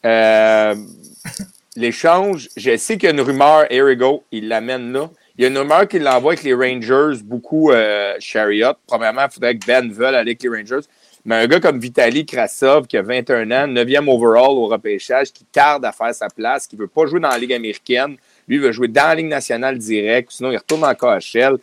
[1.75, 5.09] L'échange, je sais qu'il y a une rumeur, Erigo, il l'amène là.
[5.39, 8.73] Il y a une rumeur qu'il l'envoie avec les Rangers, beaucoup euh, Chariot.
[8.85, 10.85] Premièrement, il faudrait que Ben veuille aller avec les Rangers.
[11.23, 15.45] Mais un gars comme Vitaly Krasov, qui a 21 ans, 9e overall au repêchage, qui
[15.45, 18.17] tarde à faire sa place, qui ne veut pas jouer dans la Ligue américaine,
[18.49, 21.55] lui il veut jouer dans la Ligue nationale direct, sinon il retourne en KHL.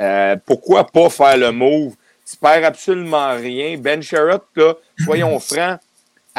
[0.00, 1.94] Euh, pourquoi pas faire le move?
[2.28, 3.78] Tu perds absolument rien.
[3.78, 4.74] Ben Sherrod, là,
[5.04, 5.78] soyons francs,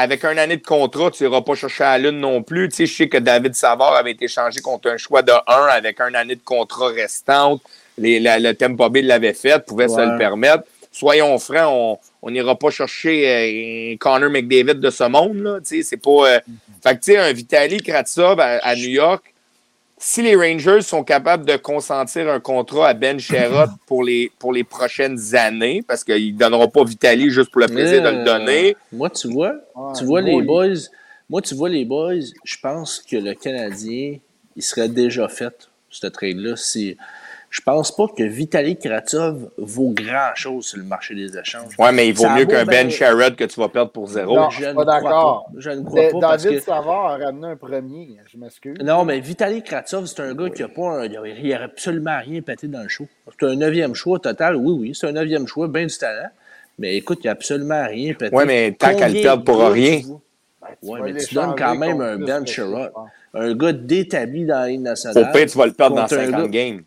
[0.01, 2.69] avec un année de contrat, tu n'iras pas chercher à la lune non plus.
[2.69, 5.67] Tu sais, je sais que David Savard avait été changé contre un choix de 1
[5.71, 7.61] avec un année de contrat restante.
[7.97, 10.63] Les, la- le Tampa Bay l'avait fait, pouvait se le permettre.
[10.91, 15.37] Soyons francs, on on n'ira pas chercher euh, un Connor McDavid de ce monde.
[15.41, 16.39] Là, tu sais, c'est pas, euh,
[16.83, 19.30] Fait que, tu sais, un Vitaly Kratsov à, à New York,
[20.03, 24.51] si les Rangers sont capables de consentir un contrat à Ben Sherrod pour les, pour
[24.51, 28.15] les prochaines années, parce qu'ils ne donneront pas Vitaly juste pour le plaisir de le
[28.17, 29.53] Euh, donner, Moi, tu vois,
[29.97, 30.37] tu vois oui.
[30.37, 30.73] les boys.
[31.29, 34.17] Moi, tu vois les boys, je pense que le Canadien,
[34.55, 36.55] il serait déjà fait, ce trade-là.
[36.57, 36.97] si-
[37.51, 41.73] Je pense pas que Vitaly Kratov vaut grand-chose sur le marché des échanges.
[41.77, 44.35] ouais, mais il vaut Ça mieux qu'un Ben Sherrod que tu vas perdre pour zéro.
[44.37, 45.45] Non, je ne pas crois d'accord.
[45.47, 45.59] pas.
[45.59, 46.63] Je ne crois Mais pas parce David que...
[46.65, 48.77] Savard a ramené un premier, je m'excuse.
[48.81, 51.63] Non, mais Vitaly Kratov, c'est un gars qui a pas un- il a, il a
[51.63, 53.05] absolument rien pété dans le show.
[53.37, 56.29] C'est un neuvième choix total, oui, oui, c'est un neuvième choix, bien du talent.
[56.79, 58.33] Mais écoute, il a absolument rien pété.
[58.33, 59.99] Ouais, mais tant qu'à le Combien perdre pour rien?
[59.99, 60.19] Ben,
[60.83, 62.91] Ouais, vas mais tu donnes quand même un Ben Sherrod.
[63.33, 65.31] Un gars d'établi dans la Ligue Au nationale.
[65.33, 66.81] pire, tu vas le perdre dans contre un 50 gars- games.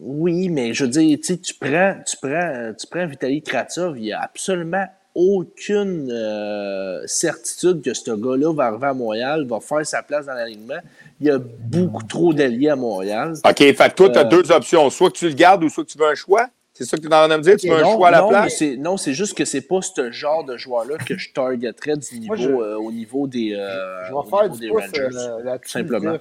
[0.00, 3.96] Oui, mais je veux dire, tu sais, tu prends, tu prends, tu prends Vitaly Kratov,
[3.98, 4.84] il n'y a absolument
[5.14, 10.34] aucune euh, certitude que ce gars-là va arriver à Montréal, va faire sa place dans
[10.34, 10.78] l'alignement.
[11.20, 13.34] Il y a beaucoup trop d'alliés à Montréal.
[13.44, 14.88] OK, fait que toi, tu as Euh, deux options.
[14.90, 16.48] Soit que tu le gardes ou soit que tu veux un choix.
[16.72, 17.56] C'est ça que tu es en train de me dire?
[17.56, 18.62] Tu veux un choix à la non, place?
[18.78, 22.26] non, c'est juste que c'est pas ce genre de joueur-là que je targeterais du niveau,
[22.28, 25.08] Moi, je- euh, au niveau des, euh, Je au vais faire niveau du des Rangers.
[25.16, 25.70] euh, là-dessus.
[25.72, 26.16] simplement.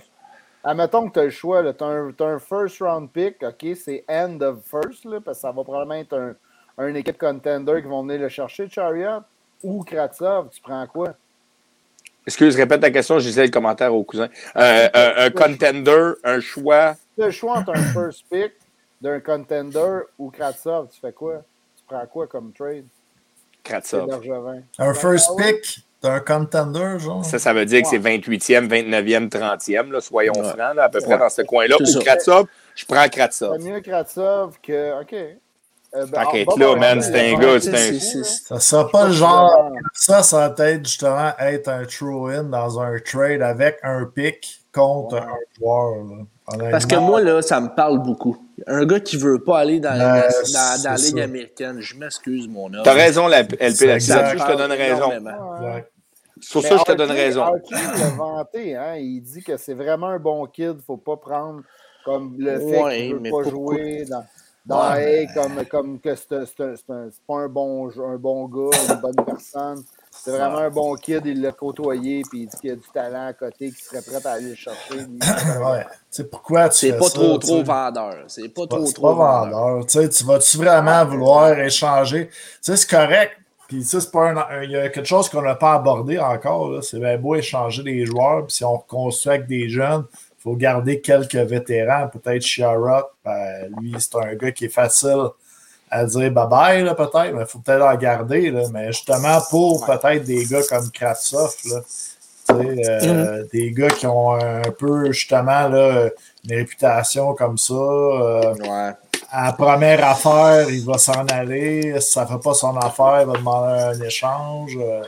[0.68, 1.74] Admettons que tu as le choix.
[1.74, 3.42] Tu as, un first round pick.
[3.42, 6.36] OK, c'est end of first, là, parce que ça va probablement être un,
[6.78, 9.22] un équipe contender qui vont venir le chercher, Chariot.
[9.64, 11.14] Ou Kratsov, tu prends quoi?
[12.26, 14.28] Excuse, répète ta question, j'ai le commentaire au cousin.
[14.58, 16.96] Euh, un, un contender, un choix?
[17.16, 18.52] Tu as le choix entre un first pick
[19.00, 21.44] d'un contender ou Kratsov, tu fais quoi?
[21.78, 22.86] Tu prends quoi comme trade?
[23.64, 24.10] Kratsov.
[24.78, 25.42] Un first Ah
[26.02, 27.24] pick d'un contender, genre?
[27.26, 30.44] Ça, ça veut dire que c'est 28e, 29e, 30e, là, soyons Ouais.
[30.44, 31.20] francs, là, à peu près Ouais.
[31.20, 31.76] dans ce coin-là.
[31.84, 32.02] C'est Ou.
[32.02, 32.46] Kratsov,
[32.76, 33.58] je prends Kratsov.
[33.60, 35.02] C'est mieux Kratsov que.
[35.02, 35.14] OK.
[35.96, 37.76] Euh, ben, qu'à ah, être là, ben, man, ben, c'est un ben, gars, c'est- c'est
[37.76, 39.72] un- C'est- c'est- c'est- Ça sera pas le genre.
[39.94, 45.16] Ça, ça va peut-être justement être un throw-in dans un trade avec un pick contre
[45.16, 45.22] Ouais.
[45.22, 45.96] un joueur.
[46.60, 46.70] là.
[46.72, 48.38] Parce que moi, là, ça me parle beaucoup.
[48.68, 51.24] Un gars qui veut pas aller dans, la- Ben, dans- dans la c'est Ligue ça.
[51.26, 52.82] américaine, je m'excuse, mon homme.
[52.84, 54.00] T'as raison, la, LP, exact.
[54.00, 55.12] je te donne raison.
[55.12, 55.92] Exact.
[56.40, 57.42] Sur Mais ça, je te donne raison.
[57.42, 58.96] Hartley l'a vanté, hein?
[58.96, 60.76] Il dit que c'est vraiment un bon kid.
[60.78, 61.62] Il faut pas prendre
[62.06, 64.26] comme le fait Ouais, qu'il ne veut pas pourquoi- jouer dans,
[64.66, 66.30] dans Ouais, A comme, comme que c'est
[67.28, 69.84] pas un bon, un bon gars, une bonne personne.
[70.32, 71.22] C'est vraiment un bon kid.
[71.26, 74.26] Il l'a côtoyé puis il dit qu'il a du talent à côté, qu'il serait prêt
[74.28, 74.96] à aller le chercher.
[74.96, 75.20] lui.
[75.64, 75.84] Ouais.
[75.86, 78.16] Tu sais, pourquoi tu C'est pas ça, trop, trop vendeur.
[78.28, 79.60] C'est pas trop, C'est trop pas vendeur.
[79.60, 79.86] vendeur.
[80.12, 82.28] Tu vas-tu vraiment vouloir échanger?
[82.28, 83.32] Tu sais, c'est correct.
[83.68, 86.18] Puis ça, c'est pas un, un- Il y a quelque chose qu'on n'a pas abordé
[86.20, 86.72] encore.
[86.72, 86.82] là.
[86.82, 88.46] C'est bien beau échanger des joueurs.
[88.46, 92.08] Puis si on reconstruit avec des jeunes, il faut garder quelques vétérans.
[92.08, 93.04] Peut-être Sherrod.
[93.26, 95.26] Ben, lui, c'est un gars qui est facile
[95.90, 97.34] à dire bye-bye, là, peut-être.
[97.34, 98.50] Mais il faut peut-être en garder.
[98.52, 98.64] Là.
[98.74, 101.80] Mais justement, pour peut-être des gars comme Kratsov, là,
[102.52, 106.10] euh, des gars qui ont un peu, justement, là,
[106.50, 107.74] une réputation comme ça.
[107.74, 108.92] euh, Ouais.
[109.32, 112.00] à la première affaire, il va s'en aller.
[112.00, 114.78] Si ça ne fait pas son affaire, il va demander un échange.
[114.80, 115.02] euh,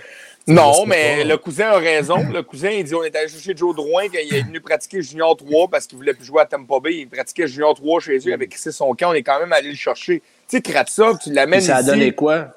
[0.47, 1.23] Non, mais pas.
[1.25, 2.17] le cousin a raison.
[2.29, 5.01] Le cousin, il dit on est allé chercher Joe Drouin quand il est venu pratiquer
[5.01, 6.95] Junior 3 parce qu'il voulait plus jouer à Tampa Bay.
[6.97, 9.11] Il pratiquait Junior 3 chez eux, avait crissé son camp.
[9.11, 10.21] On est quand même allé le chercher.
[10.49, 11.89] Tu sais, Kratsov, tu l'amènes ça a ici.
[11.89, 12.47] donné quoi?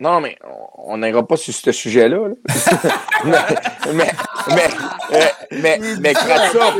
[0.00, 0.38] Non, mais
[0.76, 2.28] on- n'ira pas sur ce sujet-là.
[2.28, 2.34] là.
[3.24, 4.04] mais, mais,
[4.54, 4.68] mais,
[5.12, 6.74] euh, mais, mais Kratsov,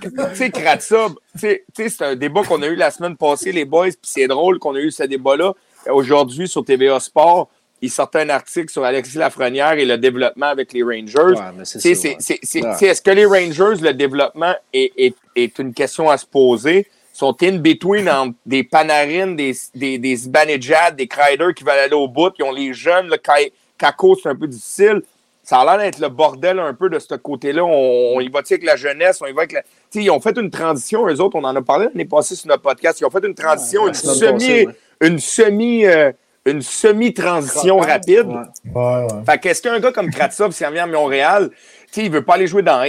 [0.00, 3.64] tu sais, Kratsov, tu sais, c'est un débat qu'on a eu la semaine passée, les
[3.64, 5.52] boys, puis c'est drôle qu'on a eu ce débat-là.
[5.90, 7.48] Aujourd'hui, sur TVA Sport,
[7.82, 11.18] il sortait un article sur Alexis Lafrenière et le développement avec les Rangers.
[11.38, 12.16] Ouais, mais c'est c'est-
[12.64, 12.74] ouais.
[12.78, 16.86] sais, Est-ce que les Rangers, le développement est, est- est une question à se poser?
[17.14, 22.08] Sont in between entre des Panarin, des, des, des Zibanejad, des qui veulent aller au
[22.08, 22.32] bout.
[22.40, 25.00] Ils ont les jeunes, Kai, Caco, c'est un peu difficile.
[25.44, 27.64] Ça a l'air d'être le bordel un peu de ce côté-là.
[27.64, 29.62] On, on y va avec la jeunesse, on y va avec la.
[29.94, 32.62] Ils ont fait une transition, eux autres, on en a parlé l'année passée sur notre
[32.62, 32.98] podcast.
[33.00, 34.74] Ils ont fait une transition, Ouais, une semi, passée, ouais.
[35.08, 36.10] une semi, euh,
[36.46, 38.26] une semi-transition rapide.
[38.74, 39.06] Ouais.
[39.24, 41.50] Fait qu'est-ce qu'un gars comme Kratsov, s'il vient à Montréal,
[41.92, 42.88] tu sais, il veut pas aller jouer dans A.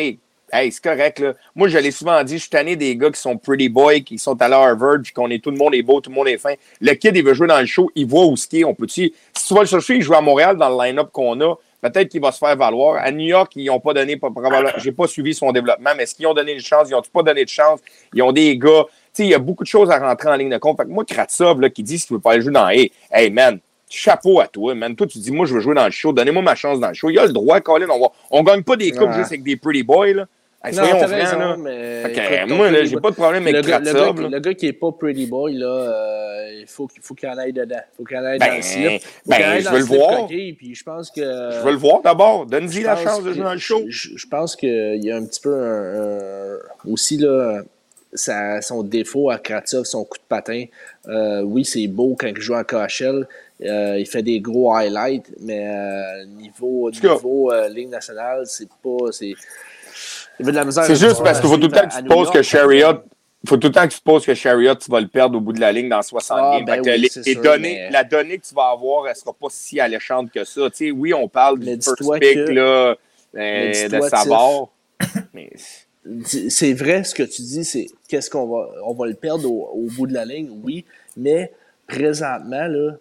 [0.51, 1.33] Hey, c'est correct, là.
[1.55, 4.19] Moi, je l'ai souvent dit, je suis tanné des gars qui sont pretty boys, qui
[4.19, 6.37] sont à Harvard, puis qu'on est, tout le monde est beau, tout le monde est
[6.37, 6.53] fin.
[6.79, 8.63] Le kid, il veut jouer dans le show, il voit où ce qu'il est.
[8.63, 11.39] On peut Si tu vas le chercher, il joue à Montréal dans le line-up qu'on
[11.41, 12.97] a, peut-être qu'il va se faire valoir.
[13.03, 14.19] À New York, ils n'ont pas donné,
[14.77, 16.89] j'ai pas suivi son développement, mais est-ce qu'ils ont donné une chance?
[16.89, 17.79] Ils n'ont pas donné de chance?
[18.13, 18.85] Ils ont des gars.
[18.87, 20.79] Tu sais, il y a beaucoup de choses à rentrer en ligne de compte.
[20.87, 23.59] Moi, Kratsov, là, qui dit qu'il veut pas aller jouer dans A, hey, man,
[23.89, 24.95] chapeau à toi, man.
[24.95, 26.93] Toi, tu dis, moi, je veux jouer dans le show, donnez-moi ma chance dans le
[26.93, 27.09] show.
[27.09, 27.87] Il a le droit, Colin.
[27.89, 29.13] On, va, on gagne pas des coupes Ouais.
[29.15, 30.25] juste avec des pretty boys, là.
[30.63, 31.57] Hey, Non, soyons francs, raison, là.
[31.57, 32.45] mais.
[32.47, 33.93] Moi, là, j'ai pas de problème le avec gars, le, gars,
[34.23, 34.29] là.
[34.29, 37.37] le gars qui est pas Pretty Boy, là, euh, il faut, qu'il- faut qu'il en
[37.37, 37.81] aille dedans.
[37.95, 39.01] faut qu'il en aille Ben, dans le slip.
[39.27, 40.17] Ben, je veux le voir.
[40.21, 41.21] coquille, puis je pense que.
[41.21, 42.47] Je veux le voir d'abord.
[42.47, 43.83] Donne-y la chance de jouer dans le show.
[43.87, 46.57] Je, je pense qu'il y a un petit peu un, un-
[46.91, 47.61] aussi là,
[48.13, 50.65] sa- son défaut à Kratsov, son coup de patin.
[51.07, 53.27] Euh, oui, c'est beau quand il joue en KHL.
[53.63, 59.11] Euh, il fait des gros highlights, mais euh, niveau, niveau euh, Ligue nationale, c'est pas.
[59.11, 59.33] c'est-
[60.39, 62.03] Il veut de la misère C'est juste parce qu'il faut tout le temps que tu
[62.03, 62.41] te poses que.
[62.41, 62.99] Chariot.
[63.47, 65.53] faut tout le temps que tu poses que Chariot, tu vas le perdre au bout
[65.53, 66.65] de la ligne dans 60 Ah, games.
[66.65, 68.69] ben Fait que oui, les- c'est les sûr, données- mais- La donnée que tu vas
[68.69, 70.69] avoir, elle sera pas si alléchante que ça.
[70.71, 72.95] Tu sais, oui, on parle Mais du first pick que- là,
[73.33, 73.99] Mais euh, de.
[75.33, 75.49] Mais
[76.07, 78.67] Dis- C'est vrai ce que tu dis, c'est qu'est-ce qu'on va.
[78.85, 80.85] On va le perdre au, au bout de la ligne, oui,
[81.17, 81.51] mais
[81.87, 82.91] présentement, là,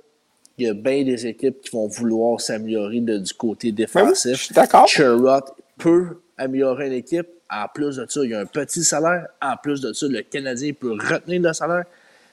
[0.59, 4.03] il y a bien des équipes qui vont vouloir s'améliorer du côté ben oui, je
[4.03, 4.41] défensif.
[4.43, 4.87] suis d'accord.
[4.87, 5.45] Sherrod
[5.79, 7.27] peut améliorer une équipe.
[7.51, 9.27] En plus de ça, il y a un petit salaire.
[9.43, 11.85] En plus de ça, le Canadien peut retenir le salaire.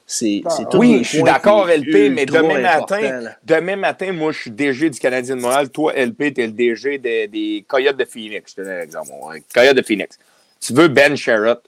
[0.06, 4.32] C'est c'est tous Oui, je suis d'accord, LP, mais demain important, matin, demain matin, moi,
[4.32, 5.70] je suis DG du Canadien de Montréal.
[5.70, 8.52] Toi, LP, tu es le DG des, des Coyotes de Phoenix.
[8.52, 9.10] Je te donne un exemple.
[9.54, 10.18] Coyotes de Phoenix.
[10.60, 11.60] Tu veux Ben Sherrod?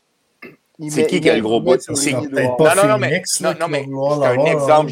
[0.90, 1.80] C'est qui qui a le gros bout?
[1.80, 3.68] C'est- peut-être pas non, non, non, mais, non, non,
[4.22, 4.92] c'est un exemple.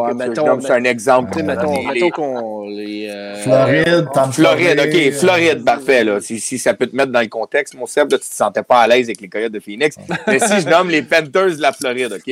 [0.00, 0.60] Ouais, mettons- donne?
[0.62, 1.42] C'est un exemple.
[1.42, 3.08] Mettons, qu'on les.
[3.10, 5.12] euh, Floride, Tampa Floride, OK.
[5.12, 6.04] Floride, euh, parfait.
[6.04, 6.20] Là.
[6.22, 8.62] Si, si ça peut te mettre dans le contexte, mon Seb, là, tu te sentais
[8.62, 9.96] pas à l'aise avec les Coyotes de Phoenix.
[10.26, 12.24] Mais si je nomme les Panthers de la Floride, OK?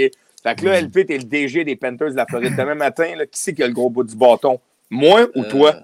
[0.42, 2.56] Fait que là, LP, t'es le DG des Panthers de la Floride.
[2.56, 4.58] Demain matin, là, qui c'est qui a le gros bout du bâton?
[4.90, 5.74] Moi ou euh, toi?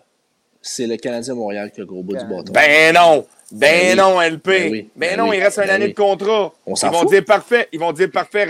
[0.62, 2.52] C'est le Canadien Montréal qui a le gros bout du bâton.
[2.52, 3.24] Ben non!
[3.50, 4.44] Ben, Ben non, LP!
[4.46, 4.90] Ben Ben, oui.
[4.94, 5.38] Ben non, oui.
[5.38, 5.90] il reste une Ben année oui.
[5.92, 6.52] de contrat.
[6.66, 7.08] On Ils s'en vont fout.
[7.10, 7.66] dire parfait.
[7.72, 8.46] Ils vont dire parfait.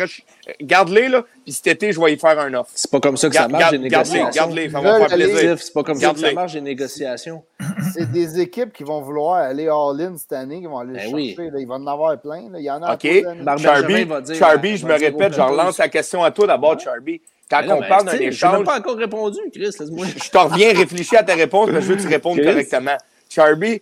[0.61, 1.25] Garde-les, là.
[1.45, 2.71] Puis cet été, je vais y faire un offre.
[2.75, 4.31] C'est pas comme ça que ça marche, les négociations.
[4.31, 4.71] garde-les.
[4.71, 5.59] Ça Ils va faire plaisir.
[5.61, 7.43] C'est pas comme ça que ça marche, les négociations.
[7.95, 11.01] C'est des équipes qui vont vouloir aller all-in cette année, qui vont aller le Ben
[11.03, 11.15] chercher.
[11.15, 11.37] oui.
[11.39, 11.61] là.
[11.61, 12.51] Il va en avoir plein.
[12.51, 12.59] là.
[12.59, 13.03] Il y en a OK.
[13.03, 16.47] Charby, Benjamin va dire- Charby, je va me répète, je relance la question à toi
[16.49, 17.21] d'abord, Charby.
[17.49, 19.61] Quand non, on ben, parle d'un échange, même pas encore répondu, Chris.
[19.79, 20.07] Laisse-moi.
[20.23, 22.97] je te reviens réfléchir à ta réponse, mais je veux que tu répondes correctement.
[23.31, 23.81] Charby,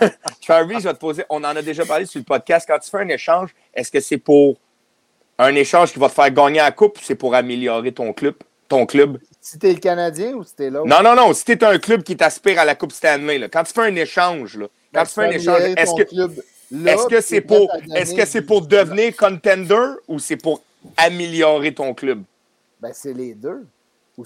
[0.40, 2.66] Charby, je vais te poser, on en a déjà parlé sur le podcast.
[2.68, 4.56] Quand tu fais un échange, est-ce que c'est pour
[5.38, 8.34] un échange qui va te faire gagner la coupe ou c'est pour améliorer ton club?
[8.68, 9.18] Ton club?
[9.40, 10.86] Si t'es le Canadien ou si t'es l'autre?
[10.86, 11.32] Non, non, non.
[11.32, 13.82] Si tu es un club qui t'aspire à la Coupe Stanley, là, quand tu fais
[13.82, 16.02] un échange, là, quand Ben, tu fais un échange, est-ce que,
[16.86, 20.62] est-ce que c'est pour, est-ce que c'est pour devenir contender ou c'est pour
[20.96, 22.22] améliorer ton club?
[22.80, 23.66] Ben, c'est les deux.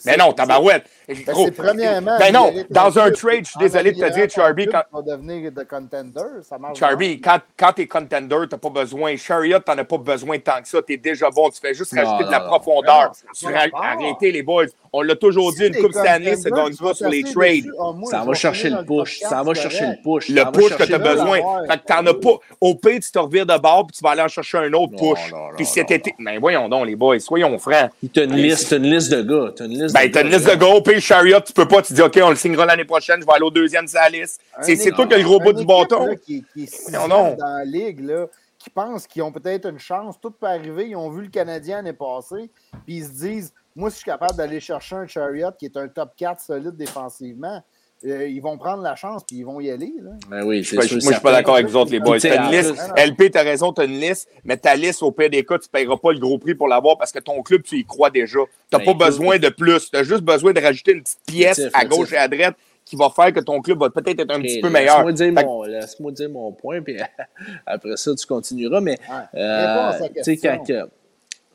[0.05, 0.85] Mais non, tabarouette.
[1.09, 2.19] Ben, Gros, c'est premièrement.
[2.19, 5.52] Ben non, dans un trade, je suis désolé de te dire, Charby, quand, vas devenir
[5.52, 6.20] de contender.
[6.43, 6.78] Ça marche.
[6.78, 9.16] Charby, quand, quand t'es contender, t'as pas besoin.
[9.16, 10.81] Chariot, t'en as pas besoin tant que ça.
[10.82, 11.51] T'es déjà bon.
[11.51, 13.09] Tu fais juste Non, rajouter de la non, profondeur.
[13.09, 13.66] Non, ça ra-.
[13.82, 14.66] Arrêtez, les boys.
[14.93, 17.66] On l'a toujours dit, une Coupe Stanley se gagne pas sur les trades.
[18.10, 19.20] Ça va chercher le push.
[19.20, 20.28] Ça va chercher le push.
[20.28, 21.39] Le Ça push que chercher tu as le- là, besoin.
[21.66, 22.35] Fait que t'en as pas.
[22.60, 24.93] Au pire, tu te revires de bord puis tu vas aller en chercher un autre
[24.97, 25.32] push.
[25.56, 26.14] Puis cet non, été.
[26.19, 27.90] Ben voyons donc, les boys, soyons francs.
[28.12, 29.52] T'as une liste, t'as une liste de gars.
[29.83, 30.65] Liste Ben, t'as une liste de.
[30.65, 31.83] Au pire, Chariot, tu peux pas.
[31.83, 33.21] Tu dis, OK, on le signera l'année prochaine.
[33.21, 34.41] Je vais aller au deuxième de sa liste.
[34.61, 36.07] C'est toi qui as le gros bout du bâton.
[36.07, 37.35] Là, qui, qui est sixième Non, non.
[37.35, 38.27] dans la ligue, là,
[38.59, 40.21] qui pensent qu'ils ont peut-être une chance.
[40.21, 40.89] Tout peut arriver.
[40.89, 42.51] Ils ont vu le Canadien l'année passée.
[42.85, 45.77] Puis ils se disent Moi, si je suis capable d'aller chercher un Chariot qui est
[45.77, 47.63] un top 4 solide défensivement,
[48.05, 49.93] euh, ils vont prendre la chance puis ils vont y aller.
[50.03, 50.11] Là.
[50.31, 50.97] Ben oui, Je c'est suis pas- sûr.
[51.03, 52.19] moi, je suis pas d'accord avec vous autres, les boys.
[52.19, 52.74] Tu T'as une liste.
[52.97, 55.97] LP, t'as raison, t'as une liste, mais ta liste, au pire des cas, tu paieras
[55.97, 58.39] pas le gros prix pour l'avoir parce que ton club, tu y crois déjà.
[58.70, 59.91] T'as Ben, pas besoin de plus.
[59.91, 62.55] T'as juste besoin de rajouter une petite pièce à gauche et à droite
[62.85, 65.05] qui va faire que ton club va peut-être être un petit peu meilleur.
[65.05, 66.97] Laisse-moi dire, que- mon- laisse-moi dire mon point, puis
[67.66, 68.81] après ça, tu continueras.
[68.81, 69.41] Mais, Ouais.
[69.41, 69.93] euh,
[70.24, 70.65] tu quand.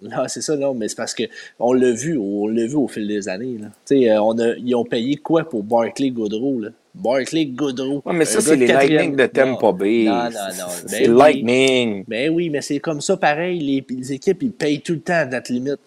[0.01, 2.87] Que- Non, c'est ça, non, mais c'est parce qu'on l'a vu, on l'a vu au
[2.87, 3.57] fil des années.
[3.59, 3.67] Là.
[3.85, 6.59] Tu sais, euh, on a, ils ont payé quoi pour Barclay Goodrow?
[6.59, 6.69] Là?
[6.95, 8.01] Barclay Goodrow.
[8.05, 10.05] Ouais, mais ça, c'est les Lightning de Tampa Bay.
[10.05, 10.65] Non, non, non.
[10.87, 11.17] C'est Ben oui.
[11.19, 12.03] Lightning.
[12.07, 13.59] Ben oui, mais c'est comme ça pareil.
[13.59, 15.79] Les, les équipes, ils payent tout le temps à date limite.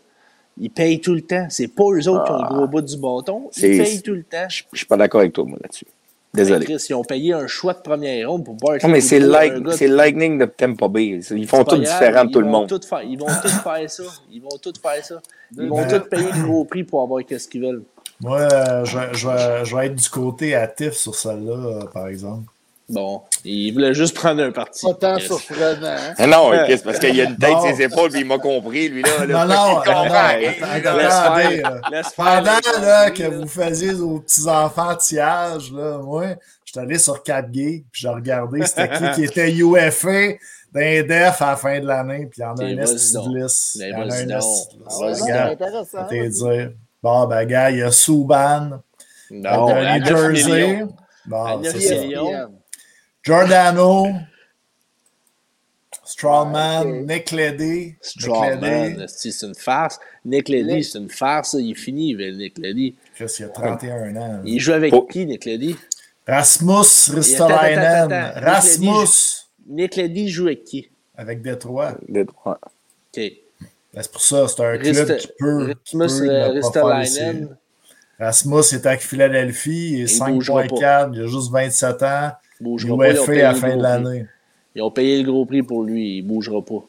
[0.61, 1.47] Ils payent tout le temps.
[1.49, 3.51] C'est pas eux autres qui ont le gros bout du bâton.
[3.57, 4.49] Ils payent tout le temps.
[4.49, 5.87] Je je suis pas d'accord avec toi, moi, là-dessus.
[6.33, 6.65] Désolé.
[6.65, 8.87] Chris, ils ont payé un choix de première ronde pour Barclay.
[8.87, 11.21] Non, mais c'est like, c'est Lightning de Tampa Bay.
[11.31, 12.69] Ils font tout grave, différent de tout le monde.
[12.69, 14.03] tout faire- ils vont tout faire ça.
[14.33, 15.21] Ils vont tout faire ça.
[15.59, 17.83] Ils vont Ben- tout payer le gros prix pour avoir qu'est-ce qu'ils veulent.
[18.21, 21.85] Moi, euh, je, vais- je vais- je vais être du côté hâtif sur celle-là, euh,
[21.93, 22.45] par exemple.
[22.91, 24.85] Bon, ils voulaient juste prendre un parti.
[24.85, 25.87] Pas tant surprenant.
[25.87, 26.15] Hein?
[26.19, 26.51] Ah non,
[26.85, 29.27] parce qu'il y a une tête ses épaules, puis il m'a compris, lui, là.
[29.27, 29.45] là.
[29.47, 32.43] Non, non, Il non, attendez, euh, Pendant
[32.83, 33.11] là, gars.
[33.13, 36.25] que vous faisiez aux petits-enfants tillage, là, moi,
[36.65, 40.35] je suis allé sur 4G, puis j'ai regardé c'était qui qui était UFA
[40.73, 42.95] d'un def à la fin de l'année, puis il y en a Et un vas-y
[42.95, 43.29] esti donc.
[43.33, 43.79] de lisse.
[43.81, 44.41] Il y en a un.
[45.97, 46.73] Ah dire.
[47.03, 48.83] Bon, ben, gars, il y a Subban,
[49.31, 50.85] Non, New 9 Jersey.
[51.27, 51.95] Bon, c'est ça.
[53.23, 54.07] Giordano,
[56.05, 57.07] Strawman, Ouais, ok.
[57.09, 57.65] Nick Leddy.
[57.85, 59.99] Nick Strawman, c'est une farce.
[60.25, 61.55] Nick Leddy, Nick- c'est une farce.
[61.59, 62.95] Il est fini, mais Nick Leddy.
[63.15, 64.43] Chris, il a 31 ans.
[64.45, 65.03] Il joue avec Oh.
[65.03, 65.77] qui, Nick Leddy?
[66.27, 68.33] Rasmus Ristolainen.
[68.37, 70.89] Rasmus Nick Leddy joue avec qui?
[71.17, 71.97] avec Détroit.
[72.09, 72.59] Détroit.
[72.63, 73.23] OK.
[73.93, 76.49] Ben, c'est pour ça, c'est un club Rist- qui peut, qui peut Rasmus euh.
[76.51, 77.57] Ristolainen.
[78.19, 82.31] Rasmus est avec Philadelphie, il est Il bougera 5.4, il a juste 27 ans.
[82.61, 83.09] Il bougera pas.
[83.11, 84.19] Ils ont payé à la fin de gros l'année.
[84.21, 84.29] prix.
[84.77, 86.19] Ils ont payé le gros prix pour lui.
[86.19, 86.85] Il bougera pas.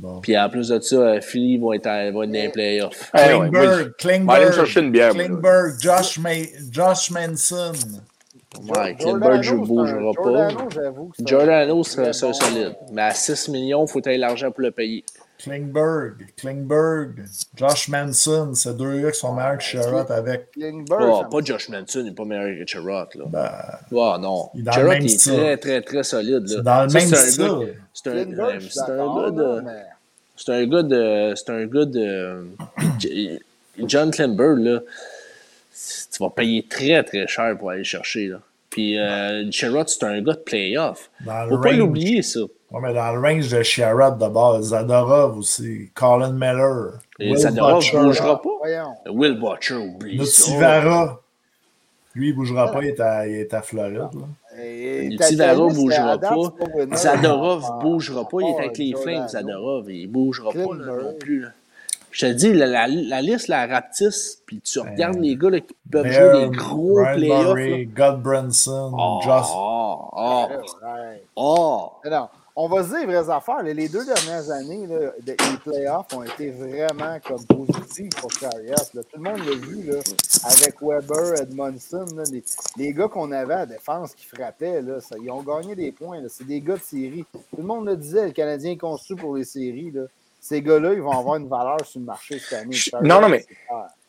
[0.00, 0.20] Bon.
[0.20, 3.10] Puis en plus de ça, euh, Philly vont être, à- être dans les playoffs.
[3.14, 5.12] Moi, Klingberg, va Klingberg.
[5.14, 6.18] Klingberg, Josh,
[6.70, 7.72] Josh Manson.
[8.68, 10.48] Ouais, Klingberg ne bougera pas.
[11.24, 12.74] Giordano, c'est un solide.
[12.92, 15.04] Mais à 6 millions, il faut avoir l'argent pour le payer.
[15.38, 17.24] Klingberg, Klingberg,
[17.56, 20.52] Josh Manson, c'est deux gars qui sont meilleurs que Sherrod avec.
[20.52, 23.08] Klingberg, Oh, pas Josh Manson, il n'est pas meilleur que Sherrod.
[23.14, 23.24] Là.
[23.28, 23.50] Ben,
[23.92, 24.50] Oh, non.
[24.54, 26.46] Il est dans le très, très, très solide.
[26.48, 26.56] là.
[26.56, 27.74] c'est dans le Ça, même c'est un gars- style.
[27.92, 29.70] C'est un, Klingberg, gars de.
[30.36, 31.34] C'est un gars de.
[31.36, 32.46] C'est un gars de.
[33.86, 34.80] John Klimberg, là.
[36.12, 38.40] Tu vas payer très, très cher pour aller le chercher, là.
[38.70, 41.10] Puis euh, Sherrod, c'est un gars de playoff.
[41.48, 42.40] Faut pas l'oublier, ça.
[42.74, 47.38] Ouais, mais dans le range de Sherrod de base, Zadorov aussi, Colin Miller, Et Will
[47.38, 48.48] Zadorov ne bougera pas.
[48.58, 48.94] Voyons.
[49.10, 50.50] Will Butcher, oublie ça.
[50.50, 51.20] Nutivara.
[52.16, 54.08] Lui, il ne bougera pas, il est à, il est à Floride.
[54.56, 56.96] liste, bougera pas.
[56.96, 58.36] Zadorov Ah, bougera pas.
[58.40, 59.02] Il est avec les Giordano.
[59.16, 59.90] Flames, Zadorov.
[59.90, 61.40] Il bougera pas là, non plus.
[61.42, 61.48] là.
[62.12, 65.58] Je te dis, la, la, la liste, la rapetisse, puis tu regardes les gars là,
[65.58, 67.54] qui peuvent Bear, jouer des gros Ryan playoffs.
[67.56, 69.46] Murray, Godbranson, Oh, Josh.
[69.52, 71.22] oh, Ah, oh, ouais.
[71.34, 71.90] oh.
[72.04, 73.62] Mais Non, on va se dire les vraies affaires.
[73.62, 78.74] Les deux dernières années, là, de- les playoffs ont été vraiment comme positifs pour Chariot.
[78.94, 79.02] là.
[79.02, 79.96] Tout le monde l'a vu là,
[80.44, 82.06] avec Weber, Edmondson.
[82.16, 82.44] là, les,
[82.76, 86.20] les gars qu'on avait à défense qui frappaient, là, ça- ils ont gagné des points.
[86.20, 86.28] là.
[86.30, 87.24] C'est des gars de série.
[87.32, 89.90] Tout le monde le disait, le Canadien est construit pour les séries.
[89.92, 90.02] là.
[90.40, 92.76] Ces gars-là, ils vont avoir une valeur sur le marché cette année.
[93.02, 93.46] Non, non, mais-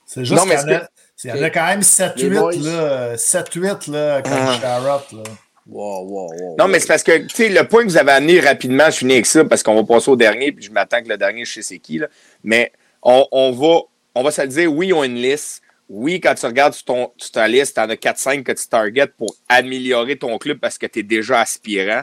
[0.06, 2.40] c'est juste qu'il y, en a- est-ce il y en a quand même 7-8 Les
[2.40, 2.54] boys.
[2.58, 4.58] là, 7-8 là, comme Ah.
[4.60, 5.02] Sherrod.
[5.14, 5.24] Là.
[5.68, 6.56] Wow, wow, wow.
[6.60, 8.98] Non, mais c'est parce que, tu sais, le point que vous avez amené rapidement, je
[8.98, 11.44] finis avec ça parce qu'on va passer au dernier, puis je m'attends que le dernier,
[11.44, 12.08] je sais c'est qui, là.
[12.44, 12.72] Mais
[13.02, 13.80] on, on va,
[14.14, 15.64] on va se le dire, oui, ils ont une liste.
[15.90, 18.68] Oui, quand tu regardes sur, ton, sur ta liste, tu en as 4-5 que tu
[18.68, 22.02] targets pour améliorer ton club parce que tu es déjà aspirant.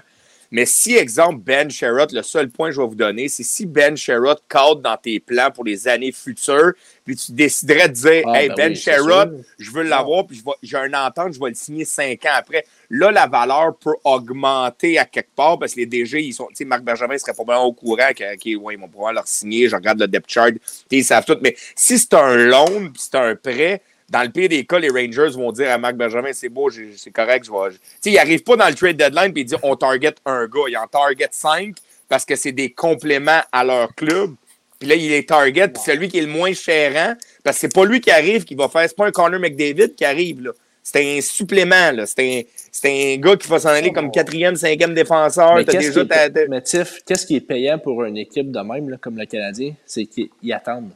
[0.52, 3.64] Mais si, exemple, Ben Sherrod, le seul point que je vais vous donner, c'est si
[3.64, 6.72] Ben Sherrod cadre dans tes plans pour les années futures,
[7.06, 10.42] puis tu déciderais de dire, Ah, hey, ben Ben oui, Sherrod, je veux l'avoir, puis
[10.62, 12.66] j'ai un entente, je vais le signer cinq ans après.
[12.90, 16.56] Là, la valeur peut augmenter à quelque part parce que les DG, ils sont, tu
[16.56, 19.70] sais, Marc Benjamin serait probablement au courant que, OK, ouais, ils vont pouvoir leur signer.
[19.70, 20.52] Je regarde le depth chart,
[20.90, 21.38] ils savent tout.
[21.40, 23.80] Mais si c'est un loan, puis c'est un prêt,
[24.12, 27.10] dans le pire des cas, les Rangers vont dire à Marc Benjamin, c'est beau, c'est
[27.10, 27.70] correct, je vais.
[27.70, 30.46] Tu sais, ils n'arrivent pas dans le trade deadline puis ils disent, on target un
[30.46, 30.68] gars.
[30.68, 31.76] Ils en target cinq
[32.08, 34.34] parce que c'est des compléments à leur club.
[34.78, 37.14] Puis là, il est target, puis celui qui est le moins chérant,
[37.44, 39.94] parce que c'est pas lui qui arrive qui va faire, c'est pas un Connor McDavid
[39.94, 40.50] qui arrive, là.
[40.82, 42.04] C'est un supplément, là.
[42.04, 42.20] C'est
[42.84, 45.54] un, un gars qui va s'en aller comme quatrième, cinquième défenseur.
[45.54, 46.28] Mais qui, ta-
[47.06, 49.72] qu'est-ce qui est payant pour une équipe de même, là, comme le Canadien?
[49.86, 50.90] C'est qu'ils attendent.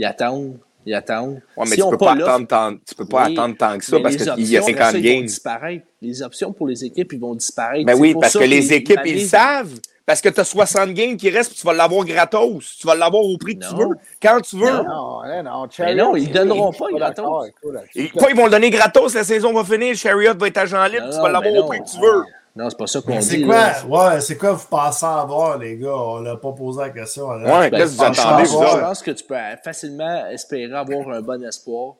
[0.00, 1.34] Ils attendent, ils attendent.
[1.56, 3.78] Ouais, mais Si tu on peux pas attendre tant, tu peux pas Oui, attendre tant
[3.78, 5.26] que ça mais parce qu'il y a options, 50 après ça, ils vont games.
[5.26, 5.86] disparaître.
[6.02, 7.84] Les options pour les équipes, ils vont disparaître.
[7.86, 9.78] Ben C'est oui, parce que les équipes, ils ils le savent.
[10.06, 12.78] Parce que tu as 60 games qui restent, puis tu vas l'avoir gratos.
[12.80, 14.64] Tu vas l'avoir au prix que tu veux, quand tu veux.
[14.68, 14.82] Non.
[14.82, 15.68] Non, non, non.
[15.78, 17.24] Mais non, ils c'est- donneront pas gratos.
[17.62, 21.10] quoi, ils vont le donner gratos, la saison va finir, Chariot va être agent libre,
[21.10, 22.24] tu vas l'avoir mais au prix que tu veux.
[22.56, 23.22] Non, c'est pas ça qu'on dit.
[23.22, 23.72] C'est quoi,
[24.14, 25.94] ouais, c'est quoi vous pensez avoir, les gars?
[25.94, 27.26] On l'a pas posé la question.
[27.26, 29.34] on a- Ouais, Ben, qu'est-ce que vous je attendez, vous Je pense que tu peux
[29.62, 31.94] facilement espérer avoir un bon espoir.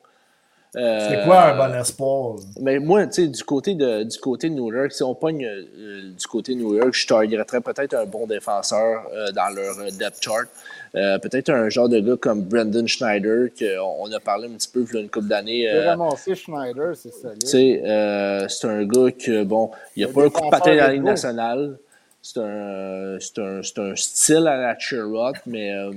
[0.75, 2.35] Euh, C'est quoi un bon espoir?
[2.61, 5.45] Mais moi, tu sais, du côté de, du côté de New York, si on pogne
[5.45, 9.75] euh, du côté de New York, je targeterais peut-être un bon défenseur euh, dans leur
[9.97, 10.45] depth chart.
[10.93, 14.67] Euh, peut-être un genre de gars comme Brendan Schneider, qu'on on a parlé un petit
[14.67, 15.69] peu il y a une couple d'années.
[15.69, 15.95] Euh,
[16.35, 17.45] Schneider, c'est solide.
[17.85, 20.75] euh, c'est un gars que, bon, il a Un pas un coup de patin dans
[20.77, 21.77] la Ligue nationale.
[22.21, 25.91] C'est un, c'est un, c'est un style à la Sherrod, mais euh,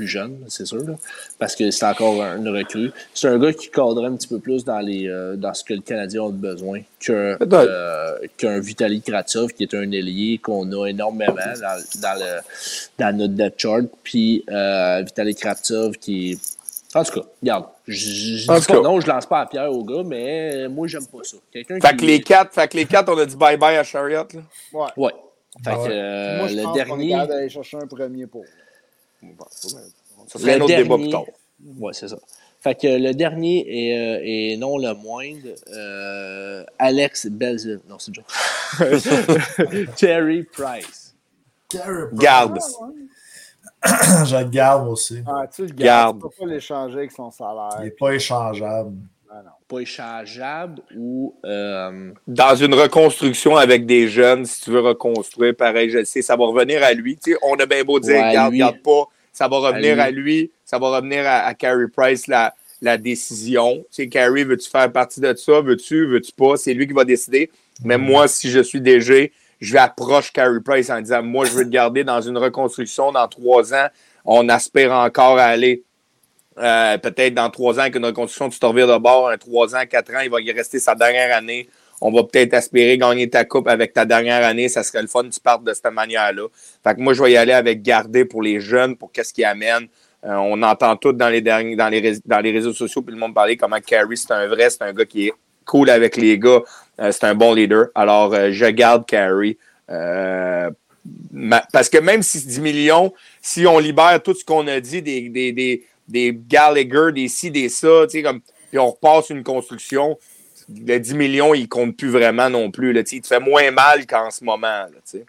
[0.00, 0.94] plus jeune, c'est sûr, là,
[1.38, 2.90] parce que c'est encore un- une recrue.
[3.12, 5.74] C'est un gars qui cadrait un petit peu plus dans, les, euh, dans ce que
[5.74, 7.68] le Canadien a besoin qu'un Peut-être.
[7.68, 12.40] euh, qu'un Vitaly Kratov, qui est un ailier qu'on a énormément dans, dans, le,
[12.98, 13.84] dans notre depth chart.
[14.02, 16.38] Puis euh, Vitaly Kratov qui est.
[16.96, 18.82] En tout cas, regarde, je, je, je En dis tout pas cas.
[18.82, 21.36] non, je lance pas la pierre au gars, mais moi, j'aime pas ça.
[21.52, 21.96] Fait qui.
[21.96, 24.26] que les quatre, fait que les quatre, on a dit bye-bye à Chariot.
[24.34, 24.40] Là.
[24.72, 24.88] Ouais.
[24.96, 25.12] Ouais.
[25.64, 27.10] Fait Ah que euh, Moi, je le pense qu'on est dernier.
[27.10, 28.44] capable d'aller chercher un premier pour.
[30.26, 31.24] Ça serait un Le autre débat dernier- plus tard.
[31.78, 32.18] Ouais, c'est ça.
[32.62, 37.80] Fait que le dernier et, euh, et non le moindre, euh, Alex Belzil.
[37.88, 38.24] Non, c'est Joe.
[39.96, 41.14] Terry Price.
[41.68, 42.20] Carey Price.
[42.20, 42.58] Garde.
[44.26, 45.22] Je le garde aussi.
[45.26, 45.78] Ah, tu le Garde.
[45.78, 46.16] gardes.
[46.16, 47.76] Tu peux pas l'échanger avec son salaire.
[47.78, 48.92] Il n'est pas échangeable.
[49.70, 51.34] Pas échangeable ou.
[51.44, 56.22] euh, Dans une reconstruction avec des jeunes, si tu veux reconstruire, pareil, je le sais,
[56.22, 57.18] ça va revenir à lui.
[57.42, 58.58] On a bien beau dire, Ouais, garde, lui.
[58.58, 59.04] garde pas.
[59.32, 60.00] Ça va revenir lui.
[60.02, 60.50] à lui.
[60.64, 62.52] Ça va revenir à, à Carey Price, la,
[62.82, 63.76] la décision.
[63.90, 65.60] Tu sais, Carey, veux-tu faire partie de ça?
[65.60, 66.56] Veux-tu, veux-tu pas?
[66.56, 67.50] C'est lui qui va décider.
[67.84, 71.52] Mais moi, si je suis DG, je vais approcher Carey Price en disant, moi, je
[71.52, 73.86] veux te garder dans une reconstruction dans trois ans.
[74.24, 75.84] On aspire encore à aller
[76.60, 79.74] euh, peut-être dans trois ans, avec une reconstruction, tu te revires de bord, un trois
[79.74, 81.68] ans, quatre ans, il va y rester sa dernière année.
[82.02, 84.68] On va peut-être aspirer gagner ta coupe avec ta dernière année.
[84.68, 86.46] Ça serait le fun que tu partes de cette manière-là.
[86.82, 89.44] Fait que moi, je vais y aller avec garder pour les jeunes, pour qu'est-ce qui
[89.44, 89.86] amène.
[90.24, 93.20] Euh, on entend tout dans les derniers, dans les, dans les réseaux sociaux, puis le
[93.20, 95.32] monde parler comment Carey, c'est un vrai, c'est un gars qui est
[95.66, 96.60] cool avec les gars.
[97.00, 97.88] Euh, c'est un bon leader.
[97.94, 99.04] Alors, je garde
[101.32, 105.02] ma- parce que même si 10 millions, si on libère tout ce qu'on a dit
[105.02, 110.18] des, des Gallagher, des ci, des ça, tu sais, comme, puis on repasse une construction,
[110.68, 112.92] le 10 millions, il compte plus vraiment non plus.
[112.92, 114.66] Là, tu sais, il te fait moins mal qu'en ce moment.
[114.66, 115.24] Là, tu sais.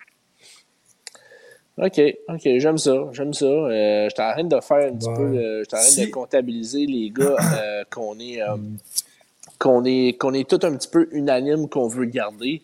[1.77, 3.45] OK, OK, j'aime ça, j'aime ça.
[3.45, 5.15] Euh, je t'arrête de faire un petit Ouais.
[5.15, 8.55] peu, euh, je t'arrête Si- de comptabiliser les gars euh, qu'on est, euh,
[9.57, 12.61] qu'on est, qu'on est tous un petit peu unanime qu'on veut garder.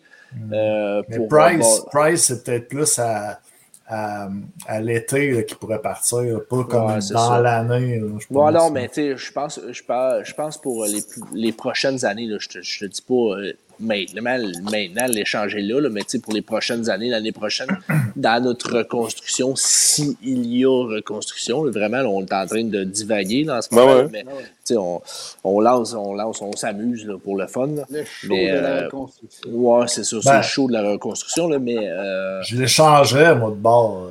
[0.52, 3.40] euh, Mais pour Price, avoir- Price c'est peut-être plus à,
[3.88, 4.28] à,
[4.66, 8.02] à l'été là, qu'il pourrait partir, pas comme Ouais, dans l'année.
[8.30, 11.00] Bon, alors, mais tu sais, je pense, je pense, je pense pour les,
[11.32, 14.22] les prochaines années, là, je te, je te dis pas euh, maintenant,
[14.70, 17.68] maintenant l'échanger là, là, mais tu sais, pour les prochaines années, l'année prochaine,
[18.16, 22.84] dans notre reconstruction, s'il y a reconstruction, là, vraiment, là, on est en train de
[22.84, 24.08] divaguer dans ce Ouais, moment, ouais.
[24.12, 24.28] mais tu
[24.64, 25.00] sais, on,
[25.44, 27.68] on lance, on lance, on s'amuse là, pour le fun.
[27.68, 27.84] là.
[27.90, 29.50] Le show Mais, de la euh, reconstruction.
[29.52, 30.36] Ouais, c'est ça, c'est Ben.
[30.38, 34.04] le show de la reconstruction, là, mais euh, Je l'échangerais, moi, de bord.
[34.04, 34.10] euh,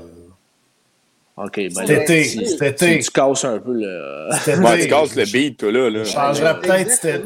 [1.45, 2.99] OK, ben Cet là, été, cet été.
[2.99, 4.29] tu casses un peu le.
[4.63, 5.89] Ouais, tu casses le beat, toi, là.
[5.91, 6.03] là.
[6.03, 7.21] Je changerais peut-être cet.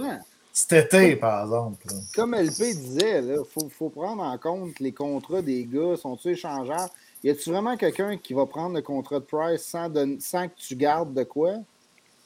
[0.53, 1.87] Cet été, par exemple.
[1.87, 1.93] là.
[2.15, 5.95] Comme LP disait, il faut, faut prendre en compte les contrats des gars.
[5.97, 6.91] Sont-ils échangeables?
[7.23, 10.55] Y a-tu vraiment quelqu'un qui va prendre le contrat de Price sans, don- sans que
[10.57, 11.53] tu gardes de quoi?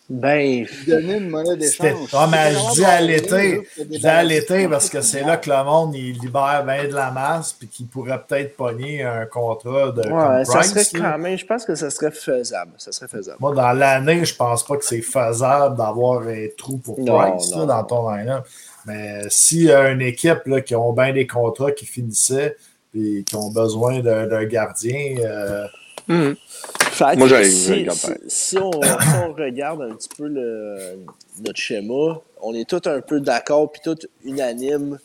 [0.07, 2.09] Ben, Donner une monnaie C'était- d'échange.
[2.13, 3.67] Ah, mais Si je dis à l'été.
[3.75, 6.93] Je dis à l'été parce que c'est là que le monde il libère bien de
[6.93, 11.11] la masse puis qu'il pourrait peut-être pogner un contrat de ouais, ça Price, serait là.
[11.13, 12.71] quand même, je pense que ça serait faisable.
[12.77, 13.37] Ça serait faisable.
[13.39, 17.49] Moi, dans l'année, je pense pas que c'est faisable d'avoir un trou pour Non, Price
[17.51, 17.65] là, non.
[17.65, 18.45] dans ton line-up.
[18.85, 22.55] Mais s'il y a une équipe là, qui ont bien des contrats qui finissaient
[22.93, 25.65] et qui ont besoin d'un d'un gardien, euh,
[26.07, 27.87] Fait Moi, si,
[28.27, 30.99] si, on, si on regarde un petit peu le,
[31.43, 34.97] notre schéma, on est tous un peu d'accord puis tous unanimes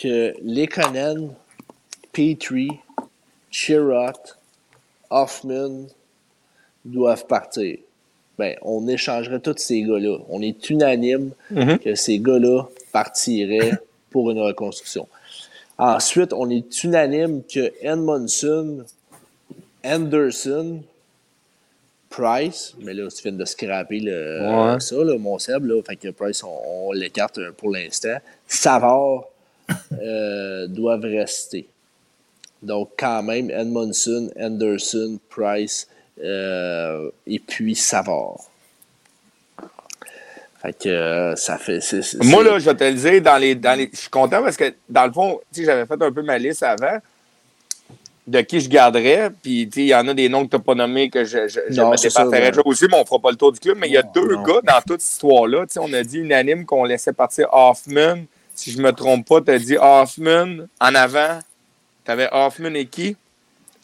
[0.00, 1.30] que Lekonen,
[2.12, 2.70] Petrie,
[3.50, 4.12] Chirot,
[5.10, 5.86] Hoffman
[6.84, 7.78] doivent partir.
[8.38, 10.18] Ben, on échangerait tous ces gars-là.
[10.28, 11.78] On est unanime Mhm.
[11.78, 13.72] que ces gars-là partiraient
[14.10, 15.06] pour une reconstruction.
[15.78, 18.84] Ensuite, on est unanime que Edmondson,
[19.84, 20.82] Anderson,
[22.10, 24.80] Price, mais là, tu viens de scraper le, Ouais.
[24.80, 28.18] ça, là, mon Seb, là, fait que Price, on, on l'écarte euh, pour l'instant.
[28.46, 29.24] Savard
[30.00, 31.66] euh, doivent rester.
[32.62, 35.88] Donc, quand même, Edmondson, Anderson, Price
[36.22, 38.40] euh, et puis Savard.
[40.60, 41.80] Fait que euh, ça fait.
[42.22, 44.56] Moi, là, je vais te le dire, dans les, dans les, je suis content parce
[44.56, 46.98] que, dans le fond, j'avais fait un peu ma liste avant.
[48.26, 49.30] De qui je garderais.
[49.42, 51.60] Puis, il y en a des noms que tu n'as pas nommés que je, je,
[51.68, 52.58] je Non, me ouais.
[52.64, 53.78] aussi, mais on ne fera pas le tour du club.
[53.78, 54.42] Mais il y a Non, deux non.
[54.42, 55.66] gars dans toute cette histoire-là.
[55.66, 58.24] Tu sais, On a dit unanime qu'on laissait partir Hoffman.
[58.54, 61.40] Si je ne me trompe pas, tu as dit Hoffman en avant.
[62.04, 63.16] Tu avais Hoffman et qui?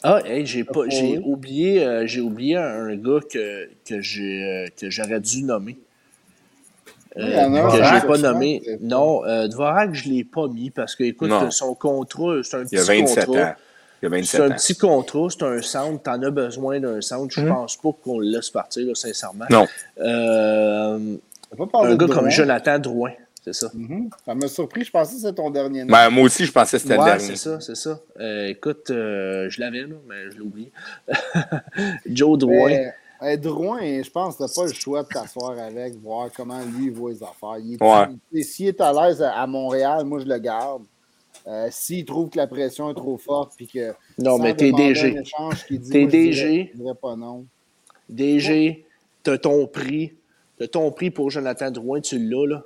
[0.03, 4.65] Ah, hey, j'ai pas, j'ai oublié, euh, j'ai oublié un, gars que, que j'ai, euh,
[4.79, 5.77] que j'aurais dû nommer.
[7.17, 8.61] Euh, Oui, il y en a un, que j'ai pas nommé.
[8.79, 12.77] Non, euh, Dvorak, je l'ai pas mis parce que, écoute, son contrat, c'est un Il
[12.77, 13.41] y a petit 27 contrat.
[13.41, 13.53] ans.
[14.01, 17.01] Il y a 27 C'est un petit contrat, c'est un centre, t'en as besoin d'un
[17.01, 17.33] centre.
[17.33, 17.49] Je Mhm.
[17.53, 19.45] pense pas qu'on le laisse partir, là, sincèrement.
[19.49, 19.67] Non.
[19.99, 21.17] Euh,
[21.57, 22.29] pas un gars comme?
[22.29, 23.11] Jonathan Drouin,
[23.43, 23.69] c'est ça.
[23.73, 24.09] Mhm.
[24.25, 25.91] Ça m'a surpris, je pensais que c'était ton dernier nom.
[25.91, 27.19] Ben, moi aussi, je pensais que c'était le dernier.
[27.25, 27.99] c'est ça, c'est ça.
[28.19, 30.71] Euh, écoute, euh, je l'avais, là, mais je l'ai oublié.
[32.05, 32.67] Joe Drouin.
[32.69, 36.59] Mais, euh, Drouin, je pense que t'as pas le choix de t'asseoir avec, voir comment
[36.77, 37.57] lui voit les affaires.
[38.33, 38.43] Ouais.
[38.43, 40.83] S'il est à l'aise à Montréal, moi je le garde.
[41.47, 43.93] Euh, S'il trouve que la pression est trop forte, puis que.
[44.17, 45.17] Non, sans mais t'es DG.
[45.17, 46.71] un échange, qu'il dit, T'es DG.
[46.73, 47.45] Je dirais pas non.
[48.09, 48.85] DG,
[49.23, 50.13] t'as ton prix.
[50.57, 52.63] T'as ton prix pour Jonathan Drouin, tu l'as, là.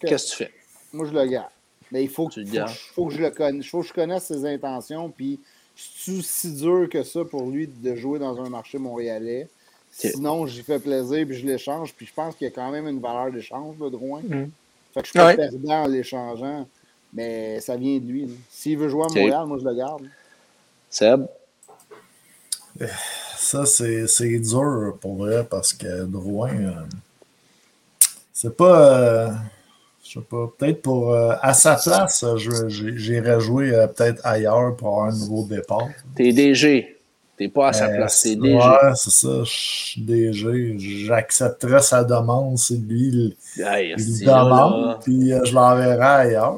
[0.00, 0.50] Qu'est-ce que tu fais?
[0.92, 1.50] Moi, je le garde.
[1.90, 3.66] Mais il faut, que- faut, que- faut que je le connaisse.
[3.66, 5.10] faut que je connaisse ses intentions.
[5.10, 5.38] Puis,
[5.76, 9.48] c'est si dur que ça pour lui de jouer dans un marché montréalais.
[9.90, 11.92] Sinon, j'y fais plaisir puis je l'échange.
[11.94, 14.22] Puis je pense qu'il y a quand même une valeur d'échange, le Drouin.
[14.26, 14.50] Mhm.
[14.94, 15.36] Fait que je suis pas Ouais.
[15.36, 16.66] perdant en l'échangeant.
[17.12, 18.26] Mais ça vient de lui.
[18.26, 18.32] là.
[18.50, 19.08] S'il veut jouer à.
[19.08, 20.02] Montréal, moi, je le garde.
[20.88, 21.26] Seb?
[23.36, 26.72] Ça, c'est c'est dur pour vrai parce que Drouin, euh,
[28.32, 28.98] c'est pas.
[28.98, 29.28] euh,
[30.04, 31.12] je sais pas, peut-être pour.
[31.12, 32.36] euh, à sa place, euh,
[32.68, 35.88] j'irais jouer euh, peut-être ailleurs pour avoir un nouveau départ.
[36.16, 36.98] T'es DG.
[37.36, 38.56] T'es pas à sa Euh, place, t'es c'est- DG.
[38.56, 39.44] Ouais, c'est ça.
[39.44, 40.78] Je suis DG.
[41.06, 43.36] J'accepterais sa demande si lui il,
[43.98, 46.56] il demande, puis euh, je l'enverrai ailleurs.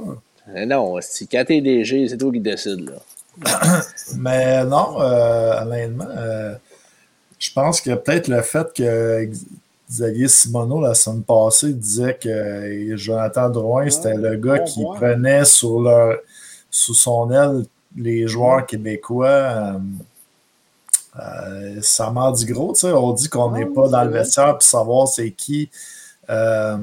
[0.52, 3.80] Eh Non, si quand t'es DG, c'est toi qui décides, là.
[4.16, 6.54] Mais non, euh, honnêtement, euh,
[7.38, 9.28] je pense que peut-être le fait que
[9.90, 15.80] Xavier Simoneau, la semaine passée, disait que Jonathan Drouin, c'était le gars qui prenait sur
[15.80, 16.18] leur,
[16.70, 17.64] sous son aile
[17.96, 19.26] les joueurs québécois.
[19.26, 19.78] euh,
[21.20, 22.92] euh, ça m'en dit gros, tu sais.
[22.92, 25.70] On dit qu'on n'est pas dans le vestiaire pour savoir c'est qui.
[26.30, 26.76] Euh,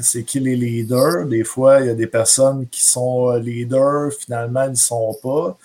[0.00, 1.26] c'est qui les leaders?
[1.26, 5.16] Des fois, il y a des personnes qui sont euh, leaders, finalement, ils ne sont
[5.22, 5.56] pas.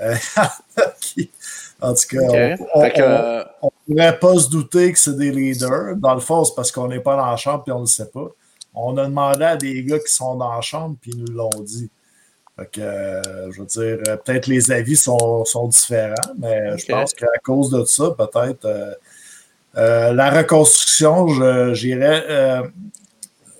[0.00, 0.14] Euh,
[1.00, 1.30] qui-
[1.80, 2.80] en tout cas, on,
[3.62, 5.96] on pourrait pas se douter que c'est des leaders.
[5.96, 7.86] Dans le fond, c'est parce qu'on n'est pas dans la chambre et on ne le
[7.86, 8.28] sait pas.
[8.74, 11.50] On a demandé à des gars qui sont dans la chambre puis ils nous l'ont
[11.60, 11.90] dit.
[12.56, 17.12] Fait que, euh, je veux dire, peut-être les avis sont, sont différents, mais je pense
[17.12, 18.64] qu'à cause de ça, peut-être
[19.76, 22.62] la reconstruction, je- j'irais euh,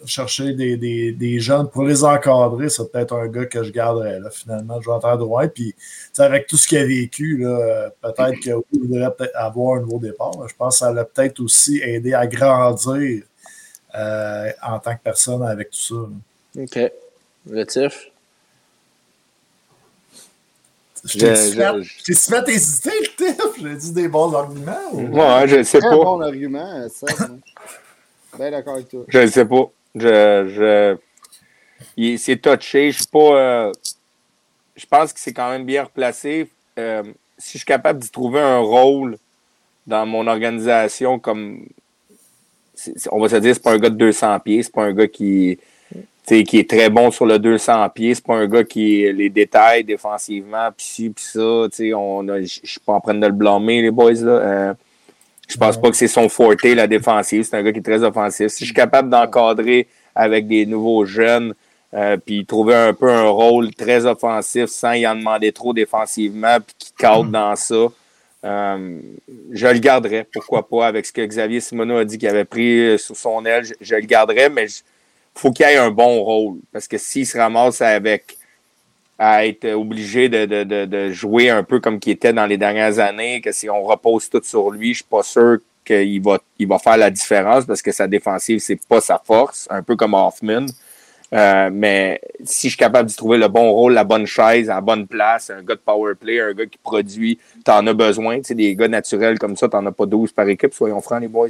[0.06, 2.68] chercher des, des- des jeunes pour les encadrer.
[2.68, 5.48] C'est peut-être un gars que je garderais, là, finalement, Jonathan Drouin.
[5.48, 5.78] Puis, tu
[6.12, 9.98] sais, avec tout ce qu'il a vécu, euh, peut-être qu'il voudrait peut-être avoir un nouveau
[9.98, 10.32] départ.
[10.46, 13.22] Je pense que ça l'a peut-être aussi aidé à grandir
[13.96, 16.60] euh, en tant que personne avec tout ça.
[16.60, 16.92] OK.
[17.50, 18.10] Le tif?
[21.06, 23.62] T'ai je- fait, hésiter, le Tiff.
[23.62, 24.78] J'ai dit des bons arguments.
[24.92, 25.96] ou- Ouais, je ne sais Très pas.
[25.96, 26.86] bon argument, hein.
[28.38, 29.04] Bien d'accord avec toi.
[29.08, 29.70] Je ne sais pas.
[29.94, 30.96] Je, je...
[31.96, 32.90] il- C'est touché.
[32.90, 33.18] Je suis pas.
[33.38, 33.72] euh,
[34.76, 36.48] Je pense que c'est quand même bien replacé.
[36.78, 37.02] Euh,
[37.38, 39.18] si je suis capable d'y trouver un rôle
[39.86, 41.66] dans mon organisation, comme.
[43.12, 45.06] on va se dire, c'est pas un gars de 200 pieds, c'est pas un gars
[45.06, 45.58] qui.
[46.26, 49.84] Qui est très bon sur le 200 pieds, c'est pas un gars qui les détails
[49.84, 53.90] défensivement, puis ci, puis ça, je je suis pas en train de le blâmer, les
[53.90, 54.32] boys, là.
[54.32, 54.74] Euh,
[55.48, 57.42] je pense pas que c'est son forte, la défensive.
[57.44, 58.48] C'est un gars qui est très offensif.
[58.48, 61.54] Si je suis capable d'encadrer avec des nouveaux jeunes,
[61.94, 66.58] euh, puis trouver un peu un rôle très offensif sans y en demander trop défensivement,
[66.60, 67.86] puis qui cadre dans ça,
[68.44, 68.98] euh,
[69.52, 70.26] je le garderais.
[70.32, 70.86] Pourquoi pas?
[70.86, 73.74] Avec ce que Xavier Simoneau a dit qu'il avait pris euh, sous son aile, je,
[73.80, 74.82] je le garderais, mais il
[75.34, 76.58] faut qu'il ait un bon rôle.
[76.72, 78.36] Parce que s'il se ramasse avec
[79.18, 82.58] à être obligé de, de, de, de jouer un peu comme qu'il était dans les
[82.58, 86.38] dernières années, que si on repose tout sur lui, je suis pas sûr qu'il va,
[86.58, 89.96] il va faire la différence parce que sa défensive, c'est pas sa force, un peu
[89.96, 90.66] comme Hoffman.
[91.32, 94.76] Euh, mais si je suis capable d'y trouver le bon rôle, la bonne chaise, à
[94.76, 98.36] la bonne place, un gars de power play, un gars qui produit, t'en as besoin.
[98.38, 101.20] Tu sais, des gars naturels comme ça, t'en as pas 12 par équipe, soyons francs,
[101.20, 101.48] les boys.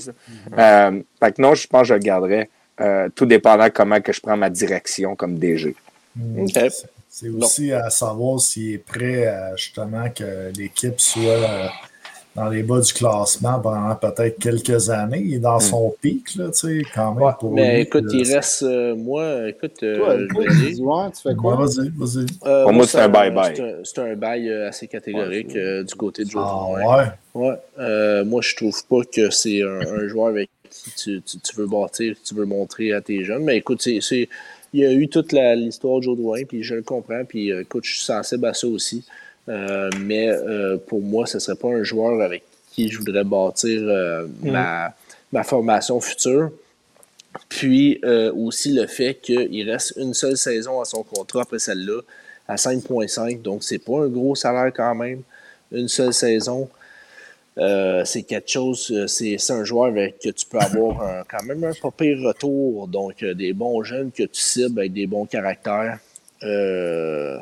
[0.56, 2.48] Euh, fait que non, je pense que je le garderais.
[2.80, 5.74] Euh, tout dépendant comment que je prends ma direction comme DG.
[6.16, 6.46] Hmm.
[7.08, 11.68] C'est- aussi à savoir s'il est prêt à justement que l'équipe soit euh,
[12.34, 15.22] dans les bas du classement pendant peut-être quelques années.
[15.24, 17.22] Il est dans son pic, là, tu sais, quand même.
[17.22, 20.44] Ouais, pour mais lui, écoute, là, il reste, euh, moi, écoute, euh, Toi,
[21.14, 21.56] tu fais quoi?
[21.56, 22.26] Ouais, vas-y, vas-y.
[22.44, 23.54] Euh, Pour moi, c'est un bye-bye.
[23.54, 27.04] C'est un, c'est un bail assez catégorique Ouais, euh, du côté de Joe Ah ouais.
[27.34, 27.54] Ouais.
[27.78, 31.56] Euh, moi, je trouve pas que c'est un, un joueur avec qui tu, tu, tu
[31.56, 33.44] veux bâtir, que tu veux montrer à tes jeunes.
[33.44, 34.28] Mais écoute, c'est,
[34.72, 37.24] il y a eu toute l'histoire de Joe Drouin, puis je le comprends.
[37.24, 39.04] Puis euh, écoute, je suis sensible à ça aussi.
[39.48, 43.80] Euh, mais euh, pour moi, ce serait pas un joueur avec qui je voudrais bâtir
[43.82, 44.94] euh, ma,
[45.32, 46.50] ma formation future.
[47.48, 48.00] Puis
[48.36, 52.00] aussi le fait qu'il reste une seule saison à son contrat après celle-là,
[52.46, 53.42] à 5,5.
[53.42, 55.22] Donc, c'est pas un gros salaire quand même.
[55.72, 56.68] Une seule saison.
[57.56, 61.22] Euh, c'est quelque chose, euh, c'est c'est un joueur avec que tu peux avoir un-
[61.30, 62.88] quand même un pas pire retour.
[62.88, 65.98] Donc, euh, des bons jeunes que tu cibles avec des bons caractères.
[66.42, 67.38] Euh,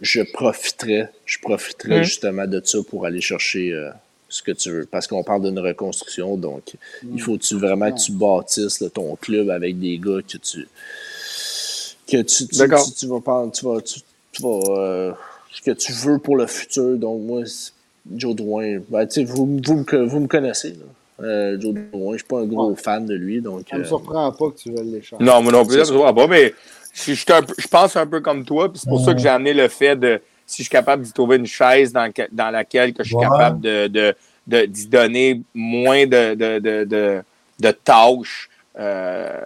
[0.00, 2.04] je profiterais, je profiterais Mm.
[2.04, 3.90] justement de ça pour aller chercher euh,
[4.30, 4.86] ce que tu veux.
[4.86, 6.72] Parce qu'on parle d'une reconstruction, donc
[7.14, 10.68] il faut-tu vraiment que tu bâtisses là, ton club avec des gars que tu
[12.06, 12.56] que tu, tu,
[12.86, 14.00] tu, tu vas prendre, tu vas, tu,
[14.32, 15.12] tu vas euh,
[15.52, 16.96] ce que tu veux pour le futur.
[16.96, 17.72] Donc moi, c'est-
[18.14, 20.70] Joe Drouin, ben, tu sais, vous, vous, me- vous me connaissez.
[20.70, 21.24] Là.
[21.26, 22.76] Euh, Joe Drouin, je suis pas un gros Ouais.
[22.76, 23.40] fan de lui.
[23.40, 25.22] Donc, Ça me euh, surprend pas que tu veuilles l'échanger.
[25.24, 26.54] Non, moi non plus, je vois pas, mais
[26.94, 29.52] je, je, un pense un peu comme toi, puis c'est pour ça que j'ai amené
[29.54, 33.02] le fait de si je suis capable d'y trouver une chaise dans, dans laquelle que
[33.04, 33.22] je suis Ouais.
[33.24, 34.14] capable de, de,
[34.46, 37.22] de- d'y donner moins de, de, de, de,
[37.60, 38.48] de tâches.
[38.78, 39.40] Euh,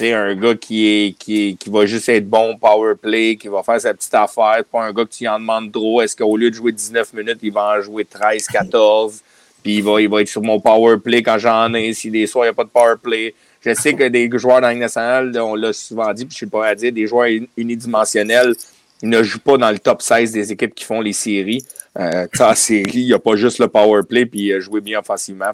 [0.00, 3.94] un gars qui qui qui va juste être bon power play, qui va faire sa
[3.94, 6.02] petite affaire, pas un gars que tu en demandes trop.
[6.02, 9.20] Est-ce qu'au lieu de jouer 19 minutes, il va en jouer 13, 14?
[9.62, 11.92] Puis il va, il va être sur mon power play quand j'en ai.
[11.94, 13.34] Si des soirs, il n'y a pas de power play.
[13.60, 16.48] Je sais que des joueurs dans la nationale, on l'a souvent dit, puis je ne
[16.48, 18.54] suis pas à dire, des joueurs uni- unidimensionnels,
[19.00, 21.64] ils ne jouent pas dans le top 16 des équipes qui font les séries.
[21.98, 24.98] Euh, en série, il n'y a pas juste le power play puis euh, jouer bien
[24.98, 25.46] offensivement.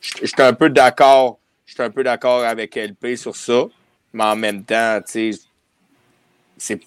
[0.00, 1.38] Je suis un peu d'accord.
[1.68, 3.64] Je suis un peu d'accord avec LP sur ça.
[4.14, 5.34] Mais en même temps, tu
[6.56, 6.80] sais,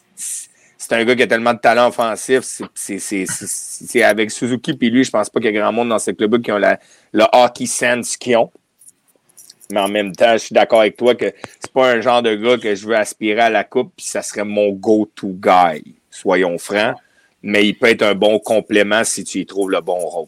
[0.76, 2.42] c'est un gars qui a tellement de talent offensif.
[2.74, 6.10] C'est- avec Suzuki puis lui, je pense pas qu'il y a grand monde dans ce
[6.10, 6.80] club qui ont la,
[7.14, 8.52] le hockey sense qu'ils ont.
[9.70, 12.34] Mais en même temps, je suis d'accord avec toi que c'est pas un genre de
[12.34, 15.94] gars que je veux aspirer à la coupe, puis ça serait mon go-to guy.
[16.10, 16.96] Soyons francs.
[17.44, 20.28] Mais il peut être un bon complément si tu y trouves le bon rôle.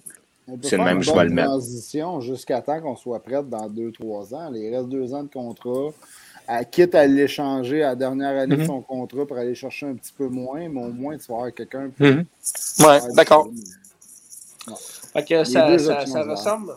[0.62, 1.50] C'est le même, je vais le mettre.
[1.50, 4.54] transition jusqu'à temps qu'on soit prête dans 2-3 ans.
[4.54, 5.92] Il reste deux ans de contrat.
[6.48, 8.68] À, quitte à l'échanger à la dernière année de Mhm.
[8.68, 11.54] son contrat pour aller chercher un petit peu moins, mais au moins tu vas avoir
[11.54, 11.90] quelqu'un.
[12.00, 12.26] Mhm.
[12.80, 13.48] Ouais, d'accord.
[15.46, 16.74] Ça, ça, ça ressemble.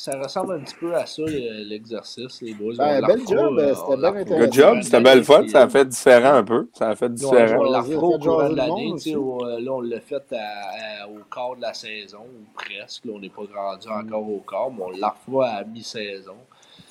[0.00, 2.72] Ça ressemble un petit peu à ça, le- l'exercice, les boys.
[2.78, 4.38] Ben, bel job, euh, c'était bien intéressant.
[4.44, 5.48] Good job, c'était belle fun.
[5.48, 6.68] Ça a fait différent un peu.
[6.72, 7.60] Ça a fait différent.
[7.66, 9.16] on la au fait courant jaser de le l'année.
[9.16, 13.06] au- euh, Là, on l'a fait à- à- au quart de la saison, ou presque.
[13.06, 16.36] Là, on n'est pas rendu encore au quart, mais on la refera à mi-saison.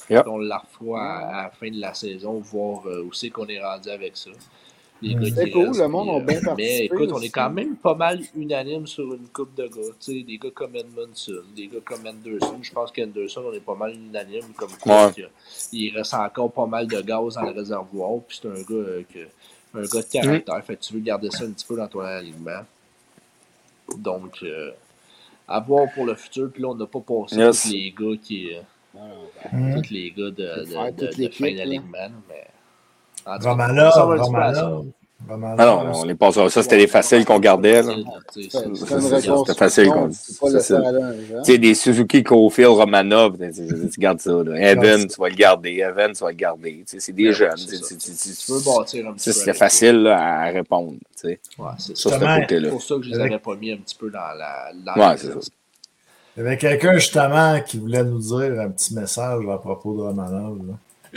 [0.09, 0.23] Yep.
[0.23, 3.29] Puis On la refera à, à la fin de la saison, voir euh, où c'est
[3.29, 4.31] qu'on est rendu avec ça.
[5.01, 5.19] Les Mm.
[5.19, 7.49] gars C'est qui cool, restent, le monde a bien Mais participé écoute, on est quand
[7.51, 9.93] même pas mal unanime sur une coupe de gars.
[9.99, 12.57] Tu sais, des gars comme Edmondson, des gars comme Anderson.
[12.61, 14.53] Je pense qu'Anderson, on est pas mal unanime.
[14.55, 15.27] Comme quoi, Ouais.
[15.71, 18.19] il reste encore pas mal de gaz dans le réservoir.
[18.27, 19.19] Puis c'est un gars euh, que
[19.77, 20.65] un gars de caractère.
[20.65, 22.61] Fait que tu veux garder ça un petit peu dans ton alignement.
[23.99, 24.71] Donc, euh,
[25.47, 26.49] à voir pour le futur.
[26.51, 27.63] Puis là, on n'a pas passé Yes.
[27.63, 28.49] tous les gars qui.
[28.55, 32.09] euh, tous les gars de, de, de, de fin d'alignement.
[32.27, 32.47] Mais...
[33.41, 33.93] Romanov.
[33.95, 34.85] Romanov.
[35.29, 36.61] Ah non, on est pas sur ça.
[36.63, 37.81] C'était les faciles qu'on gardait.
[38.31, 40.15] c'était facile qu'on- tu
[40.49, 40.85] jeune.
[41.43, 44.31] Tu sais, des Suzuki, Cofield, Romanov, tu gardes ça.
[44.55, 45.71] Evan, tu vas le garder.
[45.85, 46.83] Evan, tu vas le garder.
[46.85, 47.57] C'est des Ouais, jeunes.
[47.57, 49.39] c'est tu veux bâtir un petit Ça, peu.
[49.39, 50.93] c'était facile à répondre.
[51.23, 51.35] Ouais,
[51.77, 51.93] c'est
[52.69, 54.71] pour ça que je les avais pas mis un petit peu dans la.
[54.95, 55.39] Ouais, la c'est ça.
[56.37, 60.01] Il y avait quelqu'un justement qui voulait nous dire un petit message à propos de
[60.03, 60.59] Romanov.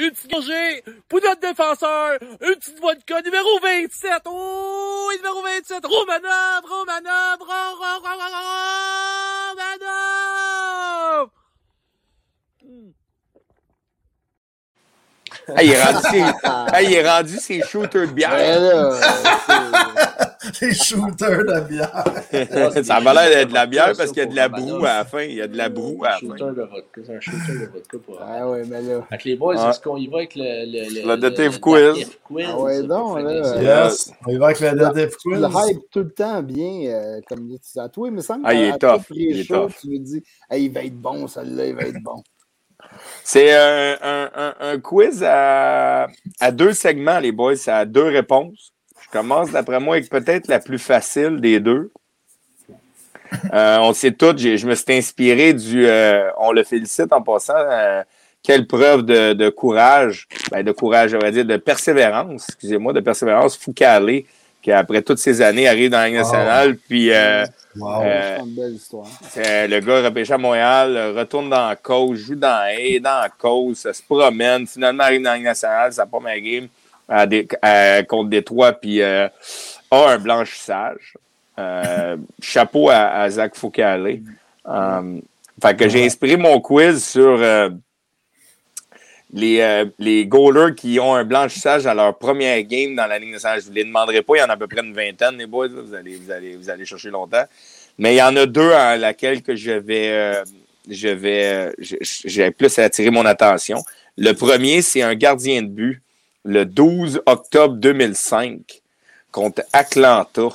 [0.04, 4.12] Une petite gorgée pour notre défenseur, une petite vodka numéro 27.
[4.26, 11.28] Oh, numéro 27, Romanov, Romanov, Ro- Ro- Ro- Ro- Romanov.
[15.56, 16.18] Hey, il, est rendu ses,
[16.76, 18.30] hey, il est rendu ses shooters de bière.
[18.32, 18.90] Ouais, là,
[20.66, 22.04] Les shooters de bière.
[22.84, 24.98] ça a l'air d'être de la bière parce qu'il y a de la broue à
[24.98, 25.22] la fin.
[25.22, 26.52] Il y a de la broue à la Un shooter fin.
[26.52, 27.00] de vodka.
[27.06, 28.14] C'est un shooter de vodka pour.
[28.16, 29.06] c'est- ah ouais, mais là.
[29.10, 30.42] Avec les boys, est-ce qu'on y va avec le.
[30.42, 32.06] Le, Le Dative Quiz.
[32.24, 32.46] quiz?
[32.48, 33.60] Ah ouais, donc, pour là?
[33.60, 33.84] Yeah.
[33.86, 34.12] Yes.
[34.26, 34.70] On y va avec le
[35.10, 35.40] Tu Quiz.
[35.40, 38.54] le hype tout le temps bien, euh, comme dit à toi, il me semble Ah,
[38.54, 39.72] il est tough, tous les il est tough.
[39.80, 42.22] tu me dis, Hey, il va être bon, celui-là, il va être bon.
[43.22, 46.06] C'est un, un, un, un quiz à,
[46.40, 47.56] à deux segments, les boys.
[47.56, 48.72] C'est à deux réponses.
[49.12, 51.90] Je commence, d'après moi, avec peut-être la plus facile des deux.
[53.52, 55.86] Euh, on sait tout, j'ai- je me suis inspiré du.
[55.86, 57.54] euh, on le félicite en passant.
[57.56, 58.02] euh,
[58.42, 63.56] quelle preuve de, de courage, ben, de courage, j'aurais dire, de persévérance, excusez-moi, de persévérance,
[63.56, 64.26] Foucalé,
[64.62, 67.10] qui après toutes ces années arrive dans la Ligue nationale, puis
[67.76, 68.02] Wow.
[68.02, 69.06] C'est une belle histoire.
[69.36, 73.28] le gars repêché à Montréal, retourne dans la cause, joue dans la haie, dans la
[73.28, 76.66] cause, ça se promène, finalement arrive dans la Ligue nationale, sa première game
[77.10, 79.28] à des- à- contre Détroit, puis euh,
[79.90, 81.14] a un blanchissage.
[81.58, 83.82] Euh, chapeau à, à Zach Foucault.
[83.82, 85.20] Euh,
[85.62, 87.38] fait que j'ai inspiré mon quiz sur
[89.32, 93.60] les, les goalers qui ont un blanchissage à leur première game dans la Ligue nationale.
[93.60, 95.36] Je ne vous les demanderai pas, il y en a à peu près une vingtaine,
[95.36, 95.68] les boys.
[95.68, 97.44] Vous allez, vous allez, vous allez chercher longtemps.
[97.98, 100.42] Mais il y en a deux à laquelle que je vais,
[100.88, 103.82] je vais, j'ai plus attiré mon attention.
[104.16, 106.02] Le premier, c'est un gardien de but,
[106.44, 108.82] le 12 octobre 2005
[109.30, 110.48] contre Atlanta.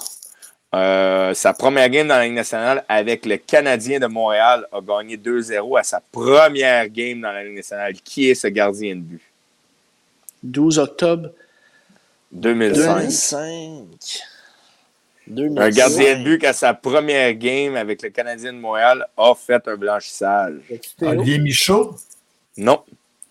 [0.74, 5.16] Euh, sa première game dans la Ligue nationale avec le Canadien de Montréal a gagné
[5.16, 7.94] 2-0 à sa première game dans la Ligue nationale.
[7.94, 9.22] Qui est ce gardien de but?
[10.44, 11.30] 12 octobre
[12.32, 12.96] 2005.
[12.98, 14.22] 2005.
[15.28, 15.62] 2005.
[15.62, 19.34] Un gardien de but qui, à sa première game avec le Canadien de Montréal, a
[19.34, 20.56] fait un blanchissage.
[21.02, 21.96] Olivier Michaud?
[22.58, 22.84] Non.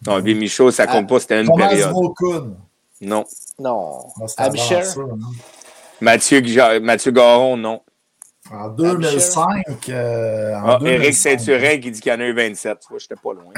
[0.07, 1.93] Non, Olivier Michaud, ça compte pas, c'était une Thomas période.
[3.01, 3.25] Non.
[3.59, 3.99] Non.
[4.27, 4.49] Ça,
[5.03, 5.17] non?
[6.01, 7.81] Mathieu, Gja- Mathieu Garon, non.
[8.51, 9.89] En 2005.
[9.89, 10.87] euh, en Ah, 2005.
[11.03, 12.79] Éric Saint-Turin qui dit qu'il y en a eu 27.
[12.81, 13.53] Tu vois, j'étais pas loin.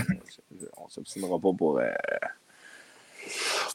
[0.76, 1.91] On s'obstinera pas pour, euh,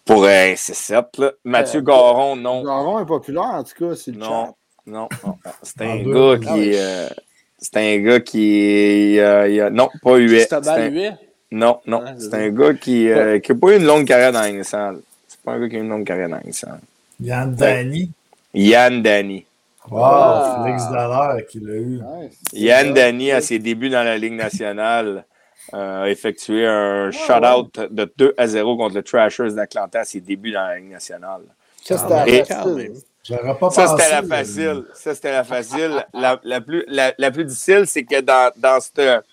[0.06, 1.06] pour euh, un C7.
[1.20, 1.32] Là.
[1.44, 2.64] Mathieu Euh, Garon, non.
[2.64, 4.54] Garon est populaire, en tout cas, c'est le Non,
[4.86, 5.38] non, non.
[5.64, 7.10] C'est En un gars qui euh,
[7.58, 10.16] c'est un gars qui euh, non, pas.
[10.18, 11.12] C'est Cristobal un- Huet.
[11.52, 12.02] Non, non.
[12.06, 14.64] Ah, c'est un gars qui n'a pas eu une longue carrière dans la.
[14.64, 16.78] C'est pas un gars qui a eu une longue carrière dans la.
[17.20, 18.12] Yann Dany.
[18.54, 19.46] Yann Dany.
[19.90, 20.62] Wow, Ah.
[20.64, 22.00] Félix Dallaire qui l'a eu.
[22.02, 22.38] Nice.
[22.54, 25.26] Yann Dany, à ses débuts dans la Ligue nationale,
[25.74, 30.20] euh, a effectué un shutout de 2 à 0 contre le Trashers d'Atlanta à ses
[30.22, 31.42] débuts dans la Ligue nationale.
[31.84, 32.92] Ça, c'était Ah, la facile.
[33.60, 34.84] Pas Ça, c'était la facile.
[34.94, 36.06] Ça, c'était la facile.
[36.14, 39.24] La, la plus, la, la plus difficile, c'est que dans, dans, cette-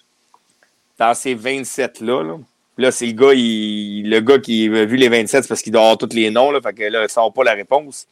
[0.98, 2.38] dans ces 27-là, là,
[2.76, 5.82] là, c'est le gars, le gars qui a vu les 27, c'est parce qu'il doit
[5.82, 8.06] avoir tous les noms, là, fait que là, il sort pas la réponse.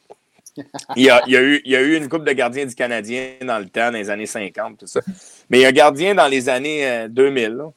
[0.95, 4.09] Il y, a, eu, une coupe de gardiens du Canadien dans le temps, dans les
[4.09, 5.01] années 50, tout ça.
[5.49, 7.71] Mais il y a un gardien dans les années euh, 2000 là,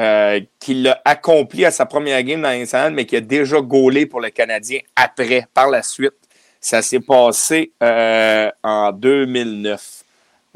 [0.00, 4.06] euh, qui l'a accompli à sa première game dans l'international, mais qui a déjà gaulé
[4.06, 6.14] pour le Canadien après, par la suite.
[6.60, 10.04] Ça s'est passé euh, en 2009.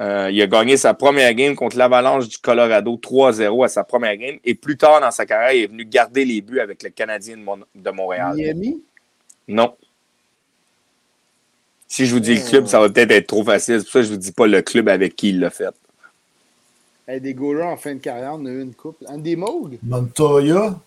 [0.00, 4.16] Euh, il a gagné sa première game contre l'Avalanche du Colorado 3-0 à sa première
[4.16, 4.38] game.
[4.44, 7.36] Et plus tard dans sa carrière, il est venu garder les buts avec le Canadien
[7.36, 8.34] de, Mon- de Montréal.
[8.34, 8.82] Miami?
[9.46, 9.74] Non.
[11.86, 13.80] Si je vous dis le club, ça va peut-être être trop facile.
[13.80, 15.50] C'est pour ça que je ne vous dis pas le club avec qui il l'a
[15.50, 15.68] fait.
[17.06, 19.04] Hey, des goalers en fin de carrière, on a eu une couple.
[19.08, 19.78] Andy Moog?
[19.82, 20.78] Montoya.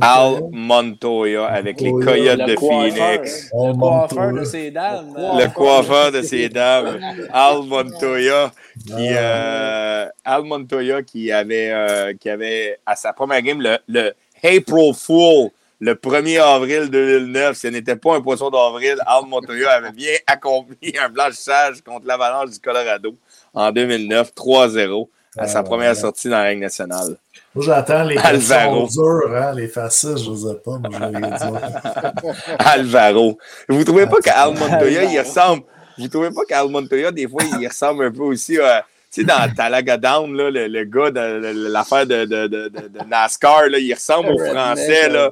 [0.00, 0.50] Al Montoya.
[0.52, 1.90] Montoya avec les.
[1.90, 2.94] Coyotes Le de coiffeur.
[2.94, 3.50] Phoenix.
[3.52, 5.14] Le coiffeur de ces dames.
[5.16, 7.00] Le coiffeur de ces dames.
[7.32, 8.52] Al Montoya
[8.86, 14.12] qui, euh, Al Montoya qui avait, euh, qui avait à sa première game le, le
[14.44, 17.56] April Fool le 1er avril 2009.
[17.56, 18.96] Ce n'était pas un poisson d'avril.
[19.04, 23.16] Al Montoya avait bien accompli un blanchissage contre l'Avalanche du Colorado
[23.52, 27.16] en 2009, 3-0 à sa Ah, première sortie dans la Ligue nationale.
[27.54, 28.86] Moi, j'attends les Alvaro.
[28.88, 30.78] dures, hein, les faciles, je ne sais pas.
[30.78, 32.34] Moi, je vais les dire.
[32.58, 33.38] Alvaro.
[33.68, 35.62] Vous trouvez pas qu'Al Montoya, il ressemble?
[35.98, 38.84] Vous trouvez pas qu'Al Montoya, des fois, il ressemble un peu aussi à.
[39.12, 42.88] Tu sais, dans Talaga Down, là, le, le gars de, l'affaire de, de, de, de-
[42.88, 45.30] de NASCAR, là, il ressemble au français, là.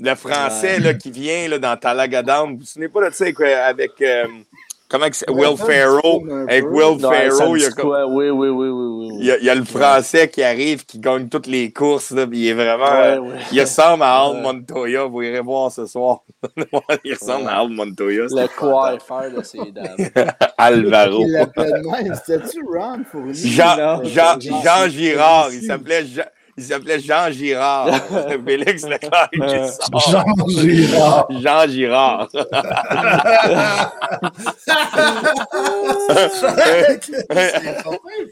[0.00, 2.52] Le français là, qui vient là, dans Talaga Down.
[2.52, 4.26] Vous vous souvenez pas de ça avec, euh, avec, euh,
[4.88, 5.30] comment que c'est?
[5.30, 6.46] Will Ferrell.
[6.48, 8.14] Avec Will Ferrell, il y a comme-?
[8.14, 9.16] Oui, oui, oui, oui, oui.
[9.20, 12.10] il y, a, il y a le français qui arrive, qui gagne toutes les courses.
[12.10, 12.84] Là, il est vraiment.
[12.84, 13.36] Ouais, euh, ouais.
[13.52, 14.42] Il ressemble à Al.
[14.42, 15.04] Montoya.
[15.04, 16.20] Vous irez voir ce soir.
[17.04, 18.24] il ressemble à Al Montoya.
[18.30, 20.08] Le coiffeur de ces dames.
[20.58, 21.22] Alvaro.
[21.22, 22.14] Il l'appelait même.
[22.24, 23.34] C'était-tu Ron Fournier?
[23.34, 24.04] Jean, Non.
[24.04, 25.48] Jean, Jean- Jean Girard.
[25.52, 26.24] Il s'appelait Jean.
[26.58, 27.88] Il s'appelait Jean Girard.
[28.44, 29.38] Félix Leclerc qui
[29.68, 30.00] sort.
[30.10, 31.26] Jean Girard.
[31.30, 32.28] Jean Girard.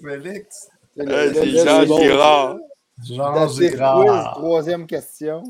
[0.02, 0.68] Félix.
[0.98, 2.56] Euh, C'est Jean Girard.
[3.04, 4.34] Jean Girard.
[4.34, 5.42] troisième question.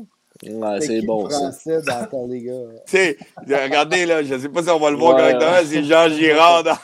[0.43, 1.37] Ouais, C'est bon, ça.
[1.51, 2.53] français dans les gars?
[2.85, 3.17] Tu sais,
[3.47, 5.65] regardez là, je ne sais pas si on va le voir Ouais, correctement, ouais.
[5.65, 6.77] c'est Jean Girard dans,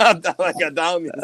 [0.00, 1.02] dans la gadane.
[1.04, 1.10] il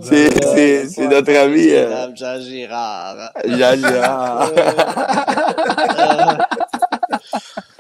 [0.02, 3.32] C'est- notre ami euh, Madame Jean Girard.
[3.46, 4.50] Jean Girard.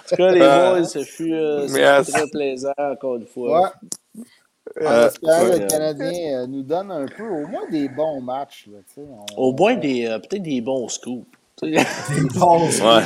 [0.09, 1.67] tout cas, les Euh, boys, ce fut, euh,
[2.03, 3.73] très plaisant, encore une fois.
[4.81, 5.59] Euh, que ouais.
[5.59, 8.67] le Canadien euh, nous donne un peu, au moins des bons matchs.
[8.71, 9.07] Là, tu sais.
[9.37, 11.27] On- Au moins, des, euh, peut-être des bons scoops.
[11.63, 11.71] Ouais.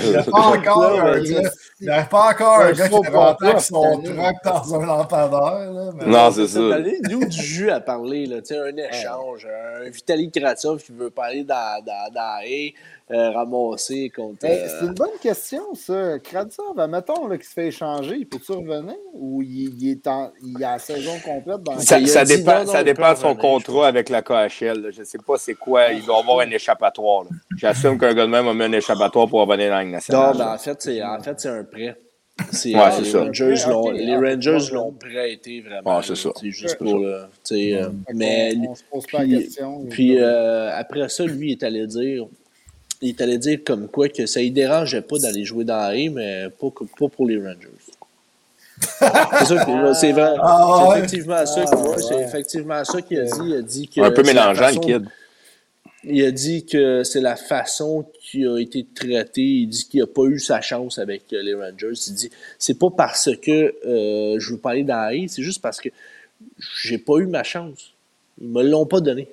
[0.03, 1.49] Il n'y a pas encore un Ouais, gars, mais-
[1.81, 5.71] il y a pas encore un gars qui pas son truck dans un.
[5.71, 6.59] Là, mais- Non, c'est ça.
[6.59, 9.47] Nous, du jus à parler, là, tu sais, un échange.
[9.85, 12.73] Un Vitali Kratov qui veut parler dans, dans, dans la haie,
[13.11, 14.45] euh, ramasser contre.
[14.45, 16.19] Euh, c'est une bonne question, ça.
[16.19, 20.31] Kratsov, mettons là, qu'il se fait échanger, il peut-tu revenir ou il, il est en,
[20.43, 23.88] il a la saison complète dans Ça, ça dépend, ça dépend de son revenir, contrat
[23.88, 24.81] avec la KHL.
[24.81, 24.91] là.
[24.91, 25.91] Je ne sais pas c'est quoi.
[25.91, 27.25] Il doit avoir un échappatoire.
[27.57, 30.38] J'assume qu'un gars de même a mis un échappatoire pour revenir dans la Non, nationale.
[30.38, 31.97] ben, en fait, c'est en fait, c'est un prêt.
[32.39, 33.19] Ouais, euh, les ça.
[33.19, 34.71] Rangers l'ont, ok, les ah, Rangers ouais.
[34.73, 35.97] l'ont prêté vraiment.
[35.97, 36.29] Ouais, c'est ça.
[36.41, 37.23] juste pour le.
[37.43, 39.85] tu sais, euh, mais on, se pose pas la question.
[39.89, 42.27] Puis euh, après ça, lui, il est allé dire.
[43.01, 45.95] Il est allé dire comme quoi que ça ne dérangeait pas d'aller jouer dans la
[45.95, 47.69] haie, mais pas, que- pas pour les Rangers.
[48.81, 50.35] c'est ça que- c'est vrai.
[50.41, 52.23] Ah c'est effectivement ça Ah qu'il ouais, c'est ouais.
[52.23, 53.31] effectivement ça qu'il a dit.
[53.45, 55.05] Il a dit que Un peu c'est la mélangeant, le façon- kid.
[56.05, 59.41] Il a dit que c'est la façon qui a été traité.
[59.41, 61.91] Il dit qu'il n'a pas eu sa chance avec euh, les Rangers.
[62.07, 65.61] Il dit c'est pas parce que euh, je veux parler dans la haie, c'est juste
[65.61, 65.89] parce que
[66.81, 67.91] j'ai pas eu ma chance.
[68.41, 69.27] Ils me l'ont pas donné.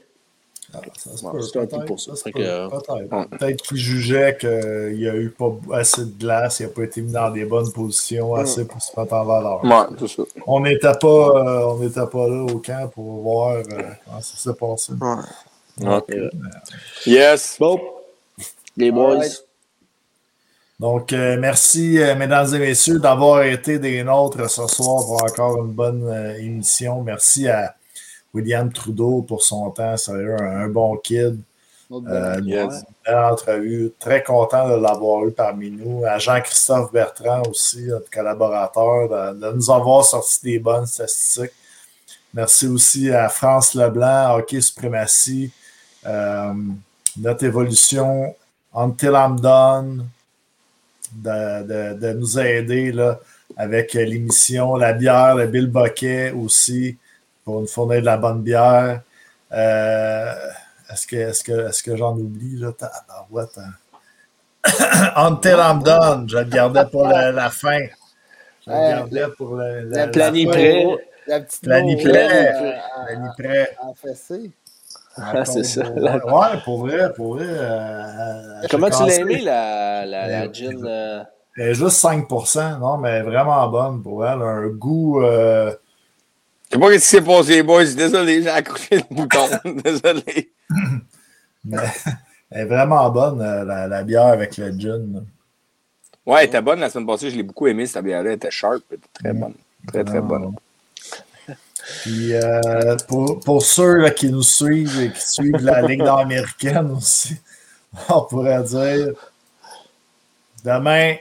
[0.96, 2.12] C'est un peu peut-être, pour ça.
[2.24, 7.02] peut, qu'il jugeait qu'il n'y a eu pas assez de glace, il n'a pas été
[7.02, 9.64] mis dans des bonnes positions assez pour se mettre en valeur.
[9.64, 10.22] Ouais, c'est ça.
[10.46, 13.62] On n'était pas, euh, on n'était pas là au camp pour voir euh,
[14.04, 14.92] comment ça s'est passé.
[15.80, 16.30] Ouais.
[17.06, 17.56] Yes.
[17.58, 17.80] Bon,
[18.76, 19.20] les boys.
[20.78, 25.64] Donc, euh, merci, euh, mesdames et messieurs, d'avoir été des nôtres ce soir pour encore
[25.64, 27.02] une bonne euh, émission.
[27.02, 27.75] Merci à
[28.36, 29.96] William Trudeau pour son temps.
[29.96, 31.40] Sérieux, un, un bon kid.
[31.92, 32.72] Euh, Yes.
[32.74, 33.92] une belle entrevue.
[33.98, 36.04] Très content de l'avoir eu parmi nous.
[36.04, 41.52] À Jean-Christophe Bertrand aussi, notre collaborateur, de, de nous avoir sorti des bonnes statistiques.
[42.34, 45.50] Merci aussi à France Leblanc, Hockey Suprématie,
[46.04, 46.52] euh,
[47.18, 48.34] notre évolution,
[48.74, 50.06] Until I'm Done,
[51.12, 53.18] de, de- de nous aider là,
[53.56, 56.96] avec l'émission La bière, le Bill Boquet aussi,
[57.46, 59.02] pour nous fournir de la bonne bière.
[59.52, 60.34] Euh,
[60.92, 62.56] est-ce que, est-ce que, est-ce que j'en oublie?
[62.56, 62.72] Là?
[62.72, 63.60] Tabarouette?
[65.16, 67.78] Until I'm Done, je le gardais pour la, la fin.
[68.66, 70.50] Je le Ouais, gardais pour le, la, la la Plani fin.
[70.50, 70.86] prêt.
[71.28, 71.62] La petite
[72.02, 72.28] prêt.
[72.34, 73.66] euh.
[75.18, 75.82] Ah, c'est ça.
[75.84, 77.46] Ouais, pour vrai, pour vrai.
[77.48, 80.84] euh, Comment tu l'as aimé, la, la, la gin?
[80.84, 81.22] euh,
[81.56, 84.42] est juste 5%, non, mais vraiment bonne pour elle.
[84.42, 85.22] Un goût.
[85.22, 85.72] euh,
[86.70, 87.84] Je sais pas ce qui s'est passé, boys.
[87.84, 89.48] Désolé, j'ai accroché le bouton.
[89.84, 90.52] Désolé.
[91.64, 91.78] mais
[92.50, 95.24] elle est vraiment bonne, euh, la, la bière avec le gin.
[96.24, 97.30] Ouais, elle était bonne la semaine passée.
[97.30, 98.30] Je l'ai beaucoup aimé, cette bière-là.
[98.30, 98.82] Elle était sharp.
[98.90, 99.54] Elle était très bonne.
[99.86, 100.54] Très, très bonne.
[102.02, 106.90] Puis euh, pour, pour ceux là, qui nous suivent et qui suivent la Ligue nord-américaine
[106.90, 107.36] aussi,
[108.08, 109.12] on pourrait dire
[110.64, 111.14] demain,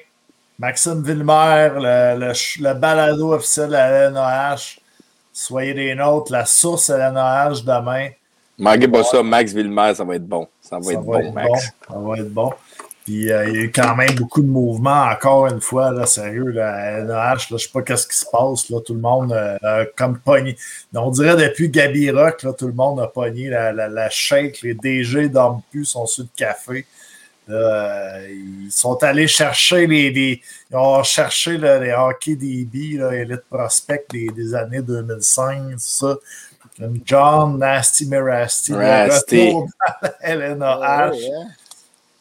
[0.58, 2.34] Maxime Villemer, le, le,
[2.64, 4.78] le balado officiel de la LNAH.
[5.38, 8.08] Soyez des nôtres, la source à la LNAH demain.
[8.58, 10.48] Manquez pas ça, Max Villemer, ça va être bon.
[10.62, 11.50] Ça va Ça être va bon, être Max.
[11.90, 11.94] bon.
[11.94, 12.54] Ça va être bon.
[13.04, 16.06] Puis euh, il y a eu quand même beaucoup de mouvements, encore une fois, là,
[16.06, 19.02] sérieux, là, à NAH, là, je sais pas qu'est-ce qui se passe, là, tout le
[19.02, 20.56] monde euh, euh, comme pogné.
[20.96, 24.62] On dirait depuis Gabi Rock, là, tout le monde a pogné la, la, la shake,
[24.62, 26.86] les DG dorment plus, sont sur le café.
[27.48, 30.42] Là, euh, ils sont allés chercher les, les-
[30.72, 35.78] ils ont cherché là, les hockey DB, là, Elite Prospect des, des années 2005, tout
[35.78, 36.16] ça.
[36.80, 39.48] Comme John Nasty Mirasty, le Rasty.
[39.48, 39.68] retour.
[40.24, 40.36] Ouais,
[41.12, 41.46] ouais.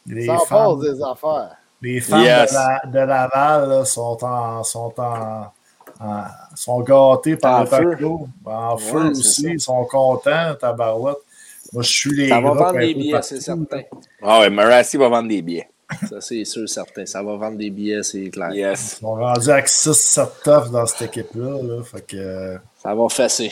[0.07, 1.57] Les Ça passe des affaires.
[1.81, 2.51] les Yes.
[2.51, 5.51] de, la- de Laval là, sont en sont en,
[5.99, 6.23] en-
[6.55, 7.65] sont gâtées par En le
[7.97, 7.97] feu.
[8.45, 11.17] En feu aussi, ils sont contents, tabarouette.
[11.75, 13.81] Moi, je suis les Ça va vendre des billets, c'est certain.
[14.23, 15.67] Ah ouais, Marassi va vendre des billets.
[16.09, 17.05] Ça, c'est sûr, certain.
[17.05, 18.51] Ça va vendre des billets, c'est clair.
[18.53, 18.97] Yes.
[18.97, 21.61] Ils sont rendus avec 6-7 toughs dans cette équipe-là.
[21.61, 23.51] Là, fait que, euh, Ça va fesser.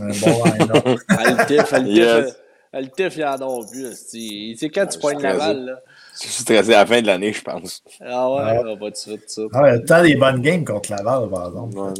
[0.00, 1.00] un bon line-up.
[1.08, 2.36] Altif, Altif, Yes.
[2.72, 4.06] Altif, il en a plus.
[4.10, 5.22] Tu sais, quand tu suis stressé.
[5.22, 5.80] Laval, là.
[6.22, 7.82] Je suis stressé à la fin de l'année, je pense.
[8.04, 8.58] Ah ouais, Ouais.
[8.66, 9.42] on va tout de suite, ça.
[9.54, 11.78] Ah, a tant des bonnes games contre Laval, par exemple.
[11.78, 11.92] Ouais.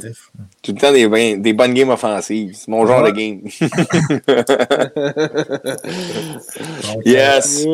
[0.62, 2.54] Tout le temps des, des bonnes games offensives.
[2.54, 3.12] C'est mon genre Ouais.
[3.12, 3.40] de game.
[6.94, 7.64] Donc, yes.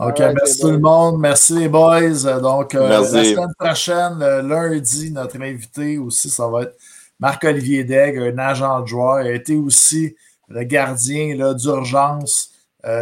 [0.00, 1.20] OK, merci tout le monde.
[1.20, 2.40] Merci les boys.
[2.40, 6.76] Donc, euh, la semaine prochaine, le lundi, notre invité aussi, ça va être
[7.20, 9.20] Marc-Olivier Degg, un agent de joueur.
[9.22, 10.14] Il a été aussi
[10.48, 12.52] le gardien là, d'urgence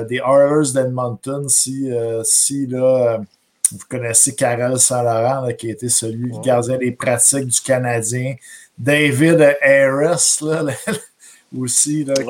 [0.05, 1.49] des Oilers d'Edmonton.
[1.49, 3.19] Si, euh, si là, euh,
[3.73, 8.35] vous connaissez Karel Saint-Laurent, qui a été celui le gardien des pratiques du Canadien.
[8.79, 10.65] David Harris, là,
[11.59, 12.25] aussi, là, qui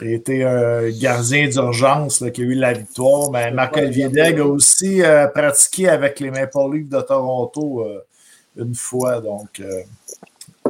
[0.00, 0.12] Ouais.
[0.14, 3.30] été un gardien d'urgence qui a eu la victoire.
[3.32, 8.04] Mais Marc-Olivier a aussi euh, pratiqué avec les Maple Leafs de Toronto euh,
[8.56, 9.20] une fois.
[9.20, 9.82] Donc, euh,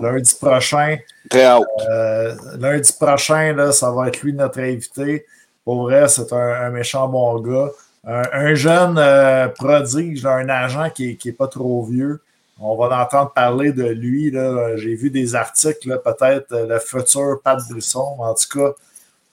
[0.01, 0.97] lundi prochain,
[1.29, 1.65] Très haut.
[1.91, 5.27] euh, lundi prochain, là, ça va être lui notre invité.
[5.69, 7.69] Pour vrai, c'est un, un méchant bon gars.
[8.07, 12.23] Un, un jeune euh, prodige, là, un agent qui n'est pas trop vieux.
[12.59, 14.31] On va en entendre parler de lui.
[14.31, 14.77] là.
[14.79, 18.17] J'ai vu des articles, là, peut-être euh, le futur Pat Brisson.
[18.19, 18.71] En tout cas,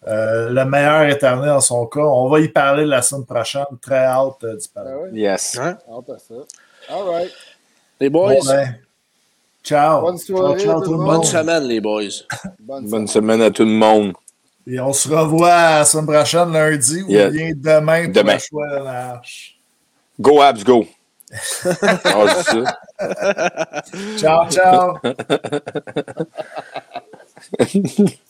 [0.10, 2.02] euh, le meilleur éternel dans son cas.
[2.02, 3.64] On va y parler la semaine prochaine.
[3.82, 4.92] Très hâte euh, d'y parler.
[4.94, 5.58] Ah ouais, Yes.
[5.58, 6.34] hâte à ça.
[6.90, 7.32] All right.
[8.02, 8.76] Les boys, Bon, ben,
[9.64, 10.02] ciao.
[10.02, 11.16] Bonne soirée, Ciao, ciao, tout tout le le monde.
[11.16, 12.02] bonne semaine, les boys.
[12.60, 14.12] Bonne, Bonne semaine à tout le monde.
[14.68, 17.28] Et on se revoit la semaine prochaine, lundi, Yeah.
[17.28, 18.34] ou bien demain pour Demain.
[18.34, 19.58] le choix de la hache.
[20.20, 20.88] Go Abs, go.
[24.18, 24.98] Ciao, ciao.